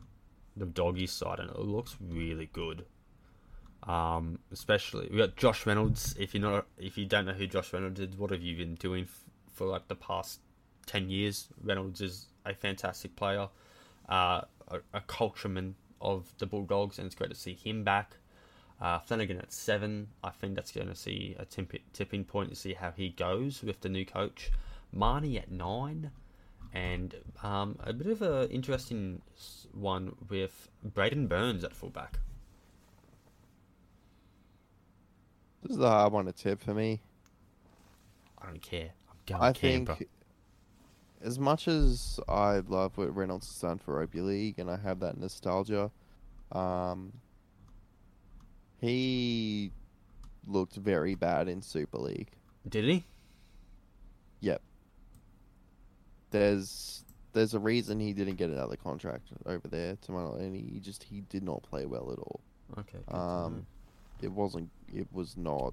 the 0.56 0.66
doggy 0.66 1.06
side 1.06 1.40
and 1.40 1.50
it 1.50 1.58
looks 1.58 1.96
really 2.00 2.48
good. 2.52 2.84
Um, 3.84 4.38
especially 4.50 5.08
we 5.10 5.18
got 5.18 5.36
Josh 5.36 5.66
Reynolds. 5.66 6.14
If 6.18 6.34
you're 6.34 6.42
not, 6.42 6.66
if 6.78 6.96
you 6.96 7.06
don't 7.06 7.26
know 7.26 7.32
who 7.32 7.46
Josh 7.46 7.72
Reynolds 7.72 8.00
is, 8.00 8.16
what 8.16 8.30
have 8.30 8.42
you 8.42 8.56
been 8.56 8.74
doing 8.76 9.04
f- 9.04 9.24
for 9.52 9.66
like 9.66 9.88
the 9.88 9.94
past 9.94 10.40
10 10.86 11.10
years. 11.10 11.48
Reynolds 11.62 12.00
is 12.00 12.26
a 12.44 12.54
fantastic 12.54 13.16
player, 13.16 13.48
uh, 14.08 14.42
a, 14.68 14.78
a 14.92 15.00
cultureman 15.00 15.74
of 16.00 16.34
the 16.38 16.46
Bulldogs, 16.46 16.98
and 16.98 17.06
it's 17.06 17.14
great 17.14 17.30
to 17.30 17.36
see 17.36 17.54
him 17.54 17.84
back. 17.84 18.16
Uh, 18.80 18.98
Flanagan 18.98 19.38
at 19.38 19.52
seven, 19.52 20.08
I 20.22 20.30
think 20.30 20.56
that's 20.56 20.72
going 20.72 20.88
to 20.88 20.94
see 20.96 21.36
a 21.38 21.44
tipping 21.92 22.24
point 22.24 22.50
to 22.50 22.56
see 22.56 22.74
how 22.74 22.90
he 22.90 23.08
goes 23.10 23.62
with 23.62 23.80
the 23.80 23.88
new 23.88 24.04
coach. 24.04 24.50
Marnie 24.94 25.38
at 25.38 25.50
nine, 25.50 26.10
and 26.72 27.14
um, 27.42 27.78
a 27.82 27.92
bit 27.92 28.08
of 28.08 28.20
an 28.22 28.50
interesting 28.50 29.22
one 29.72 30.14
with 30.28 30.68
Braden 30.82 31.26
Burns 31.28 31.64
at 31.64 31.72
fullback. 31.74 32.18
this 35.62 35.76
is 35.76 35.82
a 35.82 35.88
hard 35.88 36.12
one 36.12 36.26
to 36.26 36.32
tip 36.32 36.60
for 36.60 36.74
me. 36.74 37.00
I 38.40 38.46
don't 38.46 38.60
care. 38.62 38.90
I'm 39.10 39.16
going 39.26 39.42
I 39.42 39.52
Canberra. 39.52 39.98
think, 39.98 40.08
as 41.24 41.38
much 41.38 41.66
as 41.66 42.20
I 42.28 42.58
love 42.58 42.98
what 42.98 43.14
Reynolds 43.16 43.48
has 43.48 43.58
done 43.58 43.78
for 43.78 43.94
rugby 43.98 44.20
league, 44.20 44.58
and 44.58 44.70
I 44.70 44.76
have 44.76 45.00
that 45.00 45.18
nostalgia, 45.18 45.90
um, 46.52 47.12
he 48.78 49.72
looked 50.46 50.76
very 50.76 51.14
bad 51.14 51.48
in 51.48 51.62
Super 51.62 51.98
League. 51.98 52.30
Did 52.68 52.84
he? 52.84 53.04
Yep. 54.40 54.60
There's 56.30 57.04
there's 57.32 57.54
a 57.54 57.58
reason 57.58 57.98
he 57.98 58.12
didn't 58.12 58.36
get 58.36 58.50
another 58.50 58.76
contract 58.76 59.28
over 59.46 59.66
there, 59.66 59.96
to 60.02 60.12
my 60.12 60.22
knowledge, 60.22 60.42
and 60.42 60.54
he 60.54 60.78
just 60.78 61.02
he 61.04 61.22
did 61.22 61.42
not 61.42 61.62
play 61.62 61.86
well 61.86 62.12
at 62.12 62.18
all. 62.18 62.40
Okay. 62.78 62.98
Um, 63.08 63.66
it 64.20 64.30
wasn't. 64.30 64.70
It 64.92 65.06
was 65.12 65.36
not. 65.36 65.72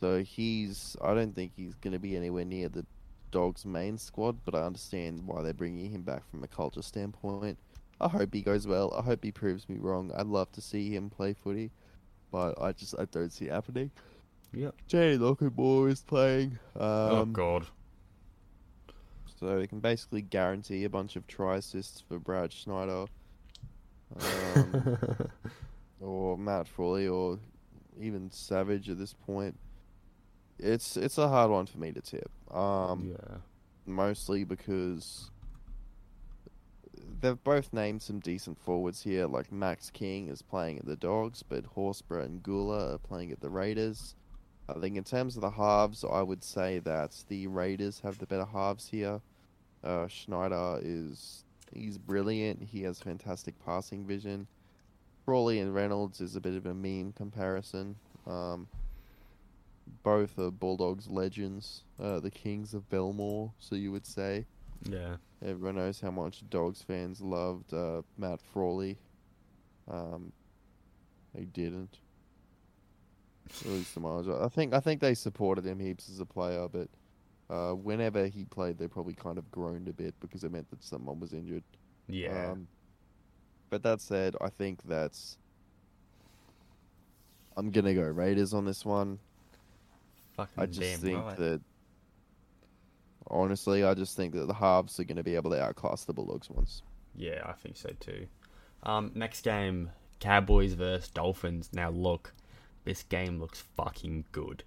So 0.00 0.22
he's. 0.22 0.96
I 1.02 1.14
don't 1.14 1.34
think 1.34 1.52
he's 1.56 1.74
going 1.76 1.92
to 1.92 1.98
be 1.98 2.16
anywhere 2.16 2.44
near 2.44 2.68
the 2.68 2.84
Dogs' 3.30 3.64
main 3.64 3.98
squad, 3.98 4.38
but 4.44 4.54
I 4.54 4.62
understand 4.62 5.26
why 5.26 5.42
they're 5.42 5.54
bringing 5.54 5.90
him 5.90 6.02
back 6.02 6.28
from 6.30 6.42
a 6.44 6.48
culture 6.48 6.82
standpoint. 6.82 7.58
I 8.00 8.08
hope 8.08 8.32
he 8.32 8.40
goes 8.40 8.66
well. 8.66 8.94
I 8.96 9.02
hope 9.02 9.22
he 9.22 9.30
proves 9.30 9.68
me 9.68 9.76
wrong. 9.78 10.10
I'd 10.16 10.26
love 10.26 10.50
to 10.52 10.60
see 10.60 10.94
him 10.94 11.10
play 11.10 11.34
footy, 11.34 11.70
but 12.30 12.60
I 12.60 12.72
just 12.72 12.94
I 12.98 13.04
don't 13.06 13.32
see 13.32 13.46
it 13.46 13.52
happening. 13.52 13.90
Yep. 14.52 14.74
Jay 14.88 15.16
Lockenmore 15.16 15.90
is 15.90 16.02
playing. 16.02 16.58
Um, 16.76 16.82
oh 16.82 17.24
God. 17.26 17.66
So 19.38 19.58
they 19.58 19.66
can 19.66 19.80
basically 19.80 20.22
guarantee 20.22 20.84
a 20.84 20.90
bunch 20.90 21.16
of 21.16 21.26
try 21.26 21.56
assists 21.56 22.00
for 22.00 22.18
Brad 22.18 22.52
Schneider, 22.52 23.06
um, 24.20 25.30
or 26.00 26.36
Matt 26.36 26.68
Frawley, 26.68 27.08
or 27.08 27.38
even 27.98 28.30
Savage 28.30 28.90
at 28.90 28.98
this 28.98 29.14
point. 29.14 29.56
It's 30.62 30.96
it's 30.96 31.18
a 31.18 31.28
hard 31.28 31.50
one 31.50 31.66
for 31.66 31.78
me 31.78 31.92
to 31.92 32.00
tip. 32.00 32.30
Um, 32.50 33.14
yeah. 33.16 33.36
mostly 33.86 34.44
because 34.44 35.30
they've 37.20 37.42
both 37.42 37.72
named 37.72 38.02
some 38.02 38.20
decent 38.20 38.58
forwards 38.58 39.02
here. 39.02 39.26
Like 39.26 39.52
Max 39.52 39.90
King 39.90 40.28
is 40.28 40.42
playing 40.42 40.78
at 40.78 40.86
the 40.86 40.96
Dogs, 40.96 41.42
but 41.42 41.64
Horsburgh 41.76 42.24
and 42.24 42.42
Guler 42.42 42.94
are 42.94 42.98
playing 42.98 43.32
at 43.32 43.40
the 43.40 43.50
Raiders. 43.50 44.14
I 44.68 44.78
think 44.78 44.96
in 44.96 45.04
terms 45.04 45.36
of 45.36 45.42
the 45.42 45.50
halves, 45.50 46.04
I 46.04 46.22
would 46.22 46.44
say 46.44 46.78
that 46.80 47.24
the 47.28 47.46
Raiders 47.48 48.00
have 48.00 48.18
the 48.18 48.26
better 48.26 48.44
halves 48.44 48.88
here. 48.88 49.20
Uh, 49.82 50.06
Schneider 50.06 50.78
is 50.82 51.44
he's 51.72 51.98
brilliant. 51.98 52.62
He 52.62 52.82
has 52.82 53.00
fantastic 53.00 53.54
passing 53.64 54.06
vision. 54.06 54.46
Frawley 55.24 55.60
and 55.60 55.74
Reynolds 55.74 56.20
is 56.20 56.36
a 56.36 56.40
bit 56.40 56.54
of 56.54 56.66
a 56.66 56.74
meme 56.74 57.12
comparison. 57.12 57.96
Um, 58.26 58.68
both 60.02 60.38
are 60.38 60.50
Bulldogs 60.50 61.08
legends, 61.08 61.84
uh, 62.00 62.20
the 62.20 62.30
kings 62.30 62.74
of 62.74 62.88
Belmore, 62.88 63.52
so 63.58 63.74
you 63.74 63.92
would 63.92 64.06
say. 64.06 64.46
Yeah. 64.88 65.16
Everyone 65.44 65.76
knows 65.76 66.00
how 66.00 66.10
much 66.10 66.48
Dogs 66.50 66.82
fans 66.82 67.20
loved 67.20 67.72
uh, 67.72 68.02
Matt 68.18 68.40
Frawley. 68.40 68.98
Um, 69.90 70.32
they 71.34 71.44
didn't. 71.44 71.98
At 73.62 73.66
least 73.66 73.94
the 73.94 74.00
miles. 74.00 74.28
I 74.28 74.48
think 74.48 74.72
I 74.74 74.80
think 74.80 75.00
they 75.00 75.14
supported 75.14 75.66
him 75.66 75.80
heaps 75.80 76.08
as 76.08 76.20
a 76.20 76.26
player, 76.26 76.68
but 76.68 76.88
uh, 77.48 77.72
whenever 77.72 78.26
he 78.26 78.44
played, 78.44 78.78
they 78.78 78.86
probably 78.86 79.14
kind 79.14 79.38
of 79.38 79.50
groaned 79.50 79.88
a 79.88 79.92
bit 79.92 80.14
because 80.20 80.44
it 80.44 80.52
meant 80.52 80.70
that 80.70 80.84
someone 80.84 81.18
was 81.18 81.32
injured. 81.32 81.64
Yeah. 82.08 82.52
Um, 82.52 82.68
but 83.70 83.82
that 83.82 84.00
said, 84.00 84.36
I 84.40 84.50
think 84.50 84.80
that's. 84.84 85.36
I'm 87.56 87.70
gonna 87.70 87.94
go 87.94 88.02
Raiders 88.02 88.54
on 88.54 88.64
this 88.64 88.84
one. 88.84 89.18
Fucking 90.46 90.62
I 90.62 90.66
just 90.66 91.00
think 91.00 91.24
right. 91.24 91.36
that. 91.36 91.60
Honestly, 93.28 93.84
I 93.84 93.94
just 93.94 94.16
think 94.16 94.34
that 94.34 94.48
the 94.48 94.54
halves 94.54 94.98
are 94.98 95.04
going 95.04 95.16
to 95.16 95.22
be 95.22 95.36
able 95.36 95.52
to 95.52 95.62
outclass 95.62 96.04
the 96.04 96.12
Bulldogs 96.12 96.50
once. 96.50 96.82
Yeah, 97.14 97.42
I 97.46 97.52
think 97.52 97.76
so 97.76 97.90
too. 98.00 98.26
Um, 98.82 99.12
next 99.14 99.42
game, 99.42 99.90
Cowboys 100.18 100.72
versus 100.72 101.08
Dolphins. 101.10 101.70
Now 101.72 101.90
look, 101.90 102.32
this 102.84 103.04
game 103.04 103.38
looks 103.38 103.62
fucking 103.76 104.24
good. 104.32 104.64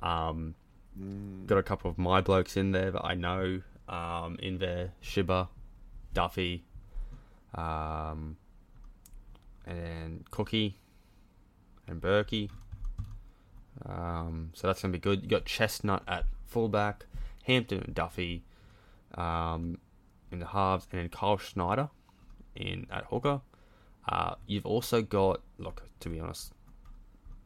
Um, 0.00 0.54
Mm, 0.98 1.46
got 1.46 1.58
a 1.58 1.62
couple 1.62 1.90
of 1.90 1.98
my 1.98 2.20
blokes 2.20 2.56
in 2.56 2.72
there 2.72 2.90
that 2.90 3.04
I 3.04 3.14
know. 3.14 3.62
Um, 3.88 4.38
in 4.40 4.58
there, 4.58 4.92
Shiba, 5.00 5.48
Duffy, 6.14 6.64
um, 7.54 8.36
and 9.66 10.24
Cookie, 10.30 10.78
and 11.86 12.00
Berkey. 12.00 12.48
Um, 13.84 14.50
so 14.54 14.66
that's 14.66 14.82
gonna 14.82 14.92
be 14.92 14.98
good. 14.98 15.22
You 15.22 15.28
got 15.28 15.44
Chestnut 15.44 16.02
at 16.06 16.26
fullback, 16.46 17.06
Hampton 17.44 17.82
and 17.84 17.94
Duffy, 17.94 18.44
um, 19.14 19.78
in 20.30 20.38
the 20.40 20.46
halves, 20.46 20.86
and 20.90 21.00
then 21.00 21.08
Kyle 21.08 21.38
Schneider 21.38 21.90
in 22.54 22.86
at 22.90 23.04
hooker. 23.06 23.40
Uh, 24.08 24.34
you've 24.46 24.66
also 24.66 25.02
got 25.02 25.40
look 25.58 25.82
to 26.00 26.08
be 26.08 26.20
honest, 26.20 26.52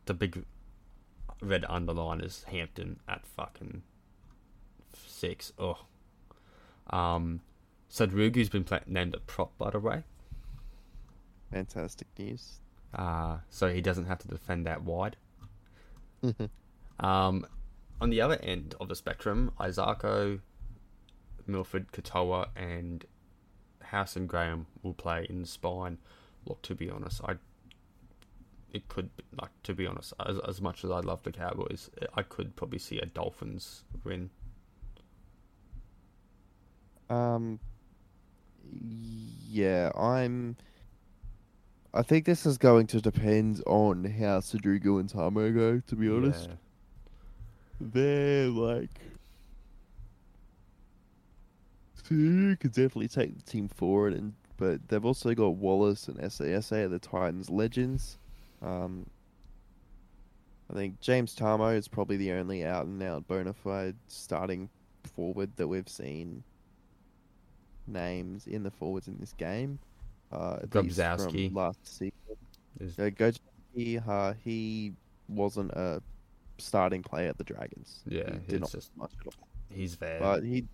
the 0.06 0.14
big 0.14 0.44
red 1.40 1.64
underline 1.68 2.20
is 2.20 2.44
Hampton 2.44 2.98
at 3.08 3.26
fucking 3.26 3.82
six. 5.06 5.52
Oh, 5.58 5.78
um, 6.90 7.40
Sadrugu's 7.90 8.48
been 8.48 8.66
named 8.86 9.14
a 9.14 9.20
prop 9.20 9.56
by 9.58 9.70
the 9.70 9.78
way. 9.78 10.04
fantastic 11.50 12.08
news. 12.18 12.60
Uh, 12.94 13.38
so 13.50 13.68
he 13.72 13.80
doesn't 13.80 14.06
have 14.06 14.18
to 14.18 14.28
defend 14.28 14.66
that 14.66 14.82
wide. 14.82 15.16
Um, 17.00 17.46
on 18.00 18.10
the 18.10 18.20
other 18.20 18.38
end 18.42 18.74
of 18.80 18.88
the 18.88 18.96
spectrum, 18.96 19.52
Isaako, 19.60 20.40
Milford, 21.46 21.92
Katoa, 21.92 22.48
and 22.56 23.04
House 23.80 24.16
and 24.16 24.28
Graham 24.28 24.66
will 24.82 24.94
play 24.94 25.26
in 25.30 25.42
the 25.42 25.46
spine. 25.46 25.98
Look, 26.44 26.62
to 26.62 26.74
be 26.74 26.90
honest, 26.90 27.20
I 27.24 27.36
it 28.72 28.88
could 28.88 29.10
like 29.40 29.50
to 29.62 29.74
be 29.74 29.86
honest, 29.86 30.12
as 30.26 30.38
as 30.46 30.60
much 30.60 30.84
as 30.84 30.90
I 30.90 31.00
love 31.00 31.22
the 31.22 31.32
Cowboys, 31.32 31.90
I 32.14 32.22
could 32.22 32.56
probably 32.56 32.78
see 32.78 32.98
a 32.98 33.06
Dolphins 33.06 33.84
win. 34.04 34.30
Um, 37.08 37.60
yeah, 38.70 39.90
I'm. 39.96 40.56
I 41.98 42.02
think 42.02 42.26
this 42.26 42.46
is 42.46 42.58
going 42.58 42.86
to 42.88 43.00
depend 43.00 43.60
on 43.66 44.04
how 44.04 44.38
Sadrugu 44.38 45.00
and 45.00 45.10
Tamou 45.10 45.52
go. 45.52 45.82
To 45.88 45.96
be 45.96 46.08
honest, 46.08 46.48
Yeah. 46.48 46.54
they're 47.80 48.46
like. 48.46 49.00
Sadrugu 52.00 52.60
could 52.60 52.70
definitely 52.70 53.08
take 53.08 53.36
the 53.36 53.42
team 53.42 53.66
forward, 53.66 54.12
and 54.14 54.34
but 54.56 54.88
they've 54.88 55.04
also 55.04 55.34
got 55.34 55.56
Wallace 55.56 56.06
and 56.06 56.18
SASA, 56.18 56.88
the 56.88 57.00
Titans 57.00 57.50
legends. 57.50 58.16
Um, 58.62 59.06
I 60.70 60.74
think 60.74 61.00
James 61.00 61.34
Tamou 61.34 61.74
is 61.76 61.88
probably 61.88 62.16
the 62.16 62.30
only 62.30 62.64
out 62.64 62.86
and 62.86 63.02
out 63.02 63.26
bona 63.26 63.52
fide 63.52 63.96
starting 64.06 64.68
forward 65.02 65.50
that 65.56 65.66
we've 65.66 65.88
seen 65.88 66.44
names 67.88 68.46
in 68.46 68.62
the 68.62 68.70
forwards 68.70 69.08
in 69.08 69.16
this 69.18 69.32
game. 69.32 69.80
Uh, 70.30 70.58
least 70.74 70.96
last 71.54 71.78
season. 71.86 72.12
Is- 72.80 72.98
Uh, 72.98 73.10
Gojowski, 73.10 74.06
uh, 74.06 74.34
he 74.44 74.92
wasn't 75.28 75.70
a 75.72 76.02
starting 76.58 77.02
player 77.02 77.28
at 77.28 77.38
the 77.38 77.44
Dragons. 77.44 78.02
Yeah, 78.06 78.32
he 78.40 78.46
did 78.46 78.60
not 78.60 78.70
just- 78.70 78.96
much 78.96 79.12
at 79.20 79.26
all. 79.26 79.48
he's 79.70 79.96
there. 79.96 80.20
But 80.20 80.42
he 80.44 80.66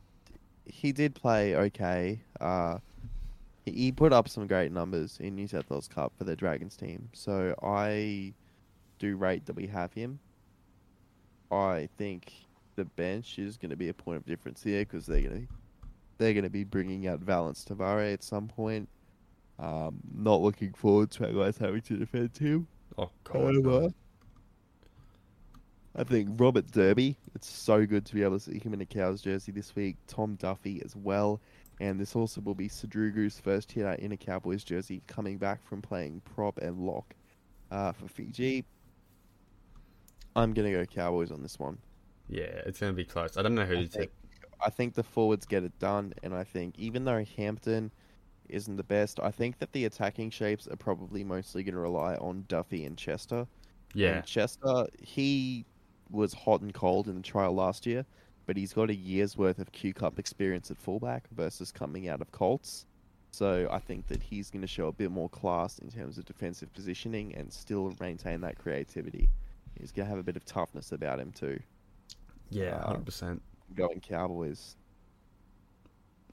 he 0.67 0.93
did 0.93 1.15
play 1.15 1.55
okay. 1.57 2.21
Uh, 2.41 2.79
he, 3.65 3.73
he 3.73 3.93
put 3.93 4.13
up 4.13 4.29
some 4.29 4.47
great 4.47 4.73
numbers 4.73 5.19
in 5.21 5.35
New 5.35 5.47
South 5.47 5.69
Wales 5.69 5.89
Cup 5.89 6.13
for 6.17 6.25
the 6.25 6.35
Dragons 6.35 6.77
team. 6.77 7.09
So 7.13 7.55
I 7.63 8.33
do 8.99 9.17
rate 9.17 9.45
that 9.47 9.57
we 9.57 9.67
have 9.67 9.93
him. 9.93 10.19
I 11.51 11.89
think 11.99 12.33
the 12.77 12.85
bench 12.85 13.39
is 13.39 13.57
going 13.57 13.71
to 13.71 13.77
be 13.77 13.89
a 13.89 13.95
point 13.95 14.17
of 14.17 14.27
difference 14.27 14.63
here 14.63 14.81
because 14.85 15.07
they're 15.07 15.21
going 15.21 15.47
to 15.47 15.53
they're 16.19 16.33
going 16.33 16.45
to 16.45 16.51
be 16.51 16.65
bringing 16.65 17.07
out 17.09 17.21
Valynce 17.21 17.65
Te 17.65 17.75
Whare 17.75 18.01
at 18.13 18.23
some 18.23 18.49
point. 18.49 18.89
Um, 19.59 20.01
not 20.13 20.41
looking 20.41 20.73
forward 20.73 21.11
to 21.13 21.27
our 21.27 21.33
guys 21.33 21.59
having 21.59 21.81
to 21.83 21.97
defend 21.97 22.37
him. 22.37 22.67
oh 22.99 23.11
god, 23.25 23.55
no. 23.55 23.91
I 25.97 26.03
think 26.03 26.41
Robert 26.41 26.71
Derby, 26.73 27.17
it's 27.37 27.49
so 27.49 27.87
good 27.87 28.05
to 28.07 28.15
be 28.15 28.25
able 28.25 28.39
to 28.39 28.45
see 28.45 28.59
him 28.59 28.75
in 28.75 28.81
a 28.81 28.87
Cows 28.87 29.23
jersey 29.23 29.53
this 29.53 29.77
week. 29.77 29.97
Tom 30.09 30.35
Duffy 30.35 30.83
as 30.85 30.97
well. 30.97 31.41
And 31.81 32.01
this 32.01 32.17
also 32.17 32.41
will 32.41 32.55
be 32.55 32.69
Sadrugu's 32.69 33.39
first 33.39 33.71
hit 33.71 33.87
out 33.87 34.01
in 34.01 34.11
a 34.13 34.17
Cowboys 34.17 34.65
jersey 34.65 35.03
coming 35.07 35.39
back 35.39 35.65
from 35.65 35.83
playing 35.83 36.23
prop 36.25 36.59
and 36.59 36.81
lock 36.81 37.15
uh, 37.71 37.93
for 37.93 38.09
Fiji. 38.09 38.65
I'm 40.37 40.53
going 40.53 40.73
to 40.73 40.79
go 40.79 40.85
Cowboys 40.85 41.31
on 41.31 41.43
this 41.43 41.59
one. 41.59 41.79
yeah, 42.29 42.43
it's 42.67 42.81
gonna 42.81 42.93
be 42.93 43.05
close. 43.05 43.37
I 43.37 43.43
don't 43.43 43.55
know 43.55 43.65
who 43.65 43.79
I 43.79 43.83
to 43.83 43.89
think. 43.89 44.11
I 44.65 44.71
think 44.71 44.95
the 44.95 45.03
forwards 45.03 45.47
get 45.47 45.63
it 45.63 45.79
done, 45.79 46.15
and 46.23 46.35
I 46.35 46.45
think 46.45 46.79
even 46.79 47.05
though 47.05 47.25
Hampton 47.37 47.91
isn't 48.49 48.77
the 48.77 48.85
best, 48.85 49.21
I 49.21 49.31
think 49.31 49.59
that 49.59 49.73
the 49.73 49.85
attacking 49.85 50.31
shapes 50.31 50.69
are 50.69 50.77
probably 50.77 51.25
mostly 51.25 51.63
going 51.63 51.75
to 51.75 51.81
rely 51.81 52.17
on 52.17 52.45
Duffy 52.49 52.85
and 52.85 52.97
Chester. 52.97 53.47
Yeah, 53.95 54.17
And 54.17 54.25
Chester, 54.25 54.87
he 55.01 55.65
was 56.11 56.35
hot 56.35 56.61
and 56.61 56.75
cold 56.75 57.09
in 57.09 57.17
the 57.17 57.23
trial 57.23 57.55
last 57.55 57.87
year, 57.87 58.05
but 58.47 58.57
he's 58.57 58.73
got 58.73 58.91
a 58.91 58.95
year's 58.95 59.37
worth 59.37 59.59
of 59.59 59.73
Q 59.73 59.95
Cup 59.95 60.19
experience 60.19 60.71
at 60.71 60.79
fullback 60.79 61.29
versus 61.31 61.73
coming 61.73 62.09
out 62.09 62.21
of 62.21 62.31
Colts. 62.33 62.87
So 63.31 63.69
I 63.71 63.81
think 63.81 64.07
that 64.09 64.23
he's 64.23 64.51
going 64.51 64.63
to 64.63 64.69
show 64.69 64.87
a 64.87 64.93
bit 64.93 65.11
more 65.11 65.29
class 65.29 65.79
in 65.79 65.91
terms 65.91 66.19
of 66.19 66.25
defensive 66.25 66.73
positioning 66.73 67.35
and 67.35 67.53
still 67.53 67.93
maintain 68.01 68.41
that 68.43 68.59
creativity. 68.59 69.29
He's 69.79 69.91
going 69.91 70.07
to 70.07 70.11
have 70.11 70.21
a 70.21 70.23
bit 70.23 70.37
of 70.37 70.45
toughness 70.45 70.93
about 70.93 71.19
him 71.19 71.33
too. 71.33 71.59
yeah, 72.51 72.77
uh, 72.77 72.87
hundred 72.89 73.07
percent. 73.07 73.43
Going 73.75 74.01
Cowboys. 74.01 74.77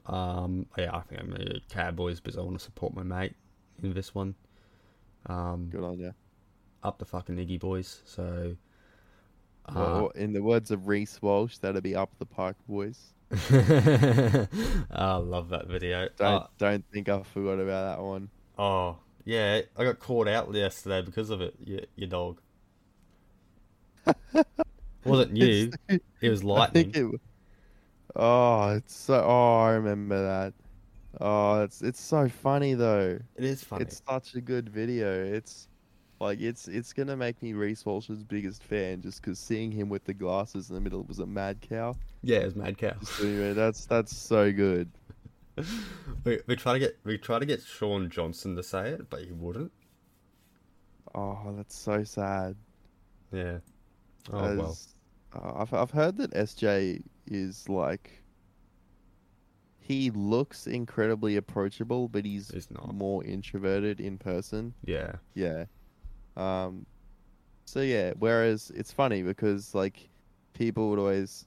Um, 0.05 0.65
yeah, 0.77 0.95
I 0.95 1.01
think 1.01 1.21
I'm 1.21 1.29
go 1.29 1.59
Cowboys 1.69 2.19
because 2.19 2.37
I 2.37 2.41
want 2.41 2.57
to 2.57 2.63
support 2.63 2.93
my 2.95 3.03
mate 3.03 3.35
in 3.83 3.93
this 3.93 4.13
one. 4.15 4.35
Um, 5.27 5.67
Good 5.69 5.83
on 5.83 5.99
you. 5.99 6.13
up 6.83 6.97
the 6.99 7.05
fucking 7.05 7.35
Iggy 7.37 7.59
boys. 7.59 8.01
So, 8.05 8.55
uh, 9.67 9.73
Well, 9.75 10.07
in 10.09 10.33
the 10.33 10.41
words 10.41 10.71
of 10.71 10.87
Reece 10.87 11.21
Walsh, 11.21 11.57
that'll 11.57 11.81
be 11.81 11.95
up 11.95 12.11
the 12.19 12.25
Pike 12.25 12.55
boys. 12.67 13.13
I 13.31 15.15
love 15.15 15.49
that 15.49 15.67
video. 15.67 16.09
Don't 16.17 16.43
Uh, 16.43 16.47
don't 16.57 16.83
think 16.91 17.07
I 17.07 17.21
forgot 17.23 17.59
about 17.59 17.95
that 17.97 18.03
one. 18.03 18.29
oh, 18.57 18.97
yeah, 19.23 19.61
I 19.77 19.83
got 19.83 19.99
caught 19.99 20.27
out 20.27 20.51
yesterday 20.53 21.01
because 21.03 21.29
of 21.29 21.41
it. 21.41 21.53
Your, 21.63 21.81
your 21.95 22.09
dog. 22.09 22.41
wasn't 25.05 25.37
you. 25.37 25.71
It 26.19 26.29
was 26.29 26.41
I 26.43 26.45
lightning. 26.47 26.91
think 26.91 27.13
it. 27.13 27.21
Oh, 28.15 28.69
it's 28.75 28.95
so. 28.95 29.23
Oh, 29.25 29.59
I 29.59 29.71
remember 29.71 30.21
that. 30.21 30.53
Oh, 31.19 31.61
it's 31.61 31.81
it's 31.81 31.99
so 31.99 32.29
funny 32.29 32.73
though. 32.73 33.19
It 33.35 33.43
is 33.43 33.63
funny. 33.63 33.83
It's 33.83 34.01
such 34.07 34.35
a 34.35 34.41
good 34.41 34.69
video. 34.69 35.23
It's 35.23 35.67
like 36.19 36.39
it's 36.39 36.67
it's 36.67 36.93
gonna 36.93 37.17
make 37.17 37.41
me 37.41 37.53
Reece 37.53 37.85
Walsh's 37.85 38.23
biggest 38.23 38.63
fan 38.63 39.01
just 39.01 39.21
because 39.21 39.39
seeing 39.39 39.71
him 39.71 39.89
with 39.89 40.05
the 40.05 40.13
glasses 40.13 40.69
in 40.69 40.75
the 40.75 40.81
middle 40.81 41.03
was 41.03 41.19
a 41.19 41.25
mad 41.25 41.59
cow. 41.61 41.95
Yeah, 42.21 42.39
it's 42.39 42.55
mad 42.55 42.77
cow. 42.77 42.93
Anyway, 43.21 43.53
that's 43.53 43.85
that's 43.85 44.15
so 44.15 44.51
good. 44.51 44.89
we 46.23 46.39
we 46.47 46.55
try 46.55 46.73
to 46.73 46.79
get 46.79 46.97
we 47.03 47.17
try 47.17 47.39
to 47.39 47.45
get 47.45 47.61
Shaun 47.61 48.09
Johnson 48.09 48.55
to 48.55 48.63
say 48.63 48.89
it, 48.89 49.09
but 49.09 49.21
he 49.23 49.31
wouldn't. 49.31 49.71
Oh, 51.13 51.53
that's 51.57 51.77
so 51.77 52.03
sad. 52.03 52.55
Yeah. 53.31 53.57
Oh 54.31 54.55
well. 54.55 54.77
Uh, 55.33 55.53
I've 55.57 55.73
I've 55.73 55.91
heard 55.91 56.17
that 56.17 56.31
SJ 56.33 57.01
is 57.27 57.67
like 57.69 58.23
he 59.79 60.09
looks 60.11 60.67
incredibly 60.67 61.35
approachable, 61.37 62.07
but 62.07 62.23
he's 62.25 62.49
He's 62.51 62.69
not. 62.71 62.93
more 62.93 63.23
introverted 63.23 63.99
in 63.99 64.17
person. 64.17 64.73
Yeah. 64.85 65.13
Yeah. 65.33 65.65
Um. 66.37 66.85
So 67.65 67.81
yeah, 67.81 68.13
whereas 68.19 68.71
it's 68.75 68.91
funny 68.91 69.21
because 69.23 69.73
like 69.75 70.09
people 70.53 70.89
would 70.89 70.99
always 70.99 71.45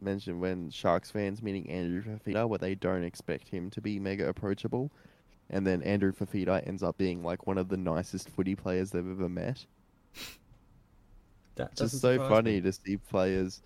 mention 0.00 0.40
when 0.40 0.70
Sharks 0.70 1.10
fans 1.10 1.42
meeting 1.42 1.68
Andrew 1.70 2.02
Fifita, 2.02 2.48
where 2.48 2.58
they 2.58 2.74
don't 2.74 3.02
expect 3.04 3.48
him 3.48 3.68
to 3.70 3.80
be 3.80 3.98
mega 4.00 4.28
approachable, 4.28 4.90
and 5.50 5.66
then 5.66 5.82
Andrew 5.82 6.12
Fifita 6.12 6.66
ends 6.66 6.82
up 6.82 6.96
being 6.96 7.22
like 7.22 7.46
one 7.46 7.58
of 7.58 7.68
the 7.68 7.76
nicest 7.76 8.30
footy 8.30 8.54
players 8.54 8.90
they've 8.90 9.06
ever 9.10 9.28
met. 9.28 9.66
That 11.56 11.70
It's 11.72 11.80
just 11.80 12.00
so 12.00 12.18
funny 12.28 12.54
me. 12.56 12.60
to 12.62 12.72
see 12.72 12.96
players. 12.96 13.62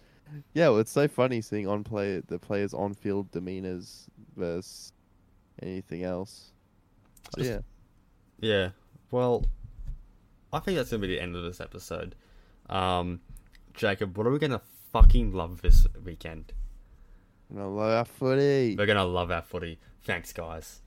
Yeah, 0.54 0.70
well, 0.70 0.78
it's 0.78 0.90
so 0.90 1.06
funny 1.06 1.40
seeing 1.42 1.68
on 1.68 1.84
play 1.84 2.20
the 2.26 2.38
players 2.38 2.72
on 2.74 2.94
field 2.94 3.30
demeanors 3.30 4.06
versus 4.36 4.92
anything 5.62 6.02
else. 6.02 6.50
So 7.34 7.42
Just- 7.42 7.50
yeah, 7.50 7.60
Yeah. 8.40 8.70
Well, 9.10 9.44
I 10.52 10.58
think 10.60 10.76
that's 10.76 10.90
gonna 10.90 11.00
be 11.00 11.08
the 11.08 11.20
end 11.20 11.36
of 11.36 11.44
this 11.44 11.60
episode. 11.60 12.14
Um, 12.68 13.20
Jacob, 13.74 14.16
what 14.16 14.26
are 14.26 14.30
we 14.30 14.38
gonna 14.38 14.62
fucking 14.92 15.32
love 15.32 15.62
this 15.62 15.86
weekend? 16.04 16.52
and 17.50 17.60
I 17.60 17.64
love 17.66 17.90
our 17.90 18.04
footy. 18.06 18.74
We're 18.76 18.86
gonna 18.86 19.04
love 19.04 19.30
our 19.30 19.42
footy. 19.42 19.78
Thanks, 20.02 20.32
guys. 20.32 20.80